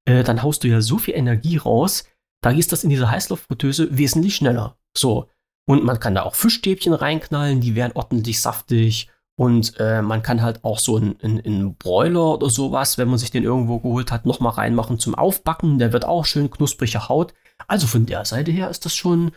äh, 0.04 0.22
dann 0.22 0.42
haust 0.42 0.62
du 0.62 0.68
ja 0.68 0.80
so 0.80 0.98
viel 0.98 1.14
Energie 1.14 1.56
raus, 1.56 2.04
da 2.42 2.50
ist 2.50 2.70
das 2.72 2.84
in 2.84 2.90
dieser 2.90 3.10
Heißluftfritteuse 3.10 3.96
wesentlich 3.96 4.36
schneller. 4.36 4.78
So. 4.96 5.28
Und 5.66 5.84
man 5.84 6.00
kann 6.00 6.14
da 6.14 6.22
auch 6.22 6.34
Fischstäbchen 6.34 6.92
reinknallen, 6.92 7.60
die 7.60 7.74
werden 7.74 7.92
ordentlich 7.94 8.40
saftig. 8.40 9.10
Und 9.36 9.74
äh, 9.78 10.02
man 10.02 10.22
kann 10.22 10.42
halt 10.42 10.64
auch 10.64 10.78
so 10.78 10.96
einen 10.96 11.76
Broiler 11.78 12.34
oder 12.34 12.50
sowas, 12.50 12.98
wenn 12.98 13.08
man 13.08 13.18
sich 13.18 13.30
den 13.30 13.44
irgendwo 13.44 13.78
geholt 13.78 14.10
hat, 14.10 14.26
nochmal 14.26 14.54
reinmachen 14.54 14.98
zum 14.98 15.14
Aufbacken. 15.14 15.78
Der 15.78 15.92
wird 15.92 16.04
auch 16.04 16.24
schön 16.24 16.50
knusprige 16.50 17.08
Haut. 17.08 17.34
Also 17.66 17.86
von 17.86 18.06
der 18.06 18.24
Seite 18.24 18.50
her 18.50 18.70
ist 18.70 18.84
das 18.84 18.94
schon 18.94 19.32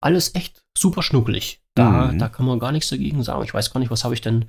alles 0.00 0.34
echt 0.34 0.62
super 0.76 1.02
schnuckelig. 1.02 1.62
Da, 1.74 2.12
mhm. 2.12 2.18
da 2.18 2.28
kann 2.28 2.46
man 2.46 2.58
gar 2.58 2.72
nichts 2.72 2.90
dagegen 2.90 3.22
sagen. 3.22 3.42
Ich 3.44 3.54
weiß 3.54 3.72
gar 3.72 3.80
nicht, 3.80 3.90
was 3.90 4.04
habe 4.04 4.14
ich 4.14 4.20
denn, 4.20 4.46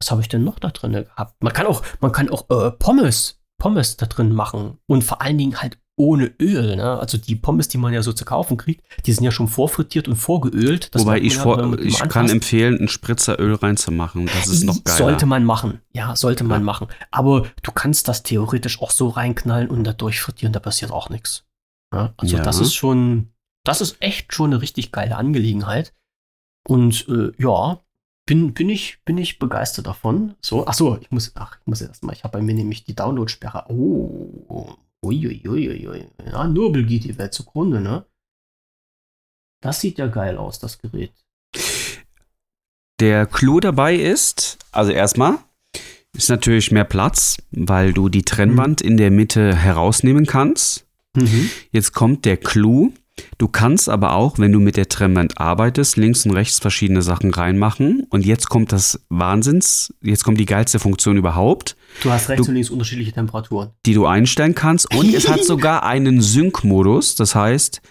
was 0.00 0.10
habe 0.10 0.22
ich 0.22 0.28
denn 0.28 0.44
noch 0.44 0.58
da 0.58 0.70
drin 0.70 0.92
gehabt? 0.92 1.42
Man 1.42 1.52
kann 1.52 1.66
auch, 1.66 1.82
man 2.00 2.12
kann 2.12 2.30
auch 2.30 2.48
äh, 2.50 2.70
Pommes, 2.70 3.40
Pommes 3.58 3.96
da 3.96 4.06
drin 4.06 4.32
machen 4.32 4.78
und 4.86 5.04
vor 5.04 5.20
allen 5.20 5.38
Dingen 5.38 5.60
halt 5.60 5.78
ohne 5.96 6.32
Öl. 6.40 6.76
Ne? 6.76 6.98
Also 6.98 7.18
die 7.18 7.36
Pommes, 7.36 7.68
die 7.68 7.78
man 7.78 7.92
ja 7.92 8.02
so 8.02 8.12
zu 8.12 8.24
kaufen 8.24 8.56
kriegt, 8.56 8.82
die 9.04 9.12
sind 9.12 9.24
ja 9.24 9.30
schon 9.30 9.48
vorfrittiert 9.48 10.08
und 10.08 10.16
vorgeölt. 10.16 10.90
Wobei 10.94 11.20
ich, 11.20 11.36
ja, 11.36 11.42
vor, 11.42 11.78
ich 11.78 11.98
kann 12.08 12.30
empfehlen, 12.30 12.80
ein 12.80 12.88
Spritzeröl 12.88 13.54
reinzumachen. 13.54 14.26
Das 14.26 14.48
ist 14.48 14.64
noch 14.64 14.82
geil. 14.82 14.96
Sollte 14.96 15.26
man 15.26 15.44
machen. 15.44 15.80
Ja, 15.92 16.16
sollte 16.16 16.44
man 16.44 16.64
machen. 16.64 16.88
Aber 17.10 17.46
du 17.62 17.72
kannst 17.72 18.08
das 18.08 18.22
theoretisch 18.22 18.80
auch 18.80 18.90
so 18.90 19.08
reinknallen 19.08 19.68
und 19.68 19.84
dadurch 19.84 20.20
frittieren, 20.20 20.52
da 20.52 20.60
passiert 20.60 20.90
auch 20.90 21.10
nichts. 21.10 21.44
Ja, 21.92 22.14
also 22.16 22.36
ja. 22.36 22.42
das 22.42 22.58
ist 22.58 22.74
schon, 22.74 23.32
das 23.64 23.80
ist 23.80 23.96
echt 24.00 24.32
schon 24.32 24.52
eine 24.52 24.62
richtig 24.62 24.92
geile 24.92 25.16
Angelegenheit. 25.16 25.94
Und 26.66 27.06
äh, 27.08 27.32
ja, 27.38 27.80
bin, 28.26 28.54
bin, 28.54 28.68
ich, 28.68 29.02
bin 29.04 29.18
ich 29.18 29.38
begeistert 29.38 29.86
davon. 29.86 30.34
So, 30.40 30.66
ach 30.66 30.74
so, 30.74 30.98
ich 31.00 31.10
muss, 31.10 31.32
ach, 31.34 31.58
ich 31.60 31.66
muss 31.66 31.80
erst 31.80 32.04
mal, 32.04 32.12
ich 32.12 32.24
habe 32.24 32.38
bei 32.38 32.42
mir 32.42 32.54
nämlich 32.54 32.84
die 32.84 32.94
Downloadsperre. 32.94 33.66
Oh, 33.68 34.76
uiuiuiui. 35.04 36.06
Ja, 36.24 36.46
Nurbel 36.46 36.84
geht 36.84 37.04
die 37.04 37.18
Welt 37.18 37.34
zugrunde, 37.34 37.80
ne? 37.80 38.06
Das 39.60 39.80
sieht 39.80 39.98
ja 39.98 40.06
geil 40.06 40.38
aus, 40.38 40.58
das 40.58 40.78
Gerät. 40.78 41.12
Der 43.00 43.26
Clou 43.26 43.60
dabei 43.60 43.96
ist, 43.96 44.58
also 44.70 44.92
erstmal, 44.92 45.38
ist 46.16 46.28
natürlich 46.28 46.70
mehr 46.70 46.84
Platz, 46.84 47.38
weil 47.50 47.92
du 47.92 48.08
die 48.08 48.22
Trennwand 48.22 48.82
mhm. 48.82 48.90
in 48.90 48.96
der 48.96 49.10
Mitte 49.10 49.56
herausnehmen 49.56 50.26
kannst. 50.26 50.81
Mhm. 51.14 51.50
Jetzt 51.70 51.92
kommt 51.92 52.24
der 52.24 52.36
Clou. 52.36 52.92
Du 53.38 53.48
kannst 53.48 53.88
aber 53.88 54.14
auch, 54.14 54.38
wenn 54.38 54.52
du 54.52 54.60
mit 54.60 54.76
der 54.76 54.88
Trennwand 54.88 55.38
arbeitest, 55.38 55.96
links 55.96 56.24
und 56.24 56.32
rechts 56.32 56.58
verschiedene 56.58 57.02
Sachen 57.02 57.32
reinmachen. 57.32 58.06
Und 58.08 58.24
jetzt 58.24 58.48
kommt 58.48 58.72
das 58.72 59.04
Wahnsinns, 59.10 59.92
jetzt 60.00 60.24
kommt 60.24 60.40
die 60.40 60.46
geilste 60.46 60.78
Funktion 60.78 61.16
überhaupt. 61.16 61.76
Du 62.02 62.10
hast 62.10 62.30
rechts 62.30 62.46
du, 62.46 62.50
und 62.50 62.54
links 62.54 62.70
unterschiedliche 62.70 63.12
Temperaturen. 63.12 63.70
Die 63.84 63.94
du 63.94 64.06
einstellen 64.06 64.54
kannst. 64.54 64.94
Und 64.94 65.14
es 65.14 65.28
hat 65.28 65.44
sogar 65.44 65.82
einen 65.82 66.22
Sync-Modus. 66.22 67.14
Das 67.14 67.34
heißt, 67.34 67.82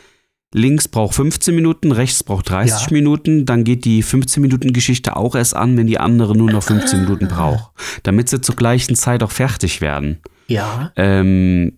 links 0.54 0.88
braucht 0.88 1.16
15 1.16 1.54
Minuten, 1.54 1.92
rechts 1.92 2.24
braucht 2.24 2.50
30 2.50 2.88
ja. 2.88 2.88
Minuten. 2.92 3.46
Dann 3.46 3.64
geht 3.64 3.86
die 3.86 4.04
15-Minuten-Geschichte 4.04 5.16
auch 5.16 5.36
erst 5.36 5.56
an, 5.56 5.78
wenn 5.78 5.88
die 5.88 6.00
andere 6.00 6.36
nur 6.36 6.52
noch 6.52 6.64
15 6.64 7.02
Minuten 7.02 7.28
braucht. 7.28 7.72
Damit 8.04 8.30
sie 8.30 8.42
zur 8.42 8.56
gleichen 8.56 8.96
Zeit 8.96 9.22
auch 9.22 9.32
fertig 9.32 9.82
werden. 9.82 10.18
Ja. 10.48 10.92
Ähm, 10.96 11.78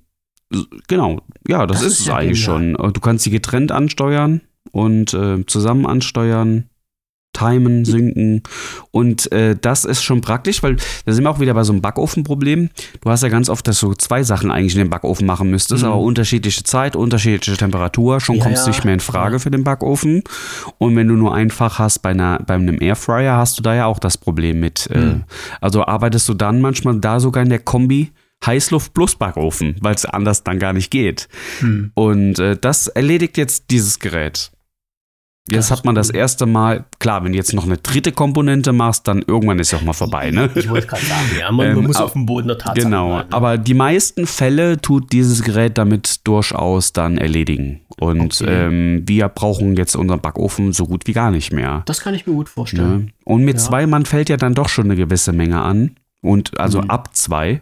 genau, 0.87 1.21
ja, 1.47 1.65
das, 1.67 1.79
Das 1.79 1.87
ist 1.87 1.93
ist 1.93 1.99
es 2.01 2.05
ja 2.07 2.15
eigentlich 2.17 2.45
genial. 2.45 2.75
schon. 2.77 2.93
Du 2.93 2.99
kannst 3.01 3.23
sie 3.23 3.31
getrennt 3.31 3.71
ansteuern 3.71 4.41
und 4.71 5.13
äh, 5.13 5.45
zusammen 5.45 5.85
ansteuern, 5.85 6.65
timen, 7.35 7.83
synken. 7.83 8.43
Und 8.91 9.31
äh, 9.31 9.55
das 9.59 9.85
ist 9.85 10.03
schon 10.03 10.21
praktisch, 10.21 10.61
weil 10.61 10.75
da 11.05 11.11
sind 11.13 11.23
wir 11.23 11.31
auch 11.31 11.39
wieder 11.39 11.55
bei 11.55 11.63
so 11.63 11.73
einem 11.73 11.81
Backofenproblem. 11.81 12.69
Du 13.01 13.09
hast 13.09 13.23
ja 13.23 13.29
ganz 13.29 13.49
oft, 13.49 13.67
dass 13.67 13.79
du 13.79 13.93
zwei 13.95 14.21
Sachen 14.21 14.51
eigentlich 14.51 14.73
in 14.73 14.79
den 14.79 14.91
Backofen 14.91 15.25
machen 15.25 15.49
müsstest, 15.49 15.81
Mhm. 15.81 15.89
aber 15.89 15.97
unterschiedliche 16.01 16.61
Zeit, 16.63 16.95
unterschiedliche 16.95 17.57
Temperatur, 17.57 18.21
schon 18.21 18.35
Ja, 18.35 18.43
kommst 18.43 18.63
du 18.67 18.69
ja. 18.69 18.75
nicht 18.75 18.85
mehr 18.85 18.93
in 18.93 18.99
Frage 18.99 19.39
für 19.39 19.49
den 19.49 19.63
Backofen. 19.63 20.21
Und 20.77 20.95
wenn 20.95 21.07
du 21.07 21.15
nur 21.15 21.33
einfach 21.33 21.79
hast 21.79 22.03
bei, 22.03 22.09
einer, 22.11 22.37
bei 22.45 22.53
einem 22.53 22.79
Airfryer, 22.79 23.35
hast 23.35 23.57
du 23.57 23.63
da 23.63 23.73
ja 23.73 23.87
auch 23.87 23.97
das 23.97 24.15
Problem 24.19 24.59
mit. 24.59 24.87
Äh, 24.91 24.99
Mhm. 24.99 25.23
also 25.59 25.83
arbeitest 25.87 26.29
du 26.29 26.35
dann 26.35 26.61
manchmal 26.61 26.99
da 26.99 27.19
sogar 27.19 27.41
in 27.41 27.49
der 27.49 27.59
Kombi 27.59 28.11
Heißluft 28.45 28.93
plus 28.93 29.15
Backofen, 29.15 29.75
weil 29.81 29.95
es 29.95 30.05
anders 30.05 30.43
dann 30.43 30.59
gar 30.59 30.73
nicht 30.73 30.91
geht. 30.91 31.27
Hm. 31.59 31.91
Und 31.95 32.39
äh, 32.39 32.57
das 32.59 32.87
erledigt 32.87 33.37
jetzt 33.37 33.65
dieses 33.71 33.99
Gerät. 33.99 34.51
Jetzt 35.49 35.71
hat 35.71 35.83
man 35.83 35.93
das 35.93 36.09
erste 36.09 36.45
Mal, 36.45 36.85
klar, 36.99 37.25
wenn 37.25 37.33
du 37.33 37.37
jetzt 37.37 37.53
noch 37.53 37.65
eine 37.65 37.75
dritte 37.75 38.13
Komponente 38.13 38.71
machst, 38.71 39.09
dann 39.09 39.21
irgendwann 39.27 39.59
ist 39.59 39.71
ja 39.71 39.77
auch 39.77 39.81
mal 39.83 39.91
vorbei, 39.91 40.31
ne? 40.31 40.49
Ich 40.55 40.69
wollte 40.69 40.87
gerade 40.87 41.05
sagen, 41.05 41.25
ja, 41.37 41.51
man, 41.51 41.67
Ähm, 41.67 41.75
man 41.75 41.83
muss 41.87 41.97
ab- 41.97 42.05
auf 42.05 42.13
dem 42.13 42.25
Boden 42.25 42.47
der 42.47 42.57
Tatsache 42.57 42.85
Genau, 42.85 43.09
bleiben, 43.09 43.33
aber 43.33 43.57
die 43.57 43.73
meisten 43.73 44.25
Fälle 44.25 44.79
tut 44.81 45.11
dieses 45.11 45.43
Gerät 45.43 45.77
damit 45.77 46.25
durchaus 46.25 46.93
dann 46.93 47.17
erledigen. 47.17 47.81
Und 47.99 48.39
Okay. 48.41 48.67
ähm, 48.67 49.03
wir 49.05 49.27
brauchen 49.27 49.75
jetzt 49.75 49.97
unseren 49.97 50.21
Backofen 50.21 50.71
so 50.71 50.85
gut 50.85 51.07
wie 51.07 51.13
gar 51.13 51.29
nicht 51.29 51.51
mehr. 51.51 51.83
Das 51.87 51.99
kann 51.99 52.13
ich 52.13 52.25
mir 52.25 52.33
gut 52.35 52.47
vorstellen. 52.47 53.05
Ne? 53.07 53.07
Und 53.25 53.43
mit 53.43 53.57
Ja. 53.57 53.63
zwei 53.65 53.85
Mann 53.85 54.05
fällt 54.05 54.29
ja 54.29 54.37
dann 54.37 54.53
doch 54.53 54.69
schon 54.69 54.85
eine 54.85 54.95
gewisse 54.95 55.33
Menge 55.33 55.61
an. 55.61 55.97
Und 56.21 56.57
also 56.57 56.81
Mhm. 56.81 56.89
ab 56.89 57.09
zwei. 57.17 57.59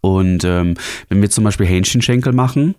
Und 0.00 0.44
ähm, 0.44 0.74
wenn 1.08 1.20
wir 1.22 1.30
zum 1.30 1.44
Beispiel 1.44 1.66
Hähnchenschenkel 1.66 2.32
machen, 2.32 2.74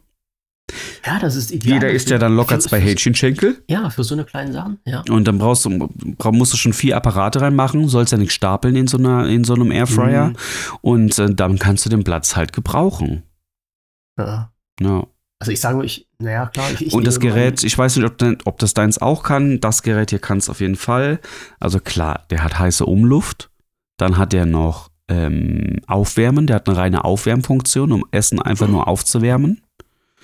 Ja, 1.06 1.20
das 1.20 1.36
ist 1.36 1.52
ideal. 1.52 1.74
jeder 1.76 1.90
isst 1.92 2.10
ja 2.10 2.18
dann 2.18 2.36
locker 2.36 2.56
Für- 2.56 2.62
zwei 2.70 2.80
Hähnchenschenkel. 2.80 3.64
Ja, 3.70 3.90
für 3.90 4.04
so 4.04 4.16
eine 4.16 4.24
kleine 4.26 4.54
Sachen, 4.54 4.80
ja. 4.86 5.04
Und 5.10 5.28
dann 5.28 5.38
brauchst 5.38 5.66
du, 5.66 5.90
musst 6.32 6.54
du 6.54 6.58
schon 6.58 6.74
vier 6.74 6.96
Apparate 6.98 7.42
reinmachen, 7.42 7.88
sollst 7.90 8.12
ja 8.12 8.18
nicht 8.18 8.32
stapeln 8.32 8.76
in 8.76 8.88
so, 8.88 8.98
einer, 8.98 9.28
in 9.28 9.44
so 9.44 9.54
einem 9.56 9.72
Airfryer. 9.72 10.30
Mhm. 10.30 10.36
Und 10.82 11.20
äh, 11.20 11.34
dann 11.34 11.60
kannst 11.60 11.86
du 11.86 11.90
den 11.90 12.04
Platz 12.04 12.36
halt 12.36 12.54
gebrauchen. 12.54 13.24
ja. 14.18 14.50
Ja. 14.80 15.06
Also 15.40 15.52
ich 15.52 15.60
sage 15.60 15.84
ich, 15.84 16.08
naja, 16.20 16.46
klar, 16.46 16.72
ich, 16.72 16.88
ich 16.88 16.94
Und 16.94 17.06
das 17.06 17.20
Gerät, 17.20 17.66
ich 17.66 17.78
weiß 17.78 17.98
nicht, 17.98 18.06
ob, 18.06 18.18
dein, 18.18 18.38
ob 18.46 18.60
das 18.60 18.74
deins 18.74 19.02
auch 19.02 19.24
kann. 19.24 19.60
Das 19.60 19.84
Gerät 19.84 20.10
hier 20.12 20.20
kann 20.20 20.38
es 20.38 20.48
auf 20.50 20.62
jeden 20.62 20.78
Fall. 20.78 21.20
Also 21.60 21.82
klar, 21.82 22.26
der 22.30 22.46
hat 22.46 22.58
heiße 22.60 22.86
Umluft. 22.86 23.50
Dann 23.98 24.18
hat 24.18 24.34
er 24.34 24.46
noch 24.46 24.90
ähm, 25.08 25.80
Aufwärmen. 25.88 26.48
Der 26.48 26.58
hat 26.58 26.68
eine 26.68 26.78
reine 26.78 27.06
Aufwärmfunktion, 27.06 27.92
um 27.92 28.06
Essen 28.12 28.42
einfach 28.42 28.68
nur 28.68 28.88
aufzuwärmen. 28.88 29.62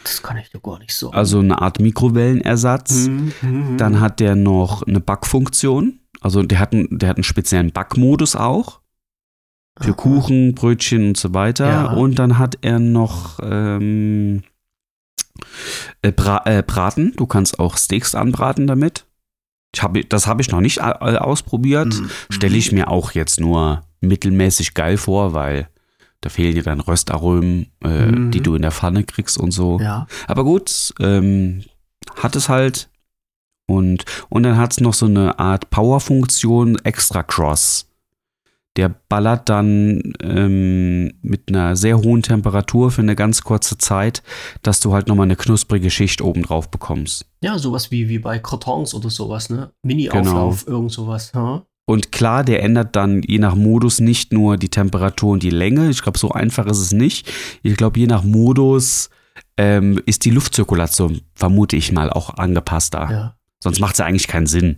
das 0.04 0.22
kann 0.22 0.38
ich 0.38 0.50
doch 0.52 0.62
gar 0.62 0.80
nicht 0.80 0.94
so. 0.94 1.12
Also 1.12 1.40
eine 1.40 1.62
Art 1.62 1.80
Mikrowellenersatz. 1.80 3.08
Mhm, 3.08 3.34
mhm, 3.42 3.78
Dann 3.78 3.94
mhm. 3.94 4.00
hat 4.00 4.20
der 4.20 4.36
noch 4.36 4.84
eine 4.84 5.00
Backfunktion. 5.00 6.00
Also 6.22 6.44
der 6.44 6.60
hat, 6.60 6.74
einen, 6.74 7.00
der 7.00 7.10
hat 7.10 7.18
einen 7.18 7.24
speziellen 7.24 7.72
Backmodus 7.72 8.36
auch. 8.36 8.82
Für 9.80 9.92
Aha. 9.92 9.96
Kuchen, 9.98 10.56
Brötchen 10.56 11.10
und 11.10 11.18
so 11.18 11.34
weiter. 11.34 11.70
Ja. 11.70 11.94
Und 11.94 12.20
dann 12.20 12.38
hat 12.38 12.58
er 12.62 12.80
noch 12.80 13.40
ähm, 13.42 14.44
äh, 16.02 16.12
Bra 16.12 16.42
äh, 16.46 16.64
Braten. 16.64 17.14
Du 17.16 17.26
kannst 17.26 17.60
auch 17.60 17.78
Steaks 17.78 18.16
anbraten 18.16 18.68
damit. 18.68 19.06
Ich 19.76 19.84
hab, 19.84 19.96
das 20.10 20.26
habe 20.28 20.42
ich 20.42 20.50
noch 20.52 20.62
nicht 20.62 20.82
ausprobiert. 20.82 21.94
Mhm. 21.94 22.10
Stelle 22.30 22.58
ich 22.58 22.72
mir 22.72 22.88
auch 22.90 23.12
jetzt 23.12 23.40
nur 23.40 23.84
mittelmäßig 24.02 24.74
geil 24.74 24.98
vor, 24.98 25.34
weil 25.34 25.70
da 26.22 26.30
fehlen 26.30 26.56
dir 26.56 26.64
dann 26.64 26.80
Röstaromen, 26.80 27.68
äh, 27.84 28.08
Mhm. 28.08 28.32
die 28.32 28.42
du 28.42 28.56
in 28.56 28.62
der 28.62 28.72
Pfanne 28.72 29.04
kriegst 29.04 29.38
und 29.38 29.52
so. 29.52 29.80
Ja. 29.80 30.08
Aber 30.28 30.44
gut, 30.44 30.94
ähm, 31.00 31.64
hat 32.16 32.36
es 32.36 32.50
halt. 32.50 32.90
Und, 33.68 34.06
und 34.30 34.44
dann 34.44 34.58
hat 34.58 34.72
es 34.72 34.80
noch 34.80 34.96
so 34.96 35.06
eine 35.06 35.38
Art 35.38 35.70
Powerfunktion 35.70 36.78
Extra 36.80 37.22
Cross. 37.22 37.86
Der 38.78 38.90
ballert 39.10 39.50
dann 39.50 40.14
ähm, 40.22 41.14
mit 41.22 41.50
einer 41.50 41.76
sehr 41.76 41.98
hohen 41.98 42.22
Temperatur 42.22 42.92
für 42.92 43.02
eine 43.02 43.16
ganz 43.16 43.42
kurze 43.42 43.78
Zeit, 43.78 44.24
dass 44.62 44.80
du 44.80 44.94
halt 44.94 45.08
nochmal 45.08 45.26
eine 45.26 45.36
knusprige 45.36 45.90
Schicht 45.90 46.22
oben 46.22 46.44
drauf 46.44 46.70
bekommst. 46.70 47.26
Ja, 47.42 47.58
sowas 47.58 47.92
wie, 47.92 48.10
wie 48.10 48.20
bei 48.20 48.40
Crotons 48.40 48.94
oder 48.94 49.10
sowas, 49.10 49.50
ne? 49.50 49.56
Genau. 49.56 49.72
Mini-Auflauf, 49.84 50.68
irgend 50.68 50.92
sowas. 50.92 51.32
Ja? 51.34 51.64
Und 51.90 52.12
klar, 52.12 52.44
der 52.44 52.62
ändert 52.62 52.96
dann 52.96 53.24
je 53.24 53.40
nach 53.40 53.56
Modus 53.56 54.00
nicht 54.00 54.32
nur 54.32 54.58
die 54.58 54.70
Temperatur 54.70 55.32
und 55.32 55.42
die 55.42 55.50
Länge. 55.50 55.90
Ich 55.90 56.04
glaube, 56.04 56.20
so 56.20 56.30
einfach 56.30 56.68
ist 56.68 56.78
es 56.78 56.92
nicht. 56.92 57.28
Ich 57.64 57.76
glaube, 57.76 58.00
je 58.00 58.06
nach 58.06 58.24
Modus 58.24 59.10
ähm, 59.58 60.00
ist 60.06 60.24
die 60.24 60.30
Luftzirkulation, 60.30 61.22
vermute 61.34 61.76
ich 61.76 61.92
mal, 61.92 62.12
auch 62.12 62.36
angepasster. 62.36 63.10
Ja. 63.10 63.38
Sonst 63.60 63.80
macht 63.80 63.94
es 63.94 63.98
ja 63.98 64.06
eigentlich 64.06 64.28
keinen 64.28 64.46
Sinn. 64.46 64.78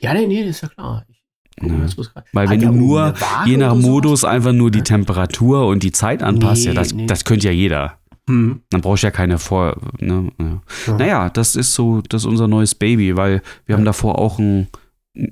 Ja, 0.00 0.12
nee, 0.12 0.26
nee, 0.26 0.42
ist 0.42 0.62
ja 0.62 0.68
klar. 0.68 1.04
Ich, 1.08 1.19
guck 1.60 1.70
mal, 1.70 1.86
Ja. 1.88 2.22
Weil 2.32 2.48
wenn 2.50 2.60
du 2.60 2.68
oben 2.68 2.78
nur 2.78 3.14
je 3.46 3.56
nach? 3.56 3.74
Modus 3.74 4.24
einfach 4.24 4.52
nur 4.52 4.70
die 4.70 4.78
Ja. 4.78 4.84
Temperatur 4.84 5.66
und 5.66 5.82
die 5.82 5.92
Zeit 5.92 6.22
anpasst, 6.22 6.64
ja, 6.64 6.70
Nee, 6.72 6.76
das, 6.76 6.92
nee. 6.92 7.06
das 7.06 7.24
könnte 7.24 7.46
ja 7.46 7.52
jeder. 7.52 7.98
Hm. 8.28 8.60
Dann 8.70 8.80
brauche 8.80 8.96
ich 8.96 9.02
ja 9.02 9.10
keine 9.10 9.38
Vor. 9.38 9.76
Ne? 9.98 10.30
Ja. 10.38 10.60
Ja. 10.86 10.96
Naja, 10.98 11.30
das 11.30 11.56
ist 11.56 11.74
so, 11.74 12.00
das 12.08 12.22
ist 12.22 12.26
unser 12.26 12.48
neues 12.48 12.74
Baby, 12.74 13.16
weil 13.16 13.42
wir 13.66 13.76
haben 13.76 13.84
davor 13.84 14.18
auch 14.18 14.38
ein, 14.38 14.68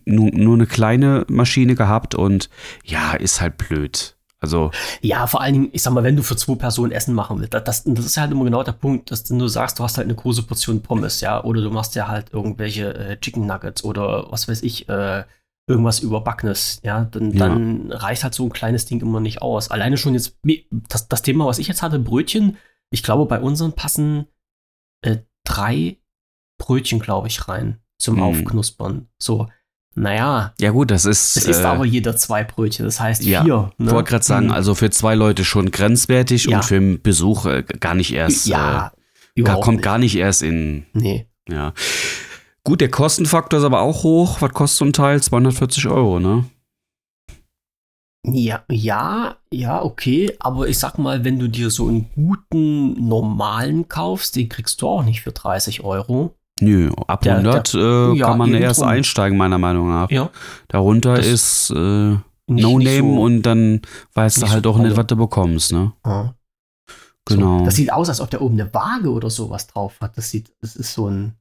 nur, 0.05 0.31
nur 0.33 0.55
eine 0.55 0.67
kleine 0.67 1.25
Maschine 1.29 1.75
gehabt 1.75 2.15
und 2.15 2.49
ja, 2.85 3.13
ist 3.13 3.41
halt 3.41 3.57
blöd. 3.59 4.17
Also, 4.41 4.71
Ja, 5.01 5.27
vor 5.27 5.41
allen 5.41 5.53
Dingen, 5.55 5.69
ich 5.73 5.83
sag 5.83 5.93
mal, 5.93 6.05
wenn 6.05 6.15
du 6.15 6.23
für 6.23 6.37
zwei 6.37 6.55
Personen 6.55 6.93
Essen 6.93 7.13
machen 7.13 7.41
willst, 7.41 7.55
das, 7.55 7.65
das, 7.65 7.83
das 7.85 8.07
ist 8.07 8.17
halt 8.17 8.31
immer 8.31 8.45
genau 8.45 8.63
der 8.63 8.71
Punkt, 8.73 9.11
dass 9.11 9.25
du 9.25 9.49
sagst, 9.49 9.79
du 9.81 9.85
hast 9.85 9.99
halt 9.99 10.07
eine 10.07 10.15
große 10.15 10.45
Portion 10.45 10.81
Pommes, 10.81 11.21
ja, 11.21 11.43
oder 11.43 11.61
du 11.61 11.71
machst 11.71 11.97
ja 11.97 12.07
halt 12.07 12.27
irgendwelche 12.33 12.95
äh, 12.95 13.17
Chicken 13.21 13.47
Nuggets 13.47 13.83
oder 13.83 14.27
was 14.31 14.47
weiß 14.49 14.63
ich, 14.63 14.89
äh, 14.89 15.25
irgendwas 15.69 16.01
überbackenes, 16.01 16.81
ja, 16.83 17.05
dann, 17.05 17.31
Ja. 17.33 17.49
dann 17.49 17.93
reicht 17.93 18.25
halt 18.25 18.35
so 18.35 18.45
ein 18.47 18.53
kleines 18.53 18.87
Ding 18.87 19.01
immer 19.03 19.21
nicht 19.21 19.43
aus. 19.43 19.71
Alleine 19.71 19.97
schon 19.99 20.15
jetzt, 20.15 20.37
das, 20.89 21.09
das 21.09 21.23
Thema, 21.23 21.47
was 21.47 21.59
ich 21.59 21.69
jetzt 21.69 21.83
hatte, 21.83 21.99
Brötchen, 21.99 22.57
ich 22.91 23.03
glaube, 23.03 23.27
bei 23.27 23.39
unseren 23.41 23.73
passen 23.75 24.27
äh, 25.03 25.19
drei 25.45 25.99
Brötchen, 26.59 26.99
glaube 27.01 27.29
ich, 27.29 27.47
rein 27.49 27.79
zum 27.99 28.17
Hm. 28.17 28.23
Aufknuspern. 28.23 29.09
So, 29.19 29.49
naja, 29.95 30.55
ja 30.59 30.71
gut, 30.71 30.91
das 30.91 31.05
ist. 31.05 31.37
es 31.37 31.45
ist 31.45 31.61
äh, 31.61 31.65
aber 31.65 31.85
jeder 31.85 32.17
zwei 32.17 32.45
Brötchen, 32.45 32.85
das 32.85 32.99
heißt 33.01 33.25
ja, 33.25 33.43
vier. 33.45 33.73
Ich 33.79 33.91
wollte 33.91 34.09
gerade 34.11 34.25
sagen, 34.25 34.47
Hm. 34.47 34.53
also 34.55 34.75
für 34.75 34.91
zwei 34.91 35.15
Leute 35.15 35.45
schon 35.45 35.71
grenzwertig 35.71 36.45
Ja. 36.47 36.57
und 36.59 36.65
für 36.65 36.77
einen 36.77 37.03
Besuch 37.03 37.47
äh, 37.47 37.63
gar 37.63 37.95
nicht 37.95 38.13
erst. 38.15 38.47
ja, 38.47 38.93
äh, 39.37 39.43
kommt 39.43 39.69
nicht. 39.79 39.83
gar 39.83 39.99
nicht 39.99 40.17
erst 40.17 40.43
in. 40.43 40.87
Nee. 40.95 41.27
Ja. 41.49 41.73
Gut, 42.69 42.83
der 42.83 42.91
Kostenfaktor 42.91 43.61
ist 43.61 43.65
aber 43.65 43.81
auch 43.81 44.03
hoch. 44.03 44.43
Was 44.43 44.53
kostet 44.53 44.79
so 44.79 44.85
ein 44.85 44.93
Teil? 44.93 45.23
240 45.23 45.87
Euro, 45.89 46.21
ne? 46.21 46.45
Ja, 48.27 48.63
ja, 48.71 49.37
ja, 49.51 49.83
okay, 49.83 50.37
aber 50.39 50.69
ich 50.69 50.79
sag 50.79 50.99
mal, 50.99 51.25
wenn 51.25 51.39
du 51.39 51.49
dir 51.49 51.71
so 51.71 51.87
einen 51.89 52.11
guten 52.15 53.09
normalen 53.09 53.89
kaufst, 53.89 54.37
den 54.37 54.51
kriegst 54.51 54.83
du 54.83 54.89
auch 54.89 55.03
nicht 55.03 55.23
für 55.23 55.33
30 55.33 55.83
Euro. 55.83 56.35
Nö, 56.61 56.91
ab 57.07 57.23
Der- 57.23 57.37
100 57.37 57.73
äh, 57.73 58.13
ja, 58.13 58.27
kann 58.27 58.37
man 58.39 58.53
erst 58.53 58.81
drum. 58.81 58.89
einsteigen, 58.89 59.39
meiner 59.39 59.57
Meinung 59.57 59.89
nach. 59.89 60.11
Ja. 60.11 60.29
Darunter 60.67 61.15
Das- 61.15 61.27
ist 61.27 61.71
äh, 61.71 61.75
No 62.51 62.79
Name 62.79 62.99
so- 62.99 63.21
und 63.23 63.43
dann 63.45 63.81
weißt 64.13 64.43
du 64.43 64.49
halt 64.51 64.65
so 64.65 64.71
auch 64.73 64.79
nicht, 64.79 64.95
was 64.97 65.07
du 65.07 65.17
bekommst, 65.17 65.73
ne? 65.73 65.93
Ja. 66.05 66.35
Genau. 67.25 67.61
So, 67.61 67.65
das 67.65 67.77
sieht 67.77 67.93
aus, 67.93 68.11
als 68.11 68.21
ob 68.21 68.29
der 68.31 68.43
oben 68.43 68.61
eine 68.61 68.73
Waage 68.75 69.11
oder 69.11 69.31
sowas 69.31 69.67
drauf 69.69 69.95
hat. 70.03 70.19
Das 70.19 70.31
sieht, 70.31 70.53
das 70.61 70.77
ist 70.77 70.93
so 70.93 71.09
ein. 71.09 71.35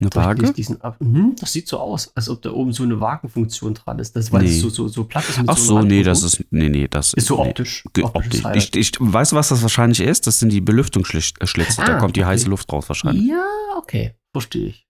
Eine 0.00 0.10
Waage? 0.14 0.52
Diesen, 0.52 0.78
mhm, 0.98 1.36
das 1.38 1.52
sieht 1.52 1.68
so 1.68 1.78
aus, 1.78 2.10
als 2.14 2.28
ob 2.30 2.40
da 2.40 2.50
oben 2.52 2.72
so 2.72 2.82
eine 2.84 3.00
Wagenfunktion 3.00 3.74
dran 3.74 3.98
ist. 3.98 4.16
Das, 4.16 4.32
weil 4.32 4.42
Nee. 4.44 4.48
es 4.48 4.60
so, 4.60 4.70
so, 4.70 4.88
so 4.88 5.04
platt 5.04 5.28
ist. 5.28 5.38
Ach 5.46 5.56
einem 5.56 5.56
so, 5.56 5.80
nee, 5.82 6.02
das 6.02 6.22
ist. 6.22 6.42
Nee, 6.50 6.70
nee, 6.70 6.88
das 6.88 7.12
Ist 7.12 7.26
so 7.26 7.42
nee. 7.42 7.50
optisch. 7.50 7.84
Optisch. 8.02 8.42
Ich, 8.54 8.74
ich 8.76 8.92
weiß, 8.98 9.34
was 9.34 9.50
das 9.50 9.60
wahrscheinlich 9.60 10.00
ist. 10.00 10.26
Das 10.26 10.38
sind 10.38 10.50
die 10.52 10.62
Belüftungsschlitze. 10.62 11.82
da 11.84 11.96
Ah, 11.96 11.98
kommt 11.98 12.16
die 12.16 12.20
okay. 12.22 12.30
heiße 12.30 12.48
Luft 12.48 12.72
raus 12.72 12.88
wahrscheinlich. 12.88 13.26
Ja, 13.28 13.44
okay, 13.76 14.14
verstehe 14.32 14.68
ich. 14.68 14.86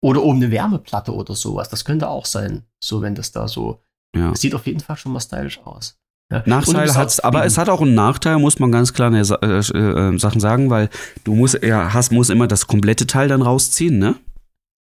Oder 0.00 0.22
oben 0.22 0.38
eine 0.42 0.50
Wärmeplatte 0.50 1.12
oder 1.14 1.34
sowas. 1.34 1.68
Das 1.68 1.84
könnte 1.84 2.08
auch 2.08 2.26
sein. 2.26 2.62
So, 2.82 3.02
wenn 3.02 3.14
das 3.14 3.32
da 3.32 3.48
so. 3.48 3.82
Ja. 4.14 4.30
Es 4.32 4.40
sieht 4.40 4.54
auf 4.54 4.66
jeden 4.66 4.80
Fall 4.80 4.96
schon 4.96 5.12
mal 5.12 5.20
stylisch 5.20 5.60
aus. 5.64 5.98
Ja. 6.30 6.40
Du 6.40 6.50
Nachteil 6.50 6.94
hat 6.94 7.20
auch 7.20 7.24
aber 7.24 7.44
es 7.44 7.58
hat 7.58 7.68
auch 7.68 7.80
einen 7.80 7.94
Nachteil, 7.94 8.38
muss 8.38 8.58
man 8.58 8.72
ganz 8.72 8.92
klar 8.92 9.24
Sa 9.24 9.36
äh, 9.42 9.58
äh, 9.58 10.18
Sachen 10.18 10.40
sagen, 10.40 10.70
weil 10.70 10.88
du 11.24 11.34
musst, 11.34 11.62
ja, 11.62 11.92
hast, 11.92 12.10
musst 12.12 12.30
immer 12.30 12.46
das 12.46 12.66
komplette 12.66 13.06
Teil 13.06 13.28
dann 13.28 13.42
rausziehen, 13.42 13.98
ne? 13.98 14.14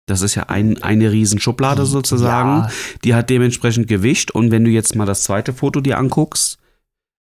Das 0.06 0.20
ist 0.20 0.34
ja 0.34 0.44
ein, 0.44 0.82
eine 0.82 1.10
riesen 1.12 1.40
Schublade 1.40 1.86
sozusagen. 1.86 2.62
Ja, 2.64 2.70
Die 3.04 3.14
hat 3.14 3.30
dementsprechend 3.30 3.88
Gewicht. 3.88 4.30
Und 4.32 4.50
wenn 4.50 4.64
du 4.64 4.70
jetzt 4.70 4.94
mal 4.96 5.06
das 5.06 5.24
zweite 5.24 5.52
Foto 5.54 5.80
dir 5.80 5.98
anguckst, 5.98 6.58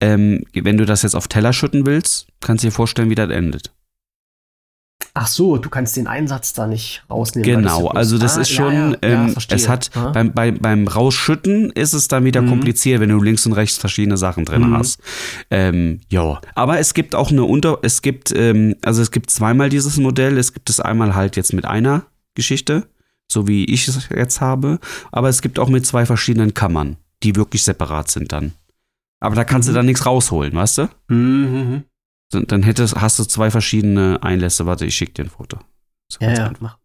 ähm, 0.03 0.45
wenn 0.55 0.79
du 0.79 0.87
das 0.87 1.03
jetzt 1.03 1.15
auf 1.15 1.29
Teller 1.29 1.53
schütten 1.53 1.85
willst, 1.87 2.27
kannst 2.41 2.65
du 2.65 2.69
dir 2.69 2.73
vorstellen, 2.73 3.11
wie 3.11 3.15
das 3.15 3.31
endet. 3.31 3.73
Ach 5.15 5.27
so, 5.27 5.59
du 5.59 5.69
kannst 5.69 5.97
den 5.99 6.07
Einsatz 6.07 6.55
da 6.55 6.67
nicht 6.67 7.05
rausnehmen. 7.11 7.63
das 7.63 7.73
Genau, 7.75 7.91
bloß- 7.91 7.97
also 7.97 8.17
das 8.19 8.39
Ah, 8.39 8.41
ist 8.41 8.51
schon, 8.51 8.73
ja, 8.73 8.91
ja, 8.93 8.97
ähm, 9.27 9.35
es 9.49 9.69
hat 9.69 9.91
beim, 10.15 10.33
bei, 10.33 10.53
beim 10.53 10.89
Rausschütten 10.89 11.71
ist 11.73 11.93
es 11.93 12.09
dann 12.09 12.25
wieder 12.25 12.41
Mhm. 12.41 12.49
kompliziert, 12.49 13.01
wenn 13.01 13.11
du 13.11 13.21
links 13.21 13.45
und 13.45 13.53
rechts 13.53 13.77
verschiedene 13.77 14.17
Sachen 14.17 14.47
drin 14.47 14.71
Mhm. 14.71 14.77
hast. 14.79 15.01
Ähm, 15.51 16.01
ja, 16.09 16.41
aber 16.55 16.79
es 16.79 16.95
gibt 16.95 17.15
auch 17.15 17.31
eine 17.31 17.45
Unter, 17.45 17.81
es 17.83 18.01
gibt, 18.01 18.33
ähm, 18.35 18.77
also 18.83 19.03
es 19.03 19.11
gibt 19.11 19.29
zweimal 19.29 19.69
dieses 19.69 19.99
Modell. 19.99 20.39
Es 20.39 20.55
gibt 20.55 20.71
es 20.71 20.81
einmal 20.81 21.15
halt 21.15 21.37
jetzt 21.37 21.53
mit 21.53 21.67
einer 21.67 22.07
Geschichte, 22.35 22.89
so 23.31 23.47
wie 23.49 23.65
ich 23.65 23.89
es 23.89 24.09
jetzt 24.11 24.41
habe, 24.41 24.79
aber 25.11 25.29
es 25.29 25.43
gibt 25.43 25.59
auch 25.59 25.69
mit 25.69 25.87
zwei 25.87 26.07
verschiedenen 26.07 26.55
Kammern, 26.55 26.97
die 27.23 27.37
wirklich 27.37 27.63
separat 27.65 28.11
sind 28.11 28.33
dann. 28.33 28.53
Aber 29.21 29.35
da 29.37 29.45
kannst 29.45 29.69
Mhm. 29.69 29.73
du 29.73 29.77
dann 29.77 29.87
nichts 29.87 30.05
rausholen, 30.07 30.53
weißt 30.55 30.79
du? 30.79 30.89
Mhm. 31.09 31.85
Dann- 32.31 32.47
Dann 32.47 32.63
hättest, 32.63 32.97
hast 32.97 33.19
du 33.19 33.25
zwei 33.25 33.51
verschiedene 33.51 34.23
Einlässe. 34.23 34.65
Warte, 34.67 34.87
ich 34.87 34.95
schicke 34.95 35.13
dir 35.13 35.25
ein 35.25 35.31
Foto. 35.31 35.59
So 36.11 36.19
Ja, 36.21 36.29
ganz 36.29 36.39
ja, 36.39 36.47
einfach. 36.47 36.61
mach. 36.63 36.79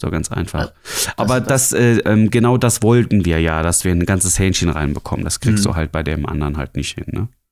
So 0.00 0.10
ganz 0.10 0.30
einfach. 0.32 0.60
Also, 0.60 1.10
Aber 1.16 1.40
das- 1.40 1.70
das, 1.70 1.72
äh, 1.80 1.98
ähm, 2.04 2.30
genau 2.30 2.56
das 2.58 2.82
wollten 2.82 3.24
wir 3.24 3.40
ja, 3.40 3.62
dass 3.62 3.84
wir 3.84 3.92
ein 3.92 4.06
ganzes 4.06 4.38
Hähnchen 4.38 4.68
reinbekommen. 4.68 5.24
Das 5.24 5.40
kriegst 5.40 5.64
Mhm. 5.64 5.68
du 5.70 5.74
halt 5.76 5.92
bei 5.92 6.02
dem 6.02 6.26
anderen 6.26 6.56
halt 6.56 6.74
nicht 6.76 6.94
hin. 6.94 7.06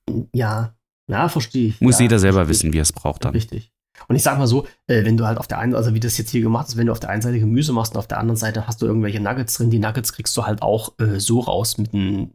Ne? 0.09 0.27
Ja, 0.33 0.75
ja, 1.09 1.29
verstehe 1.29 1.69
ich. 1.69 1.81
Muss 1.81 1.99
ja, 1.99 2.03
jeder 2.05 2.19
selber 2.19 2.45
verstehe 2.45 2.51
wissen, 2.69 2.73
wie 2.73 2.79
er 2.79 2.83
es 2.83 2.93
braucht 2.93 3.25
dann. 3.25 3.33
Richtig. 3.35 3.73
Und 4.11 4.17
ich 4.17 4.25
sag 4.25 4.39
mal 4.39 4.49
so, 4.49 4.67
äh, 4.89 5.05
wenn 5.05 5.17
du 5.17 5.25
halt 5.25 5.39
auf 5.39 5.47
der 5.47 5.59
einen, 5.61 5.75
also 5.77 5.95
wie 5.95 6.01
das 6.01 6.19
jetzt 6.19 6.31
hier 6.31 6.41
gemacht 6.41 6.67
ist, 6.67 6.77
wenn 6.77 6.87
du 6.87 6.93
auf 6.93 6.99
der 6.99 7.11
einen 7.11 7.23
Seite 7.23 7.39
Gemüse 7.39 7.73
machst 7.73 7.93
und 7.95 7.99
auf 7.99 8.09
der 8.09 8.19
anderen 8.19 8.37
Seite 8.37 8.67
hast 8.67 8.83
du 8.83 8.87
irgendwelche 8.87 9.21
Nuggets 9.21 9.55
drin, 9.55 9.71
die 9.71 9.79
Nuggets 9.79 10.13
kriegst 10.13 10.37
du 10.37 10.45
halt 10.45 10.63
auch 10.63 10.95
äh, 10.99 11.21
so 11.21 11.39
raus 11.39 11.79
mit 11.79 11.95
einem 11.95 12.33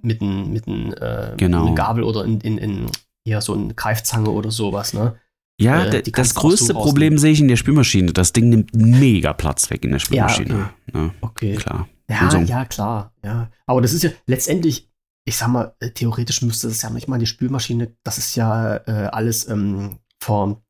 mit 0.00 0.20
ein, 0.22 0.52
mit 0.52 0.68
ein, 0.68 0.92
äh, 0.94 1.34
Genau. 1.36 1.74
Gabel 1.74 2.04
oder 2.04 2.24
in, 2.24 2.40
in, 2.42 2.58
in 2.58 2.86
ja, 3.26 3.40
so 3.40 3.54
eine 3.54 3.74
Greifzange 3.74 4.30
oder 4.30 4.52
sowas, 4.52 4.94
ne? 4.94 5.16
Ja, 5.60 5.84
Äh, 5.86 6.02
das 6.02 6.30
so 6.30 6.40
größte 6.42 6.74
rausnehmen. 6.74 6.82
Problem 6.84 7.18
sehe 7.18 7.32
ich 7.32 7.40
in 7.40 7.48
der 7.48 7.56
Spülmaschine. 7.56 8.12
Das 8.12 8.32
Ding 8.32 8.48
nimmt 8.50 8.74
mega 8.76 9.32
Platz 9.32 9.68
weg 9.70 9.84
in 9.84 9.90
der 9.90 9.98
Spülmaschine. 9.98 10.70
ne? 10.92 11.10
Okay. 11.22 11.56
Klar. 11.56 11.88
Ja, 12.08 12.30
so- 12.30 12.38
ja, 12.38 12.64
klar. 12.66 13.12
Ja. 13.24 13.50
Aber 13.66 13.82
das 13.82 13.92
ist 13.92 14.04
ja 14.04 14.10
letztendlich, 14.26 14.88
ich 15.24 15.36
sag 15.36 15.48
mal, 15.48 15.74
äh, 15.80 15.90
theoretisch 15.90 16.42
müsste 16.42 16.68
das 16.68 16.82
ja 16.82 16.90
manchmal 16.90 17.18
die 17.18 17.26
Spülmaschine, 17.26 17.96
das 18.04 18.18
ist 18.18 18.36
ja 18.36 18.76
äh, 18.76 19.08
alles 19.10 19.48
ähm, 19.48 19.98
vor, 20.22 20.62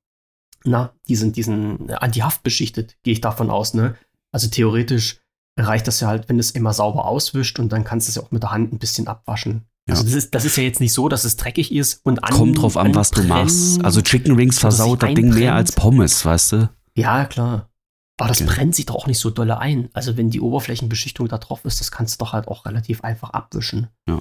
na, 0.66 0.92
diesen, 1.08 1.32
diesen 1.32 1.88
äh, 1.88 1.94
Antihaft 1.94 2.42
beschichtet, 2.42 2.96
gehe 3.02 3.12
ich 3.12 3.20
davon 3.20 3.50
aus, 3.50 3.74
ne? 3.74 3.96
Also 4.32 4.48
theoretisch 4.48 5.20
reicht 5.58 5.86
das 5.86 6.00
ja 6.00 6.08
halt, 6.08 6.28
wenn 6.28 6.38
es 6.38 6.50
immer 6.50 6.72
sauber 6.72 7.06
auswischt 7.06 7.58
und 7.58 7.70
dann 7.70 7.84
kannst 7.84 8.08
du 8.08 8.10
es 8.10 8.14
ja 8.16 8.22
auch 8.22 8.30
mit 8.30 8.42
der 8.42 8.50
Hand 8.50 8.72
ein 8.72 8.78
bisschen 8.78 9.08
abwaschen. 9.08 9.66
Ja. 9.88 9.94
Also 9.94 10.04
das 10.04 10.12
ist, 10.14 10.34
das 10.34 10.44
ist 10.44 10.56
ja 10.56 10.64
jetzt 10.64 10.80
nicht 10.80 10.92
so, 10.92 11.08
dass 11.08 11.24
es 11.24 11.36
dreckig 11.36 11.72
ist 11.72 12.04
und 12.04 12.22
an, 12.24 12.32
Kommt 12.34 12.60
drauf 12.60 12.76
an, 12.76 12.94
was 12.94 13.10
du 13.12 13.22
machst. 13.22 13.82
Also 13.84 14.02
Chicken 14.02 14.36
sich 14.36 14.58
versaut 14.60 15.02
das 15.02 15.14
Ding 15.14 15.32
mehr 15.32 15.54
als 15.54 15.72
Pommes, 15.72 16.24
weißt 16.24 16.52
du? 16.52 16.68
Ja, 16.96 17.24
klar. 17.24 17.70
Aber 18.18 18.28
das 18.28 18.40
Okay. 18.40 18.50
brennt 18.50 18.74
sich 18.74 18.86
doch 18.86 18.94
auch 18.96 19.06
nicht 19.06 19.18
so 19.18 19.30
dolle 19.30 19.58
ein. 19.58 19.88
Also 19.92 20.16
wenn 20.16 20.30
die 20.30 20.40
Oberflächenbeschichtung 20.40 21.28
da 21.28 21.38
drauf 21.38 21.64
ist, 21.64 21.80
das 21.80 21.90
kannst 21.90 22.20
du 22.20 22.24
doch 22.24 22.32
halt 22.32 22.48
auch 22.48 22.64
relativ 22.66 23.04
einfach 23.04 23.30
abwischen. 23.30 23.88
Ja. 24.08 24.20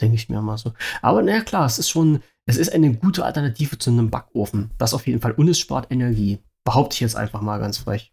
Denke 0.00 0.16
ich 0.16 0.28
mir 0.28 0.40
mal 0.42 0.58
so. 0.58 0.72
Aber 1.02 1.22
naja, 1.22 1.42
klar, 1.42 1.66
es 1.66 1.78
ist 1.78 1.88
schon, 1.88 2.20
es 2.46 2.56
ist 2.56 2.72
eine 2.72 2.94
gute 2.94 3.24
Alternative 3.24 3.76
zu 3.78 3.90
einem 3.90 4.10
Backofen. 4.10 4.70
Das 4.78 4.94
auf 4.94 5.06
jeden 5.06 5.20
Fall. 5.20 5.32
Und 5.32 5.48
es 5.48 5.58
spart 5.58 5.88
Energie. 5.90 6.38
Behaupte 6.64 6.94
ich 6.94 7.00
jetzt 7.00 7.16
einfach 7.16 7.40
mal 7.42 7.58
ganz 7.58 7.78
frech. 7.78 8.12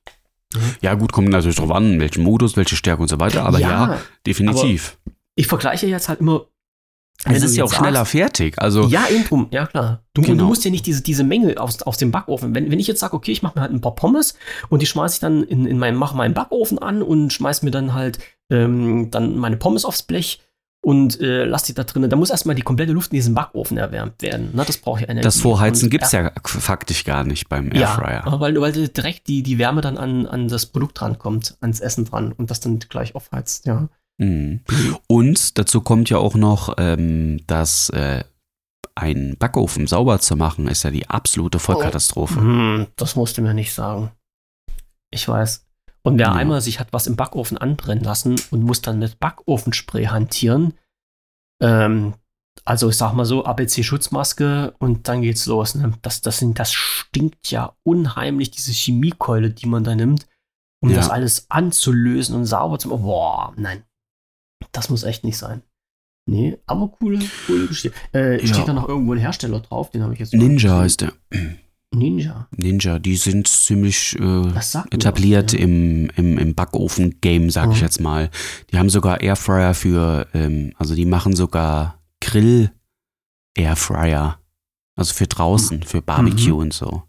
Ja, 0.82 0.94
gut, 0.94 1.12
kommt 1.12 1.30
natürlich 1.30 1.56
drauf 1.58 1.72
an, 1.72 2.00
welchen 2.00 2.24
Modus, 2.24 2.56
welche 2.58 2.76
Stärke 2.76 3.02
und 3.02 3.08
so 3.08 3.20
weiter. 3.20 3.44
Aber 3.46 3.60
ja, 3.60 4.00
definitiv. 4.28 5.00
ich 5.36 5.48
vergleiche 5.48 5.88
jetzt 5.88 6.10
halt 6.10 6.20
immer. 6.20 6.46
es 7.26 7.42
ist 7.44 7.56
ja 7.56 7.64
auch 7.64 7.74
schneller 7.74 8.00
sagst- 8.00 8.12
fertig. 8.12 8.60
Also, 8.62 8.88
Ja, 8.88 9.08
eben 9.10 9.24
drum. 9.24 9.48
Ja, 9.50 9.66
klar. 9.66 10.04
Du, 10.14 10.22
und 10.22 10.28
Genau. 10.28 10.44
du 10.44 10.50
musst 10.50 10.64
ja 10.66 10.70
nicht 10.70 10.86
diese, 10.86 11.02
diese 11.02 11.24
Menge 11.24 11.60
aus, 11.60 11.82
aus 11.82 11.98
dem 11.98 12.12
Backofen. 12.12 12.54
Wenn, 12.54 12.70
wenn 12.70 12.80
ich 12.80 12.86
jetzt 12.86 13.00
sage, 13.00 13.16
okay, 13.16 13.32
ich 13.32 13.42
mache 13.42 13.58
mir 13.58 13.62
halt 13.62 13.72
ein 13.72 13.82
paar 13.82 13.96
Pommes 13.96 14.36
und 14.70 14.82
die 14.82 14.86
schmeiße 14.86 15.16
ich 15.16 15.20
dann 15.22 15.42
in, 15.44 15.66
in 15.66 15.80
meinen, 15.80 15.98
mache 15.98 16.16
meinen 16.16 16.36
Backofen 16.36 16.78
an 16.78 17.02
und 17.02 17.34
schmeiße 17.34 17.66
mir 17.66 17.72
dann 17.72 17.94
halt 17.96 18.20
ähm, 18.52 19.10
dann 19.10 19.38
meine 19.38 19.58
Pommes 19.58 19.86
aufs 19.86 20.04
Blech 20.04 20.43
und 20.84 21.20
äh, 21.22 21.46
lass 21.46 21.64
die 21.64 21.74
da 21.74 21.86
drinnen. 21.86 22.10
Da 22.10 22.18
muss 22.18 22.30
erstmal 22.30 22.56
die 22.56 22.62
komplette 22.62 22.92
Luft 22.92 23.12
in 23.12 23.16
diesem 23.16 23.34
Backofen 23.34 23.78
erwärmt 23.78 24.22
werden. 24.22 24.50
Na, 24.54 24.66
das 24.66 24.78
brauche 24.78 25.00
ich 25.02 25.06
Energie. 25.10 25.24
das 25.24 25.40
Vorheizen 25.40 25.90
gibt 25.90 26.04
es 26.04 26.12
ja 26.12 26.32
faktisch 26.44 27.06
gar 27.06 27.24
nicht 27.24 27.48
beim 27.48 27.72
Ja, 27.72 27.98
Airfryer. 27.98 28.40
weil, 28.40 28.60
weil 28.60 28.90
direkt 28.90 29.28
die, 29.28 29.44
die 29.44 29.58
Wärme 29.58 29.80
dann 29.80 29.98
an, 29.98 30.26
an 30.26 30.50
das 30.50 30.66
Produkt 30.66 31.00
drankommt, 31.00 31.58
ans 31.62 31.80
Essen 31.80 32.04
dran 32.06 32.34
und 32.34 32.52
das 32.52 32.60
dann 32.60 32.80
gleich 32.80 33.16
aufheizt, 33.16 33.66
ja. 33.66 33.88
Mhm. 34.18 34.60
Und 35.08 35.58
dazu 35.58 35.82
kommt 35.82 36.10
ja 36.10 36.18
auch 36.18 36.36
noch, 36.36 36.76
ähm, 36.78 37.40
dass 37.48 37.90
äh, 37.90 38.24
einen 38.94 39.38
Backofen 39.38 39.88
sauber 39.88 40.20
zu 40.20 40.36
machen, 40.36 40.68
ist 40.68 40.84
ja 40.84 40.92
die 40.92 41.10
absolute 41.10 41.60
Vollkatastrophe. 41.60 42.40
Hm, 42.40 42.88
das 42.98 43.16
musst 43.16 43.38
du 43.38 43.42
mir 43.42 43.54
nicht 43.54 43.74
sagen. 43.74 44.12
Ich 45.12 45.28
weiß. 45.28 45.66
Und 46.06 46.18
wer 46.20 46.28
Ja. 46.28 46.34
einmal 46.34 46.62
sich 46.62 46.80
hat 46.80 46.92
was 46.92 47.08
im 47.08 47.16
Backofen 47.16 47.58
anbrennen 47.58 48.04
lassen 48.04 48.36
und 48.52 48.62
muss 48.64 48.82
dann 48.82 49.00
mit 49.00 49.20
Backofenspray 49.20 50.06
hantieren, 50.08 50.74
ähm, 51.62 52.14
also 52.66 52.90
ich 52.90 52.98
sag 52.98 53.14
mal 53.14 53.26
so, 53.26 53.46
ABC-Schutzmaske 53.46 54.74
und 54.80 55.08
dann 55.08 55.22
geht's 55.22 55.46
los. 55.48 55.76
Ne? 55.76 55.94
Das, 56.02 56.22
das, 56.22 56.38
sind, 56.38 56.60
das 56.60 56.72
stinkt 56.74 57.50
ja 57.52 57.76
unheimlich, 57.84 58.52
diese 58.52 58.72
Chemiekeule, 58.72 59.50
die 59.50 59.66
man 59.66 59.84
da 59.84 59.96
nimmt, 59.96 60.28
um 60.82 60.90
Ja. 60.90 60.98
das 60.98 61.10
alles 61.10 61.50
anzulösen 61.50 62.36
und 62.36 62.46
sauber 62.46 62.78
zu 62.80 62.90
machen. 62.90 63.04
Boah, 63.04 63.54
nein. 63.58 63.84
Das 64.72 64.90
muss 64.90 65.04
echt 65.04 65.24
nicht 65.24 65.38
sein. 65.38 65.62
Nee, 66.30 66.58
aber 66.68 66.88
coole, 66.90 67.20
coole 67.48 67.68
Geschichte. 67.68 67.98
Äh, 68.14 68.40
Ja. 68.46 68.54
Steht 68.54 68.68
da 68.68 68.74
noch 68.74 68.88
irgendwo 68.88 69.14
ein 69.14 69.20
Hersteller 69.20 69.60
drauf? 69.60 69.90
Den 69.90 70.04
habe 70.04 70.14
ich 70.14 70.20
jetzt 70.20 70.34
Ninja 70.34 70.78
heißt 70.78 71.02
der. 71.02 71.14
Ninja. 71.94 72.48
Ninja, 72.56 73.00
die 73.00 73.16
sind 73.16 73.48
ziemlich 73.48 74.18
äh, 74.20 74.48
etabliert 74.92 75.54
was, 75.54 75.60
ja. 75.60 75.60
im, 75.66 76.10
im, 76.16 76.38
im 76.38 76.56
Backofen-Game, 76.56 77.50
sag 77.50 77.72
ich 77.72 77.78
Mhm. 77.78 77.84
jetzt 77.84 78.00
mal. 78.02 78.30
Die 78.72 78.78
haben 78.78 78.90
sogar 78.90 79.22
Airfryer 79.22 79.74
für, 79.74 80.28
ähm, 80.34 80.74
also 80.78 80.96
die 80.96 81.06
machen 81.06 81.36
sogar 81.36 82.00
Grill-Airfryer. 83.56 84.40
Also 84.96 85.14
für 85.14 85.28
draußen, 85.28 85.84
für 85.84 86.02
Barbecue 86.02 86.54
und 86.56 86.74
so. 86.74 87.04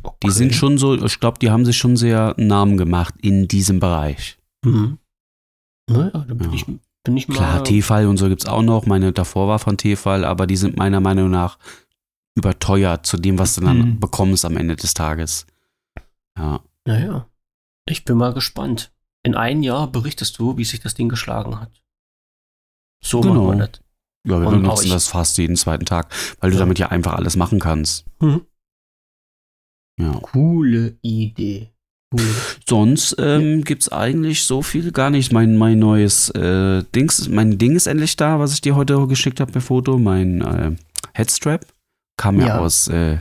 Die 0.00 0.06
Okay. 0.06 0.30
sind 0.30 0.54
schon 0.54 0.78
so, 0.78 0.94
ich 1.04 1.18
glaube, 1.18 1.38
die 1.40 1.50
haben 1.50 1.64
sich 1.64 1.76
schon 1.76 1.96
sehr 1.96 2.36
einen 2.38 2.46
Namen 2.46 2.76
gemacht 2.76 3.14
in 3.20 3.48
diesem 3.48 3.80
Bereich. 3.80 4.38
Mhm. 4.64 4.98
Naja, 5.90 6.10
da 6.28 6.34
bin, 6.34 6.50
Ja. 6.50 6.54
ich, 6.54 6.64
bin 7.02 7.16
ich 7.16 7.26
mal. 7.26 7.34
Klar, 7.34 7.64
Tefal 7.64 8.06
und 8.06 8.16
so 8.18 8.28
gibt's 8.28 8.46
auch 8.46 8.62
noch. 8.62 8.86
Meine 8.86 9.12
davor 9.12 9.48
war 9.48 9.58
von 9.58 9.76
Tefal, 9.76 10.24
aber 10.24 10.46
die 10.46 10.56
sind 10.56 10.76
meiner 10.76 11.00
Meinung 11.00 11.30
nach 11.30 11.58
überteuert 12.38 13.06
zu 13.06 13.16
dem, 13.16 13.38
was 13.38 13.54
du 13.56 13.60
dann 13.62 13.78
Mhm. 13.78 14.00
bekommst 14.00 14.44
am 14.44 14.56
Ende 14.56 14.76
des 14.76 14.94
Tages. 14.94 15.46
Ja. 16.38 16.60
Naja, 16.86 17.26
ich 17.86 18.04
bin 18.04 18.16
mal 18.16 18.32
gespannt. 18.32 18.90
In 19.24 19.34
einem 19.34 19.62
Jahr 19.62 19.90
berichtest 19.90 20.38
du, 20.38 20.56
wie 20.56 20.64
sich 20.64 20.80
das 20.80 20.94
Ding 20.94 21.08
geschlagen 21.08 21.60
hat. 21.60 21.70
So 23.04 23.20
Genau. 23.20 23.46
machen 23.46 23.58
wir 23.58 23.66
das. 23.66 23.80
Ja, 24.26 24.40
wir 24.40 24.50
benutzen 24.50 24.90
das 24.90 25.08
fast 25.08 25.38
jeden 25.38 25.56
zweiten 25.56 25.84
Tag, 25.84 26.12
weil 26.40 26.50
du 26.50 26.56
Ja. 26.56 26.60
damit 26.60 26.78
ja 26.78 26.88
einfach 26.88 27.14
alles 27.14 27.36
machen 27.36 27.58
kannst. 27.60 28.04
Mhm. 28.20 28.42
Ja. 30.00 30.12
Coole 30.20 30.96
Idee. 31.02 31.72
Coole. 32.10 32.24
Sonst 32.66 33.16
ähm, 33.18 33.64
gibt's 33.64 33.90
eigentlich 33.90 34.44
so 34.44 34.62
viel 34.62 34.92
gar 34.92 35.10
nicht. 35.10 35.32
Mein, 35.32 35.56
mein 35.56 35.78
neues 35.78 36.30
äh, 36.30 36.82
Dings, 36.94 37.28
mein 37.28 37.58
Ding 37.58 37.76
ist 37.76 37.86
endlich 37.86 38.16
da, 38.16 38.38
was 38.38 38.52
ich 38.54 38.60
dir 38.60 38.76
heute 38.76 39.06
geschickt 39.08 39.40
habe 39.40 39.52
per 39.52 39.60
Foto. 39.60 39.98
Mein 39.98 40.40
äh, 40.40 40.76
Headstrap 41.14 41.66
kam 42.18 42.38
ja, 42.40 42.48
Ja. 42.48 42.58
aus 42.58 42.88
äh, 42.88 43.18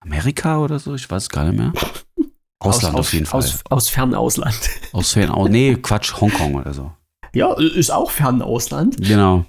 Amerika 0.00 0.58
oder 0.58 0.78
so, 0.78 0.94
ich 0.94 1.10
weiß 1.10 1.28
gar 1.30 1.44
nicht 1.46 1.58
mehr. 1.58 1.72
Ausland 2.60 2.94
aus, 2.94 3.00
auf 3.00 3.12
jeden 3.12 3.26
Fall. 3.26 3.38
Aus, 3.38 3.60
aus 3.68 3.88
Fernausland. 3.88 4.58
Aus 4.92 5.12
Fern, 5.12 5.30
oh, 5.30 5.46
nee, 5.46 5.74
Quatsch, 5.76 6.14
Hongkong 6.20 6.54
oder 6.54 6.72
so. 6.72 6.92
Ja, 7.34 7.52
ist 7.54 7.90
auch 7.90 8.10
Fernausland. 8.10 8.96
Genau. 8.96 9.44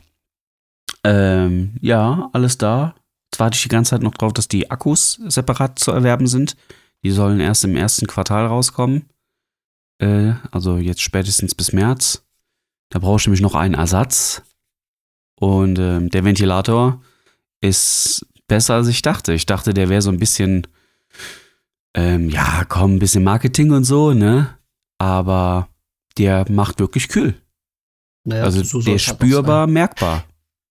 Ähm, 1.06 1.78
ja, 1.80 2.30
alles 2.34 2.58
da. 2.58 2.96
Jetzt 3.32 3.40
warte 3.40 3.56
ich 3.56 3.64
die 3.64 3.70
ganze 3.70 3.92
Zeit 3.92 4.02
noch 4.02 4.14
drauf, 4.14 4.34
dass 4.34 4.50
die 4.50 4.70
Akkus 4.70 5.20
separat 5.28 5.80
zu 5.80 5.92
erwerben 5.92 6.28
sind. 6.28 6.58
Die 7.04 7.12
sollen 7.12 7.40
erst 7.40 7.64
im 7.64 7.78
ersten 7.78 8.08
Quartal 8.08 8.46
rauskommen. 8.48 9.06
Äh, 10.00 10.34
also 10.52 10.78
jetzt 10.78 11.02
spätestens 11.02 11.56
bis 11.56 11.72
März. 11.72 12.24
Da 12.90 13.00
brauche 13.00 13.20
ich 13.20 13.26
nämlich 13.26 13.42
noch 13.42 13.56
einen 13.56 13.76
Ersatz. 13.76 14.42
Und 15.40 15.80
ähm, 15.80 16.10
der 16.10 16.26
Ventilator 16.26 17.02
ist 17.62 18.26
besser, 18.48 18.76
als 18.76 18.88
ich 18.88 19.02
dachte. 19.02 19.34
Ich 19.34 19.46
dachte, 19.46 19.74
der 19.74 19.90
wäre 19.90 20.02
so 20.02 20.10
ein 20.10 20.20
bisschen, 20.20 20.68
ähm, 21.96 22.30
ja, 22.30 22.64
komm, 22.68 22.96
ein 22.96 23.00
bisschen 23.00 23.24
Marketing 23.24 23.72
und 23.72 23.84
so, 23.84 24.14
ne? 24.14 24.58
Aber 24.98 25.68
der 26.18 26.50
macht 26.50 26.80
wirklich 26.80 27.10
kühl. 27.10 27.36
Naja, 28.24 28.44
Also 28.44 28.64
so 28.64 28.82
der 28.82 28.96
es 28.96 29.08
halt 29.08 29.18
spürbar, 29.18 29.68
merkbar. 29.68 30.24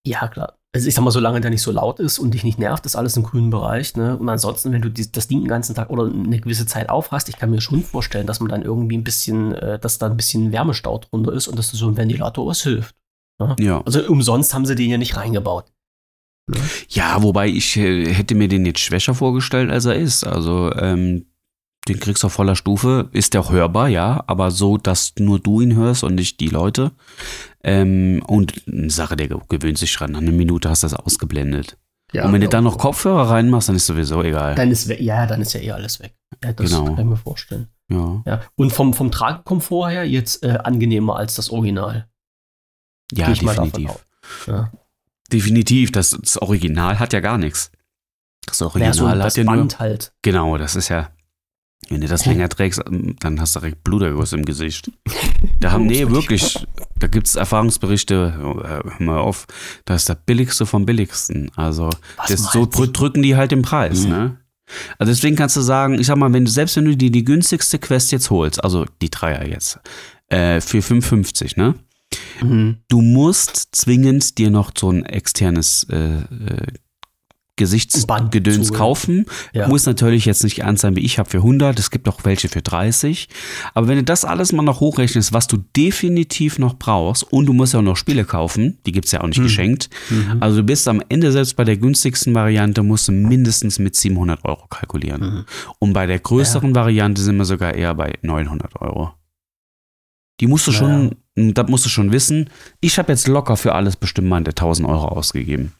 Ja, 0.05 0.29
klar. 0.29 0.59
Also 0.74 0.89
ich 0.89 0.95
sag 0.95 1.03
mal, 1.05 1.11
solange 1.11 1.41
der 1.41 1.51
nicht 1.51 1.62
so 1.62 1.72
laut 1.72 2.01
ist 2.01 2.18
und 2.18 2.35
dich 2.35 2.45
nicht 2.45 2.59
nervt, 2.59 2.85
ist 2.85 2.97
alles 2.97 3.16
im 3.16 3.22
grünen 3.22 3.49
Bereich. 3.49 3.97
Ne? 3.97 4.14
Und 4.14 4.29
ansonsten, 4.29 4.72
wenn 4.72 4.83
du 4.83 4.91
die, 4.91 5.11
das 5.11 5.27
Ding 5.27 5.41
den 5.41 5.49
ganzen 5.49 5.74
Tag 5.74 5.89
oder 5.89 6.05
eine 6.05 6.39
gewisse 6.39 6.66
Zeit 6.66 6.91
aufhast, 6.91 7.31
ich 7.31 7.39
kann 7.39 7.51
mir 7.51 7.62
schon 7.62 7.83
vorstellen, 7.83 8.27
dass 8.27 8.41
man 8.41 8.51
dann 8.51 8.61
irgendwie 8.61 8.99
ein 8.99 9.05
bisschen, 9.05 9.55
äh, 9.55 9.79
dass 9.79 9.99
da 9.99 10.07
ein 10.07 10.18
bisschen 10.18 10.53
Wärmestau 10.53 10.99
drunter 10.99 11.33
ist 11.33 11.49
und 11.49 11.59
dass 11.59 11.70
so 11.70 11.89
ein 11.89 11.97
Ventilator 11.97 12.47
was 12.47 12.62
hilft. 12.62 12.95
Ja. 13.59 13.83
Also 13.87 14.01
umsonst 14.07 14.53
haben 14.53 14.66
sie 14.66 14.74
den 14.74 14.91
ja 14.91 14.99
nicht 14.99 15.16
reingebaut. 15.16 15.72
Ja, 16.88 17.22
wobei 17.22 17.49
ich 17.49 17.76
äh, 17.76 18.12
hätte 18.12 18.34
mir 18.34 18.49
den 18.49 18.66
jetzt 18.66 18.80
schwächer 18.80 19.14
vorgestellt, 19.14 19.70
als 19.70 19.84
er 19.84 19.97
ist. 19.97 20.24
Also 20.24 20.72
ähm, 20.74 21.26
den 21.88 21.99
kriegst 22.01 22.22
du 22.22 22.28
auf 22.28 22.32
voller 22.32 22.57
Stufe. 22.57 23.09
Ist 23.12 23.34
der 23.34 23.49
hörbar, 23.49 23.88
ja, 23.88 24.22
aber 24.26 24.51
so, 24.51 24.76
dass 24.78 25.12
nur 25.18 25.38
du 25.40 25.61
ihn 25.61 25.74
hörst 25.74 26.05
und 26.05 26.14
nicht 26.14 26.40
die 26.40 26.49
Leute. 26.49 26.92
Ähm, 27.64 28.22
und 28.26 28.62
eine 28.68 28.90
Sache, 28.90 29.16
der 29.16 29.28
gewöhnt 29.49 29.78
sich 29.78 29.94
dran. 29.94 30.12
Nach 30.12 30.20
einer 30.20 30.32
Minute 30.32 30.68
hast 30.70 30.82
du 30.82 30.86
das 30.88 30.94
ausgeblendet. 30.94 31.76
Ja, 32.12 32.24
und 32.24 32.32
wenn 32.32 32.40
du 32.40 32.49
dann 32.49 32.64
ich 32.64 32.72
noch. 32.72 32.78
Kopfhörer 32.78 33.30
reinmachst, 33.30 33.68
dann 33.68 33.74
ist 33.76 33.86
sowieso 33.86 34.22
egal. 34.22 34.55
Dann 34.55 34.70
ist, 34.70 34.88
ja, 34.88 35.26
dann 35.26 35.42
ist 35.42 35.53
ja 35.55 35.61
eh 35.61 35.72
alles 35.72 35.99
weg. 36.01 36.14
Ja, 36.44 36.53
das 36.53 36.70
Genau. 36.70 36.84
kann 36.84 36.99
ich 36.99 37.05
mir 37.05 37.16
vorstellen. 37.16 37.68
ja. 37.90 38.22
Ja. 38.24 38.40
Und 38.55 38.72
vom, 38.72 38.94
vom 38.94 39.11
Tragekomfort 39.11 39.90
her 39.90 40.05
jetzt 40.09 40.44
äh, 40.44 40.59
angenehmer 40.62 41.16
als 41.16 41.34
das 41.34 41.51
Original. 41.51 42.09
ja, 43.12 43.26
definitiv. 43.32 43.90
Ja. 44.47 44.70
Definitiv. 45.33 45.93
Das, 45.93 46.11
das 46.20 46.39
Original 46.39 46.99
hat 46.99 47.12
ja 47.12 47.20
gar 47.20 47.39
nichts. 47.39 47.70
Das 48.47 48.61
Ja, 48.61 48.66
Original 48.66 48.95
so 48.95 49.09
hat 49.09 49.18
das 49.20 49.37
ja 49.37 49.45
nur. 49.45 49.57
Band 49.57 49.79
halt. 49.79 50.12
Genau, 50.22 50.57
das 50.57 50.77
ist 50.77 50.89
ja. 50.89 51.11
Wenn 51.89 52.01
du 52.01 52.09
das 52.09 52.27
länger 52.27 52.49
trägst, 52.49 52.81
ähm, 52.87 53.14
dann 53.20 53.41
hast 53.41 53.55
du 53.55 53.61
direkt 53.61 53.85
Bluterguss 53.85 54.33
im 54.33 54.45
Gesicht. 54.45 54.91
Da 55.59 55.72
haben, 55.72 55.87
nee, 55.87 56.07
wirklich, 56.11 56.66
da 56.99 57.07
gibt 57.07 57.27
es 57.27 57.35
Erfahrungsberichte, 57.35 58.39
oh, 58.43 58.62
hör 58.62 58.85
mal 58.99 59.18
auf, 59.18 59.47
das 59.87 60.03
ist 60.03 60.09
das 60.11 60.18
Billigste 60.27 60.66
vom 60.66 60.85
Billigsten. 60.85 61.51
Also, 61.57 61.89
das, 62.29 62.53
so 62.53 62.66
drücken 62.66 63.22
die 63.22 63.37
halt 63.37 63.53
den 63.53 63.62
Preis, 63.62 64.05
Mhm. 64.05 64.09
ne? 64.11 64.37
Also 64.99 65.12
deswegen 65.12 65.35
kannst 65.35 65.57
du 65.57 65.62
sagen, 65.62 65.99
ich 65.99 66.07
sag 66.09 66.16
mal, 66.18 66.31
wenn 66.35 66.45
du, 66.45 66.51
selbst 66.51 66.77
wenn 66.77 66.85
du 66.85 66.95
dir 66.97 67.11
die 67.11 67.24
günstigste 67.24 67.79
Quest 67.79 68.12
jetzt 68.12 68.29
holst, 68.31 68.62
also 68.62 68.85
die 69.01 69.09
Dreier 69.09 69.47
jetzt, 69.47 69.79
äh, 70.29 70.61
für 70.61 70.83
5,50, 70.83 71.57
ne? 71.57 71.74
Mhm. 72.43 72.78
Du 72.89 73.01
musst 73.03 73.68
zwingend 73.72 74.39
dir 74.39 74.51
noch 74.51 74.70
so 74.76 74.91
ein 74.91 75.05
externes 75.05 75.84
äh, 75.91 76.20
äh, 76.20 76.66
Gesichtsgedöns 77.59 78.74
kaufen. 78.74 79.24
Ja. 79.55 79.66
Muss 79.66 79.87
natürlich 79.87 80.26
jetzt 80.26 80.45
nicht 80.45 80.59
ernst 80.59 80.82
sein 80.82 80.95
wie 80.95 81.01
ich 81.01 81.18
habe 81.18 81.30
für 81.30 81.39
100, 81.39 81.78
es 81.78 81.91
gibt 81.91 82.07
auch 82.07 82.22
welche 82.24 82.51
für 82.51 82.61
30. 82.61 83.28
Aber 83.72 83.89
wenn 83.89 83.97
du 83.97 84.05
das 84.05 84.26
alles 84.26 84.53
mal 84.53 84.62
noch 84.62 84.80
hochrechnest, 84.80 85.32
was 85.32 85.47
du 85.47 85.57
definitiv 85.74 86.59
noch 86.59 86.74
brauchst, 86.76 87.22
und 87.32 87.47
du 87.47 87.55
musst 87.55 87.72
ja 87.72 87.78
auch 87.78 87.84
noch 87.84 87.97
Spiele 87.97 88.26
kaufen, 88.26 88.76
die 88.84 88.93
gibt's 88.93 89.11
ja 89.12 89.22
auch 89.22 89.26
nicht 89.26 89.39
Mhm. 89.39 89.45
geschenkt. 89.45 89.89
Mhm. 90.11 90.37
Also 90.41 90.59
du 90.59 90.64
bist 90.64 90.87
am 90.87 91.03
Ende 91.09 91.32
selbst 91.32 91.57
bei 91.57 91.64
der 91.64 91.78
günstigsten 91.78 92.34
Variante, 92.34 92.82
musst 92.82 93.09
du 93.09 93.12
mindestens 93.12 93.78
mit 93.78 93.97
700 93.97 94.45
Euro 94.45 94.66
kalkulieren. 94.68 95.22
Mhm. 95.22 95.45
Und 95.78 95.95
bei 95.95 96.07
der 96.07 96.18
größeren 96.18 96.74
Variante 96.74 97.22
sind 97.22 97.37
wir 97.39 97.47
sogar 97.47 97.74
eher 97.74 97.95
bei 97.95 98.18
900 98.20 98.78
Euro. 98.82 99.12
Die 100.41 100.47
musst 100.47 100.66
du 100.66 100.72
schon, 100.72 101.16
das 101.37 101.68
musst 101.68 101.84
du 101.84 101.89
schon 101.89 102.12
wissen. 102.12 102.51
Ich 102.80 102.99
habe 102.99 103.12
jetzt 103.12 103.28
locker 103.28 103.57
für 103.57 103.74
alles 103.74 103.97
bestimmt 103.97 104.28
mal 104.28 104.39
1000 104.39 104.89
Euro 104.89 105.09
ausgegeben. 105.09 105.72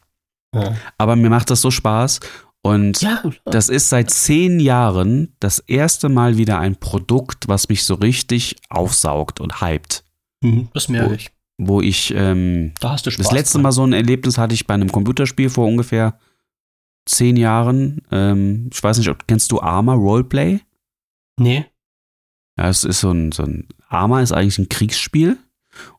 Ja. 0.55 0.75
Aber 0.97 1.15
mir 1.15 1.29
macht 1.29 1.49
das 1.49 1.61
so 1.61 1.71
Spaß. 1.71 2.19
Und 2.63 3.01
Ja, 3.01 3.23
das 3.45 3.69
ist 3.69 3.89
seit 3.89 4.09
zehn 4.11 4.59
Jahren 4.59 5.33
das 5.39 5.59
erste 5.59 6.09
Mal 6.09 6.37
wieder 6.37 6.59
ein 6.59 6.75
Produkt, 6.75 7.47
was 7.47 7.69
mich 7.69 7.83
so 7.83 7.95
richtig 7.95 8.55
aufsaugt 8.69 9.39
und 9.39 9.61
hypt. 9.61 10.03
Mhm, 10.43 10.69
das 10.73 10.89
merke 10.89 11.15
ich. 11.15 11.31
Wo 11.59 11.81
ich, 11.81 12.13
ähm, 12.15 12.73
Da 12.79 12.91
hast 12.91 13.05
du 13.05 13.11
Spaß. 13.11 13.25
das 13.27 13.33
letzte 13.33 13.53
dran. 13.57 13.63
Mal 13.63 13.71
so 13.71 13.83
ein 13.83 13.93
Erlebnis 13.93 14.37
hatte 14.37 14.53
ich 14.53 14.67
bei 14.67 14.73
einem 14.73 14.91
Computerspiel 14.91 15.49
vor 15.49 15.65
ungefähr 15.67 16.19
zehn 17.05 17.35
Jahren. 17.37 18.01
Ähm, 18.11 18.69
ich 18.71 18.83
weiß 18.83 18.97
nicht, 18.99 19.09
ob, 19.09 19.27
kennst 19.27 19.51
du 19.51 19.61
Arma 19.61 19.93
Roleplay? 19.93 20.59
Nee. 21.39 21.65
Ja, 22.59 22.69
es 22.69 22.83
ist 22.83 22.99
so 22.99 23.11
ein, 23.11 23.31
so 23.31 23.43
ein 23.43 23.67
Arma 23.87 24.21
ist 24.21 24.31
eigentlich 24.33 24.57
ein 24.59 24.69
Kriegsspiel 24.69 25.37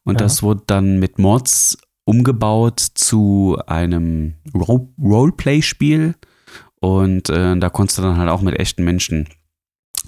und 0.04 0.14
Ja. 0.14 0.18
das 0.18 0.42
wurde 0.42 0.62
dann 0.66 0.98
mit 0.98 1.18
Mods 1.18 1.78
umgebaut 2.04 2.80
zu 2.80 3.58
einem 3.66 4.34
Ro 4.54 4.88
Roleplay-Spiel 5.00 6.14
und 6.80 7.28
äh, 7.28 7.56
da 7.58 7.68
konntest 7.70 7.98
du 7.98 8.02
dann 8.02 8.16
halt 8.16 8.30
auch 8.30 8.40
mit 8.42 8.58
echten 8.58 8.84
Menschen 8.84 9.28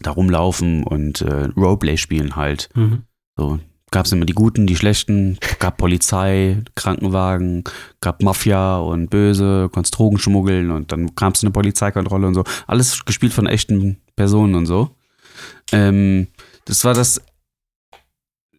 da 0.03 0.13
rumlaufen 0.13 0.85
und 0.85 1.21
äh, 1.21 1.49
Roleplay 1.57 1.97
spielen 1.97 2.37
halt. 2.37 2.69
Mhm. 2.75 3.03
So 3.37 3.59
gab 3.91 4.07
es 4.07 4.13
immer 4.13 4.25
die 4.25 4.35
Guten, 4.35 4.67
die 4.69 4.77
Schlechten, 4.77 5.37
gab 5.59 5.77
Polizei, 5.77 6.63
Krankenwagen, 6.77 7.65
gab 8.01 8.23
Mafia 8.23 8.79
und 8.79 9.11
Böse, 9.11 9.69
konntest 9.73 9.99
Drogen 9.99 10.19
schmuggeln 10.19 10.71
und 10.71 10.93
dann 10.93 11.15
kam 11.17 11.33
es 11.33 11.43
eine 11.43 11.51
Polizeikontrolle 11.51 12.27
und 12.29 12.35
so. 12.35 12.45
Alles 12.67 13.05
gespielt 13.05 13.33
von 13.33 13.47
echten 13.47 14.01
Personen 14.17 14.55
und 14.55 14.67
so. 14.67 14.95
Ähm, 15.73 16.29
das 16.67 16.85
war 16.85 16.95
das 16.95 17.21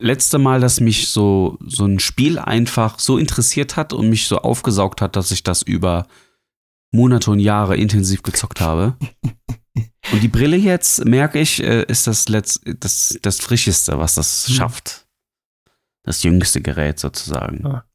letzte 0.01 0.37
Mal, 0.37 0.59
dass 0.59 0.79
mich 0.79 1.07
so, 1.07 1.57
so 1.65 1.85
ein 1.85 1.99
Spiel 1.99 2.39
einfach 2.39 2.99
so 2.99 3.17
interessiert 3.17 3.77
hat 3.77 3.93
und 3.93 4.09
mich 4.09 4.27
so 4.27 4.39
aufgesaugt 4.39 5.01
hat, 5.01 5.15
dass 5.15 5.31
ich 5.31 5.43
das 5.43 5.61
über 5.61 6.07
Monate 6.91 7.31
und 7.31 7.39
Jahre 7.39 7.77
intensiv 7.77 8.23
gezockt 8.23 8.61
habe. 8.61 8.95
Und 10.11 10.21
die 10.21 10.27
Brille 10.27 10.57
jetzt, 10.57 11.05
merke 11.05 11.39
ich, 11.39 11.63
äh, 11.63 11.83
ist 11.83 12.07
das, 12.07 12.27
Letz 12.27 12.59
das, 12.65 13.17
das 13.21 13.39
Frischeste, 13.39 13.97
was 13.97 14.15
das 14.15 14.47
Hm. 14.47 14.55
schafft. 14.55 15.07
Das 16.03 16.23
jüngste 16.23 16.59
Gerät 16.59 16.99
sozusagen. 16.99 17.63
Ja. 17.63 17.85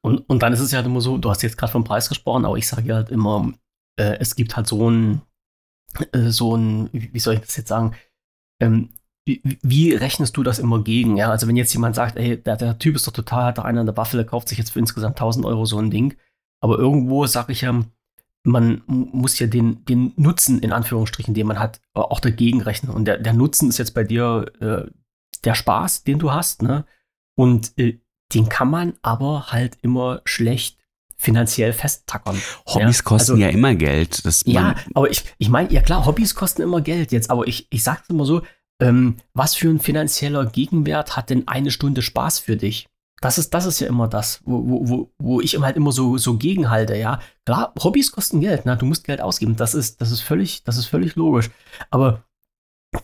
Und, 0.00 0.20
und 0.20 0.42
dann 0.42 0.52
ist 0.52 0.60
es 0.60 0.70
ja 0.70 0.76
halt 0.76 0.86
immer 0.86 1.00
so, 1.00 1.18
du 1.18 1.28
hast 1.28 1.42
jetzt 1.42 1.58
gerade 1.58 1.72
vom 1.72 1.84
Preis 1.84 2.08
gesprochen, 2.08 2.44
aber 2.44 2.56
ich 2.56 2.68
sage 2.68 2.88
ja 2.88 2.94
halt 2.94 3.10
immer, 3.10 3.52
äh, 3.98 4.16
es 4.20 4.36
gibt 4.36 4.56
halt 4.56 4.68
so 4.68 4.88
ein, 4.88 5.20
äh, 6.12 6.30
so 6.30 6.56
ein, 6.56 6.88
wie 6.92 7.12
wie 7.12 7.18
soll 7.18 7.34
ich 7.34 7.40
das 7.40 7.56
jetzt 7.56 7.68
sagen, 7.68 7.94
ähm, 8.62 8.90
wie, 9.26 9.42
wie 9.62 9.92
rechnest 9.94 10.36
du 10.36 10.42
das 10.42 10.58
immer 10.58 10.82
gegen? 10.82 11.16
Ja, 11.16 11.30
also 11.30 11.46
wenn 11.48 11.56
jetzt 11.56 11.72
jemand 11.74 11.94
sagt, 11.96 12.16
ey, 12.16 12.40
der, 12.42 12.56
der 12.56 12.78
Typ 12.78 12.94
ist 12.96 13.06
doch 13.06 13.12
total, 13.12 13.46
hat 13.46 13.58
da 13.58 13.62
einer 13.62 13.80
an 13.80 13.86
der 13.86 13.96
Waffe, 13.96 14.16
der 14.16 14.24
kauft 14.24 14.48
sich 14.48 14.56
jetzt 14.58 14.70
für 14.70 14.78
insgesamt 14.78 15.16
1000 15.16 15.44
Euro 15.44 15.64
so 15.66 15.78
ein 15.78 15.90
Ding. 15.90 16.14
Aber 16.62 16.78
irgendwo 16.78 17.26
sage 17.26 17.52
ich 17.52 17.60
ja, 17.62 17.72
man 18.44 18.82
m- 18.88 19.08
muss 19.12 19.38
ja 19.38 19.46
den, 19.48 19.84
den 19.84 20.12
Nutzen 20.16 20.60
in 20.60 20.72
Anführungsstrichen, 20.72 21.34
den 21.34 21.46
man 21.48 21.58
hat, 21.58 21.80
auch 21.94 22.20
dagegen 22.20 22.62
rechnen. 22.62 22.92
Und 22.92 23.04
der, 23.06 23.18
der 23.18 23.32
Nutzen 23.32 23.68
ist 23.68 23.78
jetzt 23.78 23.94
bei 23.94 24.04
dir 24.04 24.46
äh, 24.60 24.90
der 25.44 25.54
Spaß, 25.54 26.04
den 26.04 26.18
du 26.20 26.32
hast, 26.32 26.62
ne? 26.62 26.84
Und 27.36 27.72
äh, 27.78 27.98
den 28.32 28.48
kann 28.48 28.70
man 28.70 28.94
aber 29.02 29.48
halt 29.52 29.76
immer 29.82 30.22
schlecht 30.24 30.78
finanziell 31.18 31.72
festtackern. 31.72 32.36
Hobbys 32.66 32.98
Ja, 32.98 33.02
kosten 33.04 33.32
also- 33.32 33.42
ja 33.42 33.48
immer 33.48 33.74
Geld. 33.74 34.22
Ja, 34.44 34.60
man, 34.62 34.76
aber 34.94 35.10
ich, 35.10 35.24
ich 35.38 35.48
meine, 35.48 35.70
ja 35.72 35.80
klar, 35.80 36.06
Hobbys 36.06 36.34
kosten 36.34 36.62
immer 36.62 36.80
Geld 36.80 37.10
jetzt, 37.12 37.30
aber 37.30 37.46
ich, 37.48 37.66
ich 37.70 37.82
sag's 37.82 38.08
immer 38.10 38.24
so, 38.24 38.42
ähm, 38.80 39.16
was 39.34 39.54
für 39.54 39.68
ein 39.68 39.80
finanzieller 39.80 40.46
Gegenwert 40.46 41.16
hat 41.16 41.30
denn 41.30 41.48
eine 41.48 41.70
Stunde 41.70 42.02
Spaß 42.02 42.38
für 42.38 42.56
dich? 42.56 42.86
Das 43.22 43.38
ist, 43.38 43.54
das 43.54 43.64
ist 43.64 43.80
ja 43.80 43.86
immer 43.86 44.08
das, 44.08 44.40
wo, 44.44 44.62
wo, 44.88 45.10
wo, 45.18 45.40
ich 45.40 45.58
halt 45.58 45.76
immer 45.76 45.90
so, 45.90 46.18
so 46.18 46.36
gegenhalte, 46.36 46.96
ja. 46.96 47.20
Klar, 47.46 47.72
Hobbys 47.82 48.12
kosten 48.12 48.40
Geld, 48.40 48.62
na, 48.66 48.76
du 48.76 48.84
musst 48.84 49.04
Geld 49.04 49.22
ausgeben, 49.22 49.56
das 49.56 49.74
ist, 49.74 50.00
das 50.02 50.10
ist 50.10 50.20
völlig, 50.20 50.64
das 50.64 50.76
ist 50.76 50.86
völlig 50.86 51.16
logisch. 51.16 51.50
Aber 51.90 52.24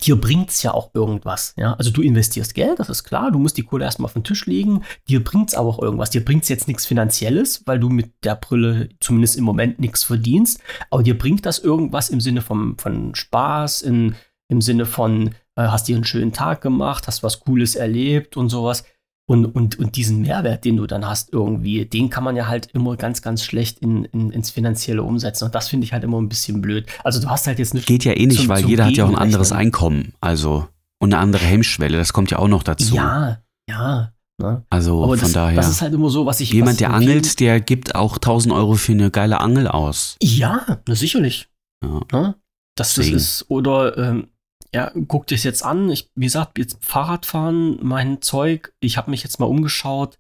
dir 0.03 0.21
bringt's 0.21 0.63
ja 0.63 0.75
auch 0.75 0.91
irgendwas, 0.93 1.55
ja. 1.57 1.73
Also 1.75 1.91
du 1.91 2.03
investierst 2.03 2.55
Geld, 2.55 2.79
das 2.79 2.91
ist 2.91 3.05
klar, 3.05 3.31
du 3.31 3.39
musst 3.39 3.57
die 3.57 3.63
Kohle 3.63 3.87
erstmal 3.87 4.05
auf 4.05 4.13
den 4.13 4.23
Tisch 4.25 4.45
legen, 4.45 4.85
dir 5.09 5.25
bringt's 5.25 5.55
aber 5.55 5.71
auch 5.71 5.83
irgendwas. 5.83 6.11
Dir 6.11 6.23
bringt's 6.25 6.51
jetzt 6.51 6.69
nichts 6.69 6.85
Finanzielles, 6.85 7.63
weil 7.67 7.81
du 7.81 7.89
mit 7.89 8.13
der 8.23 8.37
Brille 8.37 8.91
zumindest 9.01 9.37
im 9.37 9.45
Moment 9.45 9.79
nichts 9.79 10.05
verdienst, 10.05 10.61
aber 10.91 11.03
dir 11.03 11.17
bringt 11.17 11.47
das 11.47 11.59
irgendwas 11.59 12.11
im 12.11 12.21
Sinne 12.21 12.43
von, 12.43 12.77
von 12.77 13.15
Spaß, 13.15 13.81
in, 13.81 14.15
im 14.49 14.61
Sinne 14.61 14.85
von, 14.85 15.35
äh, 15.57 15.63
hast 15.63 15.89
dir 15.89 15.97
einen 15.97 16.05
schönen 16.05 16.33
Tag 16.33 16.61
gemacht, 16.61 17.07
hast 17.07 17.23
was 17.23 17.41
Cooles 17.41 17.75
erlebt 17.75 18.37
und 18.37 18.49
sowas. 18.49 18.85
Und, 19.29 19.47
und, 19.47 19.79
und 19.79 19.97
diesen 19.97 20.21
Mehrwert, 20.23 20.65
den 20.65 20.77
du 20.77 20.87
dann 20.87 21.07
hast 21.07 21.33
irgendwie, 21.33 21.87
den 21.87 22.11
kann 22.11 22.25
man 22.25 22.35
ja 22.37 22.49
halt 22.49 22.67
immer 22.75 22.97
ganz, 22.97 23.23
ganz 23.23 23.45
schlecht 23.45 23.79
in, 23.79 24.05
in, 24.07 24.31
ins 24.31 24.51
Finanzielle 24.51 25.03
umsetzen. 25.05 25.45
Und 25.45 25.55
das 25.55 25.69
finde 25.69 25.85
ich 25.87 25.93
halt 25.93 26.03
immer 26.03 26.21
ein 26.21 26.29
bisschen 26.29 26.61
blöd. 26.61 26.87
Also 27.05 27.21
du 27.21 27.29
hast 27.31 27.47
halt 27.47 27.59
jetzt 27.61 27.73
nicht. 27.73 27.87
geht 27.87 28.05
ja 28.05 28.13
eh 28.15 28.27
nicht, 28.27 28.41
zum- 28.41 28.49
weil 28.49 28.63
zum 28.63 28.71
jeder 28.71 28.85
hat 28.87 28.93
ja 28.95 29.05
auch 29.05 29.09
ein 29.11 29.15
anderes. 29.17 29.53
Einkommen. 29.53 30.13
Also, 30.21 30.67
und 30.99 31.15
eine 31.15 31.23
andere 31.23 31.45
Hemmschwelle, 31.45 31.97
das 31.99 32.13
kommt 32.13 32.31
ja 32.33 32.39
auch 32.41 32.49
noch 32.49 32.65
dazu. 32.65 32.97
Ja, 32.97 33.39
ja. 33.71 34.13
Ne? 34.41 34.65
Also 34.71 35.05
Aber 35.05 35.13
von 35.13 35.21
das, 35.21 35.33
daher. 35.33 35.57
das 35.57 35.69
ist 35.71 35.83
halt 35.83 35.95
immer 35.95 36.11
so, 36.11 36.27
was 36.27 36.41
ich. 36.41 36.49
was 36.51 36.55
Jemand, 36.55 36.73
ich 36.73 36.79
der 36.79 36.89
vielen- 36.89 37.03
angelt, 37.03 37.39
der 37.41 37.61
gibt 37.61 37.95
auch 37.95 38.17
1000 38.17 38.53
Euro 38.53 38.75
für 38.75 38.93
eine 38.93 39.11
geile 39.13 39.41
Angel 39.41 39.69
aus. 39.69 40.17
Ja, 40.21 40.81
na, 40.87 40.95
sicherlich. 40.97 41.49
Ja. 41.85 42.01
Ne? 42.13 42.35
Das, 42.77 42.95
das 42.95 43.07
ist, 43.07 43.45
oder 43.49 43.97
ähm, 43.99 44.29
ja, 44.75 44.91
guck 45.09 45.27
dir 45.27 45.37
jetzt 45.37 45.65
an. 45.65 45.91
Ich, 45.91 46.11
wie 46.15 46.25
gesagt, 46.25 46.59
jetzt 46.59 46.83
Fahrradfahren, 46.85 47.79
mein 47.83 48.23
Zeug. 48.23 48.75
Ich 48.81 48.97
habe 48.97 49.11
mich 49.11 49.23
jetzt 49.23 49.39
mal 49.39 49.47
umgeschaut. 49.47 50.19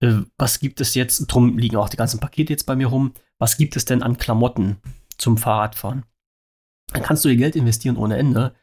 Äh, 0.00 0.22
was 0.36 0.60
gibt 0.60 0.80
es 0.80 0.94
jetzt? 0.94 1.26
Drum 1.26 1.56
liegen 1.56 1.76
auch 1.76 1.88
die 1.88 1.96
ganzen 1.96 2.20
Pakete 2.20 2.52
jetzt 2.52 2.66
bei 2.66 2.76
mir 2.76 2.88
rum. 2.88 3.14
Was 3.38 3.56
gibt 3.56 3.76
es 3.76 3.86
denn 3.86 4.02
an 4.02 4.18
Klamotten 4.18 4.76
zum 5.16 5.38
Fahrradfahren? 5.38 6.04
Dann 6.92 7.02
kannst 7.02 7.24
du 7.24 7.28
dir 7.28 7.36
Geld 7.36 7.56
investieren 7.56 7.96
ohne 7.96 8.16
Ende. 8.18 8.54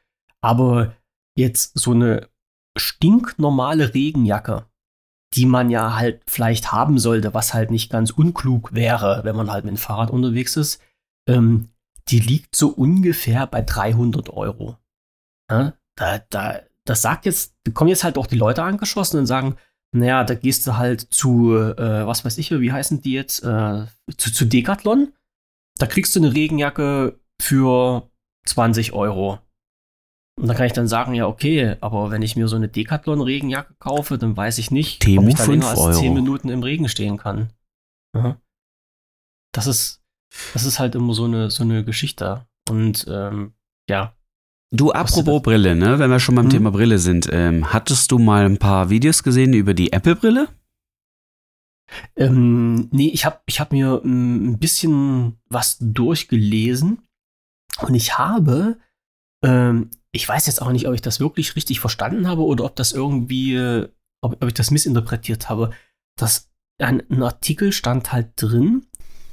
Aber 0.42 0.96
jetzt 1.36 1.80
so 1.80 1.92
eine 1.92 2.30
stinknormale 2.78 3.94
Regenjacke, 3.94 4.66
die 5.34 5.46
man 5.46 5.72
ja 5.72 5.96
halt 5.96 6.22
vielleicht 6.28 6.72
haben 6.72 7.00
sollte, 7.00 7.34
was 7.34 7.54
halt 7.56 7.72
nicht 7.72 7.90
ganz 7.92 8.12
unklug 8.12 8.74
wäre, 8.74 9.22
wenn 9.24 9.36
man 9.36 9.52
halt 9.52 9.66
mit 9.66 9.74
dem 9.74 9.78
Fahrrad 9.78 10.12
unterwegs 10.12 10.58
ist, 10.58 10.80
ähm, 11.28 11.70
die 12.10 12.20
liegt 12.20 12.56
so 12.56 12.70
ungefähr 12.70 13.48
bei 13.48 13.62
300 13.62 14.30
Euro. 14.30 14.78
Ja, 15.50 15.74
da, 15.96 16.20
da, 16.30 16.62
das 16.86 17.02
sagt 17.02 17.26
jetzt, 17.26 17.56
da 17.64 17.72
kommen 17.72 17.90
jetzt 17.90 18.04
halt 18.04 18.18
auch 18.18 18.28
die 18.28 18.38
Leute 18.38 18.64
angeschossen 18.64 19.20
und 19.20 19.26
sagen, 19.26 19.58
naja, 19.96 20.24
da 20.24 20.34
gehst 20.34 20.66
du 20.66 20.78
halt 20.78 21.02
zu, 21.14 21.54
äh, 21.56 22.08
was 22.08 22.26
weiß 22.26 22.38
ich, 22.40 22.52
wie 22.52 22.72
heißen 22.72 23.02
die 23.02 23.14
jetzt, 23.14 23.44
äh, 23.44 23.86
zu, 24.18 24.34
zu 24.34 24.46
Decathlon. 24.46 25.14
Da 25.78 25.86
kriegst 25.86 26.16
du 26.16 26.20
eine 26.20 26.34
Regenjacke 26.34 27.20
für 27.40 28.10
20 28.46 28.94
Euro. 28.94 29.40
Und 30.40 30.48
dann 30.48 30.58
kann 30.58 30.66
ich 30.66 30.74
dann 30.74 30.88
sagen, 30.88 31.14
ja, 31.14 31.28
okay, 31.28 31.76
aber 31.80 32.10
wenn 32.10 32.24
ich 32.24 32.36
mir 32.36 32.48
so 32.48 32.56
eine 32.56 32.68
Decathlon-Regenjacke 32.68 33.76
kaufe, 33.76 34.18
dann 34.18 34.36
weiß 34.36 34.58
ich 34.58 34.72
nicht, 34.72 35.02
Temu 35.02 35.22
ob 35.22 35.30
ich 35.30 35.36
da 35.36 35.46
länger 35.46 35.68
5 35.68 35.86
als 35.86 35.98
10 35.98 36.06
Euro. 36.06 36.16
Minuten 36.16 36.50
im 36.50 36.64
Regen 36.64 36.90
stehen 36.90 37.18
kann. 37.18 37.54
Aha. 38.16 38.42
Das 39.54 39.68
ist, 39.68 40.02
das 40.54 40.66
ist 40.66 40.80
halt 40.80 40.96
immer 40.96 41.14
so 41.14 41.26
eine, 41.26 41.52
so 41.52 41.64
eine 41.64 41.84
Geschichte. 41.84 42.48
Und 42.68 43.06
ähm, 43.08 43.54
ja, 43.88 44.16
Du, 44.76 44.92
apropos 44.92 45.44
Brille, 45.44 45.76
ne? 45.76 46.00
Wenn 46.00 46.10
wir 46.10 46.20
schon 46.20 46.34
beim 46.34 46.46
Hm? 46.46 46.52
Thema 46.52 46.72
Brille 46.72 46.98
sind, 46.98 47.30
ähm, 47.32 47.72
hattest 47.72 48.12
du 48.12 48.18
mal 48.18 48.44
ein 48.46 48.58
paar 48.58 48.90
Videos 48.90 49.22
gesehen 49.22 49.54
über 49.54 49.76
die 49.76 49.94
Apple-Brille? 49.94 50.48
Ähm, 52.16 52.90
nee, 52.92 53.10
ich 53.10 53.24
habe 53.24 53.40
ich 53.46 53.60
hab 53.60 53.72
mir 53.72 54.02
mm, 54.04 54.50
ein 54.50 54.58
bisschen 54.58 55.38
was 55.48 55.78
durchgelesen 55.80 57.04
und 57.82 57.94
ich 57.94 58.18
habe, 58.18 58.80
ähm, 59.46 59.92
ich 60.12 60.28
weiß 60.28 60.48
jetzt 60.48 60.60
auch 60.60 60.72
nicht, 60.72 60.88
ob 60.88 60.96
ich 60.96 61.02
das 61.02 61.20
wirklich 61.20 61.56
richtig 61.56 61.80
verstanden 61.80 62.28
habe 62.28 62.42
oder 62.42 62.66
ob 62.66 62.76
das 62.76 62.94
irgendwie, 62.94 63.86
ob, 64.22 64.42
ob 64.42 64.48
ich 64.48 64.56
das 64.56 64.72
missinterpretiert 64.72 65.50
habe. 65.50 65.70
Dass 66.18 66.50
ein, 66.82 67.04
ein 67.12 67.22
Artikel 67.22 67.74
stand 67.74 68.12
halt 68.12 68.32
drin, 68.38 68.88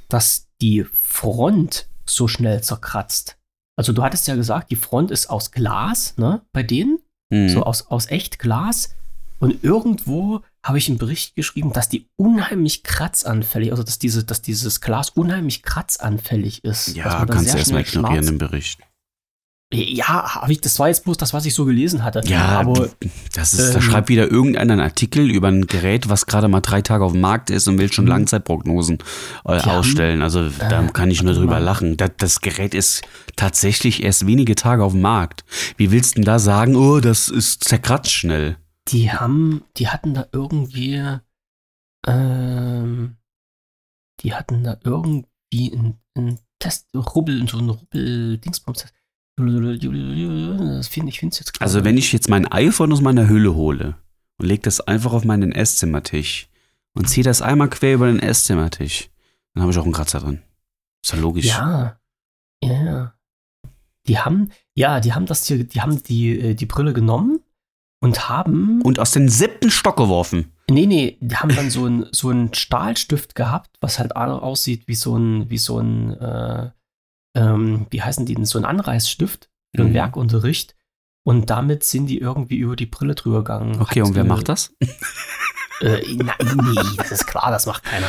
dass 0.07 0.51
die 0.61 0.83
Front 0.83 1.89
so 2.05 2.27
schnell 2.27 2.61
zerkratzt. 2.61 3.40
Also 3.81 3.93
du 3.93 4.03
hattest 4.03 4.27
ja 4.27 4.35
gesagt, 4.35 4.69
die 4.69 4.75
Front 4.75 5.09
ist 5.09 5.27
aus 5.27 5.49
Glas, 5.49 6.13
ne, 6.17 6.43
bei 6.53 6.61
denen 6.61 6.99
Hm. 7.33 7.49
so 7.49 7.63
aus, 7.63 7.87
aus 7.87 8.11
echt 8.11 8.37
Glas. 8.37 8.95
Und 9.39 9.63
irgendwo 9.63 10.41
habe 10.63 10.77
ich 10.77 10.87
einen 10.87 10.99
Bericht 10.99 11.35
geschrieben, 11.35 11.73
dass 11.73 11.89
die 11.89 12.07
unheimlich 12.15 12.83
kratzanfällig, 12.83 13.71
also 13.71 13.81
dass, 13.81 13.97
diese, 13.97 14.23
dass 14.23 14.43
dieses 14.43 14.81
Glas 14.81 15.09
unheimlich 15.09 15.63
kratzanfällig 15.63 16.63
ist. 16.63 16.95
ja, 16.95 17.25
kannst 17.25 17.51
du 17.51 17.57
erstmal 17.57 17.81
ignorieren 17.81 18.27
im 18.27 18.37
Bericht. 18.37 18.81
Ja, 19.73 20.35
habe 20.41 20.51
ich, 20.51 20.59
das 20.59 20.77
war 20.79 20.89
jetzt 20.89 21.05
bloß 21.05 21.15
das, 21.15 21.33
was 21.33 21.45
ich 21.45 21.53
so 21.53 21.63
gelesen 21.63 22.03
hatte. 22.03 22.21
Ja, 22.25 22.59
aber 22.59 22.89
Das 23.33 23.53
ist, 23.53 23.71
da 23.71 23.75
ähm, 23.75 23.81
schreibt 23.81 24.09
wieder 24.09 24.29
irgendeiner 24.29 24.73
einen 24.73 24.81
Artikel 24.81 25.29
über 25.31 25.47
ein 25.47 25.65
Gerät, 25.65 26.09
was 26.09 26.25
gerade 26.25 26.49
mal 26.49 26.59
drei 26.59 26.81
Tage 26.81 27.05
auf 27.05 27.13
dem 27.13 27.21
Markt 27.21 27.49
ist 27.49 27.69
und 27.69 27.77
will 27.79 27.91
schon 27.91 28.03
Mhm. 28.03 28.09
Langzeitprognosen 28.09 28.97
äh, 29.45 29.61
ausstellen. 29.61 30.21
Also 30.21 30.49
da 30.49 30.83
Äh, 30.83 30.87
kann 30.91 31.09
ich 31.09 31.23
nur 31.23 31.33
drüber 31.33 31.53
mal. 31.53 31.63
lachen. 31.63 31.95
Das, 31.95 32.11
das 32.17 32.41
Gerät 32.41 32.73
ist 32.73 33.01
tatsächlich 33.37 34.03
erst 34.03 34.27
wenige 34.27 34.55
Tage 34.55 34.83
auf 34.83 34.91
dem 34.91 35.01
Markt. 35.01 35.45
Wie 35.77 35.91
willst 35.91 36.11
du 36.11 36.15
denn 36.15 36.25
da 36.25 36.37
sagen, 36.39 36.75
oh, 36.75 36.99
das 36.99 37.29
ist 37.29 37.63
zerkratzt 37.63 38.11
schnell? 38.11 38.57
die 38.87 39.11
haben, 39.11 39.63
die 39.77 39.87
hatten 39.87 40.13
da 40.15 40.25
irgendwie, 40.33 41.01
ähm, 42.07 43.15
die 44.21 44.33
hatten 44.33 44.63
da 44.63 44.77
irgendwie 44.83 45.71
ein, 45.73 45.99
ein 46.17 46.39
Test, 46.59 46.87
Rubbel, 46.95 47.47
so 47.47 47.57
ein 47.59 47.69
Rubbel-Dingsbums. 47.69 48.85
Das 49.37 50.87
finde 50.87 51.09
ich 51.09 51.19
finde 51.19 51.33
es 51.33 51.39
jetzt 51.39 51.53
gerade. 51.53 51.65
Also 51.65 51.83
wenn 51.83 51.97
ich 51.97 52.11
jetzt 52.13 52.29
mein 52.29 52.47
iPhone 52.51 52.91
aus 52.93 53.01
meiner 53.01 53.27
Hülle 53.27 53.53
hole 53.55 53.95
und 54.37 54.45
lege 54.47 54.61
das 54.61 54.81
einfach 54.81 55.13
auf 55.13 55.23
meinen 55.25 55.51
Esszimmertisch 55.51 56.47
und 56.93 57.07
ziehe 57.09 57.23
das 57.23 57.41
einmal 57.41 57.69
quer 57.69 57.95
über 57.95 58.07
den 58.07 58.19
Esszimmertisch, 58.19 59.09
dann 59.53 59.61
habe 59.63 59.71
ich 59.71 59.77
auch 59.79 59.83
einen 59.85 59.93
Kratzer 59.93 60.19
drin. 60.19 60.41
Ist 61.03 61.13
ja 61.13 61.19
logisch. 61.19 61.45
Ja, 61.47 61.99
ja, 62.63 62.83
ja. 62.83 63.13
Die 64.07 64.17
haben, 64.19 64.49
ja, 64.75 64.99
die 64.99 65.13
haben 65.13 65.25
das 65.25 65.45
hier, 65.45 65.63
die 65.63 65.81
haben 65.81 66.01
die, 66.03 66.37
äh, 66.39 66.53
die 66.55 66.65
Brille 66.65 66.93
genommen 66.93 67.39
und 68.01 68.29
haben, 68.29 68.81
Und 68.81 68.99
aus 68.99 69.11
dem 69.11 69.29
siebten 69.29 69.69
Stock 69.69 69.97
geworfen. 69.97 70.51
nee, 70.69 70.87
nee, 70.87 71.17
die 71.21 71.35
haben 71.35 71.55
dann 71.55 71.69
so 71.69 71.85
ein 71.85 72.05
so 72.11 72.29
einen 72.29 72.53
Stahlstift 72.53 73.35
gehabt, 73.35 73.77
was 73.79 73.99
halt 73.99 74.15
au- 74.15 74.39
aussieht 74.39 74.87
wie 74.87 74.95
so 74.95 75.15
ein, 75.17 75.49
wie 75.51 75.59
so 75.59 75.77
ein, 75.79 76.13
äh, 76.19 76.71
ähm, 77.35 77.87
wie 77.89 78.01
heißen 78.01 78.25
die 78.25 78.35
denn, 78.35 78.45
so 78.45 78.57
ein 78.59 78.65
Anreißstift 78.65 79.49
für 79.71 79.81
den 79.83 79.89
Mhm. 79.89 79.93
Werkunterricht. 79.93 80.75
Und 81.23 81.49
damit 81.51 81.83
sind 81.83 82.07
die 82.07 82.17
irgendwie 82.17 82.57
über 82.57 82.75
die 82.75 82.87
Brille 82.87 83.13
drüber 83.15 83.39
gegangen. 83.39 83.79
Okay, 83.79 84.01
Hat, 84.01 84.07
und 84.09 84.15
wer 84.15 84.23
äh, 84.23 84.27
macht 84.27 84.49
das? 84.49 84.73
Äh, 85.83 85.99
na, 86.17 86.33
nee, 86.43 86.75
das 86.97 87.11
ist 87.11 87.25
klar, 87.25 87.49
das 87.49 87.65
macht 87.65 87.81
keiner. 87.83 88.05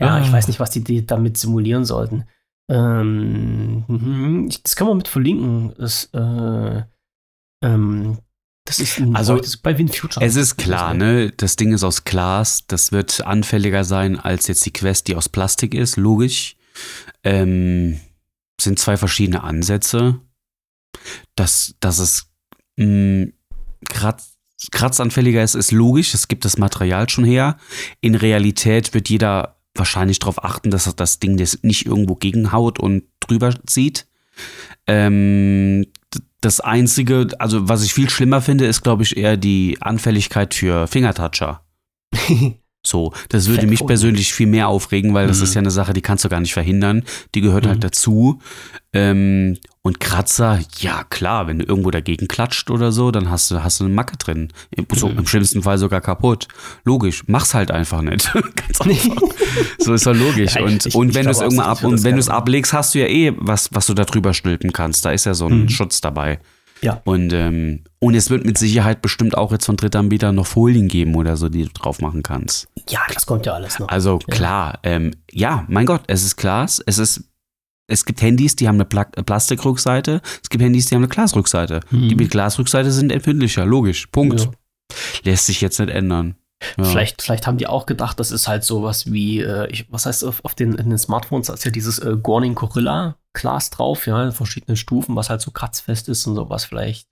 Ja, 0.00 0.14
Ah. 0.14 0.20
ich 0.22 0.32
weiß 0.32 0.48
nicht, 0.48 0.58
was 0.58 0.70
die, 0.70 0.82
die 0.82 1.04
damit 1.04 1.36
simulieren 1.36 1.84
sollten. 1.84 2.24
Ähm, 2.70 3.84
mhm, 3.88 4.48
das 4.62 4.74
können 4.74 4.88
wir 4.88 4.94
mit 4.94 5.08
verlinken. 5.08 5.74
Das, 5.76 6.08
äh, 6.14 6.82
ähm, 7.62 8.18
das 8.64 8.78
ist 8.78 8.98
ein, 9.00 9.14
Also, 9.16 9.36
das 9.36 9.48
ist 9.48 9.56
bei 9.58 9.76
WinFuture. 9.76 10.24
Es 10.24 10.36
ist 10.36 10.56
klar, 10.56 10.94
ne? 10.94 11.30
Das 11.36 11.56
Ding 11.56 11.74
ist 11.74 11.84
aus 11.84 12.04
Glas. 12.04 12.66
Das 12.68 12.90
wird 12.90 13.26
anfälliger 13.26 13.84
sein 13.84 14.18
als 14.18 14.46
jetzt 14.46 14.64
die 14.64 14.72
Quest, 14.72 15.06
die 15.08 15.14
aus 15.16 15.28
Plastik 15.28 15.74
ist. 15.74 15.96
Logisch. 15.96 16.56
Ähm, 17.22 18.00
sind 18.60 18.78
zwei 18.78 18.96
verschiedene 18.96 19.42
Ansätze. 19.42 20.20
Dass, 21.36 21.74
dass 21.80 21.98
es 21.98 22.30
mh, 22.76 23.28
kratz, 23.88 24.36
kratzanfälliger 24.70 25.42
ist, 25.42 25.54
ist 25.54 25.72
logisch. 25.72 26.14
Es 26.14 26.28
gibt 26.28 26.44
das 26.44 26.58
Material 26.58 27.08
schon 27.08 27.24
her. 27.24 27.56
In 28.00 28.14
Realität 28.14 28.92
wird 28.94 29.08
jeder 29.08 29.56
wahrscheinlich 29.74 30.18
darauf 30.18 30.44
achten, 30.44 30.70
dass 30.70 30.86
er 30.86 30.92
das 30.92 31.20
Ding 31.20 31.36
das 31.36 31.62
nicht 31.62 31.86
irgendwo 31.86 32.16
gegenhaut 32.16 32.78
und 32.78 33.04
drüber 33.20 33.54
zieht. 33.66 34.06
Ähm, 34.86 35.86
das 36.40 36.60
Einzige, 36.60 37.28
also 37.38 37.68
was 37.68 37.84
ich 37.84 37.94
viel 37.94 38.08
schlimmer 38.10 38.40
finde, 38.40 38.66
ist, 38.66 38.82
glaube 38.82 39.02
ich, 39.02 39.16
eher 39.16 39.36
die 39.36 39.78
Anfälligkeit 39.80 40.54
für 40.54 40.86
Fingertoucher. 40.86 41.64
So, 42.82 43.12
das 43.28 43.48
würde 43.48 43.66
mich 43.66 43.84
persönlich 43.86 44.32
viel 44.32 44.46
mehr 44.46 44.68
aufregen, 44.68 45.12
weil 45.12 45.26
das 45.26 45.38
Mhm. 45.38 45.44
ist 45.44 45.54
ja 45.54 45.60
eine 45.60 45.70
Sache, 45.70 45.92
die 45.92 46.00
kannst 46.00 46.24
du 46.24 46.30
gar 46.30 46.40
nicht 46.40 46.54
verhindern. 46.54 47.02
Die 47.34 47.42
gehört 47.42 47.64
Mhm. 47.64 47.68
halt 47.68 47.84
dazu. 47.84 48.40
Ähm, 48.92 49.58
und 49.82 50.00
Kratzer, 50.00 50.58
ja 50.80 51.04
klar, 51.04 51.46
wenn 51.46 51.58
du 51.58 51.64
irgendwo 51.66 51.90
dagegen 51.90 52.26
klatscht 52.26 52.70
oder 52.70 52.90
so, 52.90 53.10
dann 53.10 53.30
hast 53.30 53.50
du, 53.50 53.62
hast 53.62 53.80
du 53.80 53.84
eine 53.84 53.94
Macke 53.94 54.16
drin. 54.16 54.48
Im, 54.74 54.86
so, 54.94 55.08
Mhm. 55.08 55.18
Im 55.18 55.26
schlimmsten 55.26 55.62
Fall 55.62 55.78
sogar 55.78 56.00
kaputt. 56.00 56.48
Logisch, 56.84 57.22
mach's 57.26 57.52
halt 57.54 57.70
einfach 57.70 58.00
nicht. 58.02 58.32
Ganz 58.56 58.80
einfach. 58.80 59.22
So 59.78 59.92
ist 59.94 60.06
ja 60.06 60.12
logisch. 60.12 60.54
Ja, 60.54 60.60
ich- 60.62 60.66
und 60.66 60.86
ich- 60.86 60.94
und 60.94 61.14
wenn 61.14 61.24
du 61.26 61.30
es 61.30 61.40
irgendwann 61.40 61.66
ab 61.66 61.84
und 61.84 62.02
wenn 62.02 62.14
du 62.14 62.20
es 62.20 62.28
ablegst, 62.30 62.72
hast 62.72 62.94
du 62.94 63.00
ja 63.00 63.06
eh 63.06 63.32
was, 63.36 63.68
was 63.72 63.86
du 63.86 63.94
da 63.94 64.04
drüber 64.04 64.32
stülpen 64.34 64.72
kannst. 64.72 65.04
Da 65.04 65.12
ist 65.12 65.26
ja 65.26 65.34
so 65.34 65.46
ein 65.46 65.62
Mhm. 65.64 65.68
Schutz 65.68 66.00
dabei. 66.00 66.40
Ja. 66.82 67.02
Und, 67.04 67.34
ähm, 67.34 67.80
und 67.98 68.14
es 68.14 68.30
wird 68.30 68.46
mit 68.46 68.56
Sicherheit 68.56 69.02
bestimmt 69.02 69.36
auch 69.36 69.52
jetzt 69.52 69.66
von 69.66 69.76
Drittanbietern 69.76 70.34
noch 70.34 70.46
Folien 70.46 70.88
geben 70.88 71.14
oder 71.14 71.36
so, 71.36 71.50
die 71.50 71.64
du 71.64 71.68
drauf 71.74 72.00
machen 72.00 72.22
kannst. 72.22 72.68
Ja, 72.90 73.00
das 73.12 73.26
kommt 73.26 73.46
ja 73.46 73.54
alles 73.54 73.78
noch. 73.78 73.88
Also 73.88 74.18
klar, 74.18 74.78
ähm, 74.82 75.12
ja, 75.30 75.64
mein 75.68 75.86
Gott, 75.86 76.02
es 76.06 76.24
ist 76.24 76.36
Glas, 76.36 76.82
es 76.84 76.98
ist, 76.98 77.24
es 77.86 78.04
gibt 78.04 78.22
Handys, 78.22 78.56
die 78.56 78.68
haben 78.68 78.76
eine 78.76 78.84
Pla 78.84 79.04
Plastikrückseite, 79.04 80.20
es 80.42 80.48
gibt 80.48 80.62
Handys, 80.62 80.86
die 80.86 80.94
haben 80.94 81.02
eine 81.02 81.08
Glasrückseite. 81.08 81.80
Mhm. 81.90 82.08
Die 82.08 82.14
mit 82.14 82.30
Glasrückseite 82.30 82.90
sind 82.90 83.12
empfindlicher, 83.12 83.64
logisch, 83.64 84.06
Punkt. 84.06 84.40
Ja. 84.40 84.50
Lässt 85.24 85.46
sich 85.46 85.60
jetzt 85.60 85.78
nicht 85.78 85.90
ändern. 85.90 86.36
Ja. 86.76 86.84
Vielleicht, 86.84 87.22
vielleicht 87.22 87.46
haben 87.46 87.56
die 87.56 87.66
auch 87.66 87.86
gedacht, 87.86 88.20
das 88.20 88.30
ist 88.30 88.46
halt 88.46 88.64
sowas 88.64 89.10
wie, 89.10 89.40
äh, 89.40 89.68
ich, 89.70 89.90
was 89.90 90.06
heißt 90.06 90.24
auf, 90.24 90.44
auf 90.44 90.54
den, 90.54 90.76
den 90.76 90.98
Smartphones, 90.98 91.46
da 91.46 91.54
ist 91.54 91.64
ja 91.64 91.70
dieses 91.70 91.98
äh, 91.98 92.16
Gorning 92.20 92.54
Gorilla 92.54 93.16
Glas 93.32 93.70
drauf, 93.70 94.06
ja, 94.06 94.22
in 94.24 94.32
verschiedenen 94.32 94.76
Stufen, 94.76 95.16
was 95.16 95.30
halt 95.30 95.40
so 95.40 95.52
kratzfest 95.52 96.08
ist 96.08 96.26
und 96.26 96.34
sowas. 96.34 96.64
Vielleicht 96.64 97.08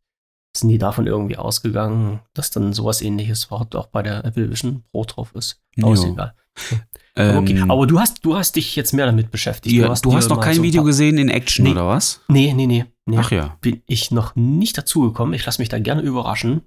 sind 0.56 0.68
die 0.70 0.78
davon 0.78 1.06
irgendwie 1.06 1.36
ausgegangen, 1.36 2.20
dass 2.34 2.50
dann 2.50 2.72
sowas 2.72 3.00
ähnliches 3.02 3.44
überhaupt 3.44 3.76
auch 3.76 3.86
bei 3.86 4.02
der 4.02 4.24
Apple 4.24 4.50
Vision 4.50 4.82
Pro 4.90 5.04
drauf 5.04 5.32
ist. 5.34 5.60
Aber 5.82 5.92
ist 5.92 6.04
egal. 6.04 6.34
Ähm, 7.16 7.38
Okay, 7.38 7.64
aber 7.66 7.86
du 7.88 7.98
hast, 7.98 8.24
du 8.24 8.36
hast 8.36 8.54
dich 8.54 8.76
jetzt 8.76 8.92
mehr 8.94 9.06
damit 9.06 9.32
beschäftigt. 9.32 9.74
ja, 9.74 9.86
du 9.86 9.90
hast 9.90 10.04
dir 10.04 10.28
noch 10.28 10.36
mal 10.36 10.40
kein 10.40 10.54
so 10.56 10.62
Video 10.62 10.84
gesehen 10.84 11.18
in 11.18 11.28
Action, 11.28 11.64
Nee. 11.64 11.72
oder 11.72 11.88
was? 11.88 12.20
Nee, 12.28 12.52
nee, 12.54 12.68
nee. 12.68 12.84
nee. 13.06 13.16
Ach 13.18 13.32
ja. 13.32 13.56
Bin 13.60 13.82
ich 13.86 14.12
noch 14.12 14.36
nicht 14.36 14.78
dazugekommen. 14.78 15.34
Ich 15.34 15.44
lasse 15.44 15.60
mich 15.60 15.68
da 15.68 15.80
gerne 15.80 16.02
überraschen. 16.02 16.60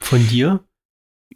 Von 0.00 0.26
dir. 0.28 0.60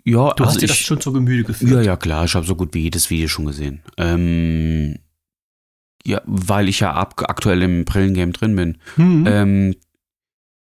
Ja, 0.04 0.34
Du 0.34 0.44
also 0.44 0.44
hast 0.44 0.60
dir 0.60 0.66
das 0.66 0.76
ich, 0.76 0.84
schon 0.84 1.00
zur 1.00 1.14
Gemüte 1.14 1.44
geführt. 1.44 1.70
Ja, 1.72 1.80
ja, 1.80 1.96
klar, 1.96 2.26
ich 2.26 2.34
habe 2.34 2.44
so 2.44 2.54
gut 2.54 2.74
wie 2.74 2.80
jedes 2.80 3.08
Video 3.08 3.28
schon 3.28 3.46
gesehen. 3.46 3.82
Ähm, 3.96 4.98
ja, 6.04 6.20
weil 6.26 6.68
ich 6.68 6.80
ja 6.80 6.92
ab, 6.92 7.14
aktuell 7.28 7.62
im 7.62 7.86
Brillengame 7.86 8.32
drin 8.32 8.56
bin. 8.56 8.78
Hm. 8.96 9.24
Ähm, 9.26 9.76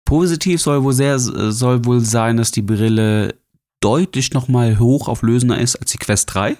positiv 0.04 0.60
soll 0.60 0.82
wohl 0.84 0.92
sehr 0.92 1.18
soll 1.18 1.84
wohl 1.84 2.00
sein, 2.00 2.36
dass 2.36 2.50
die 2.50 2.62
Brille 2.62 3.34
deutlich 3.80 4.32
nochmal 4.32 4.78
hochauflösender 4.78 5.58
ist 5.58 5.76
als 5.76 5.90
die 5.92 5.98
Quest 5.98 6.32
3. 6.34 6.56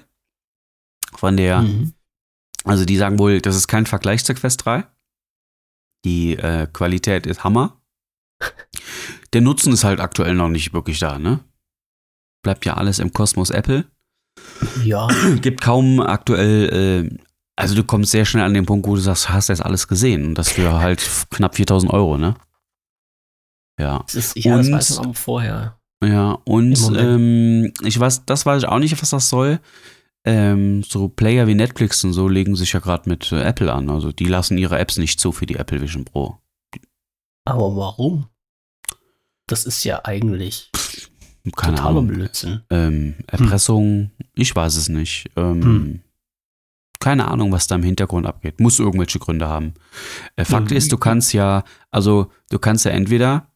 Von 1.15 1.37
der, 1.37 1.61
Mhm. 1.61 1.93
also 2.63 2.85
die 2.85 2.97
sagen 2.97 3.17
wohl, 3.19 3.41
das 3.41 3.55
ist 3.55 3.67
kein 3.67 3.85
Vergleich 3.85 4.23
zur 4.25 4.35
Quest 4.35 4.65
3. 4.65 4.85
Die 6.03 6.33
äh, 6.35 6.67
Qualität 6.71 7.25
ist 7.25 7.43
Hammer. 7.43 7.79
Der 9.33 9.41
Nutzen 9.41 9.73
ist 9.73 9.83
halt 9.83 9.99
aktuell 9.99 10.35
noch 10.35 10.49
nicht 10.49 10.73
wirklich 10.73 10.99
da, 10.99 11.17
ne? 11.17 11.39
Bleibt 12.43 12.65
ja 12.65 12.75
alles 12.75 12.99
im 12.99 13.11
Kosmos 13.11 13.49
Apple. 13.49 13.85
Ja, 14.83 15.07
Gibt 15.41 15.61
kaum 15.61 15.99
aktuell, 15.99 17.09
äh, 17.11 17.17
also 17.55 17.73
du 17.75 17.83
kommst 17.83 18.11
sehr 18.11 18.25
schnell 18.25 18.43
an 18.43 18.53
den 18.53 18.65
Punkt, 18.65 18.85
wo 18.87 18.95
du 18.95 19.01
sagst, 19.01 19.29
hast 19.29 19.47
jetzt 19.49 19.63
alles 19.65 19.87
gesehen. 19.87 20.25
Und 20.25 20.35
das 20.37 20.51
für 20.51 20.73
halt 20.73 21.01
knapp 21.31 21.55
4000 21.55 21.91
Euro, 21.91 22.17
ne? 22.17 22.35
Ja. 23.79 23.99
das 24.05 24.15
ist, 24.15 24.35
ja, 24.37 24.57
das 24.57 24.67
Und- 24.67 24.73
weiß 24.73 24.97
man 24.99 25.13
vorher. 25.13 25.79
Ja, 26.03 26.37
und 26.43 26.77
ähm, 26.97 27.71
ich 27.83 27.99
weiß, 27.99 28.25
das 28.25 28.45
weiß 28.45 28.63
ich 28.63 28.69
auch 28.69 28.79
nicht, 28.79 29.01
was 29.01 29.09
das 29.09 29.29
soll. 29.29 29.59
Ähm, 30.25 30.83
so 30.83 31.07
Player 31.07 31.47
wie 31.47 31.55
Netflix 31.55 32.03
und 32.03 32.13
so 32.13 32.27
legen 32.27 32.55
sich 32.55 32.73
ja 32.73 32.79
gerade 32.79 33.07
mit 33.09 33.31
äh, 33.31 33.41
Apple 33.43 33.71
an. 33.73 33.89
Also 33.89 34.11
die 34.11 34.25
lassen 34.25 34.57
ihre 34.57 34.77
Apps 34.77 34.97
nicht 34.97 35.19
zu 35.19 35.31
für 35.31 35.45
die 35.45 35.55
Apple 35.55 35.81
Vision 35.81 36.03
Pro. 36.05 36.37
Aber 37.45 37.75
warum? 37.75 38.27
Das 39.47 39.65
ist 39.65 39.83
ja 39.83 40.01
eigentlich 40.03 40.71
Keine 41.55 41.75
totaler 41.77 41.89
Ahnung. 41.99 42.07
Blödsinn. 42.07 42.61
Ähm, 42.71 43.15
Erpressung, 43.27 44.11
ich 44.33 44.55
weiß 44.55 44.75
es 44.75 44.89
nicht. 44.89 45.29
Ähm, 45.35 45.63
Hm. 45.63 45.99
Keine 46.99 47.27
Ahnung, 47.27 47.51
was 47.51 47.67
da 47.67 47.75
im 47.75 47.83
Hintergrund 47.83 48.25
abgeht. 48.25 48.59
Muss 48.59 48.79
irgendwelche 48.79 49.19
Gründe 49.19 49.47
haben. 49.47 49.73
Äh, 50.37 50.45
Fakt 50.45 50.71
Ja, 50.71 50.77
ist, 50.77 50.91
du 50.91 50.97
kannst 50.97 51.33
ja, 51.33 51.63
also 51.91 52.31
du 52.49 52.57
kannst 52.57 52.85
ja 52.85 52.91
entweder 52.91 53.47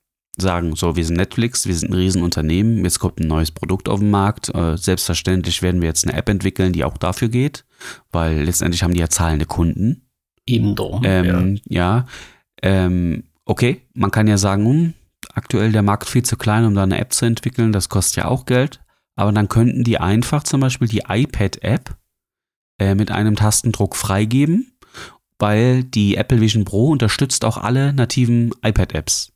sagen, 0.41 0.75
so, 0.75 0.95
wir 0.95 1.05
sind 1.05 1.17
Netflix, 1.17 1.67
wir 1.67 1.75
sind 1.75 1.91
ein 1.91 1.95
Riesenunternehmen, 1.95 2.83
jetzt 2.83 2.99
kommt 2.99 3.19
ein 3.19 3.27
neues 3.27 3.51
Produkt 3.51 3.89
auf 3.89 3.99
den 3.99 4.11
Markt. 4.11 4.53
Äh, 4.53 4.77
selbstverständlich 4.77 5.61
werden 5.61 5.81
wir 5.81 5.87
jetzt 5.87 6.07
eine 6.07 6.17
App 6.17 6.29
entwickeln, 6.29 6.73
die 6.73 6.83
auch 6.83 6.97
dafür 6.97 7.29
geht, 7.29 7.65
weil 8.11 8.43
letztendlich 8.43 8.83
haben 8.83 8.93
die 8.93 8.99
ja 8.99 9.09
zahlende 9.09 9.45
Kunden. 9.45 10.09
Eben 10.45 10.75
drum. 10.75 11.01
Ähm, 11.05 11.59
ja. 11.65 12.05
Ähm, 12.61 13.23
okay, 13.45 13.81
man 13.93 14.11
kann 14.11 14.27
ja 14.27 14.37
sagen, 14.37 14.65
hm, 14.65 14.93
aktuell 15.33 15.71
der 15.71 15.83
Markt 15.83 16.09
viel 16.09 16.23
zu 16.23 16.37
klein, 16.37 16.65
um 16.65 16.75
da 16.75 16.83
eine 16.83 16.99
App 16.99 17.13
zu 17.13 17.25
entwickeln, 17.25 17.71
das 17.71 17.89
kostet 17.89 18.17
ja 18.17 18.25
auch 18.25 18.45
Geld. 18.45 18.81
Aber 19.15 19.31
dann 19.31 19.49
könnten 19.49 19.83
die 19.83 19.99
einfach 19.99 20.43
zum 20.43 20.61
Beispiel 20.61 20.87
die 20.87 21.03
iPad-App 21.07 21.95
äh, 22.79 22.95
mit 22.95 23.11
einem 23.11 23.35
Tastendruck 23.35 23.95
freigeben, 23.95 24.71
weil 25.37 25.83
die 25.83 26.15
Apple 26.15 26.39
Vision 26.39 26.63
Pro 26.63 26.87
unterstützt 26.87 27.43
auch 27.43 27.57
alle 27.57 27.93
nativen 27.93 28.51
iPad-Apps. 28.63 29.33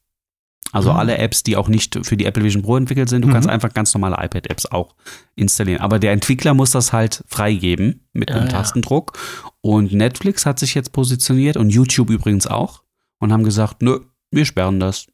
Also 0.71 0.91
Mhm. 0.91 0.97
alle 0.97 1.17
Apps, 1.19 1.43
die 1.43 1.55
auch 1.57 1.67
nicht 1.67 1.99
für 2.05 2.17
die 2.17 2.25
Apple 2.25 2.43
Vision 2.43 2.63
Pro 2.63 2.77
entwickelt 2.77 3.09
sind, 3.09 3.21
du 3.21 3.27
Mhm. 3.27 3.33
kannst 3.33 3.49
einfach 3.49 3.73
ganz 3.73 3.93
normale 3.93 4.15
iPad-Apps 4.23 4.65
auch 4.67 4.95
installieren. 5.35 5.81
Aber 5.81 5.99
der 5.99 6.11
Entwickler 6.13 6.53
muss 6.53 6.71
das 6.71 6.93
halt 6.93 7.23
freigeben 7.27 8.07
mit 8.13 8.29
Ja, 8.29 8.37
einem 8.37 8.45
ja. 8.47 8.51
Tastendruck. 8.53 9.17
Und 9.61 9.91
Netflix 9.93 10.45
hat 10.45 10.59
sich 10.59 10.73
jetzt 10.73 10.91
positioniert 10.91 11.57
und 11.57 11.69
YouTube 11.69 12.09
übrigens 12.09 12.47
auch 12.47 12.83
und 13.19 13.31
haben 13.31 13.43
gesagt, 13.43 13.81
nö, 13.81 13.99
wir 14.31 14.45
sperren 14.45 14.79
das. 14.79 15.07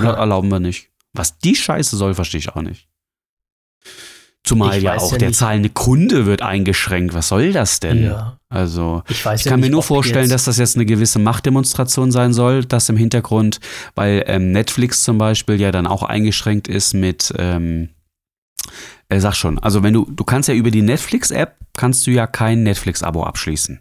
Ja. 0.00 0.12
Erlauben 0.12 0.50
wir 0.50 0.60
nicht. 0.60 0.90
Was 1.12 1.38
die 1.38 1.54
Scheiße 1.56 1.96
soll, 1.96 2.14
verstehe 2.14 2.38
ich 2.38 2.48
auch 2.50 2.62
nicht. 2.62 2.88
Zumal 4.44 4.76
Ich 4.78 4.82
ja 4.82 4.96
auch 4.96 5.12
ja 5.12 5.18
der 5.18 5.28
nicht. 5.28 5.38
zahlende 5.38 5.68
Kunde 5.68 6.26
wird 6.26 6.42
eingeschränkt. 6.42 7.14
Was 7.14 7.28
soll 7.28 7.52
das 7.52 7.78
denn? 7.80 8.02
ja. 8.04 8.36
Also, 8.48 9.02
Ich 9.08 9.18
ich 9.18 9.24
ja 9.24 9.34
kann 9.50 9.60
nicht, 9.60 9.68
mir 9.68 9.70
nur 9.70 9.82
vorstellen, 9.84 10.28
dass 10.28 10.44
das 10.44 10.56
jetzt 10.58 10.74
eine 10.74 10.84
gewisse 10.86 11.20
Machtdemonstration 11.20 12.10
sein 12.10 12.32
soll, 12.32 12.64
das 12.64 12.88
im 12.88 12.96
Hintergrund, 12.96 13.60
weil 13.94 14.24
ähm, 14.26 14.50
Netflix 14.50 15.04
zum 15.04 15.18
Beispiel 15.18 15.60
ja 15.60 15.70
dann 15.70 15.86
auch 15.86 16.02
eingeschränkt 16.02 16.66
ist 16.66 16.92
mit, 16.94 17.32
ähm, 17.38 17.90
äh, 19.08 19.20
sag 19.20 19.34
schon, 19.36 19.58
also 19.60 19.84
wenn 19.84 19.94
du, 19.94 20.04
du 20.10 20.24
kannst 20.24 20.48
ja 20.48 20.54
über 20.56 20.72
die 20.72 20.82
Netflix-App, 20.82 21.54
kannst 21.76 22.06
du 22.08 22.10
ja 22.10 22.26
kein 22.26 22.64
Netflix-Abo 22.64 23.22
abschließen. 23.22 23.80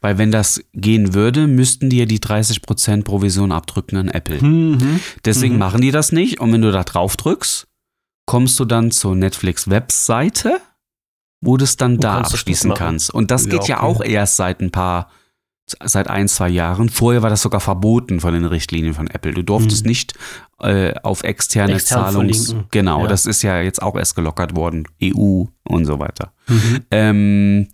Weil 0.00 0.18
wenn 0.18 0.30
das 0.30 0.62
gehen 0.72 1.14
würde, 1.14 1.48
müssten 1.48 1.90
die 1.90 1.98
ja 1.98 2.04
die 2.06 2.20
30% 2.20 3.02
Provision 3.02 3.50
abdrücken 3.50 3.96
an 3.96 4.08
Apple. 4.08 4.40
Mhm. 4.40 5.00
Deswegen 5.24 5.54
Mhm. 5.54 5.58
machen 5.60 5.80
die 5.80 5.90
das 5.90 6.12
nicht. 6.12 6.38
Und 6.38 6.52
wenn 6.52 6.60
du 6.62 6.70
da 6.70 6.84
drauf 6.84 7.16
drückst, 7.16 7.66
kommst 8.26 8.58
du 8.60 8.64
dann 8.64 8.90
zur 8.90 9.14
Netflix-Webseite, 9.16 10.60
wo 11.40 11.56
du 11.56 11.64
es 11.64 11.76
dann 11.76 11.98
da 11.98 12.16
kannst 12.16 12.32
abschließen 12.32 12.74
kannst. 12.74 13.10
Und 13.12 13.30
das 13.30 13.44
Ja, 13.44 13.50
geht 13.50 13.68
ja 13.68 13.76
okay. 13.82 13.86
auch 13.86 14.02
erst 14.04 14.36
seit 14.36 14.60
ein 14.60 14.70
paar, 14.70 15.10
seit 15.82 16.08
ein, 16.08 16.28
zwei 16.28 16.48
Jahren. 16.48 16.88
Vorher 16.88 17.22
war 17.22 17.30
das 17.30 17.42
sogar 17.42 17.60
verboten 17.60 18.20
von 18.20 18.32
den 18.34 18.44
Richtlinien 18.44 18.94
von 18.94 19.08
Apple. 19.08 19.32
Du 19.34 19.42
durftest 19.42 19.84
Mhm. 19.84 19.88
nicht 19.88 20.14
äh, 20.60 20.94
auf 21.02 21.22
externe 21.24 21.74
Extern 21.74 22.04
Zahlungs... 22.14 22.46
verlinken. 22.46 22.68
Genau, 22.70 23.02
Ja. 23.02 23.08
das 23.08 23.26
ist 23.26 23.42
ja 23.42 23.60
jetzt 23.60 23.82
auch 23.82 23.96
erst 23.96 24.14
gelockert 24.14 24.56
worden. 24.56 24.84
EU 25.02 25.44
und 25.64 25.84
so 25.84 25.98
weiter. 25.98 26.32
Mhm. 26.48 26.80
Ähm, 26.90 27.68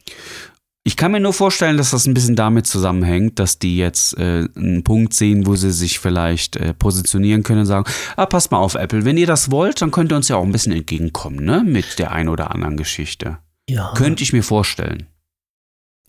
ich 0.90 0.96
kann 0.96 1.12
mir 1.12 1.20
nur 1.20 1.32
vorstellen, 1.32 1.76
dass 1.76 1.92
das 1.92 2.06
ein 2.08 2.14
bisschen 2.14 2.34
damit 2.34 2.66
zusammenhängt, 2.66 3.38
dass 3.38 3.60
die 3.60 3.76
jetzt 3.76 4.18
äh, 4.18 4.48
einen 4.56 4.82
Punkt 4.82 5.14
sehen, 5.14 5.46
wo 5.46 5.54
sie 5.54 5.70
sich 5.70 6.00
vielleicht 6.00 6.56
äh, 6.56 6.74
positionieren 6.74 7.44
können 7.44 7.60
und 7.60 7.66
sagen, 7.66 7.88
ah, 8.16 8.26
passt 8.26 8.50
mal 8.50 8.58
auf, 8.58 8.74
Apple, 8.74 9.04
wenn 9.04 9.16
ihr 9.16 9.28
das 9.28 9.52
wollt, 9.52 9.80
dann 9.82 9.92
könnt 9.92 10.10
ihr 10.10 10.16
uns 10.16 10.26
ja 10.26 10.34
auch 10.34 10.42
ein 10.42 10.50
bisschen 10.50 10.72
entgegenkommen, 10.72 11.44
ne? 11.44 11.62
Mit 11.64 12.00
der 12.00 12.10
ein 12.10 12.28
oder 12.28 12.50
anderen 12.50 12.76
Geschichte. 12.76 13.38
Ja. 13.68 13.92
Könnte 13.94 14.24
ich 14.24 14.32
mir 14.32 14.42
vorstellen. 14.42 15.06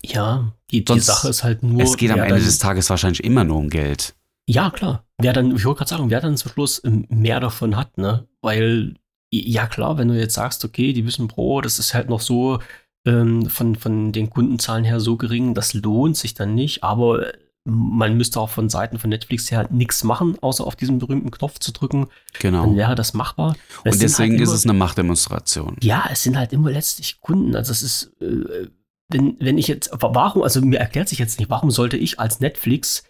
Ja, 0.04 0.52
die, 0.72 0.84
die 0.84 0.92
Sonst- 0.94 1.06
Sache 1.06 1.28
ist 1.28 1.44
halt 1.44 1.62
nur. 1.62 1.80
es 1.80 1.96
geht 1.96 2.10
am 2.10 2.18
Ende 2.18 2.34
dann, 2.34 2.44
des 2.44 2.58
Tages 2.58 2.90
wahrscheinlich 2.90 3.22
immer 3.22 3.44
nur 3.44 3.58
um 3.58 3.70
Geld. 3.70 4.16
Ja, 4.48 4.70
klar. 4.70 5.06
Wer 5.18 5.32
dann, 5.32 5.54
ich 5.54 5.64
wollte 5.64 5.78
gerade 5.78 5.90
sagen, 5.90 6.10
wer 6.10 6.20
dann 6.20 6.36
zum 6.36 6.50
Schluss 6.50 6.82
mehr 7.08 7.38
davon 7.38 7.76
hat, 7.76 7.98
ne? 7.98 8.26
Weil, 8.40 8.96
ja 9.30 9.68
klar, 9.68 9.96
wenn 9.96 10.08
du 10.08 10.18
jetzt 10.18 10.34
sagst, 10.34 10.64
okay, 10.64 10.92
die 10.92 11.06
Vision 11.06 11.28
Pro, 11.28 11.60
das 11.60 11.78
ist 11.78 11.94
halt 11.94 12.08
noch 12.08 12.20
so 12.20 12.58
ähm, 13.06 13.46
von, 13.46 13.74
von 13.76 14.12
den 14.12 14.30
Kundenzahlen 14.30 14.84
her 14.84 15.00
so 15.00 15.16
gering, 15.16 15.54
das 15.54 15.74
lohnt 15.74 16.16
sich 16.16 16.34
dann 16.34 16.54
nicht, 16.54 16.82
aber 16.84 17.26
äh, 17.28 17.32
man 17.64 18.16
müsste 18.16 18.40
auch 18.40 18.48
von 18.50 18.68
Seiten 18.68 18.98
von 18.98 19.10
Netflix 19.10 19.50
her 19.52 19.68
nichts 19.70 20.02
machen, 20.02 20.36
außer 20.40 20.66
auf 20.66 20.74
diesen 20.74 20.98
berühmten 20.98 21.30
Knopf 21.30 21.58
zu 21.60 21.72
drücken, 21.72 22.08
Genau. 22.40 22.64
dann 22.64 22.76
wäre 22.76 22.94
das 22.96 23.14
machbar. 23.14 23.54
Es 23.70 23.76
Und 23.84 23.92
sind 23.92 24.02
deswegen 24.02 24.32
halt 24.32 24.40
ist 24.42 24.48
immer- 24.48 24.54
es 24.56 24.64
eine 24.66 24.72
Machtdemonstration. 24.74 25.76
Ja, 25.80 26.08
es 26.10 26.22
sind 26.24 26.36
halt 26.36 26.52
immer 26.52 26.70
letztlich 26.70 27.20
Kunden. 27.20 27.54
Also 27.54 27.70
es 27.70 27.82
ist, 27.82 28.12
äh, 28.20 28.68
wenn, 29.10 29.36
wenn 29.40 29.58
ich 29.58 29.68
jetzt, 29.68 29.90
warum, 29.92 30.42
also 30.42 30.60
mir 30.60 30.80
erklärt 30.80 31.08
sich 31.08 31.18
jetzt 31.18 31.38
nicht, 31.38 31.50
warum 31.50 31.70
sollte 31.70 31.96
ich 31.96 32.18
als 32.18 32.40
Netflix 32.40 33.04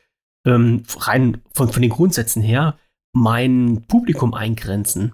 ähm, 0.47 0.83
rein 0.99 1.41
von, 1.55 1.71
von 1.71 1.81
den 1.81 1.91
Grundsätzen 1.91 2.43
her 2.43 2.77
mein 3.15 3.85
Publikum 3.89 4.35
eingrenzen? 4.35 5.13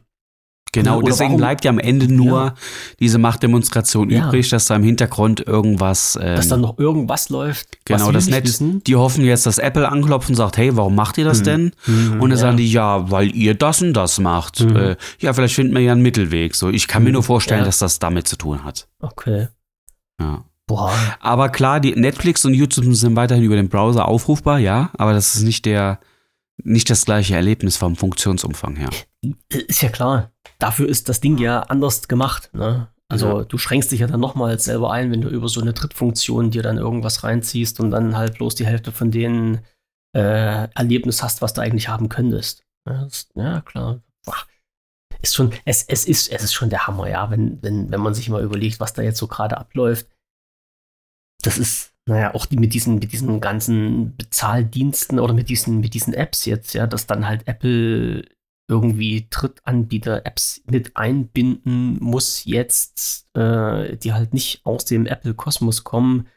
Genau, 0.72 0.98
Oder 0.98 1.06
deswegen 1.06 1.30
warum- 1.30 1.40
bleibt 1.40 1.64
ja 1.64 1.70
am 1.70 1.78
Ende 1.78 2.12
nur 2.12 2.38
Ja. 2.38 2.54
diese 3.00 3.16
Machtdemonstration 3.18 4.10
Ja. 4.10 4.28
übrig, 4.28 4.50
dass 4.50 4.66
da 4.66 4.76
im 4.76 4.82
Hintergrund 4.82 5.40
irgendwas. 5.40 6.18
Ähm, 6.20 6.36
Dass 6.36 6.48
dann 6.48 6.60
noch 6.60 6.78
irgendwas 6.78 7.30
läuft, 7.30 7.78
Genau, 7.86 8.00
was 8.00 8.06
wir 8.08 8.12
das 8.12 8.26
nicht 8.26 8.34
Netz. 8.34 8.44
wissen. 8.48 8.82
Die 8.84 8.94
hoffen 8.96 9.24
jetzt, 9.24 9.46
dass 9.46 9.56
Apple 9.58 9.88
anklopft 9.90 10.28
und 10.28 10.34
sagt, 10.34 10.56
hey, 10.58 10.76
warum 10.76 10.94
macht 10.94 11.16
ihr 11.18 11.24
das 11.24 11.38
Hm. 11.38 11.44
denn? 11.44 11.72
Mhm, 11.86 12.12
Und 12.20 12.30
dann 12.30 12.30
ja. 12.32 12.36
sagen 12.36 12.56
die, 12.58 12.70
ja, 12.70 13.10
weil 13.10 13.34
ihr 13.34 13.54
das 13.54 13.80
und 13.80 13.94
das 13.94 14.18
macht. 14.20 14.60
Mhm. 14.60 14.76
Äh, 14.76 14.96
ja, 15.20 15.32
vielleicht 15.32 15.54
finden 15.54 15.74
wir 15.74 15.80
ja 15.80 15.92
einen 15.92 16.02
Mittelweg. 16.02 16.54
So, 16.54 16.68
ich 16.68 16.86
kann 16.86 17.02
mir 17.02 17.08
Mhm, 17.10 17.14
nur 17.14 17.22
vorstellen, 17.22 17.64
dass 17.64 17.78
das 17.78 17.98
damit 17.98 18.28
zu 18.28 18.36
tun 18.36 18.62
hat. 18.64 18.88
Okay. 19.00 19.48
Ja. 20.20 20.44
Boah. 20.66 20.92
Aber 21.20 21.48
klar, 21.48 21.80
die 21.80 21.92
Netflix 21.94 22.44
und 22.44 22.52
YouTube 22.52 22.84
sind 22.94 23.16
weiterhin 23.16 23.42
über 23.42 23.56
den 23.56 23.70
Browser 23.70 24.06
aufrufbar, 24.06 24.58
ja, 24.58 24.90
aber 24.98 25.14
das 25.14 25.34
ist 25.34 25.44
nicht 25.44 25.64
der, 25.64 25.98
nicht 26.62 26.90
das 26.90 27.04
gleiche 27.04 27.34
Erlebnis 27.34 27.76
vom 27.76 27.96
Funktionsumfang 27.96 28.76
her. 28.76 28.90
Ist 29.48 29.82
ja 29.82 29.88
klar. 29.88 30.32
Dafür 30.58 30.88
ist 30.88 31.08
das 31.08 31.20
Ding 31.20 31.38
ja 31.38 31.60
anders 31.60 32.08
gemacht. 32.08 32.50
Ne? 32.52 32.88
Also 33.08 33.38
Ja. 33.38 33.44
du 33.44 33.58
schränkst 33.58 33.90
dich 33.90 34.00
ja 34.00 34.06
dann 34.06 34.20
nochmals 34.20 34.64
selber 34.64 34.92
ein, 34.92 35.10
wenn 35.10 35.22
du 35.22 35.28
über 35.28 35.48
so 35.48 35.60
eine 35.60 35.72
Drittfunktion 35.72 36.50
dir 36.50 36.62
dann 36.62 36.76
irgendwas 36.76 37.24
reinziehst 37.24 37.80
und 37.80 37.90
dann 37.90 38.16
halt 38.16 38.34
bloß 38.34 38.54
die 38.56 38.66
Hälfte 38.66 38.92
von 38.92 39.10
den 39.10 39.60
äh, 40.16 40.68
Erlebnis 40.74 41.22
hast, 41.22 41.40
was 41.42 41.54
du 41.54 41.60
eigentlich 41.60 41.88
haben 41.88 42.08
könntest. 42.08 42.64
Ja, 42.86 43.06
ja 43.36 43.60
klar. 43.60 44.02
Ist 45.20 45.34
schon, 45.34 45.52
es, 45.64 45.82
es, 45.84 46.04
ist, 46.04 46.30
es 46.30 46.42
ist 46.44 46.54
schon 46.54 46.70
der 46.70 46.86
Hammer, 46.86 47.08
ja, 47.08 47.28
wenn, 47.30 47.60
wenn, 47.62 47.90
wenn 47.90 48.00
man 48.00 48.14
sich 48.14 48.28
mal 48.28 48.42
überlegt, 48.42 48.78
was 48.78 48.92
da 48.94 49.02
jetzt 49.02 49.18
so 49.18 49.26
gerade 49.26 49.58
abläuft. 49.58 50.06
Das 51.42 51.58
ist, 51.58 51.92
naja, 52.08 52.34
auch 52.34 52.46
die 52.46 52.56
mit 52.56 52.74
diesen, 52.74 52.96
mit 52.96 53.12
diesen 53.12 53.40
ganzen 53.40 54.16
Bezahldiensten 54.16 55.18
oder 55.18 55.34
mit 55.34 55.48
diesen, 55.50 55.80
mit 55.80 55.94
diesen 55.94 56.14
Apps 56.14 56.46
jetzt, 56.46 56.72
ja, 56.72 56.86
dass 56.86 57.06
dann 57.06 57.26
halt 57.26 57.46
Apple 57.46 58.24
irgendwie 58.70 59.26
Drittanbieter-Apps 59.30 60.62
mit 60.66 60.96
einbinden 60.96 61.98
muss 62.00 62.44
jetzt, 62.44 63.28
äh, 63.36 63.96
die 63.96 64.12
halt 64.12 64.34
nicht 64.34 64.64
aus 64.64 64.84
dem 64.84 65.06
Apple-Kosmos 65.06 65.84
kommen, 65.84 66.28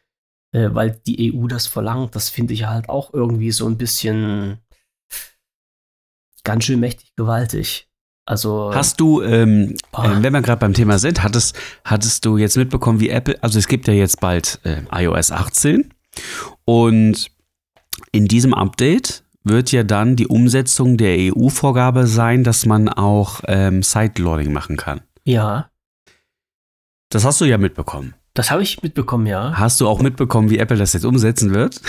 äh, 0.54 0.70
weil 0.72 0.92
die 1.06 1.34
EU 1.34 1.48
das 1.48 1.68
verlangt. 1.68 2.16
Das 2.16 2.30
finde 2.30 2.54
ich 2.54 2.66
halt 2.66 2.90
auch 2.90 3.14
irgendwie 3.14 3.52
so 3.52 3.68
ein 3.68 3.78
bisschen 3.78 4.60
ganz 6.44 6.66
schön 6.66 6.80
mächtig 6.80 7.14
gewaltig. 7.16 7.91
Also, 8.26 8.72
Hast 8.74 9.00
du, 9.00 9.22
ähm, 9.22 9.76
Ah. 9.92 10.06
äh, 10.20 10.24
wenn 10.24 10.34
wir 10.34 10.42
gerade 10.42 10.60
beim 10.60 10.74
Thema 10.74 11.00
sind, 11.00 11.24
hattest, 11.24 11.58
hattest 11.84 12.24
du 12.26 12.38
jetzt 12.38 12.56
mitbekommen, 12.58 13.00
wie 13.00 13.10
Apple, 13.10 13.38
also 13.42 13.58
es 13.60 13.68
gibt 13.68 13.88
ja 13.88 13.94
jetzt 13.94 14.20
bald 14.22 14.60
äh, 14.64 14.82
iOS 14.92 15.32
18 15.32 15.92
und 16.66 17.28
in 18.12 18.28
diesem 18.28 18.54
Update 18.54 19.24
wird 19.44 19.72
ja 19.72 19.84
dann 19.84 20.16
die 20.16 20.28
Umsetzung 20.28 20.98
der 20.98 21.16
EU-Vorgabe 21.34 22.06
sein, 22.06 22.44
dass 22.44 22.66
man 22.68 22.90
auch 22.90 23.42
ähm, 23.48 23.82
Sideloading 23.82 24.54
machen 24.54 24.78
kann. 24.78 25.02
ja, 25.24 25.70
Das 27.10 27.26
hast 27.26 27.42
du 27.42 27.46
ja 27.46 27.58
mitbekommen. 27.58 28.14
das 28.36 28.52
habe 28.52 28.62
ich 28.64 28.82
mitbekommen, 28.84 29.26
ja. 29.26 29.54
Hast 29.58 29.82
du 29.82 29.88
auch 29.88 30.00
mitbekommen, 30.02 30.50
wie 30.52 30.60
Apple 30.60 30.78
das 30.78 30.94
jetzt 30.94 31.06
umsetzen 31.06 31.54
wird? 31.54 31.82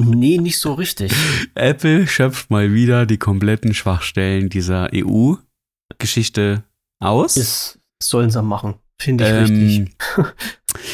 Nee, 0.00 0.38
nicht 0.38 0.58
so 0.60 0.74
richtig. 0.74 1.12
Apple 1.54 2.06
schöpft 2.06 2.50
mal 2.50 2.72
wieder 2.72 3.04
die 3.04 3.18
kompletten 3.18 3.74
Schwachstellen 3.74 4.48
dieser 4.48 4.88
EU-Geschichte 4.94 6.62
aus. 7.00 7.34
Das 7.34 7.78
sollen 8.02 8.30
sie 8.30 8.42
machen. 8.42 8.74
Finde 9.00 9.24
ich 9.24 9.50
Ähm, 9.50 9.56
richtig. 9.86 9.96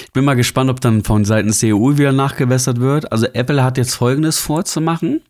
Ich 0.07 0.13
bin 0.13 0.25
mal 0.25 0.35
gespannt, 0.35 0.71
ob 0.71 0.81
dann 0.81 1.03
von 1.05 1.25
Seiten 1.25 1.53
der 1.61 1.77
EU 1.77 1.99
wieder 1.99 2.13
nachgewässert 2.13 2.79
wird. 2.81 3.11
Also 3.13 3.27
Apple 3.35 3.63
hat 3.63 3.77
jetzt 3.77 3.95
Folgendes 3.95 4.39
vorzumachen. 4.39 5.21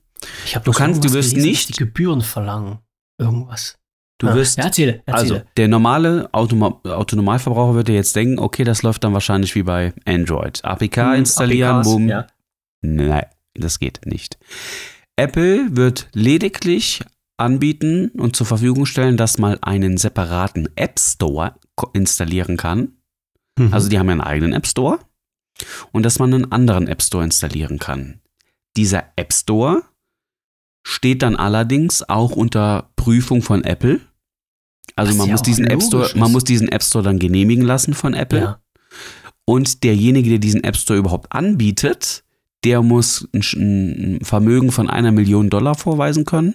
Ich 0.45 0.55
habe 0.55 0.65
du 0.65 0.71
kannst- 0.73 1.03
du 1.03 1.13
wirst 1.13 1.35
nicht- 1.37 1.71
die 1.71 1.73
Gebühren 1.73 2.21
verlangen. 2.21 2.79
Irgendwas. 3.19 3.77
Du 4.21 4.29
Ah, 4.29 4.35
wirst, 4.35 4.59
ja, 4.59 4.65
erzähle, 4.65 5.03
also 5.07 5.35
erzähle. 5.35 5.51
der 5.57 5.69
normale 5.69 6.29
Automa 6.33 6.79
Autonomalverbraucher 6.85 7.75
wird 7.75 7.89
ja 7.89 7.97
jetzt 7.97 8.15
denken, 8.15 8.39
okay, 8.39 8.63
das 8.63 8.83
läuft 8.83 9.03
dann 9.03 9.13
wahrscheinlich 9.13 9.55
wie 9.57 9.65
bei 9.65 9.93
Android. 10.05 10.65
APK 10.65 10.97
Hm, 11.13 11.19
installieren, 11.21 11.77
APKs, 11.79 11.89
boom. 11.89 12.09
Ja. 12.09 12.27
Nein, 12.83 13.25
das 13.55 13.79
geht 13.79 14.07
nicht. 14.07 14.39
Apple 15.17 15.77
wird 15.77 16.09
lediglich 16.13 17.01
anbieten 17.37 18.11
und 18.11 18.37
zur 18.37 18.47
Verfügung 18.47 18.87
stellen, 18.87 19.17
dass 19.17 19.39
man 19.39 19.63
einen 19.63 19.97
separaten 19.97 20.69
App 20.77 20.99
Store 20.99 21.55
installieren 21.93 22.57
kann. 22.57 22.97
Mhm. 23.59 23.73
Also 23.73 23.89
die 23.89 23.99
haben 23.99 24.07
ja 24.07 24.13
einen 24.13 24.21
eigenen 24.21 24.53
App 24.53 24.67
Store 24.67 24.99
und 25.93 26.05
dass 26.05 26.19
man 26.19 26.35
einen 26.35 26.53
anderen 26.53 26.89
App 26.89 27.03
Store 27.03 27.25
installieren 27.25 27.79
kann. 27.79 28.21
Dieser 28.77 29.05
App 29.17 29.33
Store 29.33 29.83
steht 30.87 31.23
dann 31.23 31.37
allerdings 31.37 32.09
auch 32.09 32.33
unter 32.33 32.91
Prüfung 32.97 33.43
von 33.43 33.65
Apple. 33.65 34.01
Also 34.97 35.13
Was 35.13 35.19
man 35.19 35.29
ja 35.29 35.33
muss 35.33 35.43
diesen 35.43 35.67
App 35.67 35.83
Store, 35.83 36.11
man 36.17 36.33
muss 36.33 36.45
diesen 36.45 36.69
App 36.69 36.83
Store 36.83 37.05
dann 37.05 37.19
genehmigen 37.19 37.65
lassen 37.65 37.95
von 37.95 38.15
Apple. 38.15 38.41
ja. 38.41 38.61
Und 39.47 39.85
derjenige, 39.85 40.31
der 40.31 40.39
diesen 40.39 40.65
App 40.65 40.77
Store 40.77 40.99
überhaupt 40.99 41.33
anbietet, 41.33 42.24
der 42.65 42.83
muss 42.83 43.29
ein, 43.35 44.19
Vermögen 44.23 44.73
von 44.73 44.89
einer 44.89 45.13
Million 45.13 45.51
Dollar 45.51 45.75
vorweisen 45.75 46.25
können 46.25 46.55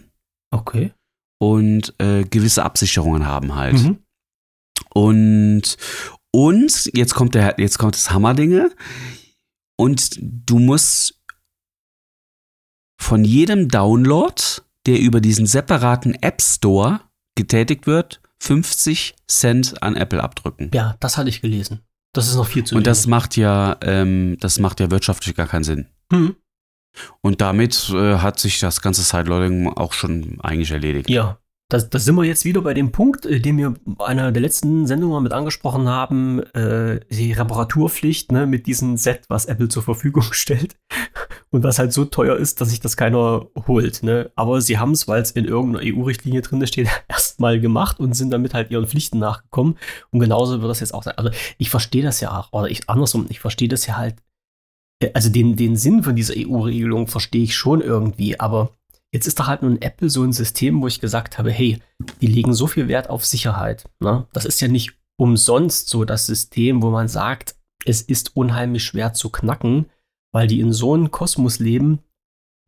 Okay. 0.52 0.92
und 1.40 1.94
äh, 2.00 2.24
gewisse 2.24 2.64
Absicherungen 2.64 3.26
haben 3.26 3.56
halt. 3.56 3.76
Mhm. 3.76 4.00
Und, 4.94 5.78
und 6.32 6.90
jetzt 6.94 7.14
kommt 7.14 7.36
der, 7.36 7.56
jetzt 7.60 7.78
kommt 7.78 7.96
das 7.96 8.12
Hammerdinge. 8.12 8.72
Und 9.78 10.18
du 10.20 10.60
musst 10.60 11.22
von 13.00 13.24
jedem 13.24 13.70
Download, 13.70 14.42
der 14.86 15.00
über 15.00 15.22
diesen 15.22 15.46
separaten 15.46 16.16
App 16.16 16.42
Store 16.42 17.02
getätigt 17.36 17.88
wird, 17.88 18.22
50 18.42 19.16
Cent 19.28 19.82
an 19.84 19.96
Apple 19.96 20.22
abdrücken. 20.24 20.72
Ja, 20.74 20.98
das 21.00 21.18
hatte 21.18 21.30
ich 21.30 21.42
gelesen. 21.42 21.82
Das 22.14 22.28
ist 22.28 22.36
noch 22.36 22.48
viel 22.48 22.64
zu 22.64 22.76
Und 22.76 22.88
das 22.88 23.00
wenig. 23.06 23.10
macht 23.10 23.38
ja, 23.38 23.78
ähm, 23.82 24.38
das 24.40 24.60
macht 24.60 24.80
ja 24.80 24.90
wirtschaftlich 24.92 25.36
gar 25.36 25.48
keinen 25.48 25.64
Sinn. 25.64 25.88
Mhm. 26.12 26.36
Und 27.22 27.42
damit 27.42 27.90
äh, 27.94 28.18
hat 28.18 28.40
sich 28.40 28.60
das 28.60 28.82
ganze 28.82 29.04
Sideloading 29.04 29.68
auch 29.68 29.94
schon 29.94 30.40
eigentlich 30.42 30.72
erledigt. 30.72 31.10
Ja, 31.10 31.40
da, 31.70 31.78
da 31.78 32.00
sind 32.00 32.16
wir 32.16 32.24
jetzt 32.24 32.46
wieder 32.46 32.62
bei 32.62 32.74
dem 32.74 32.92
Punkt, 32.92 33.28
äh, 33.28 33.40
den 33.40 33.58
wir 33.58 33.76
bei 33.86 34.06
einer 34.08 34.32
der 34.32 34.42
letzten 34.42 34.88
Sendungen 34.88 35.14
mal 35.14 35.22
mit 35.22 35.34
angesprochen 35.34 35.88
haben, 35.88 36.40
äh, 36.54 37.00
die 37.12 37.32
Reparaturpflicht 37.32 38.32
ne, 38.32 38.48
mit 38.48 38.66
diesem 38.66 38.98
Set, 38.98 39.22
was 39.30 39.46
Apple 39.46 39.70
zur 39.70 39.84
Verfügung 39.84 40.24
stellt 40.32 40.76
und 41.52 41.64
was 41.64 41.80
halt 41.80 41.94
so 41.94 42.06
teuer 42.06 42.36
ist, 42.38 42.62
dass 42.62 42.70
sich 42.70 42.80
das 42.80 42.96
keiner 42.96 43.48
holt. 43.68 44.04
Ne? 44.04 44.32
Aber 44.36 44.62
sie 44.62 44.78
haben 44.78 44.92
es, 44.92 45.08
weil 45.08 45.22
es 45.22 45.32
in 45.32 45.46
irgendeiner 45.46 45.84
EU-Richtlinie 45.86 46.42
drin 46.42 46.66
steht, 46.68 46.88
erstmal 47.08 47.60
gemacht 47.60 48.00
und 48.00 48.14
sind 48.14 48.30
damit 48.32 48.54
halt 48.54 48.72
ihren 48.72 48.88
Pflichten 48.88 49.20
nachgekommen. 49.20 49.78
Und 50.12 50.20
genauso 50.20 50.62
wird 50.62 50.70
das 50.70 50.80
jetzt 50.80 50.94
auch 50.94 51.04
sein. 51.04 51.18
Also 51.18 51.32
ich 51.58 51.70
verstehe 51.70 52.04
das 52.04 52.20
ja 52.22 52.38
auch, 52.38 52.54
oder 52.54 52.70
ich 52.70 52.88
andersrum, 52.90 53.26
ich 53.30 53.40
verstehe 53.40 53.68
das 53.68 53.88
ja 53.88 53.98
halt, 53.98 54.16
äh, 55.02 55.12
also 55.14 55.30
den, 55.30 55.56
den 55.56 55.76
Sinn 55.76 56.04
von 56.04 56.16
dieser 56.16 56.36
EU-Regelung 56.38 57.08
verstehe 57.08 57.44
ich 57.44 57.56
schon 57.56 57.82
irgendwie, 57.82 58.40
aber 58.40 58.76
Jetzt 59.12 59.26
ist 59.26 59.40
doch 59.40 59.48
halt 59.48 59.64
nun 59.64 59.82
Apple 59.82 60.08
so 60.08 60.24
ein 60.24 60.34
System, 60.34 60.84
wo 60.84 60.88
ich 60.88 61.00
gesagt 61.00 61.40
habe, 61.40 61.52
hey, 61.52 61.82
die 62.22 62.28
legen 62.28 62.54
so 62.54 62.68
viel 62.68 62.88
Wert 62.88 63.10
auf 63.10 63.26
Sicherheit. 63.26 63.90
Ne? 64.00 64.28
Das 64.34 64.46
ist 64.46 64.62
ja 64.62 64.68
nicht 64.68 64.94
umsonst 65.18 65.90
so 65.90 66.06
das 66.06 66.28
System, 66.28 66.84
wo 66.84 66.92
man 66.92 67.08
sagt, 67.08 67.56
es 67.86 68.04
ist 68.04 68.36
unheimlich 68.36 68.84
schwer 68.84 69.14
zu 69.14 69.32
knacken, 69.32 69.88
weil 70.32 70.48
die 70.48 70.60
in 70.60 70.74
so 70.74 70.94
einem 70.94 71.12
Kosmos 71.12 71.60
leben, 71.60 72.00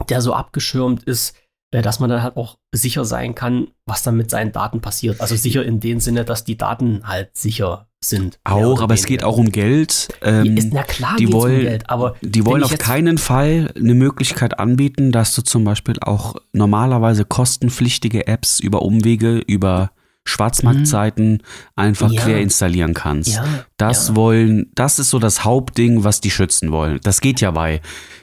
der 0.09 0.21
so 0.21 0.33
abgeschirmt 0.33 1.03
ist, 1.03 1.35
äh, 1.73 1.81
dass 1.81 1.99
man 1.99 2.09
dann 2.09 2.23
halt 2.23 2.35
auch 2.37 2.57
sicher 2.73 3.05
sein 3.05 3.35
kann, 3.35 3.67
was 3.85 4.03
dann 4.03 4.17
mit 4.17 4.29
seinen 4.29 4.51
Daten 4.51 4.81
passiert. 4.81 5.21
Also 5.21 5.35
sicher 5.35 5.63
in 5.63 5.79
dem 5.79 5.99
Sinne, 5.99 6.25
dass 6.25 6.43
die 6.43 6.57
Daten 6.57 7.07
halt 7.07 7.35
sicher 7.37 7.87
sind. 8.03 8.39
Auch, 8.43 8.81
aber 8.81 8.95
es 8.95 9.05
geht 9.05 9.23
auch 9.23 9.37
um 9.37 9.51
Geld. 9.51 10.07
Ähm, 10.23 10.57
ist, 10.57 10.73
na 10.73 10.81
klar, 10.83 11.15
die 11.17 11.31
wollen- 11.31 11.57
um 11.59 11.61
Geld, 11.61 11.89
aber 11.89 12.15
Die 12.21 12.45
wollen 12.45 12.63
auf 12.63 12.75
keinen 12.79 13.19
Fall 13.19 13.71
eine 13.75 13.93
Möglichkeit 13.93 14.57
anbieten, 14.59 15.11
dass 15.11 15.35
du 15.35 15.43
zum 15.43 15.63
Beispiel 15.63 15.97
auch 16.01 16.35
normalerweise 16.51 17.25
kostenpflichtige 17.25 18.25
Apps 18.25 18.59
über 18.59 18.81
Umwege, 18.81 19.37
über 19.37 19.91
Schwarzmarktseiten 20.25 21.41
einfach 21.75 22.09
Mhm. 22.09 22.13
Ja. 22.15 22.21
quer 22.23 22.41
installieren 22.41 22.93
kannst. 22.93 23.29
ja, 23.35 23.65
Das 23.77 24.09
ja. 24.09 24.15
wollen, 24.15 24.71
das 24.75 24.99
ist 24.99 25.09
so 25.09 25.19
das 25.19 25.43
Hauptding, 25.43 26.03
was 26.03 26.21
die 26.21 26.31
schützen 26.31 26.71
wollen. 26.71 26.99
Das 27.03 27.21
geht 27.21 27.41
ja 27.41 27.51
bei, 27.51 27.81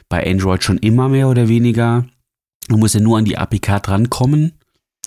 bei 0.09 0.25
Android 0.31 0.63
schon 0.65 0.79
immer 0.79 1.09
mehr 1.09 1.29
oder 1.29 1.49
weniger. 1.49 2.07
Du 2.69 2.77
musst 2.77 2.95
ja 2.95 3.01
nur 3.01 3.19
an 3.19 3.25
die 3.25 3.37
APK 3.39 3.81
drankommen 3.83 4.53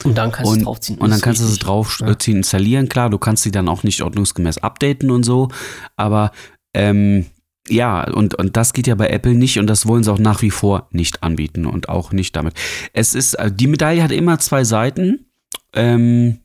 und 0.04 0.18
dann 0.18 0.32
kannst 0.32 0.52
du 0.52 0.58
es 0.58 0.64
draufziehen. 0.64 1.00
und 1.00 1.10
dann 1.12 1.22
kannst 1.22 1.42
du 1.42 1.46
es 1.46 1.60
draufziehen, 1.60 2.38
installieren. 2.38 2.90
Klar, 2.90 3.10
du 3.10 3.18
kannst 3.20 3.44
sie 3.44 3.52
dann 3.52 3.70
auch 3.70 3.84
nicht 3.84 4.02
ordnungsgemäß 4.02 4.58
updaten 4.60 5.12
und 5.12 5.24
so, 5.24 5.50
aber 5.96 6.32
ähm, 6.74 7.26
ja, 7.70 8.04
und, 8.12 8.34
und 8.36 8.58
das 8.58 8.74
geht 8.74 8.88
ja 8.88 8.96
bei 8.96 9.10
Apple 9.10 9.36
nicht 9.36 9.60
und 9.60 9.68
das 9.68 9.86
wollen 9.86 10.04
sie 10.04 10.12
auch 10.12 10.18
nach 10.18 10.42
wie 10.42 10.50
vor 10.50 10.88
nicht 10.92 11.22
anbieten 11.22 11.68
und 11.68 11.90
auch 11.90 12.12
nicht 12.12 12.36
damit. 12.36 12.56
Es 12.94 13.14
ist, 13.14 13.36
äh, 13.36 13.52
die 13.52 13.68
Medaille 13.68 14.02
hat 14.02 14.12
immer 14.12 14.40
zwei 14.40 14.64
Seiten. 14.64 15.28
Ähm, 15.74 16.40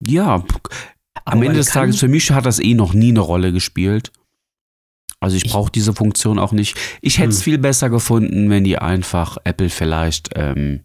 ja, 0.00 0.44
am 1.24 1.42
Ende 1.42 1.56
des 1.56 1.68
kann- 1.70 1.82
Tages, 1.84 1.98
für 1.98 2.08
mich 2.08 2.30
hat 2.30 2.46
das 2.46 2.58
eh 2.60 2.74
noch 2.74 2.92
nie 2.94 3.10
eine 3.10 3.20
Rolle 3.20 3.52
gespielt. 3.52 4.12
Also 5.18 5.36
ich 5.36 5.44
brauche 5.44 5.72
diese 5.72 5.94
Funktion 5.94 6.38
auch 6.38 6.52
nicht. 6.52 6.76
Ich 7.00 7.18
hätte 7.18 7.30
es 7.30 7.38
Hm. 7.38 7.42
viel 7.44 7.58
besser 7.58 7.88
gefunden, 7.90 8.50
wenn 8.50 8.64
die 8.64 8.78
einfach 8.78 9.38
Apple 9.44 9.70
vielleicht 9.70 10.30
ähm, 10.36 10.80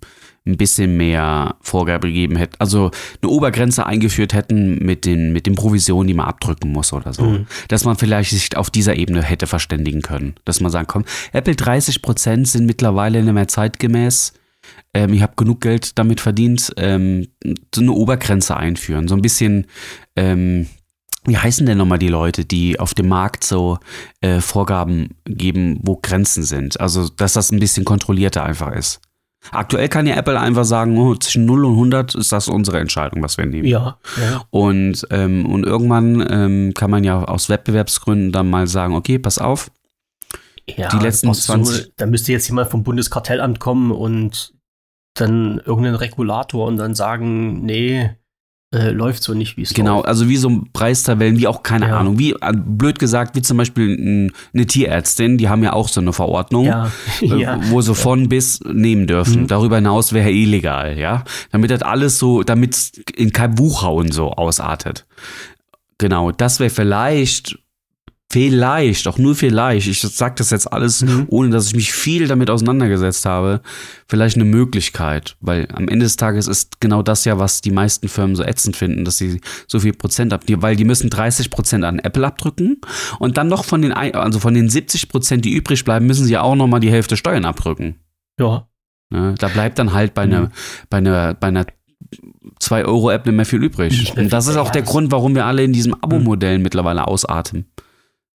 ein 0.48 0.58
bisschen 0.58 0.96
mehr 0.98 1.58
Vorgabe 1.62 2.08
gegeben 2.08 2.38
hätten. 2.38 2.56
Also 2.58 2.90
eine 3.22 3.30
Obergrenze 3.30 3.86
eingeführt 3.86 4.34
hätten 4.34 4.80
mit 4.84 5.06
den, 5.06 5.34
mit 5.34 5.46
den 5.46 5.56
Provisionen, 5.56 6.08
die 6.08 6.14
man 6.14 6.28
abdrücken 6.28 6.72
muss 6.72 6.94
oder 6.94 7.14
so. 7.14 7.24
Hm. 7.26 7.46
Dass 7.68 7.84
man 7.84 7.98
vielleicht 7.98 8.32
sich 8.32 8.56
auf 8.56 8.70
dieser 8.70 8.96
Ebene 8.96 9.22
hätte 9.22 9.48
verständigen 9.48 10.02
können. 10.02 10.36
Dass 10.46 10.62
man 10.62 10.72
sagen, 10.72 10.88
komm, 10.88 11.04
Apple 11.34 11.54
30% 11.54 12.46
sind 12.48 12.66
mittlerweile 12.66 13.22
nicht 13.22 13.34
mehr 13.34 13.50
zeitgemäß. 13.50 14.34
Ähm, 14.94 15.14
ich 15.14 15.22
habe 15.22 15.34
genug 15.36 15.62
Geld 15.62 15.98
damit 15.98 16.22
verdient, 16.22 16.74
ähm, 16.78 17.28
so 17.74 17.82
eine 17.82 17.94
Obergrenze 17.94 18.58
einführen. 18.58 19.08
So 19.08 19.16
ein 19.16 19.22
bisschen, 19.22 19.68
ähm, 20.16 20.68
wie 21.26 21.38
heißen 21.38 21.66
denn 21.66 21.78
nochmal 21.78 22.00
die 22.00 22.08
Leute, 22.08 22.46
die 22.46 22.80
auf 22.80 22.94
dem 22.94 23.08
Markt 23.08 23.44
so 23.44 23.78
äh, 24.22 24.42
Vorgaben 24.42 25.16
geben, 25.26 25.80
wo 25.82 25.98
Grenzen 26.02 26.44
sind? 26.44 26.80
Also, 26.80 27.08
dass 27.10 27.34
das 27.34 27.52
ein 27.52 27.60
bisschen 27.60 27.86
kontrollierter 27.86 28.44
einfach 28.44 28.74
ist. 28.74 29.02
Aktuell 29.50 29.90
kann 29.90 30.06
ja 30.06 30.16
Apple 30.16 30.40
einfach 30.40 30.66
sagen, 30.66 30.98
oh, 31.00 31.16
zwischen 31.16 31.46
0 31.46 31.66
und 31.66 31.72
100 31.74 32.14
ist 32.14 32.32
das 32.32 32.48
unsere 32.48 32.80
Entscheidung, 32.80 33.24
was 33.24 33.38
wir 33.38 33.48
nehmen. 33.48 33.68
Ja, 33.68 33.98
ja. 34.18 34.44
Und, 34.52 35.08
ähm, 35.10 35.48
und 35.48 35.66
irgendwann 35.66 36.26
ähm, 36.30 36.74
kann 36.76 36.92
man 36.92 37.04
ja 37.04 37.24
aus 37.24 37.50
Wettbewerbsgründen 37.50 38.32
dann 38.32 38.50
mal 38.50 38.68
sagen, 38.68 38.94
okay, 38.94 39.18
pass 39.18 39.40
auf, 39.40 39.72
Ja, 40.68 40.90
Die 40.90 40.98
letzten 40.98 41.28
das 41.28 41.40
ist 41.40 41.46
20 41.46 41.94
da 41.98 42.06
müsste 42.06 42.32
jetzt 42.32 42.48
jemand 42.50 42.70
vom 42.70 42.84
Bundeskartellamt 42.84 43.60
kommen 43.60 43.92
und 43.92 44.54
dann 45.14 45.62
irgendein 45.66 45.96
Regulator 45.96 46.68
und 46.68 46.78
dann 46.78 46.96
sagen, 46.96 47.66
nee, 47.66 48.10
äh, 48.74 48.92
läuft 48.92 49.22
so 49.24 49.34
nicht, 49.34 49.58
wie 49.58 49.64
es 49.64 49.74
Genau, 49.74 49.98
läuft. 49.98 50.08
also 50.08 50.30
wie 50.30 50.38
so 50.38 50.62
Preistabellen, 50.72 51.38
wie 51.38 51.48
auch, 51.48 51.62
keine 51.62 51.90
Ja. 51.90 52.00
Ahnung, 52.00 52.18
wie 52.18 52.32
äh, 52.32 52.54
blöd 52.56 53.00
gesagt, 53.00 53.36
wie 53.36 53.42
zum 53.42 53.58
Beispiel 53.58 54.32
eine 54.54 54.66
Tierärztin, 54.66 55.38
die 55.38 55.50
haben 55.50 55.62
ja 55.62 55.74
auch 55.74 55.90
so 55.90 56.00
eine 56.00 56.14
Verordnung, 56.14 56.66
Ja, 56.66 56.90
äh, 57.22 57.26
ja. 57.38 57.60
wo 57.70 57.82
sie 57.82 57.94
von 57.94 58.30
bis 58.30 58.62
nehmen 58.62 59.08
dürfen. 59.08 59.42
Mhm. 59.42 59.48
Darüber 59.48 59.76
hinaus 59.76 60.14
wäre 60.14 60.32
illegal, 60.32 60.98
ja. 60.98 61.26
Damit 61.52 61.70
das 61.72 61.82
alles 61.82 62.18
so, 62.18 62.44
damit 62.44 63.04
in 63.14 63.34
kein 63.34 63.56
Buchhauen 63.56 64.12
so 64.14 64.32
ausartet. 64.32 65.06
Genau, 65.98 66.32
das 66.32 66.62
wäre 66.62 66.70
vielleicht, 66.70 67.60
vielleicht, 68.32 69.08
auch 69.10 69.18
nur 69.18 69.36
vielleicht, 69.36 69.88
ich 69.88 69.99
sag 70.02 70.38
das 70.38 70.49
jetzt 70.52 70.72
alles, 70.72 71.02
Mhm. 71.03 71.26
ohne 71.28 71.49
dass 71.49 71.68
ich 71.68 71.76
mich 71.76 71.91
viel 71.91 72.28
damit 72.28 72.49
auseinandergesetzt 72.49 73.26
habe, 73.26 73.62
vielleicht 74.08 74.36
eine 74.38 74.45
Möglichkeit, 74.45 75.36
weil 75.41 75.68
am 75.74 75.88
Ende 75.90 76.06
des 76.06 76.16
Tages 76.16 76.48
ist 76.48 76.80
genau 76.80 77.03
das 77.03 77.26
ja, 77.26 77.38
was 77.40 77.60
die 77.62 77.72
meisten 77.72 78.08
Firmen 78.08 78.36
so 78.38 78.44
ätzend 78.44 78.78
finden, 78.78 79.03
dass 79.03 79.18
sie 79.18 79.41
so 79.68 79.80
viel 79.82 79.91
Prozent 79.94 80.32
ab, 80.34 80.45
die- 80.45 80.62
weil 80.62 80.76
die 80.78 80.86
müssen 80.86 81.10
30 81.10 81.49
Prozent 81.49 81.84
an 81.84 81.99
Apple 81.99 82.26
abdrücken 82.26 82.80
und 83.20 83.38
dann 83.38 83.49
noch 83.49 83.66
von 83.66 83.82
den, 83.82 83.91
also 83.91 84.40
von 84.40 84.53
den 84.53 84.70
70 84.70 85.10
Prozent, 85.10 85.44
die 85.44 85.53
übrig 85.53 85.84
bleiben, 85.84 86.08
müssen 86.08 86.26
sie 86.26 86.34
ja 86.34 86.41
auch 86.41 86.56
noch 86.56 86.68
mal 86.68 86.80
die 86.80 86.90
Hälfte 86.91 87.18
Steuern 87.18 87.45
abdrücken. 87.45 87.95
ja. 88.40 88.68
Ne? 89.14 89.36
Da 89.38 89.49
bleibt 89.49 89.78
dann 89.78 89.91
halt 89.91 90.14
bei 90.14 90.26
Mhm. 90.26 90.34
einer, 90.34 90.52
bei 90.90 90.98
einer, 90.99 91.34
bei 91.34 91.48
einer 91.48 91.66
2-Euro-App 92.60 93.26
nicht 93.26 93.36
mehr 93.36 93.45
viel 93.45 93.62
übrig. 93.64 94.14
Und 94.18 94.32
das 94.32 94.48
ist 94.48 94.56
auch 94.56 94.70
der 94.72 94.82
Grund, 94.84 95.12
warum 95.12 95.36
wir 95.36 95.45
alle 95.45 95.64
in 95.64 95.74
diesem 95.74 95.94
Abo-Modell 96.02 96.60
mittlerweile 96.60 97.08
ausatmen. 97.08 97.66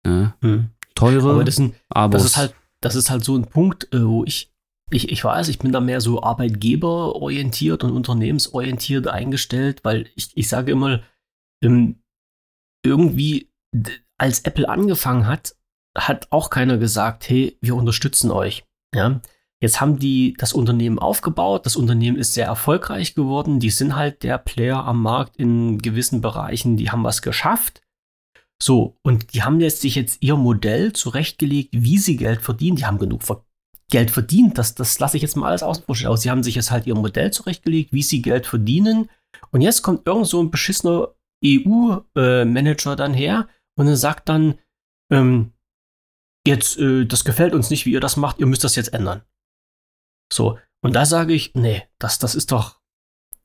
Ne? 0.06 0.34
Hm. 0.40 0.70
Teure 0.94 1.30
Aber 1.30 1.44
das, 1.44 1.56
sind, 1.56 1.74
das 1.90 2.24
ist 2.24 2.36
halt, 2.36 2.54
das 2.80 2.94
ist 2.94 3.10
halt 3.10 3.24
so 3.24 3.36
ein 3.36 3.46
Punkt, 3.46 3.92
äh, 3.92 4.06
wo 4.06 4.24
ich, 4.24 4.52
ich, 4.90 5.10
ich 5.10 5.22
weiß, 5.22 5.48
ich 5.48 5.58
bin 5.58 5.72
da 5.72 5.80
mehr 5.80 6.00
so 6.00 6.22
arbeitgeberorientiert 6.22 7.84
und 7.84 7.90
unternehmensorientiert 7.90 9.08
eingestellt, 9.08 9.80
weil 9.82 10.06
ich, 10.14 10.30
ich 10.34 10.48
sage 10.48 10.72
immer, 10.72 11.02
ähm, 11.62 12.02
irgendwie, 12.84 13.50
als 14.16 14.40
Apple 14.40 14.68
angefangen 14.68 15.26
hat, 15.26 15.56
hat 15.96 16.28
auch 16.30 16.50
keiner 16.50 16.78
gesagt, 16.78 17.28
hey, 17.28 17.58
wir 17.60 17.74
unterstützen 17.74 18.30
euch. 18.30 18.64
Ja. 18.94 19.20
Jetzt 19.60 19.80
haben 19.80 19.98
die 19.98 20.34
das 20.38 20.52
Unternehmen 20.52 20.98
aufgebaut, 20.98 21.64
das 21.64 21.76
Unternehmen 21.76 22.18
ist 22.18 22.34
sehr 22.34 22.46
erfolgreich 22.46 23.14
geworden, 23.14 23.58
die 23.58 23.70
sind 23.70 23.96
halt 23.96 24.22
der 24.22 24.38
Player 24.38 24.84
am 24.84 25.02
Markt 25.02 25.36
in 25.36 25.78
gewissen 25.78 26.20
Bereichen, 26.20 26.76
die 26.76 26.90
haben 26.90 27.04
was 27.04 27.22
geschafft. 27.22 27.82
So, 28.62 28.96
und 29.02 29.34
die 29.34 29.42
haben 29.42 29.60
jetzt 29.60 29.82
sich 29.82 29.94
jetzt 29.94 30.22
ihr 30.22 30.36
Modell 30.36 30.92
zurechtgelegt, 30.92 31.70
wie 31.72 31.98
sie 31.98 32.16
Geld 32.16 32.42
verdienen. 32.42 32.76
Die 32.76 32.86
haben 32.86 32.98
genug 32.98 33.22
Ver 33.22 33.44
Geld 33.88 34.10
verdient, 34.10 34.58
das, 34.58 34.74
das 34.74 34.98
lasse 34.98 35.16
ich 35.16 35.22
jetzt 35.22 35.36
mal 35.36 35.46
alles 35.46 35.62
aus. 35.62 35.80
Sie 36.20 36.28
haben 36.28 36.42
sich 36.42 36.56
jetzt 36.56 36.72
halt 36.72 36.88
ihr 36.88 36.96
Modell 36.96 37.32
zurechtgelegt, 37.32 37.92
wie 37.92 38.02
sie 38.02 38.20
Geld 38.20 38.44
verdienen. 38.44 39.08
Und 39.52 39.60
jetzt 39.60 39.82
kommt 39.82 40.08
irgend 40.08 40.26
so 40.26 40.42
ein 40.42 40.50
beschissener 40.50 41.14
EU-Manager 41.44 42.92
äh, 42.94 42.96
dann 42.96 43.14
her 43.14 43.48
und 43.76 43.86
er 43.86 43.96
sagt 43.96 44.28
dann, 44.28 44.58
ähm, 45.12 45.52
jetzt, 46.46 46.78
äh, 46.78 47.04
das 47.04 47.24
gefällt 47.24 47.54
uns 47.54 47.70
nicht, 47.70 47.86
wie 47.86 47.92
ihr 47.92 48.00
das 48.00 48.16
macht, 48.16 48.40
ihr 48.40 48.46
müsst 48.46 48.64
das 48.64 48.74
jetzt 48.74 48.92
ändern. 48.92 49.22
So, 50.32 50.58
und 50.82 50.94
da 50.94 51.06
sage 51.06 51.32
ich, 51.32 51.54
nee, 51.54 51.84
das, 51.98 52.18
das 52.18 52.34
ist 52.34 52.50
doch, 52.50 52.80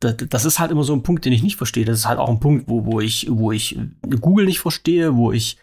das, 0.01 0.15
das, 0.29 0.45
ist 0.45 0.59
halt 0.59 0.71
immer 0.71 0.83
so 0.83 0.93
ein 0.93 1.03
Punkt, 1.03 1.23
den 1.23 1.31
ich 1.31 1.43
nicht 1.43 1.55
verstehe. 1.55 1.85
Das 1.85 1.99
ist 1.99 2.07
halt 2.07 2.19
auch 2.19 2.29
ein 2.29 2.39
Punkt, 2.39 2.67
wo, 2.67 2.85
wo 2.85 2.99
ich, 2.99 3.27
wo 3.29 3.51
ich 3.51 3.79
Google 4.19 4.45
nicht 4.45 4.59
verstehe, 4.59 5.15
wo 5.15 5.31
ich, 5.31 5.57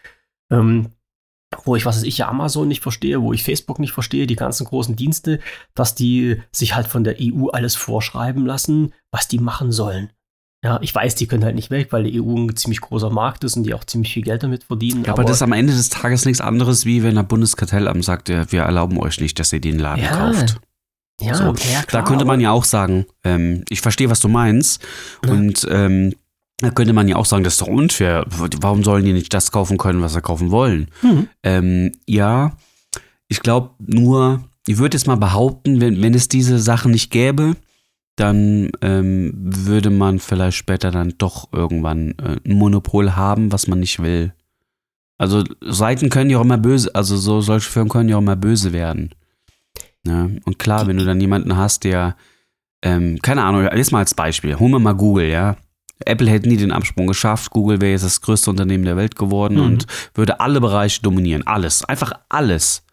ähm, 0.51 0.89
wo 1.65 1.75
ich, 1.75 1.85
was 1.85 1.97
weiß 1.97 2.03
ich, 2.03 2.17
ja 2.17 2.29
Amazon 2.29 2.67
nicht 2.67 2.81
verstehe, 2.81 3.21
wo 3.21 3.33
ich 3.33 3.43
Facebook 3.43 3.79
nicht 3.79 3.91
verstehe, 3.91 4.27
die 4.27 4.35
ganzen 4.35 4.65
großen 4.65 4.95
Dienste, 4.95 5.39
dass 5.75 5.93
die 5.93 6.41
sich 6.51 6.73
halt 6.73 6.87
von 6.87 7.03
der 7.03 7.17
EU 7.21 7.47
alles 7.47 7.75
vorschreiben 7.75 8.45
lassen, 8.45 8.93
was 9.11 9.27
die 9.27 9.39
machen 9.39 9.71
sollen. 9.71 10.09
Ja, 10.63 10.79
ich 10.81 10.93
weiß, 10.93 11.15
die 11.15 11.27
können 11.27 11.45
halt 11.45 11.55
nicht 11.55 11.71
weg, 11.71 11.91
weil 11.91 12.03
die 12.03 12.21
EU 12.21 12.35
ein 12.35 12.55
ziemlich 12.55 12.81
großer 12.81 13.09
Markt 13.09 13.45
ist 13.45 13.55
und 13.55 13.63
die 13.63 13.73
auch 13.73 13.85
ziemlich 13.85 14.13
viel 14.13 14.23
Geld 14.23 14.43
damit 14.43 14.65
verdienen. 14.65 15.05
Ja, 15.05 15.13
aber, 15.13 15.21
aber 15.21 15.29
das 15.29 15.37
ist 15.37 15.41
am 15.41 15.53
Ende 15.53 15.73
des 15.73 15.89
Tages 15.89 16.25
nichts 16.25 16.41
anderes, 16.41 16.85
wie 16.85 17.01
wenn 17.01 17.15
der 17.15 17.23
Bundeskartellamt 17.23 18.03
sagt, 18.03 18.29
wir 18.29 18.61
erlauben 18.61 18.97
euch 18.99 19.21
nicht, 19.21 19.39
dass 19.39 19.53
ihr 19.53 19.61
den 19.61 19.79
Laden 19.79 20.03
ja, 20.03 20.11
kauft. 20.11 20.59
Ja, 21.21 21.35
so. 21.35 21.43
ja 21.43 21.81
klar, 21.83 22.01
da 22.03 22.07
könnte 22.07 22.25
man 22.25 22.39
ja 22.39 22.51
auch 22.51 22.63
sagen, 22.63 23.05
ähm, 23.23 23.63
ich 23.69 23.81
verstehe, 23.81 24.09
was 24.09 24.21
du 24.21 24.27
meinst. 24.27 24.81
Ja. 25.25 25.31
Und 25.31 25.67
ähm, 25.69 26.13
da 26.57 26.71
könnte 26.71 26.93
man 26.93 27.07
ja 27.07 27.15
auch 27.15 27.25
sagen, 27.25 27.43
das 27.43 27.53
ist 27.53 27.61
doch 27.61 27.67
unfair. 27.67 28.25
Warum 28.27 28.83
sollen 28.83 29.05
die 29.05 29.13
nicht 29.13 29.33
das 29.33 29.51
kaufen 29.51 29.77
können, 29.77 30.01
was 30.01 30.13
sie 30.13 30.21
kaufen 30.21 30.51
wollen? 30.51 30.89
Mhm. 31.01 31.27
Ähm, 31.43 31.91
ja, 32.05 32.53
ich 33.27 33.41
glaube 33.41 33.71
nur, 33.79 34.43
ich 34.67 34.77
würde 34.77 34.97
jetzt 34.97 35.07
mal 35.07 35.15
behaupten, 35.15 35.79
wenn, 35.81 36.01
wenn 36.01 36.13
es 36.13 36.27
diese 36.27 36.59
Sachen 36.59 36.91
nicht 36.91 37.11
gäbe, 37.11 37.55
dann 38.15 38.71
ähm, 38.81 39.31
würde 39.35 39.89
man 39.89 40.19
vielleicht 40.19 40.57
später 40.57 40.91
dann 40.91 41.13
doch 41.17 41.47
irgendwann 41.53 42.11
äh, 42.17 42.37
ein 42.45 42.57
Monopol 42.57 43.15
haben, 43.15 43.51
was 43.51 43.67
man 43.67 43.79
nicht 43.79 44.01
will. 44.01 44.33
Also 45.17 45.43
Seiten 45.61 46.09
können 46.09 46.29
ja 46.29 46.37
auch 46.37 46.43
immer 46.43 46.57
böse, 46.57 46.93
also 46.95 47.15
so 47.17 47.39
solche 47.41 47.69
Firmen 47.69 47.89
können 47.89 48.09
ja 48.09 48.17
auch 48.17 48.21
immer 48.21 48.35
böse 48.35 48.73
werden. 48.73 49.11
Ja, 50.05 50.29
und 50.45 50.59
klar, 50.59 50.87
wenn 50.87 50.97
du 50.97 51.05
dann 51.05 51.19
jemanden 51.19 51.57
hast, 51.57 51.83
der, 51.83 52.15
ähm, 52.83 53.19
keine 53.21 53.43
Ahnung, 53.43 53.63
jetzt 53.75 53.91
mal 53.91 53.99
als 53.99 54.13
Beispiel, 54.13 54.57
holen 54.57 54.71
wir 54.71 54.79
mal 54.79 54.93
Google, 54.93 55.27
ja. 55.29 55.57
Apple 56.05 56.29
hätte 56.29 56.47
nie 56.47 56.55
den 56.55 56.71
Absprung 56.71 57.07
geschafft, 57.07 57.51
Google 57.51 57.81
wäre 57.81 57.91
jetzt 57.91 58.05
das 58.05 58.21
größte 58.21 58.49
Unternehmen 58.49 58.85
der 58.85 58.95
Welt 58.95 59.17
geworden 59.17 59.55
mhm. 59.55 59.63
und 59.63 59.85
würde 60.13 60.39
alle 60.39 60.61
Bereiche 60.61 61.01
dominieren. 61.01 61.45
Alles, 61.45 61.83
einfach 61.83 62.13
alles. 62.29 62.83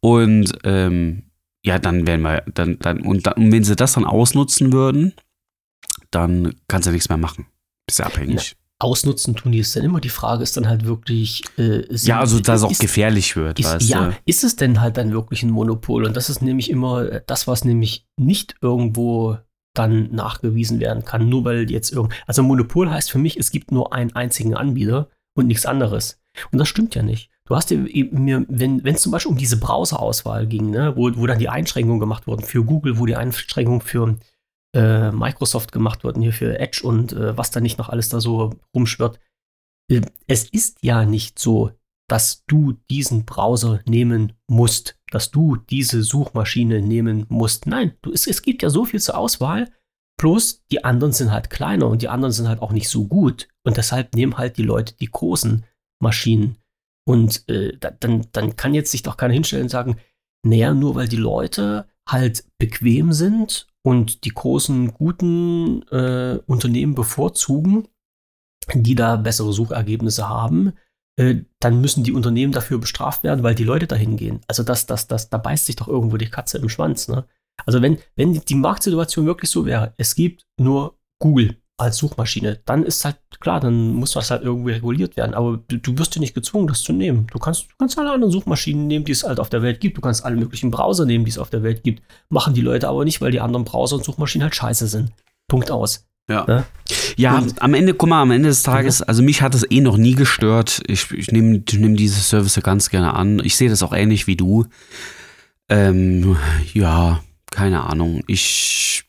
Und 0.00 0.52
ähm, 0.64 1.24
ja, 1.62 1.78
dann 1.78 2.06
wären 2.06 2.22
wir, 2.22 2.42
dann, 2.54 2.78
dann, 2.78 3.00
und, 3.00 3.26
dann, 3.26 3.34
und 3.34 3.52
wenn 3.52 3.64
sie 3.64 3.76
das 3.76 3.92
dann 3.92 4.06
ausnutzen 4.06 4.72
würden, 4.72 5.12
dann 6.10 6.54
kannst 6.68 6.88
du 6.88 6.92
nichts 6.92 7.10
mehr 7.10 7.18
machen. 7.18 7.46
Bist 7.86 7.98
ja 7.98 8.06
abhängig. 8.06 8.56
Ausnutzen 8.80 9.36
tun 9.36 9.52
die 9.52 9.60
es 9.60 9.72
dann 9.72 9.84
immer. 9.84 10.00
Die 10.00 10.08
Frage 10.08 10.42
ist 10.42 10.56
dann 10.56 10.68
halt 10.68 10.84
wirklich. 10.84 11.44
Äh, 11.56 11.84
sind, 11.90 12.08
ja, 12.08 12.18
also 12.18 12.40
dass 12.40 12.62
es 12.62 12.66
auch 12.66 12.78
gefährlich 12.78 13.36
wird. 13.36 13.60
Ist, 13.60 13.82
ja, 13.88 14.08
du? 14.08 14.16
ist 14.24 14.42
es 14.42 14.56
denn 14.56 14.80
halt 14.80 14.96
dann 14.96 15.12
wirklich 15.12 15.42
ein 15.42 15.50
Monopol? 15.50 16.04
Und 16.04 16.16
das 16.16 16.30
ist 16.30 16.42
nämlich 16.42 16.70
immer 16.70 17.20
das, 17.20 17.46
was 17.46 17.64
nämlich 17.64 18.06
nicht 18.18 18.56
irgendwo 18.60 19.36
dann 19.74 20.10
nachgewiesen 20.12 20.80
werden 20.80 21.04
kann, 21.04 21.28
nur 21.28 21.44
weil 21.44 21.70
jetzt 21.70 21.92
irgend. 21.92 22.12
Also 22.26 22.42
Monopol 22.42 22.90
heißt 22.90 23.10
für 23.10 23.18
mich, 23.18 23.36
es 23.36 23.50
gibt 23.50 23.70
nur 23.70 23.92
einen 23.92 24.14
einzigen 24.16 24.56
Anbieter 24.56 25.08
und 25.34 25.46
nichts 25.46 25.66
anderes. 25.66 26.20
Und 26.50 26.58
das 26.58 26.68
stimmt 26.68 26.94
ja 26.94 27.02
nicht. 27.02 27.30
Du 27.44 27.56
hast 27.56 27.70
dir 27.70 27.78
mir, 27.78 28.46
wenn 28.48 28.80
es 28.86 29.02
zum 29.02 29.12
Beispiel 29.12 29.32
um 29.32 29.36
diese 29.36 29.56
Browser-Auswahl 29.56 30.46
ging, 30.46 30.70
ne, 30.70 30.92
wo, 30.96 31.10
wo 31.16 31.26
dann 31.26 31.40
die 31.40 31.48
Einschränkungen 31.48 31.98
gemacht 31.98 32.26
wurden 32.28 32.44
für 32.44 32.64
Google, 32.64 32.98
wo 32.98 33.06
die 33.06 33.16
Einschränkungen 33.16 33.80
für 33.80 34.16
äh, 34.74 35.10
Microsoft 35.10 35.72
gemacht 35.72 36.04
wurden, 36.04 36.22
hier 36.22 36.32
für 36.32 36.58
Edge 36.58 36.82
und 36.84 37.12
äh, 37.12 37.36
was 37.36 37.50
da 37.50 37.60
nicht 37.60 37.78
noch 37.78 37.88
alles 37.88 38.08
da 38.08 38.20
so 38.20 38.54
rumschwirrt. 38.74 39.18
Äh, 39.90 40.02
es 40.26 40.48
ist 40.48 40.78
ja 40.82 41.04
nicht 41.04 41.38
so, 41.38 41.72
dass 42.08 42.44
du 42.46 42.72
diesen 42.90 43.24
Browser 43.24 43.80
nehmen 43.86 44.32
musst, 44.48 44.98
dass 45.10 45.30
du 45.30 45.56
diese 45.56 46.02
Suchmaschine 46.02 46.82
nehmen 46.82 47.26
musst. 47.28 47.66
Nein, 47.66 47.94
du, 48.02 48.12
es, 48.12 48.26
es 48.26 48.42
gibt 48.42 48.62
ja 48.62 48.70
so 48.70 48.84
viel 48.84 49.00
zur 49.00 49.16
Auswahl, 49.16 49.70
bloß 50.18 50.64
die 50.70 50.84
anderen 50.84 51.12
sind 51.12 51.30
halt 51.30 51.50
kleiner 51.50 51.86
und 51.86 52.02
die 52.02 52.08
anderen 52.08 52.32
sind 52.32 52.48
halt 52.48 52.62
auch 52.62 52.72
nicht 52.72 52.88
so 52.88 53.06
gut. 53.06 53.48
Und 53.64 53.76
deshalb 53.76 54.14
nehmen 54.14 54.38
halt 54.38 54.56
die 54.56 54.62
Leute 54.62 54.94
die 54.94 55.10
großen 55.10 55.64
Maschinen. 56.02 56.58
Und 57.06 57.48
äh, 57.48 57.76
dann, 57.78 58.26
dann 58.32 58.56
kann 58.56 58.74
jetzt 58.74 58.90
sich 58.90 59.02
doch 59.02 59.16
keiner 59.16 59.34
hinstellen 59.34 59.64
und 59.64 59.70
sagen, 59.70 59.96
naja, 60.44 60.74
nur 60.74 60.94
weil 60.94 61.08
die 61.08 61.16
Leute 61.16 61.86
halt 62.08 62.44
bequem 62.58 63.12
sind 63.12 63.68
und 63.82 64.24
die 64.24 64.30
großen, 64.30 64.92
guten 64.94 65.82
äh, 65.88 66.38
Unternehmen 66.46 66.94
bevorzugen, 66.94 67.88
die 68.74 68.94
da 68.94 69.16
bessere 69.16 69.52
Suchergebnisse 69.52 70.28
haben, 70.28 70.72
äh, 71.16 71.42
dann 71.60 71.80
müssen 71.80 72.04
die 72.04 72.12
Unternehmen 72.12 72.52
dafür 72.52 72.78
bestraft 72.78 73.22
werden, 73.22 73.42
weil 73.42 73.54
die 73.54 73.64
Leute 73.64 73.86
dahin 73.86 74.16
gehen. 74.16 74.40
Also 74.48 74.62
das, 74.62 74.86
das, 74.86 75.06
das, 75.08 75.30
da 75.30 75.38
beißt 75.38 75.66
sich 75.66 75.76
doch 75.76 75.88
irgendwo 75.88 76.16
die 76.16 76.30
Katze 76.30 76.58
im 76.58 76.68
Schwanz. 76.68 77.08
Ne? 77.08 77.24
Also 77.66 77.82
wenn, 77.82 77.98
wenn 78.16 78.34
die 78.34 78.54
Marktsituation 78.54 79.26
wirklich 79.26 79.50
so 79.50 79.66
wäre, 79.66 79.94
es 79.96 80.14
gibt 80.14 80.46
nur 80.58 80.98
Google 81.18 81.59
als 81.80 81.96
Suchmaschine, 81.96 82.60
dann 82.64 82.84
ist 82.84 83.04
halt 83.04 83.16
klar, 83.40 83.60
dann 83.60 83.94
muss 83.94 84.12
das 84.12 84.30
halt 84.30 84.42
irgendwie 84.42 84.72
reguliert 84.72 85.16
werden. 85.16 85.34
Aber 85.34 85.58
du, 85.68 85.78
du 85.78 85.98
wirst 85.98 86.14
ja 86.14 86.20
nicht 86.20 86.34
gezwungen, 86.34 86.66
das 86.66 86.82
zu 86.82 86.92
nehmen. 86.92 87.26
Du 87.32 87.38
kannst, 87.38 87.62
du 87.64 87.74
kannst 87.78 87.98
alle 87.98 88.12
anderen 88.12 88.32
Suchmaschinen 88.32 88.86
nehmen, 88.86 89.04
die 89.04 89.12
es 89.12 89.24
halt 89.24 89.40
auf 89.40 89.50
der 89.50 89.62
Welt 89.62 89.80
gibt. 89.80 89.96
Du 89.96 90.00
kannst 90.00 90.24
alle 90.24 90.36
möglichen 90.36 90.70
Browser 90.70 91.06
nehmen, 91.06 91.24
die 91.24 91.30
es 91.30 91.38
auf 91.38 91.50
der 91.50 91.62
Welt 91.62 91.82
gibt. 91.82 92.02
Machen 92.28 92.54
die 92.54 92.60
Leute 92.60 92.88
aber 92.88 93.04
nicht, 93.04 93.20
weil 93.20 93.32
die 93.32 93.40
anderen 93.40 93.64
Browser 93.64 93.96
und 93.96 94.04
Suchmaschinen 94.04 94.44
halt 94.44 94.54
scheiße 94.54 94.86
sind. 94.86 95.12
Punkt 95.48 95.70
aus. 95.70 96.06
Ja. 96.28 96.44
Ne? 96.46 96.64
Ja, 97.16 97.38
und, 97.38 97.60
am 97.60 97.74
Ende, 97.74 97.92
guck 97.92 98.08
mal, 98.08 98.22
am 98.22 98.30
Ende 98.30 98.48
des 98.48 98.62
Tages, 98.62 99.02
also 99.02 99.22
mich 99.22 99.42
hat 99.42 99.54
es 99.54 99.68
eh 99.68 99.80
noch 99.80 99.96
nie 99.96 100.14
gestört. 100.14 100.80
Ich, 100.86 101.10
ich 101.10 101.32
nehme 101.32 101.62
nehm 101.72 101.96
diese 101.96 102.20
Service 102.20 102.60
ganz 102.62 102.88
gerne 102.88 103.14
an. 103.14 103.40
Ich 103.44 103.56
sehe 103.56 103.68
das 103.68 103.82
auch 103.82 103.92
ähnlich 103.92 104.26
wie 104.26 104.36
du. 104.36 104.66
Ähm, 105.68 106.36
ja, 106.72 107.20
keine 107.50 107.82
Ahnung. 107.82 108.22
Ich 108.26 109.04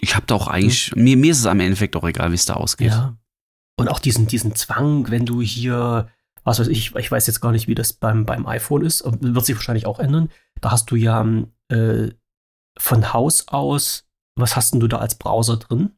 ich 0.00 0.16
habe 0.16 0.26
da 0.26 0.34
auch 0.34 0.48
eigentlich, 0.48 0.94
mir, 0.94 1.16
mir 1.16 1.32
ist 1.32 1.40
es 1.40 1.46
am 1.46 1.60
Endeffekt 1.60 1.96
auch 1.96 2.04
egal, 2.04 2.30
wie 2.30 2.36
es 2.36 2.44
da 2.44 2.54
ausgeht. 2.54 2.92
Ja. 2.92 3.16
Und 3.78 3.88
auch 3.88 3.98
diesen, 3.98 4.26
diesen 4.26 4.54
Zwang, 4.54 5.10
wenn 5.10 5.24
du 5.24 5.40
hier, 5.40 6.08
was 6.44 6.58
weiß 6.58 6.68
ich, 6.68 6.94
ich 6.94 7.10
weiß 7.10 7.26
jetzt 7.26 7.40
gar 7.40 7.52
nicht, 7.52 7.68
wie 7.68 7.74
das 7.74 7.92
beim, 7.92 8.26
beim 8.26 8.46
iPhone 8.46 8.84
ist, 8.84 9.04
wird 9.04 9.44
sich 9.44 9.56
wahrscheinlich 9.56 9.86
auch 9.86 9.98
ändern. 9.98 10.30
Da 10.60 10.70
hast 10.70 10.90
du 10.90 10.96
ja 10.96 11.26
äh, 11.68 12.08
von 12.78 13.12
Haus 13.12 13.48
aus, 13.48 14.08
was 14.36 14.56
hast 14.56 14.72
denn 14.72 14.80
du 14.80 14.88
da 14.88 14.98
als 14.98 15.16
Browser 15.16 15.56
drin? 15.56 15.96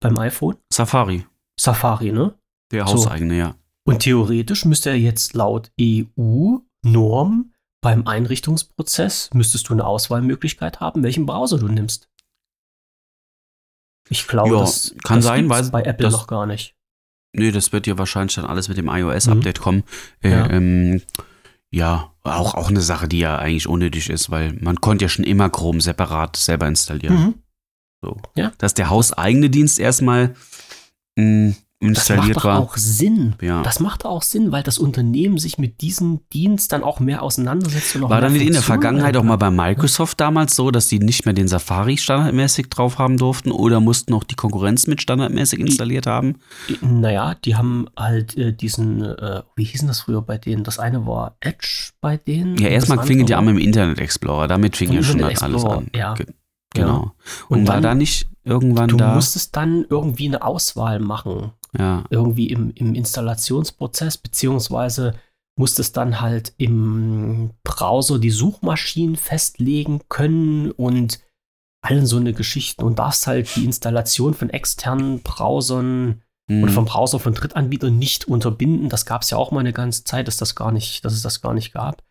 Beim 0.00 0.18
iPhone? 0.18 0.56
Safari. 0.72 1.26
Safari, 1.58 2.12
ne? 2.12 2.34
Der 2.72 2.86
hauseigene, 2.86 3.34
so. 3.34 3.38
ja. 3.38 3.54
Und 3.84 4.00
theoretisch 4.00 4.64
müsste 4.64 4.90
er 4.90 4.98
jetzt 4.98 5.34
laut 5.34 5.72
EU-Norm 5.80 7.52
beim 7.82 8.06
Einrichtungsprozess, 8.06 9.30
müsstest 9.32 9.68
du 9.68 9.72
eine 9.72 9.86
Auswahlmöglichkeit 9.86 10.80
haben, 10.80 11.02
welchen 11.02 11.26
Browser 11.26 11.58
du 11.58 11.68
nimmst. 11.68 12.08
Ich 14.10 14.26
glaube, 14.26 14.54
ja, 14.54 14.60
das 14.60 14.94
kann 15.04 15.18
das 15.18 15.24
sein, 15.24 15.48
weil 15.48 15.64
bei 15.70 15.82
Apple 15.82 16.04
das, 16.04 16.12
noch 16.12 16.26
gar 16.26 16.44
nicht. 16.44 16.74
Nee, 17.32 17.52
das 17.52 17.72
wird 17.72 17.86
ja 17.86 17.96
wahrscheinlich 17.96 18.34
dann 18.34 18.44
alles 18.44 18.68
mit 18.68 18.76
dem 18.76 18.88
iOS-Update 18.88 19.58
mhm. 19.60 19.62
kommen. 19.62 19.84
Äh, 20.20 20.30
ja. 20.30 20.50
Ähm, 20.50 21.02
ja, 21.70 22.12
auch, 22.24 22.54
auch 22.54 22.68
eine 22.68 22.80
Sache, 22.80 23.06
die 23.06 23.20
ja 23.20 23.36
eigentlich 23.36 23.68
unnötig 23.68 24.10
ist, 24.10 24.30
weil 24.30 24.52
man 24.54 24.80
konnte 24.80 25.04
ja 25.04 25.08
schon 25.08 25.24
immer 25.24 25.48
Chrome 25.48 25.80
separat 25.80 26.36
selber 26.36 26.66
installieren. 26.66 27.14
Mhm. 27.16 27.34
So. 28.02 28.20
Ja. 28.34 28.52
Dass 28.58 28.74
der 28.74 28.90
hauseigene 28.90 29.48
Dienst 29.48 29.78
erstmal 29.78 30.34
mh, 31.16 31.24
mm, 31.24 31.56
installiert 31.80 32.36
das 32.36 32.44
macht 32.44 32.58
doch 32.58 32.72
auch 32.72 32.76
Sinn. 32.76 33.34
Ja. 33.40 33.62
Das 33.62 33.80
macht 33.80 34.04
auch 34.04 34.22
Sinn, 34.22 34.52
weil 34.52 34.62
das 34.62 34.78
Unternehmen 34.78 35.38
sich 35.38 35.56
mit 35.58 35.80
diesem 35.80 36.20
Dienst 36.32 36.72
dann 36.72 36.82
auch 36.82 37.00
mehr 37.00 37.22
auseinandersetzt. 37.22 37.96
Und 37.96 38.04
auch 38.04 38.10
War 38.10 38.20
dann 38.20 38.36
in 38.36 38.52
der 38.52 38.62
Vergangenheit 38.62 39.16
auch 39.16 39.22
mal 39.22 39.36
bei 39.36 39.50
Microsoft 39.50 40.20
damals 40.20 40.54
so, 40.54 40.70
dass 40.70 40.88
die 40.88 40.98
nicht 40.98 41.24
mehr 41.24 41.32
den 41.32 41.48
Safari 41.48 41.96
standardmäßig 41.96 42.68
drauf 42.68 42.98
haben 42.98 43.16
durften 43.16 43.50
oder 43.50 43.80
mussten 43.80 44.12
auch 44.12 44.24
die 44.24 44.34
Konkurrenz 44.34 44.86
mit 44.86 45.00
standardmäßig 45.00 45.58
installiert 45.58 46.06
haben? 46.06 46.36
Naja, 46.82 47.34
die 47.34 47.56
haben 47.56 47.86
halt 47.96 48.36
äh, 48.36 48.52
diesen, 48.52 49.02
äh, 49.02 49.42
wie 49.56 49.64
hießen 49.64 49.88
das 49.88 50.00
früher 50.00 50.20
bei 50.20 50.36
denen? 50.36 50.64
Das 50.64 50.78
eine 50.78 51.06
war 51.06 51.36
Edge 51.40 51.92
bei 52.02 52.18
denen. 52.18 52.58
Ja, 52.58 52.68
erstmal 52.68 53.06
fingen 53.06 53.24
die 53.24 53.34
an 53.34 53.46
mit 53.46 53.56
dem 53.56 53.60
Internet 53.60 54.00
Explorer. 54.00 54.48
Damit 54.48 54.76
fing 54.76 54.92
ja 54.92 55.02
schon 55.02 55.24
halt 55.24 55.42
alles 55.42 55.64
an. 55.64 55.86
Ja. 55.94 56.14
Genau. 56.74 57.12
Und, 57.48 57.60
und 57.60 57.68
war 57.68 57.80
da 57.80 57.94
nicht 57.94 58.28
irgendwann 58.44 58.88
du 58.88 58.96
da? 58.96 59.08
Du 59.08 59.14
musstest 59.16 59.56
dann 59.56 59.84
irgendwie 59.88 60.28
eine 60.28 60.42
Auswahl 60.42 61.00
machen. 61.00 61.52
Ja. 61.76 62.04
Irgendwie 62.10 62.48
im, 62.48 62.70
im 62.74 62.94
Installationsprozess, 62.94 64.18
beziehungsweise 64.18 65.14
musstest 65.56 65.96
dann 65.96 66.20
halt 66.20 66.54
im 66.56 67.50
Browser 67.64 68.18
die 68.18 68.30
Suchmaschinen 68.30 69.16
festlegen 69.16 70.00
können 70.08 70.70
und 70.70 71.20
allen 71.82 72.06
so 72.06 72.16
eine 72.16 72.32
Geschichten 72.32 72.82
und 72.84 72.98
darfst 72.98 73.26
halt 73.26 73.54
die 73.56 73.64
Installation 73.64 74.34
von 74.34 74.50
externen 74.50 75.22
Browsern 75.22 76.22
mhm. 76.48 76.62
oder 76.62 76.72
vom 76.72 76.84
Browser 76.86 77.18
von 77.18 77.34
Drittanbietern 77.34 77.98
nicht 77.98 78.26
unterbinden. 78.26 78.88
Das 78.88 79.06
gab 79.06 79.22
es 79.22 79.30
ja 79.30 79.38
auch 79.38 79.50
mal 79.50 79.60
eine 79.60 79.72
ganze 79.72 80.04
Zeit, 80.04 80.28
dass 80.28 80.36
das 80.36 80.54
gar 80.54 80.72
nicht, 80.72 81.04
dass 81.04 81.12
es 81.12 81.22
das 81.22 81.40
gar 81.40 81.54
nicht 81.54 81.72
gab. 81.72 82.02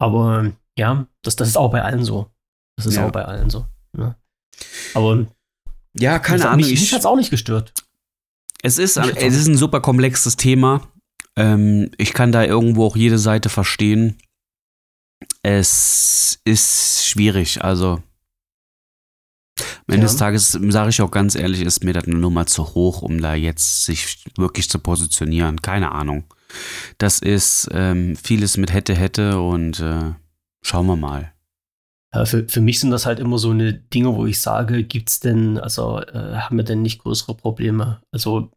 Aber 0.00 0.52
Ja, 0.76 1.06
das, 1.22 1.36
das 1.36 1.48
ist 1.48 1.56
auch 1.56 1.70
bei 1.70 1.82
allen 1.82 2.04
so. 2.04 2.30
Das 2.76 2.86
ist 2.86 2.96
Ja. 2.96 3.06
auch 3.06 3.12
bei 3.12 3.24
allen 3.24 3.50
so. 3.50 3.66
Ne? 3.96 4.16
Aber 4.94 5.26
Ja, 5.96 6.18
keine 6.18 6.42
hat 6.42 6.48
Ahnung. 6.48 6.56
Mich, 6.60 6.70
mich 6.70 6.82
ich, 6.82 6.92
hat 6.92 7.00
es 7.00 7.06
auch 7.06 7.16
nicht 7.16 7.30
gestört. 7.30 7.72
Es 8.64 8.78
ist, 8.78 8.96
es 8.96 9.34
ist 9.36 9.46
ein 9.46 9.58
super 9.58 9.80
komplexes 9.80 10.36
Thema. 10.36 10.88
Ähm, 11.36 11.90
ich 11.98 12.14
kann 12.14 12.32
da 12.32 12.44
irgendwo 12.44 12.86
auch 12.86 12.96
jede 12.96 13.18
Seite 13.18 13.50
verstehen. 13.50 14.16
Es 15.42 16.40
ist 16.44 17.06
schwierig. 17.06 17.62
Also, 17.62 18.02
am 19.58 19.94
Ende 19.94 20.06
Ja. 20.06 20.12
des 20.12 20.16
Tages, 20.16 20.52
sage 20.52 20.88
ich 20.90 21.02
auch 21.02 21.10
ganz 21.10 21.34
ehrlich, 21.34 21.60
ist 21.60 21.84
mir 21.84 21.92
das 21.92 22.04
eine 22.04 22.16
Nummer 22.16 22.46
zu 22.46 22.74
hoch, 22.74 23.02
um 23.02 23.20
da 23.20 23.34
jetzt 23.34 23.84
sich 23.84 24.24
wirklich 24.38 24.70
zu 24.70 24.78
positionieren. 24.78 25.60
Keine 25.60 25.92
Ahnung. 25.92 26.24
Das 26.96 27.18
ist 27.18 27.68
ähm, 27.72 28.16
vieles 28.16 28.56
mit 28.56 28.72
hätte, 28.72 28.94
hätte 28.94 29.40
und 29.40 29.80
äh, 29.80 30.12
schauen 30.62 30.86
wir 30.86 30.96
mal. 30.96 31.33
Für, 32.24 32.48
für 32.48 32.60
mich 32.60 32.80
sind 32.80 32.90
das 32.90 33.06
halt 33.06 33.18
immer 33.18 33.38
so 33.38 33.50
eine 33.50 33.72
Dinge, 33.74 34.14
wo 34.14 34.26
ich 34.26 34.40
sage, 34.40 34.84
gibt's 34.84 35.20
denn, 35.20 35.58
also 35.58 36.00
äh, 36.00 36.36
haben 36.36 36.56
wir 36.56 36.64
denn 36.64 36.82
nicht 36.82 37.00
größere 37.02 37.34
Probleme? 37.34 38.00
Also 38.12 38.50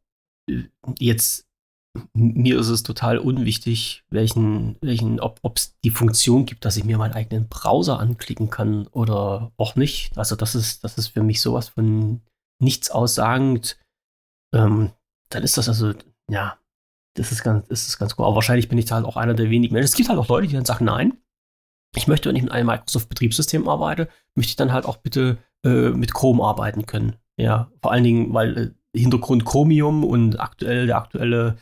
äh, 0.49 0.63
jetzt, 0.99 1.47
mir 2.13 2.59
ist 2.59 2.67
es 2.67 2.83
total 2.83 3.17
unwichtig, 3.17 4.03
welchen, 4.09 4.77
welchen, 4.81 5.19
ob 5.19 5.39
es 5.55 5.75
die 5.83 5.89
Funktion 5.89 6.45
gibt, 6.45 6.65
dass 6.65 6.77
ich 6.77 6.83
mir 6.83 6.99
meinen 6.99 7.13
eigenen 7.13 7.47
Browser 7.47 7.99
anklicken 7.99 8.49
kann 8.51 8.85
oder 8.87 9.51
auch 9.57 9.75
nicht. 9.75 10.15
Also 10.17 10.35
das 10.35 10.53
ist, 10.53 10.83
das 10.83 10.97
ist 10.97 11.07
für 11.07 11.23
mich 11.23 11.41
sowas 11.41 11.69
von 11.69 12.21
nichts 12.61 12.91
aussagend. 12.91 13.79
Ähm, 14.53 14.91
dann 15.29 15.43
ist 15.43 15.57
das 15.57 15.67
also, 15.67 15.93
ja, 16.29 16.59
das 17.15 17.31
ist 17.31 17.43
ganz, 17.43 17.67
das 17.67 17.87
ist 17.87 17.97
ganz 17.97 18.13
cool. 18.17 18.25
Aber 18.25 18.35
wahrscheinlich 18.35 18.69
bin 18.69 18.77
ich 18.77 18.85
da 18.85 18.95
halt 18.95 19.05
auch 19.05 19.17
einer 19.17 19.33
der 19.33 19.49
wenigen 19.49 19.73
Menschen. 19.73 19.85
Es 19.89 19.95
gibt 19.95 20.09
halt 20.09 20.19
auch 20.19 20.27
Leute, 20.27 20.47
die 20.47 20.53
dann 20.53 20.65
sagen, 20.65 20.85
nein, 20.85 21.17
ich 21.97 22.07
möchte, 22.07 22.29
wenn 22.29 22.35
ich 22.35 22.43
mit 22.43 22.51
einem 22.51 22.67
Microsoft-Betriebssystem 22.67 23.67
arbeite, 23.67 24.07
möchte 24.35 24.51
ich 24.51 24.55
dann 24.55 24.73
halt 24.73 24.85
auch 24.85 24.97
bitte 24.97 25.37
äh, 25.63 25.89
mit 25.89 26.13
Chrome 26.13 26.43
arbeiten 26.43 26.85
können. 26.85 27.15
Ja, 27.37 27.71
vor 27.81 27.91
allen 27.91 28.03
Dingen, 28.03 28.33
weil 28.33 28.57
äh, 28.57 28.99
Hintergrund 28.99 29.45
Chromium 29.45 30.03
und 30.03 30.39
aktuell 30.39 30.87
der 30.87 30.97
aktuelle 30.97 31.57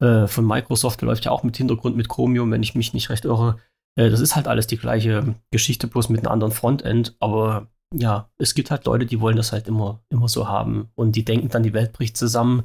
äh, 0.00 0.26
von 0.26 0.46
Microsoft 0.46 1.02
läuft 1.02 1.24
ja 1.24 1.30
auch 1.30 1.42
mit 1.42 1.56
Hintergrund 1.56 1.96
mit 1.96 2.08
Chromium, 2.08 2.50
wenn 2.50 2.62
ich 2.62 2.74
mich 2.74 2.94
nicht 2.94 3.10
recht 3.10 3.24
irre. 3.24 3.58
Äh, 3.96 4.10
das 4.10 4.20
ist 4.20 4.36
halt 4.36 4.48
alles 4.48 4.66
die 4.66 4.78
gleiche 4.78 5.34
Geschichte, 5.50 5.86
bloß 5.86 6.08
mit 6.08 6.20
einem 6.20 6.32
anderen 6.32 6.52
Frontend. 6.52 7.16
Aber 7.20 7.68
ja, 7.94 8.30
es 8.38 8.54
gibt 8.54 8.70
halt 8.70 8.86
Leute, 8.86 9.06
die 9.06 9.20
wollen 9.20 9.36
das 9.36 9.52
halt 9.52 9.68
immer, 9.68 10.02
immer 10.08 10.28
so 10.28 10.48
haben. 10.48 10.90
Und 10.94 11.16
die 11.16 11.24
denken 11.24 11.48
dann, 11.48 11.62
die 11.62 11.74
Welt 11.74 11.92
bricht 11.92 12.16
zusammen, 12.16 12.64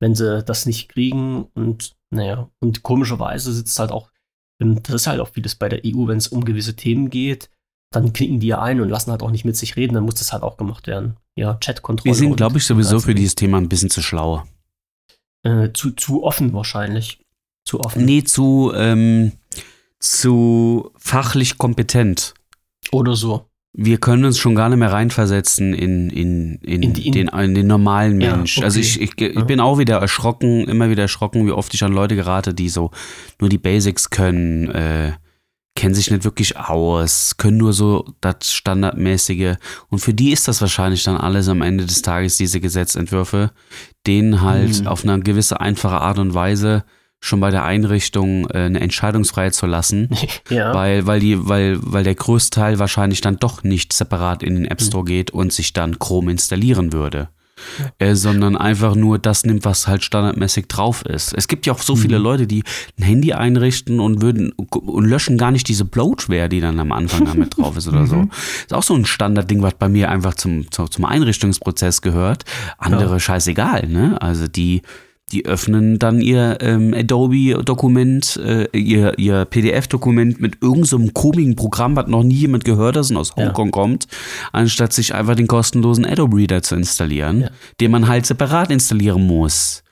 wenn 0.00 0.14
sie 0.14 0.42
das 0.42 0.66
nicht 0.66 0.88
kriegen. 0.88 1.44
Und 1.54 1.96
naja, 2.10 2.50
und 2.60 2.82
komischerweise 2.82 3.52
sitzt 3.52 3.78
halt 3.78 3.90
auch 3.90 4.10
ähm, 4.60 4.82
das 4.82 4.94
ist 4.94 5.06
halt 5.06 5.20
auch 5.20 5.28
vieles 5.28 5.54
bei 5.54 5.68
der 5.68 5.80
EU, 5.84 6.06
wenn 6.06 6.18
es 6.18 6.28
um 6.28 6.44
gewisse 6.44 6.76
Themen 6.76 7.10
geht, 7.10 7.50
dann 7.92 8.12
knicken 8.12 8.40
die 8.40 8.48
ja 8.48 8.60
ein 8.60 8.80
und 8.80 8.88
lassen 8.88 9.10
halt 9.10 9.22
auch 9.22 9.30
nicht 9.30 9.44
mit 9.44 9.56
sich 9.56 9.76
reden, 9.76 9.94
dann 9.94 10.04
muss 10.04 10.16
das 10.16 10.32
halt 10.32 10.42
auch 10.42 10.56
gemacht 10.56 10.86
werden. 10.86 11.16
Ja, 11.36 11.54
Chatkontrolle. 11.54 12.12
Wir 12.12 12.18
sind, 12.18 12.30
und 12.30 12.36
glaube 12.36 12.58
ich, 12.58 12.64
sowieso 12.64 13.00
für 13.00 13.14
dieses 13.14 13.34
Thema 13.34 13.58
ein 13.58 13.68
bisschen 13.68 13.90
zu 13.90 14.02
schlau. 14.02 14.44
Äh, 15.42 15.72
zu, 15.72 15.92
zu 15.92 16.24
offen 16.24 16.52
wahrscheinlich. 16.52 17.20
Zu 17.64 17.80
offen. 17.80 18.04
Nee, 18.04 18.24
zu, 18.24 18.72
ähm, 18.74 19.32
zu 19.98 20.92
fachlich 20.96 21.58
kompetent. 21.58 22.34
Oder 22.92 23.16
so. 23.16 23.46
Wir 23.78 23.98
können 23.98 24.24
uns 24.24 24.38
schon 24.38 24.54
gar 24.54 24.70
nicht 24.70 24.78
mehr 24.78 24.90
reinversetzen 24.90 25.74
in, 25.74 26.08
in, 26.08 26.54
in, 26.62 26.82
In 26.82 26.92
die- 26.94 27.06
in- 27.08 27.12
den, 27.12 27.28
in 27.28 27.54
den 27.54 27.66
normalen 27.66 28.18
Ja, 28.22 28.34
Mensch. 28.34 28.56
okay. 28.56 28.64
Also 28.64 28.80
ich, 28.80 29.00
ich, 29.00 29.20
ich 29.20 29.34
Ja. 29.34 29.44
bin 29.44 29.60
auch 29.60 29.78
wieder 29.78 29.98
erschrocken, 29.98 30.66
immer 30.66 30.88
wieder 30.88 31.02
erschrocken, 31.02 31.46
wie 31.46 31.50
oft 31.52 31.74
ich 31.74 31.82
an 31.84 31.92
Leute 31.92 32.16
gerate, 32.16 32.54
die 32.54 32.70
so 32.70 32.90
nur 33.38 33.50
die 33.50 33.58
Basics 33.58 34.08
können, 34.08 34.70
äh, 34.70 35.12
kennen 35.74 35.94
sich 35.94 36.10
nicht 36.10 36.24
wirklich 36.24 36.56
aus, 36.56 37.36
können 37.36 37.58
nur 37.58 37.74
so 37.74 38.06
das 38.22 38.50
Standardmäßige. 38.50 39.56
Und 39.90 39.98
für 39.98 40.14
die 40.14 40.32
ist 40.32 40.48
das 40.48 40.62
wahrscheinlich 40.62 41.04
dann 41.04 41.18
alles 41.18 41.48
am 41.48 41.60
Ende 41.60 41.84
des 41.84 42.00
Tages, 42.00 42.38
diese 42.38 42.60
Gesetzentwürfe, 42.60 43.50
denen 44.06 44.40
halt 44.40 44.80
Mhm. 44.80 44.86
auf 44.86 45.04
eine 45.04 45.20
gewisse 45.20 45.60
einfache 45.60 46.00
Art 46.00 46.18
und 46.18 46.32
Weise 46.32 46.84
schon 47.20 47.40
bei 47.40 47.50
der 47.50 47.64
Einrichtung 47.64 48.48
äh, 48.50 48.58
eine 48.58 48.80
Entscheidungsfreiheit 48.80 49.54
zu 49.54 49.66
lassen. 49.66 50.08
Ja. 50.48 50.72
Weil, 50.74 51.06
weil, 51.06 51.18
die, 51.18 51.48
weil, 51.48 51.78
weil 51.80 52.04
der 52.04 52.14
größte 52.14 52.50
Teil 52.50 52.78
wahrscheinlich 52.78 53.20
dann 53.20 53.38
doch 53.38 53.64
nicht 53.64 53.92
separat 53.92 54.42
in 54.42 54.54
den 54.54 54.64
App 54.64 54.80
Store 54.80 55.04
geht 55.04 55.30
und 55.32 55.52
sich 55.52 55.72
dann 55.72 55.98
Chrome 55.98 56.30
installieren 56.30 56.92
würde. 56.92 57.28
Äh, 57.98 58.14
sondern 58.14 58.56
einfach 58.56 58.94
nur 58.94 59.18
das 59.18 59.44
nimmt, 59.44 59.64
was 59.64 59.88
halt 59.88 60.04
standardmäßig 60.04 60.68
drauf 60.68 61.04
ist. 61.06 61.32
Es 61.32 61.48
gibt 61.48 61.64
ja 61.64 61.72
auch 61.72 61.80
so 61.80 61.96
viele 61.96 62.18
Leute, 62.18 62.46
die 62.46 62.62
ein 62.98 63.02
Handy 63.02 63.32
einrichten 63.32 63.98
und 63.98 64.20
würden 64.20 64.52
und 64.52 65.04
löschen 65.04 65.38
gar 65.38 65.50
nicht 65.50 65.66
diese 65.68 65.86
Bloatware, 65.86 66.50
die 66.50 66.60
dann 66.60 66.78
am 66.78 66.92
Anfang 66.92 67.24
damit 67.24 67.56
drauf 67.56 67.76
ist 67.76 67.88
oder 67.88 68.06
so. 68.06 68.28
Ist 68.60 68.74
auch 68.74 68.82
so 68.82 68.94
ein 68.94 69.06
Standardding, 69.06 69.62
was 69.62 69.74
bei 69.74 69.88
mir 69.88 70.10
einfach 70.10 70.34
zum, 70.34 70.70
zum, 70.70 70.90
zum 70.90 71.06
Einrichtungsprozess 71.06 72.02
gehört. 72.02 72.44
Andere 72.76 73.20
scheißegal, 73.20 73.88
ne? 73.88 74.20
Also 74.20 74.48
die, 74.48 74.82
die 75.32 75.44
öffnen 75.44 75.98
dann 75.98 76.20
ihr 76.20 76.58
ähm, 76.60 76.94
Adobe-Dokument, 76.94 78.36
äh, 78.44 78.68
ihr, 78.78 79.18
ihr 79.18 79.44
PDF-Dokument 79.44 80.40
mit 80.40 80.62
irgendeinem 80.62 81.06
so 81.06 81.12
komischen 81.12 81.56
Programm, 81.56 81.96
was 81.96 82.06
noch 82.06 82.22
nie 82.22 82.34
jemand 82.34 82.64
gehört 82.64 82.96
hat 82.96 83.10
und 83.10 83.16
aus 83.16 83.32
Ja. 83.36 83.46
Hongkong 83.46 83.70
kommt, 83.72 84.06
anstatt 84.52 84.92
sich 84.92 85.14
einfach 85.14 85.34
den 85.34 85.48
kostenlosen 85.48 86.04
Adobe 86.06 86.36
Reader 86.36 86.62
zu 86.62 86.76
installieren, 86.76 87.40
Ja. 87.42 87.50
den 87.80 87.90
man 87.90 88.06
halt 88.08 88.26
separat 88.26 88.70
installieren 88.70 89.26
muss. 89.26 89.82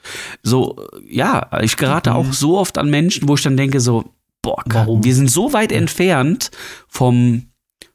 So, 0.42 0.76
äh, 0.92 1.16
ja, 1.16 1.48
ich 1.62 1.76
gerate 1.76 2.14
auch 2.14 2.32
so 2.32 2.56
oft 2.58 2.78
an 2.78 2.90
Menschen, 2.90 3.28
wo 3.28 3.34
ich 3.34 3.42
dann 3.42 3.56
denke 3.56 3.80
so, 3.80 4.04
boah, 4.42 4.62
Warum? 4.66 5.02
wir 5.02 5.14
sind 5.14 5.30
so 5.30 5.52
weit 5.52 5.72
entfernt 5.72 6.50
vom, 6.86 7.46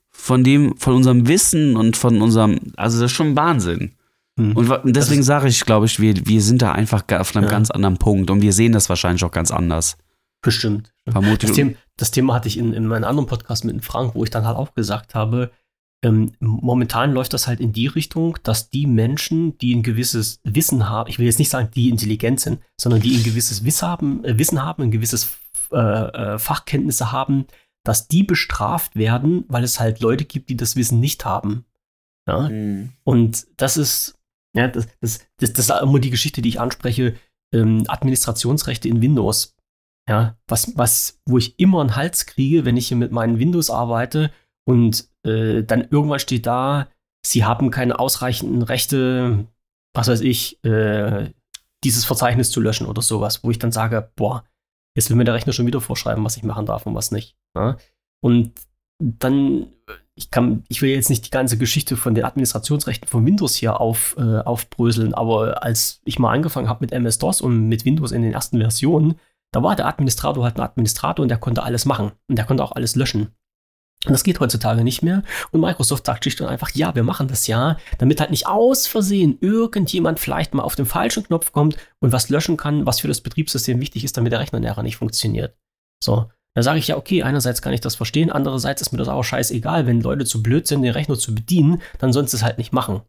von 0.10 0.44
dem, 0.44 0.76
von 0.78 0.96
unserem 0.96 1.28
Wissen 1.28 1.78
und 1.78 1.96
von 1.96 2.22
unserem, 2.22 2.60
also 2.76 3.00
das 3.00 3.12
ist 3.12 3.16
schon 3.16 3.36
Wahnsinn. 3.38 3.92
Hm. 4.40 4.58
Und 4.58 4.70
und 4.70 4.96
deswegen 4.96 5.24
sage 5.24 5.48
ich, 5.48 5.66
glaube 5.66 5.86
ich, 5.86 6.00
wir, 6.00 6.26
wir 6.26 6.42
sind 6.42 6.62
da 6.62 6.72
einfach 6.72 7.04
auf 7.12 7.36
einem 7.36 7.46
Ja. 7.46 7.52
ganz 7.52 7.70
anderen 7.72 7.98
Punkt 7.98 8.30
und 8.32 8.42
wir 8.42 8.54
sehen 8.54 8.72
das 8.72 8.90
wahrscheinlich 8.90 9.24
auch 9.24 9.32
ganz 9.32 9.52
anders. 9.52 9.98
Bestimmt. 10.42 10.92
Vermutlich. 11.08 11.50
Das 11.50 11.52
Thema, 11.54 11.74
das 11.98 12.12
Thema 12.12 12.34
hatte 12.36 12.48
ich 12.48 12.58
in, 12.58 12.74
in 12.74 12.88
meinem 12.88 13.04
anderen 13.04 13.28
Podcast 13.28 13.66
mit 13.66 13.84
Frank, 13.84 14.16
wo 14.16 14.24
ich 14.24 14.30
dann 14.30 14.46
halt 14.46 14.58
auch 14.58 14.74
gesagt 14.74 15.16
habe, 15.16 15.52
ähm, 16.02 16.32
momentan 16.40 17.12
läuft 17.12 17.34
das 17.34 17.48
halt 17.48 17.60
in 17.60 17.74
die 17.74 17.88
Richtung, 17.88 18.38
dass 18.44 18.70
die 18.70 18.88
Menschen, 18.88 19.58
die 19.58 19.76
ein 19.76 19.84
gewisses 19.84 20.40
Wissen 20.46 20.90
haben, 20.90 21.10
ich 21.10 21.20
will 21.20 21.26
jetzt 21.26 21.40
nicht 21.40 21.50
sagen, 21.50 21.70
die 21.76 21.90
intelligent 21.90 22.40
sind, 22.40 22.62
sondern 22.80 23.02
die 23.02 23.18
ein 23.18 23.24
gewisses 23.24 23.66
Wiss 23.66 23.84
haben, 23.84 24.24
äh, 24.24 24.38
Wissen 24.38 24.64
haben, 24.64 24.84
ein 24.84 24.92
gewisses 24.92 25.38
äh, 25.74 25.78
äh, 25.78 26.40
Fachkenntnisse 26.40 27.12
haben, 27.12 27.46
dass 27.84 28.08
die 28.08 28.24
bestraft 28.24 28.96
werden, 28.96 29.44
weil 29.50 29.64
es 29.64 29.80
halt 29.80 30.00
Leute 30.00 30.24
gibt, 30.24 30.50
die 30.50 30.58
das 30.58 30.78
Wissen 30.78 31.02
nicht 31.02 31.26
haben. 31.26 31.66
Ja? 32.28 32.48
Mhm. 32.48 32.94
Und 33.04 33.48
das 33.58 33.76
ist, 33.76 34.16
ja, 34.56 34.68
das, 34.68 34.88
das, 35.00 35.20
das, 35.38 35.54
das 35.54 35.70
ist 35.70 35.82
immer 35.82 36.00
die 36.00 36.10
Geschichte, 36.10 36.42
die 36.42 36.50
ich 36.50 36.60
anspreche, 36.60 37.16
ähm, 37.54 37.84
Administrationsrechte 37.88 38.88
in 38.88 39.02
Windows. 39.02 39.56
Ja, 40.10 40.38
was, 40.48 40.76
was, 40.76 41.20
wo 41.28 41.38
ich 41.38 41.60
immer 41.60 41.82
einen 41.82 41.96
Hals 41.96 42.26
kriege, 42.26 42.66
wenn 42.66 42.78
ich 42.78 42.88
hier 42.88 42.98
mit 42.98 43.12
meinen 43.12 43.38
Windows 43.38 43.70
arbeite 43.70 44.32
und 44.68 45.08
äh, 45.24 45.64
dann 45.64 45.88
irgendwann 45.90 46.20
steht 46.20 46.48
da, 46.48 46.88
sie 47.24 47.46
haben 47.46 47.70
keine 47.70 48.00
ausreichenden 48.00 48.64
Rechte, 48.64 49.48
was 49.94 50.08
weiß 50.08 50.22
ich, 50.22 50.64
äh, 50.64 51.32
dieses 51.84 52.06
Verzeichnis 52.06 52.50
zu 52.50 52.60
löschen 52.60 52.88
oder 52.88 53.02
sowas, 53.02 53.44
wo 53.44 53.52
ich 53.52 53.60
dann 53.60 53.72
sage, 53.72 54.12
boah, 54.16 54.44
jetzt 54.96 55.10
will 55.10 55.18
mir 55.18 55.26
der 55.26 55.36
Rechner 55.36 55.54
schon 55.54 55.68
wieder 55.68 55.82
vorschreiben, 55.82 56.24
was 56.26 56.38
ich 56.38 56.44
machen 56.44 56.66
darf 56.66 56.86
und 56.86 56.96
was 56.96 57.12
nicht. 57.12 57.38
Ja? 57.56 57.78
Und 58.22 58.54
dann, 59.00 59.68
ich 60.16 60.30
kann, 60.30 60.64
ich 60.68 60.82
will 60.82 60.90
jetzt 60.90 61.10
nicht 61.10 61.26
die 61.26 61.32
ganze 61.32 61.58
Geschichte 61.58 61.98
von 61.98 62.14
den 62.14 62.26
Administrationsrechten 62.26 63.08
von 63.08 63.26
Windows 63.26 63.56
hier 63.56 63.80
auf, 63.80 64.16
äh, 64.18 64.40
aufbröseln, 64.40 65.14
aber 65.14 65.64
als 65.64 66.02
ich 66.04 66.20
mal 66.20 66.34
angefangen 66.34 66.68
habe 66.68 66.84
mit 66.84 66.92
MS-DOS 66.92 67.42
und 67.42 67.68
mit 67.68 67.86
Windows 67.86 68.12
in 68.12 68.22
den 68.22 68.34
ersten 68.34 68.60
Versionen, 68.60 69.16
da 69.52 69.64
war 69.64 69.76
der 69.76 69.88
Administrator 69.88 70.44
halt 70.44 70.58
ein 70.58 70.62
Administrator 70.62 71.24
und 71.24 71.30
der 71.30 71.40
konnte 71.40 71.64
alles 71.64 71.86
machen 71.86 72.12
und 72.28 72.36
der 72.38 72.46
konnte 72.46 72.64
auch 72.64 72.74
alles 72.74 72.96
löschen. 72.96 73.30
Und 74.06 74.14
das 74.14 74.24
geht 74.24 74.40
heutzutage 74.40 74.84
nicht 74.84 75.02
mehr. 75.02 75.24
Und 75.52 75.60
Microsoft 75.60 76.06
sagt 76.06 76.24
schlicht 76.24 76.40
und 76.40 76.48
einfach, 76.48 76.70
ja, 76.72 76.96
wir 76.96 77.04
machen 77.04 77.28
das 77.28 77.48
ja, 77.48 77.78
damit 77.98 78.22
halt 78.22 78.30
nicht 78.30 78.48
aus 78.48 78.88
Versehen 78.88 79.38
irgendjemand 79.42 80.20
vielleicht 80.20 80.54
mal 80.54 80.64
auf 80.64 80.76
den 80.76 80.86
falschen 80.86 81.24
Knopf 81.24 81.52
kommt 81.52 81.76
und 82.00 82.14
was 82.14 82.30
löschen 82.30 82.56
kann, 82.56 82.86
was 82.86 83.02
für 83.02 83.10
das 83.10 83.22
Betriebssystem 83.22 83.82
wichtig 83.82 84.06
ist, 84.06 84.16
damit 84.16 84.32
der 84.32 84.40
Rechner 84.40 84.60
nachher 84.60 84.84
nicht 84.84 84.98
funktioniert. 84.98 85.58
So, 86.02 86.30
da 86.56 86.64
sage 86.64 86.80
ich 86.80 86.88
ja, 86.88 86.98
okay, 86.98 87.24
einerseits 87.24 87.62
kann 87.62 87.74
ich 87.74 87.82
das 87.82 87.96
verstehen, 87.96 88.32
andererseits 88.32 88.82
ist 88.82 88.92
mir 88.92 88.98
das 88.98 89.08
auch 89.08 89.24
scheißegal, 89.24 89.86
wenn 89.86 90.02
Leute 90.02 90.26
zu 90.26 90.42
blöd 90.44 90.68
sind, 90.68 90.82
den 90.82 90.92
Rechner 90.92 91.18
zu 91.18 91.36
bedienen, 91.36 91.82
dann 92.00 92.12
sollen 92.14 92.28
sie 92.28 92.38
es 92.38 92.44
halt 92.44 92.58
nicht 92.58 92.74
machen. 92.74 93.02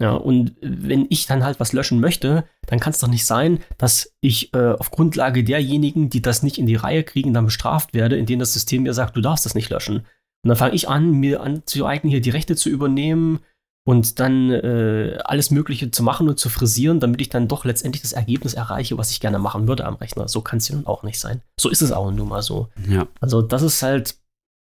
Ja, 0.00 0.12
und 0.12 0.54
wenn 0.60 1.06
ich 1.10 1.26
dann 1.26 1.42
halt 1.42 1.58
was 1.58 1.72
löschen 1.72 1.98
möchte, 1.98 2.44
dann 2.66 2.78
kann 2.78 2.92
es 2.92 3.00
doch 3.00 3.08
nicht 3.08 3.26
sein, 3.26 3.58
dass 3.78 4.14
ich 4.20 4.54
äh, 4.54 4.74
auf 4.74 4.92
Grundlage 4.92 5.42
derjenigen, 5.42 6.08
die 6.08 6.22
das 6.22 6.44
nicht 6.44 6.58
in 6.58 6.66
die 6.66 6.76
Reihe 6.76 7.02
kriegen, 7.02 7.34
dann 7.34 7.46
bestraft 7.46 7.94
werde, 7.94 8.16
indem 8.16 8.38
das 8.38 8.52
System 8.52 8.84
mir 8.84 8.94
sagt, 8.94 9.16
du 9.16 9.20
darfst 9.20 9.44
das 9.44 9.56
nicht 9.56 9.70
löschen. 9.70 10.06
Und 10.44 10.48
dann 10.48 10.56
fange 10.56 10.74
ich 10.74 10.88
an, 10.88 11.10
mir 11.10 11.42
anzueignen, 11.42 12.12
hier 12.12 12.20
die 12.20 12.30
Rechte 12.30 12.54
zu 12.54 12.68
übernehmen 12.68 13.40
und 13.88 14.20
dann 14.20 14.50
äh, 14.50 15.16
alles 15.24 15.50
Mögliche 15.50 15.90
zu 15.90 16.02
machen 16.02 16.28
und 16.28 16.38
zu 16.38 16.50
frisieren, 16.50 17.00
damit 17.00 17.22
ich 17.22 17.30
dann 17.30 17.48
doch 17.48 17.64
letztendlich 17.64 18.02
das 18.02 18.12
Ergebnis 18.12 18.52
erreiche, 18.52 18.98
was 18.98 19.10
ich 19.10 19.18
gerne 19.18 19.38
machen 19.38 19.66
würde 19.66 19.86
am 19.86 19.94
Rechner. 19.94 20.28
So 20.28 20.42
kann 20.42 20.58
es 20.58 20.68
ja 20.68 20.74
nun 20.74 20.86
auch 20.86 21.04
nicht 21.04 21.18
sein. 21.18 21.40
So 21.58 21.70
ist 21.70 21.80
es 21.80 21.90
auch 21.90 22.10
nun 22.10 22.28
mal 22.28 22.42
so. 22.42 22.68
Ja. 22.86 23.08
Also 23.18 23.40
das 23.40 23.62
ist 23.62 23.82
halt, 23.82 24.16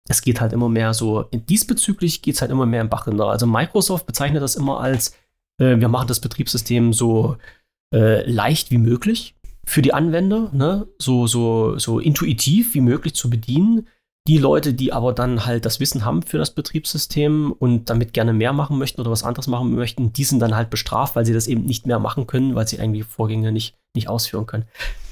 es 0.09 0.22
geht 0.22 0.40
halt 0.40 0.55
immer 0.55 0.70
mehr 0.70 0.94
so, 0.94 1.24
diesbezüglich 1.24 2.22
geht 2.22 2.36
es 2.36 2.40
halt 2.40 2.51
immer 2.51 2.64
mehr 2.64 2.80
im 2.80 2.89
Bach 2.89 3.06
runter. 3.06 3.26
Also 3.26 3.47
Microsoft 3.47 4.06
bezeichnet 4.06 4.43
das 4.43 4.56
immer 4.56 4.80
als, 4.80 5.14
äh, 5.60 5.78
wir 5.78 5.89
machen 5.89 6.09
das 6.09 6.20
Betriebssystem 6.20 6.94
so 6.94 7.36
äh, 7.94 8.24
leicht 8.24 8.70
wie 8.70 8.78
möglich 8.78 9.34
für 9.66 9.82
die 9.82 9.93
Anwender, 9.93 10.48
ne? 10.55 10.89
so, 10.97 11.26
so, 11.26 11.78
so 11.78 11.98
intuitiv 11.98 12.72
wie 12.72 12.80
möglich 12.80 13.14
zu 13.14 13.28
bedienen. 13.28 13.89
Die 14.28 14.39
Leute, 14.39 14.73
die 14.73 14.93
aber 14.93 15.12
dann 15.12 15.47
halt 15.47 15.65
das 15.65 15.81
Wissen 15.81 16.05
haben 16.05 16.23
für 16.23 16.39
das 16.39 16.55
Betriebssystem 16.55 17.53
und 17.59 17.90
damit 17.90 18.12
gerne 18.12 18.32
mehr 18.32 18.53
machen 18.53 18.78
möchten 18.78 19.01
oder 19.01 19.11
was 19.11 19.24
anderes 19.24 19.49
machen 19.49 19.74
möchten, 19.74 20.12
die 20.12 20.23
sind 20.23 20.39
dann 20.39 20.55
halt 20.55 20.70
bestraft, 20.70 21.16
weil 21.16 21.27
sie 21.27 21.32
das 21.32 21.49
eben 21.49 21.65
nicht 21.65 21.86
mehr 21.86 21.99
machen 21.99 22.28
können, 22.28 22.55
weil 22.55 22.69
sie 22.69 22.78
eigentlich 22.78 23.05
Vorgänge 23.05 23.51
nicht, 23.51 23.74
nicht 23.97 24.09
ausführen 24.09 24.47
können. 24.47 24.65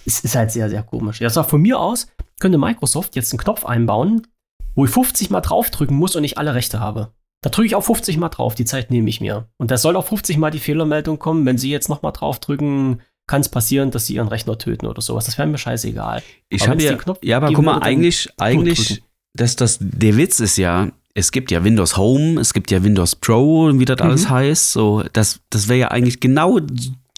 Es 0.07 0.20
ist 0.20 0.37
halt 0.37 0.53
sehr, 0.53 0.70
sehr 0.70 0.85
komisch. 0.85 1.20
Ja, 1.20 1.28
von 1.31 1.61
mir 1.61 1.81
aus 1.81 2.07
könnte 2.39 2.57
Microsoft 2.57 3.16
jetzt 3.16 3.32
einen 3.32 3.41
Knopf 3.41 3.66
einbauen, 3.66 4.27
wo 4.74 4.85
ich 4.85 4.91
50 4.91 5.28
Mal 5.31 5.41
draufdrücken 5.41 5.97
muss 5.97 6.15
und 6.15 6.24
ich 6.24 6.39
alle 6.39 6.55
Rechte 6.55 6.78
habe. 6.78 7.12
Da 7.43 7.51
drücke 7.51 7.66
ich 7.66 7.74
auch 7.74 7.82
50 7.85 8.16
Mal 8.19 8.28
drauf, 8.28 8.55
die 8.55 8.65
Zeit 8.65 8.91
nehme 8.91 9.09
ich 9.09 9.20
mir. 9.20 9.49
Und 9.57 9.70
da 9.70 9.77
soll 9.77 9.97
auch 9.97 10.07
50 10.07 10.37
Mal 10.37 10.51
die 10.51 10.59
Fehlermeldung 10.59 11.19
kommen, 11.19 11.47
wenn 11.47 11.59
Sie 11.59 11.70
jetzt 11.70 11.89
nochmal 11.89 12.12
draufdrücken, 12.12 13.01
kann 13.31 13.43
es 13.43 13.48
passieren, 13.48 13.93
dass 13.93 14.07
sie 14.07 14.16
ihren 14.16 14.27
Rechner 14.27 14.59
töten 14.59 14.86
oder 14.86 15.01
sowas. 15.01 15.24
Das 15.24 15.39
wäre 15.39 15.47
mir 15.47 15.57
scheißegal. 15.57 16.20
Ich 16.48 16.66
habe 16.66 16.82
ja, 16.82 16.98
ja, 17.23 17.36
aber 17.36 17.52
guck 17.52 17.65
mal, 17.65 17.78
eigentlich, 17.78 18.28
eigentlich, 18.39 19.05
dass 19.35 19.55
das, 19.55 19.78
der 19.81 20.16
Witz 20.16 20.40
ist 20.40 20.57
ja, 20.57 20.89
es 21.15 21.31
gibt 21.31 21.52
ja 21.52 21.62
Windows 21.62 21.97
Home, 21.97 22.40
es 22.40 22.52
gibt 22.52 22.73
ja 22.73 22.82
Windows 22.82 23.15
Pro, 23.15 23.70
wie 23.73 23.85
das 23.85 24.01
mhm. 24.01 24.05
alles 24.05 24.28
heißt. 24.28 24.73
So, 24.73 25.05
das, 25.12 25.39
das 25.48 25.69
wäre 25.69 25.78
ja 25.78 25.89
eigentlich 25.93 26.19
genau, 26.19 26.59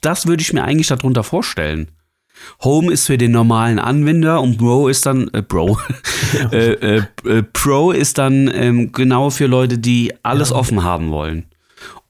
das 0.03 0.27
würde 0.27 0.43
ich 0.43 0.53
mir 0.53 0.65
eigentlich 0.65 0.89
darunter 0.89 1.25
vorstellen. 1.25 1.89
Home 2.63 2.93
ist 2.93 3.07
für 3.07 3.17
den 3.17 3.33
normalen 3.33 3.79
Anwender 3.79 4.43
und 4.43 4.59
Pro 4.59 4.89
ist 4.89 5.07
dann 5.07 5.31
äh, 5.33 5.41
Bro. 5.41 5.79
äh, 6.53 6.73
äh, 6.73 7.03
äh, 7.25 7.43
Pro 7.55 7.91
ist 7.91 8.19
dann 8.19 8.51
ähm, 8.53 8.93
genau 8.93 9.31
für 9.31 9.47
Leute, 9.47 9.79
die 9.79 10.13
alles 10.23 10.51
ja. 10.51 10.57
offen 10.57 10.85
haben 10.85 11.11
wollen. 11.11 11.47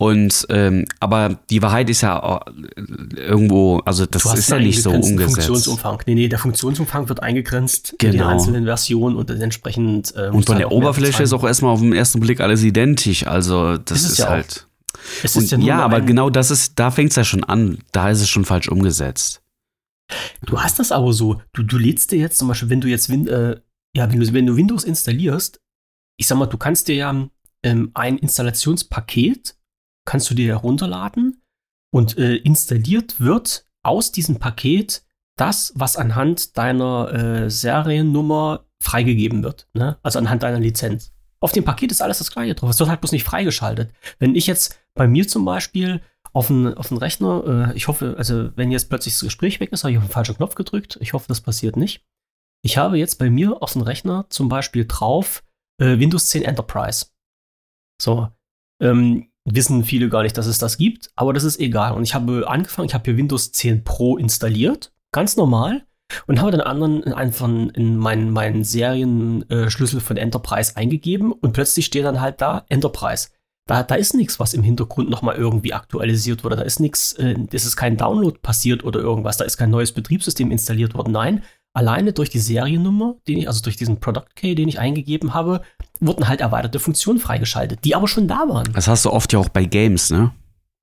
Und 0.03 0.49
ähm, 0.49 0.85
aber 0.99 1.39
die 1.49 1.63
Wahrheit 1.63 1.89
ist 1.89 2.01
ja 2.01 2.41
äh, 2.77 2.81
irgendwo, 3.21 3.79
also 3.85 4.05
das 4.05 4.25
ist 4.35 4.51
ja 4.51 4.59
nicht 4.59 4.83
so 4.83 4.91
umgesetzt. 4.91 5.35
Funktionsumfang. 5.35 6.03
Nee, 6.07 6.17
nee, 6.17 6.29
der 6.29 6.41
Funktionsumfang 6.41 7.09
wird 7.09 7.23
eingegrenzt 7.23 7.95
genau. 7.99 8.13
in 8.13 8.19
den 8.19 8.27
einzelnen 8.27 8.65
Versionen 8.65 9.15
und 9.15 9.31
entsprechend. 9.31 10.13
Äh, 10.17 10.31
und 10.31 10.45
von 10.45 10.59
der 10.59 10.73
Oberfläche 10.73 11.23
ist 11.23 11.33
auch 11.33 11.45
erstmal 11.45 11.73
auf 11.73 11.79
den 11.79 11.93
ersten 11.93 12.19
Blick 12.19 12.41
alles 12.41 12.65
identisch. 12.65 13.29
Also 13.29 13.79
das 13.79 14.03
ist, 14.03 14.11
ist 14.11 14.19
ja 14.19 14.31
halt. 14.31 14.67
Es 15.23 15.37
ist 15.37 15.53
ja, 15.53 15.59
ja 15.59 15.79
aber 15.79 16.01
genau 16.01 16.31
das 16.31 16.51
ist, 16.51 16.81
da 16.81 16.91
fängt 16.91 17.11
es 17.11 17.17
ja 17.17 17.23
schon 17.23 17.45
an. 17.45 17.79
Da 17.93 18.11
ist 18.11 18.23
es 18.23 18.29
schon 18.29 18.45
falsch 18.45 18.69
umgesetzt. 18.69 19.41
Du 20.45 20.61
hast 20.61 20.81
das 20.81 20.91
aber 20.91 21.13
so. 21.13 21.41
Du, 21.53 21.63
du 21.63 21.79
lädst 21.79 22.11
dir 22.11 22.19
jetzt 22.19 22.39
zum 22.39 22.49
Beispiel, 22.49 22.71
wenn 22.71 22.81
du 22.81 22.89
jetzt 22.89 23.09
äh, 23.09 23.55
ja, 23.97 24.11
wenn 24.11 24.19
du, 24.19 24.33
wenn 24.33 24.47
du 24.47 24.57
Windows 24.57 24.83
installierst, 24.83 25.61
ich 26.19 26.27
sag 26.27 26.39
mal, 26.39 26.47
du 26.47 26.59
kannst 26.59 26.89
dir 26.89 26.97
ja 26.97 27.29
ähm, 27.63 27.93
ein 27.95 28.19
Installationspaket 28.19 29.55
kannst 30.05 30.31
du 30.31 30.35
dir 30.35 30.49
herunterladen 30.49 31.43
und 31.93 32.19
äh, 32.19 32.37
installiert 32.37 33.21
wird 33.21 33.67
aus 33.83 34.13
diesem 34.13 34.39
Paket 34.39 35.05
das, 35.37 35.73
was 35.75 35.97
anhand 35.97 36.57
deiner 36.57 37.13
äh, 37.13 37.51
Seriennummer 37.51 38.67
freigegeben 38.81 39.43
wird. 39.43 39.69
Ne? 39.75 39.99
Also 40.03 40.19
anhand 40.19 40.43
deiner 40.43 40.61
Lizenz. 40.61 41.13
Auf 41.41 41.53
dem 41.53 41.65
Paket 41.65 41.91
ist 41.91 42.03
alles 42.03 42.19
das 42.19 42.31
gleiche 42.31 42.55
drauf. 42.55 42.71
Es 42.71 42.79
wird 42.79 42.89
halt 42.89 43.01
bloß 43.01 43.13
nicht 43.13 43.25
freigeschaltet. 43.25 43.93
Wenn 44.19 44.37
ich 44.37 44.47
jetzt 44.47 44.79
bei 44.95 45.09
mir 45.09 45.27
zum 45.27 45.45
Beispiel 45.45 46.01
auf 46.33 46.47
den, 46.47 46.75
auf 46.75 46.89
den 46.89 46.99
Rechner, 46.99 47.71
äh, 47.71 47.77
ich 47.77 47.89
hoffe, 47.89 48.15
also 48.17 48.57
wenn 48.57 48.71
jetzt 48.71 48.89
plötzlich 48.89 49.15
das 49.15 49.23
Gespräch 49.23 49.59
weg 49.61 49.73
ist, 49.73 49.85
habe 49.85 49.93
ich 49.93 49.99
auf 49.99 50.05
den 50.05 50.11
falschen 50.11 50.37
Knopf 50.37 50.55
gedrückt. 50.55 50.99
Ich 51.01 51.13
hoffe, 51.13 51.27
das 51.29 51.41
passiert 51.41 51.77
nicht. 51.77 52.05
Ich 52.65 52.77
habe 52.77 52.97
jetzt 52.97 53.19
bei 53.19 53.29
mir 53.29 53.61
auf 53.61 53.73
dem 53.73 53.83
Rechner 53.83 54.27
zum 54.29 54.49
Beispiel 54.49 54.87
drauf 54.87 55.43
äh, 55.79 55.99
Windows 55.99 56.29
10 56.29 56.43
Enterprise. 56.43 57.07
So. 58.01 58.29
Ähm, 58.81 59.32
wissen 59.45 59.85
viele 59.85 60.09
gar 60.09 60.23
nicht, 60.23 60.37
dass 60.39 60.47
es 60.47 60.59
das 60.59 60.77
gibt, 60.77 61.11
aber 61.17 61.33
das 61.33 61.45
ist 61.45 61.59
egal. 61.59 61.95
Und 61.95 62.05
ich 62.05 62.15
habe 62.15 62.49
angefangen, 62.49 62.87
ich 62.87 62.95
habe 62.95 63.05
hier 63.05 63.17
Windows 63.17 63.53
10 63.53 63.85
Pro 63.85 64.17
installiert, 64.17 64.93
ganz 65.13 65.37
normal, 65.37 65.85
und 66.27 66.41
habe 66.41 66.51
dann 66.51 66.61
anderen 66.61 67.05
einfach 67.15 67.49
in 67.49 67.97
meinen, 67.97 68.31
meinen 68.31 68.65
Serienschlüssel 68.65 70.01
von 70.01 70.17
Enterprise 70.17 70.77
eingegeben 70.77 71.33
und 71.33 71.53
plötzlich 71.53 71.87
steht 71.87 72.05
dann 72.05 72.21
halt 72.21 72.41
da 72.41 72.65
Enterprise. 72.69 73.29
Da, 73.67 73.83
da 73.83 73.95
ist 73.95 74.15
nichts, 74.15 74.41
was 74.41 74.55
im 74.55 74.63
Hintergrund 74.63 75.09
nochmal 75.09 75.37
irgendwie 75.37 75.73
aktualisiert 75.73 76.43
wurde. 76.43 76.57
Da 76.57 76.63
ist 76.63 76.81
nichts, 76.81 77.13
äh, 77.15 77.37
es 77.53 77.65
ist 77.65 77.77
kein 77.77 77.97
Download 77.97 78.37
passiert 78.43 78.85
oder 78.85 79.01
irgendwas. 79.01 79.37
Da 79.37 79.45
ist 79.45 79.57
kein 79.57 79.71
neues 79.71 79.93
Betriebssystem 79.93 80.51
installiert 80.51 80.95
worden. 80.95 81.13
Nein, 81.13 81.43
alleine 81.73 82.13
durch 82.13 82.29
die 82.29 82.41
Seriennummer, 82.41 83.17
den 83.29 83.39
ich, 83.39 83.49
also 83.49 83.63
durch 83.63 83.77
diesen 83.77 84.01
Product 84.01 84.27
Key, 84.35 84.55
den 84.55 84.69
ich 84.69 84.81
eingegeben 84.81 85.33
habe, 85.33 85.63
wurden 86.07 86.29
halt 86.29 86.41
erweiterte 86.41 86.79
Funktionen 86.79 87.19
freigeschaltet, 87.19 87.85
die 87.85 87.95
aber 87.95 88.09
schon 88.09 88.29
da 88.29 88.45
waren. 88.49 88.73
Das 88.75 88.89
hast 88.89 89.05
du 89.05 89.11
oft 89.11 89.33
ja 89.33 89.39
auch 89.39 89.49
bei 89.49 89.65
Games, 89.65 90.11
ne? 90.11 90.33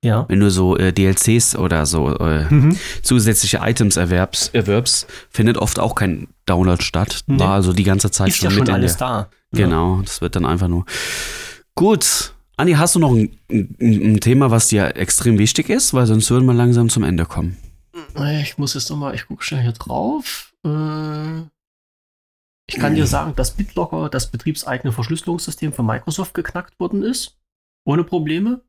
Ja. 0.02 0.24
Wenn 0.28 0.40
du 0.40 0.50
so 0.50 0.78
äh, 0.78 0.92
DLCs 0.92 1.56
oder 1.56 1.84
so 1.84 2.16
äh, 2.16 2.46
mhm. 2.48 2.76
zusätzliche 3.02 3.58
Items 3.62 3.98
erwerbst, 3.98 4.54
erwerbst, 4.54 5.06
findet 5.28 5.58
oft 5.58 5.78
auch 5.78 5.94
kein 5.94 6.28
Download 6.46 6.82
statt. 6.82 7.20
Nee. 7.26 7.38
War 7.38 7.50
also 7.50 7.74
die 7.74 7.84
ganze 7.84 8.10
Zeit 8.10 8.28
Ist 8.28 8.38
schon 8.38 8.50
ja 8.50 8.58
mit 8.58 8.66
schon 8.66 8.74
alles 8.74 8.96
da. 8.96 9.28
Genau, 9.52 9.96
ja. 9.96 10.02
das 10.02 10.22
wird 10.22 10.36
dann 10.36 10.46
einfach 10.46 10.68
nur. 10.68 10.86
Gut. 11.74 12.32
Anni, 12.56 12.72
hast 12.72 12.94
du 12.94 12.98
noch 12.98 13.12
ein, 13.12 13.36
ein, 13.50 13.76
ein, 13.80 14.20
Thema, 14.20 14.50
was 14.50 14.68
dir 14.68 14.96
extrem 14.96 15.38
wichtig 15.38 15.68
ist? 15.68 15.92
Weil 15.92 16.06
sonst 16.06 16.30
würden 16.30 16.46
wir 16.46 16.54
langsam 16.54 16.88
zum 16.88 17.04
Ende 17.04 17.26
kommen. 17.26 17.56
Ich 18.42 18.58
muss 18.58 18.74
jetzt 18.74 18.90
nochmal, 18.90 19.14
ich 19.14 19.26
gucke 19.26 19.44
schnell 19.44 19.62
hier 19.62 19.72
drauf. 19.72 20.52
Äh, 20.64 20.68
ich 22.72 22.78
kann 22.78 22.94
dir 22.94 23.06
sagen, 23.06 23.34
dass 23.34 23.56
BitLocker 23.56 24.08
das 24.08 24.30
betriebseigene 24.30 24.92
Verschlüsselungssystem 24.92 25.72
von 25.72 25.84
Microsoft 25.84 26.34
geknackt 26.34 26.78
worden 26.78 27.02
ist. 27.02 27.36
Ohne 27.84 28.04
Probleme. 28.04 28.62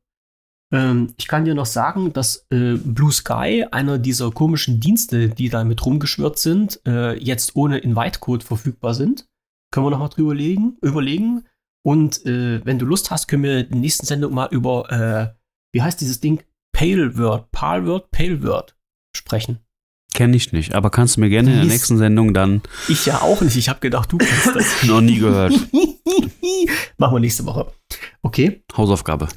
Ähm, 0.72 1.14
ich 1.18 1.28
kann 1.28 1.44
dir 1.44 1.54
noch 1.54 1.66
sagen, 1.66 2.12
dass 2.12 2.44
äh, 2.50 2.74
Blue 2.74 3.12
Sky, 3.12 3.64
einer 3.70 3.98
dieser 3.98 4.32
komischen 4.32 4.80
Dienste, 4.80 5.28
die 5.28 5.48
da 5.48 5.62
mit 5.62 5.86
rumgeschwört 5.86 6.38
sind, 6.40 6.80
äh, 6.84 7.16
jetzt 7.16 7.54
ohne 7.54 7.78
Invite-Code 7.78 8.44
verfügbar 8.44 8.94
sind. 8.94 9.28
Können 9.70 9.86
wir 9.86 9.90
nochmal 9.90 10.08
drüber 10.08 10.34
legen, 10.34 10.78
überlegen. 10.82 11.44
Und 11.86 12.26
äh, 12.26 12.64
wenn 12.64 12.80
du 12.80 12.86
Lust 12.86 13.12
hast, 13.12 13.28
können 13.28 13.44
wir 13.44 13.60
in 13.60 13.68
der 13.68 13.78
nächsten 13.78 14.06
Sendung 14.06 14.34
mal 14.34 14.48
über, 14.50 14.90
äh, 14.90 15.38
wie 15.72 15.82
heißt 15.82 16.00
dieses 16.00 16.18
Ding? 16.18 16.42
Paleword, 16.74 17.52
Palword, 17.52 18.10
Paleword 18.10 18.76
sprechen. 19.16 19.60
Kenne 20.14 20.36
ich 20.36 20.52
nicht, 20.52 20.74
aber 20.74 20.90
kannst 20.90 21.16
du 21.16 21.20
mir 21.20 21.30
gerne 21.30 21.50
in 21.50 21.56
der 21.56 21.64
nächsten 21.66 21.96
Sendung 21.96 22.34
dann. 22.34 22.62
Ich 22.88 23.06
ja 23.06 23.22
auch 23.22 23.40
nicht. 23.40 23.56
Ich 23.56 23.68
habe 23.68 23.80
gedacht, 23.80 24.12
du 24.12 24.18
kennst 24.18 24.54
das. 24.54 24.82
Noch 24.86 25.00
nie 25.00 25.18
gehört. 25.18 25.52
Machen 26.98 27.14
wir 27.14 27.20
nächste 27.20 27.46
Woche. 27.46 27.72
Okay. 28.22 28.62
Hausaufgabe. 28.76 29.28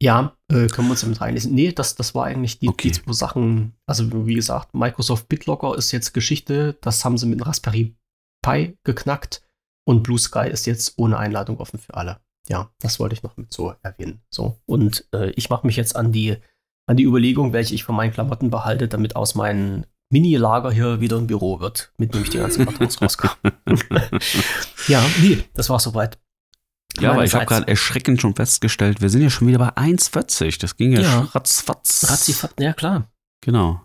Ja, 0.00 0.36
äh, 0.48 0.68
können 0.68 0.88
wir 0.88 0.92
uns 0.92 1.00
damit 1.00 1.20
reinlesen. 1.20 1.54
Nee, 1.54 1.72
das, 1.72 1.96
das 1.96 2.14
war 2.14 2.26
eigentlich 2.26 2.58
die, 2.58 2.68
okay. 2.68 2.90
die 2.90 2.92
zwei 2.92 3.12
Sachen. 3.12 3.72
Also, 3.86 4.26
wie 4.26 4.34
gesagt, 4.34 4.74
Microsoft 4.74 5.28
BitLocker 5.28 5.76
ist 5.76 5.92
jetzt 5.92 6.12
Geschichte. 6.14 6.78
Das 6.82 7.04
haben 7.04 7.18
sie 7.18 7.26
mit 7.26 7.44
Raspberry 7.44 7.96
Pi 8.42 8.76
geknackt. 8.84 9.42
Und 9.84 10.02
Blue 10.02 10.18
Sky 10.18 10.48
ist 10.50 10.66
jetzt 10.66 10.94
ohne 10.98 11.18
Einladung 11.18 11.58
offen 11.58 11.78
für 11.78 11.94
alle. 11.94 12.20
Ja, 12.48 12.70
das 12.80 13.00
wollte 13.00 13.14
ich 13.14 13.22
noch 13.22 13.36
mit 13.36 13.52
so 13.52 13.74
erwähnen. 13.82 14.20
So. 14.30 14.58
Und 14.66 15.06
äh, 15.14 15.30
ich 15.30 15.50
mache 15.50 15.66
mich 15.66 15.76
jetzt 15.76 15.96
an 15.96 16.12
die, 16.12 16.36
an 16.86 16.96
die 16.96 17.04
Überlegung, 17.04 17.52
welche 17.52 17.74
ich 17.74 17.84
von 17.84 17.96
meinen 17.96 18.12
Klamotten 18.12 18.50
behalte, 18.50 18.88
damit 18.88 19.16
aus 19.16 19.34
meinen 19.34 19.86
Mini-Lager 20.10 20.70
hier 20.70 21.00
wieder 21.00 21.18
ein 21.18 21.26
Büro 21.26 21.60
wird, 21.60 21.92
mit 21.98 22.14
dem 22.14 22.22
ich 22.22 22.30
die 22.30 22.38
ganzen 22.38 22.64
Kartons 22.64 23.00
rauskam. 23.02 23.28
ja, 24.88 25.04
nee, 25.20 25.44
das 25.54 25.68
war 25.68 25.78
soweit. 25.80 26.18
Ja, 26.98 27.12
aber 27.12 27.24
ich 27.24 27.34
habe 27.34 27.46
gerade 27.46 27.68
erschreckend 27.68 28.20
schon 28.20 28.34
festgestellt, 28.34 29.00
wir 29.00 29.10
sind 29.10 29.22
ja 29.22 29.30
schon 29.30 29.46
wieder 29.46 29.58
bei 29.58 29.70
1,40. 29.70 30.60
Das 30.60 30.76
ging 30.76 30.92
ja, 30.92 31.00
ja. 31.00 31.20
ratzfatz. 31.32 32.06
Ratzifatz, 32.08 32.54
ja 32.58 32.72
klar. 32.72 33.10
Genau. 33.42 33.82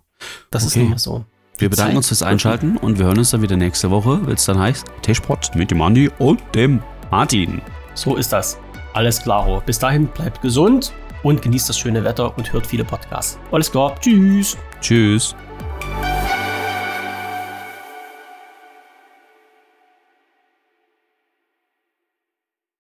Das 0.50 0.64
okay. 0.64 0.80
ist 0.80 0.88
immer 0.88 1.00
so. 1.00 1.26
Wir 1.58 1.70
bedanken 1.70 1.92
Zeit. 1.92 1.98
uns 1.98 2.08
fürs 2.08 2.24
Einschalten 2.24 2.78
und 2.78 2.98
wir 2.98 3.06
hören 3.06 3.20
uns 3.20 3.30
dann 3.32 3.42
wieder 3.42 3.56
nächste 3.56 3.92
Woche, 3.92 4.26
wenn 4.26 4.34
es 4.34 4.46
dann 4.46 4.58
heißt 4.58 4.86
T-Sport 5.04 5.56
mit 5.56 5.70
dem 5.70 5.82
Andi 5.82 6.10
und 6.18 6.42
dem 6.56 6.82
Martin. 7.12 7.62
So 7.94 8.16
ist 8.16 8.34
das. 8.34 8.58
Alles 8.94 9.22
klar. 9.22 9.62
Bis 9.66 9.78
dahin 9.78 10.08
bleibt 10.08 10.42
gesund 10.42 10.94
und 11.22 11.42
genießt 11.42 11.70
das 11.70 11.78
schöne 11.78 12.04
Wetter 12.04 12.36
und 12.38 12.52
hört 12.52 12.66
viele 12.66 12.84
Podcasts. 12.84 13.38
Alles 13.52 13.72
klar. 13.72 13.96
Tschüss. 14.00 14.58
Tschüss. 14.82 15.36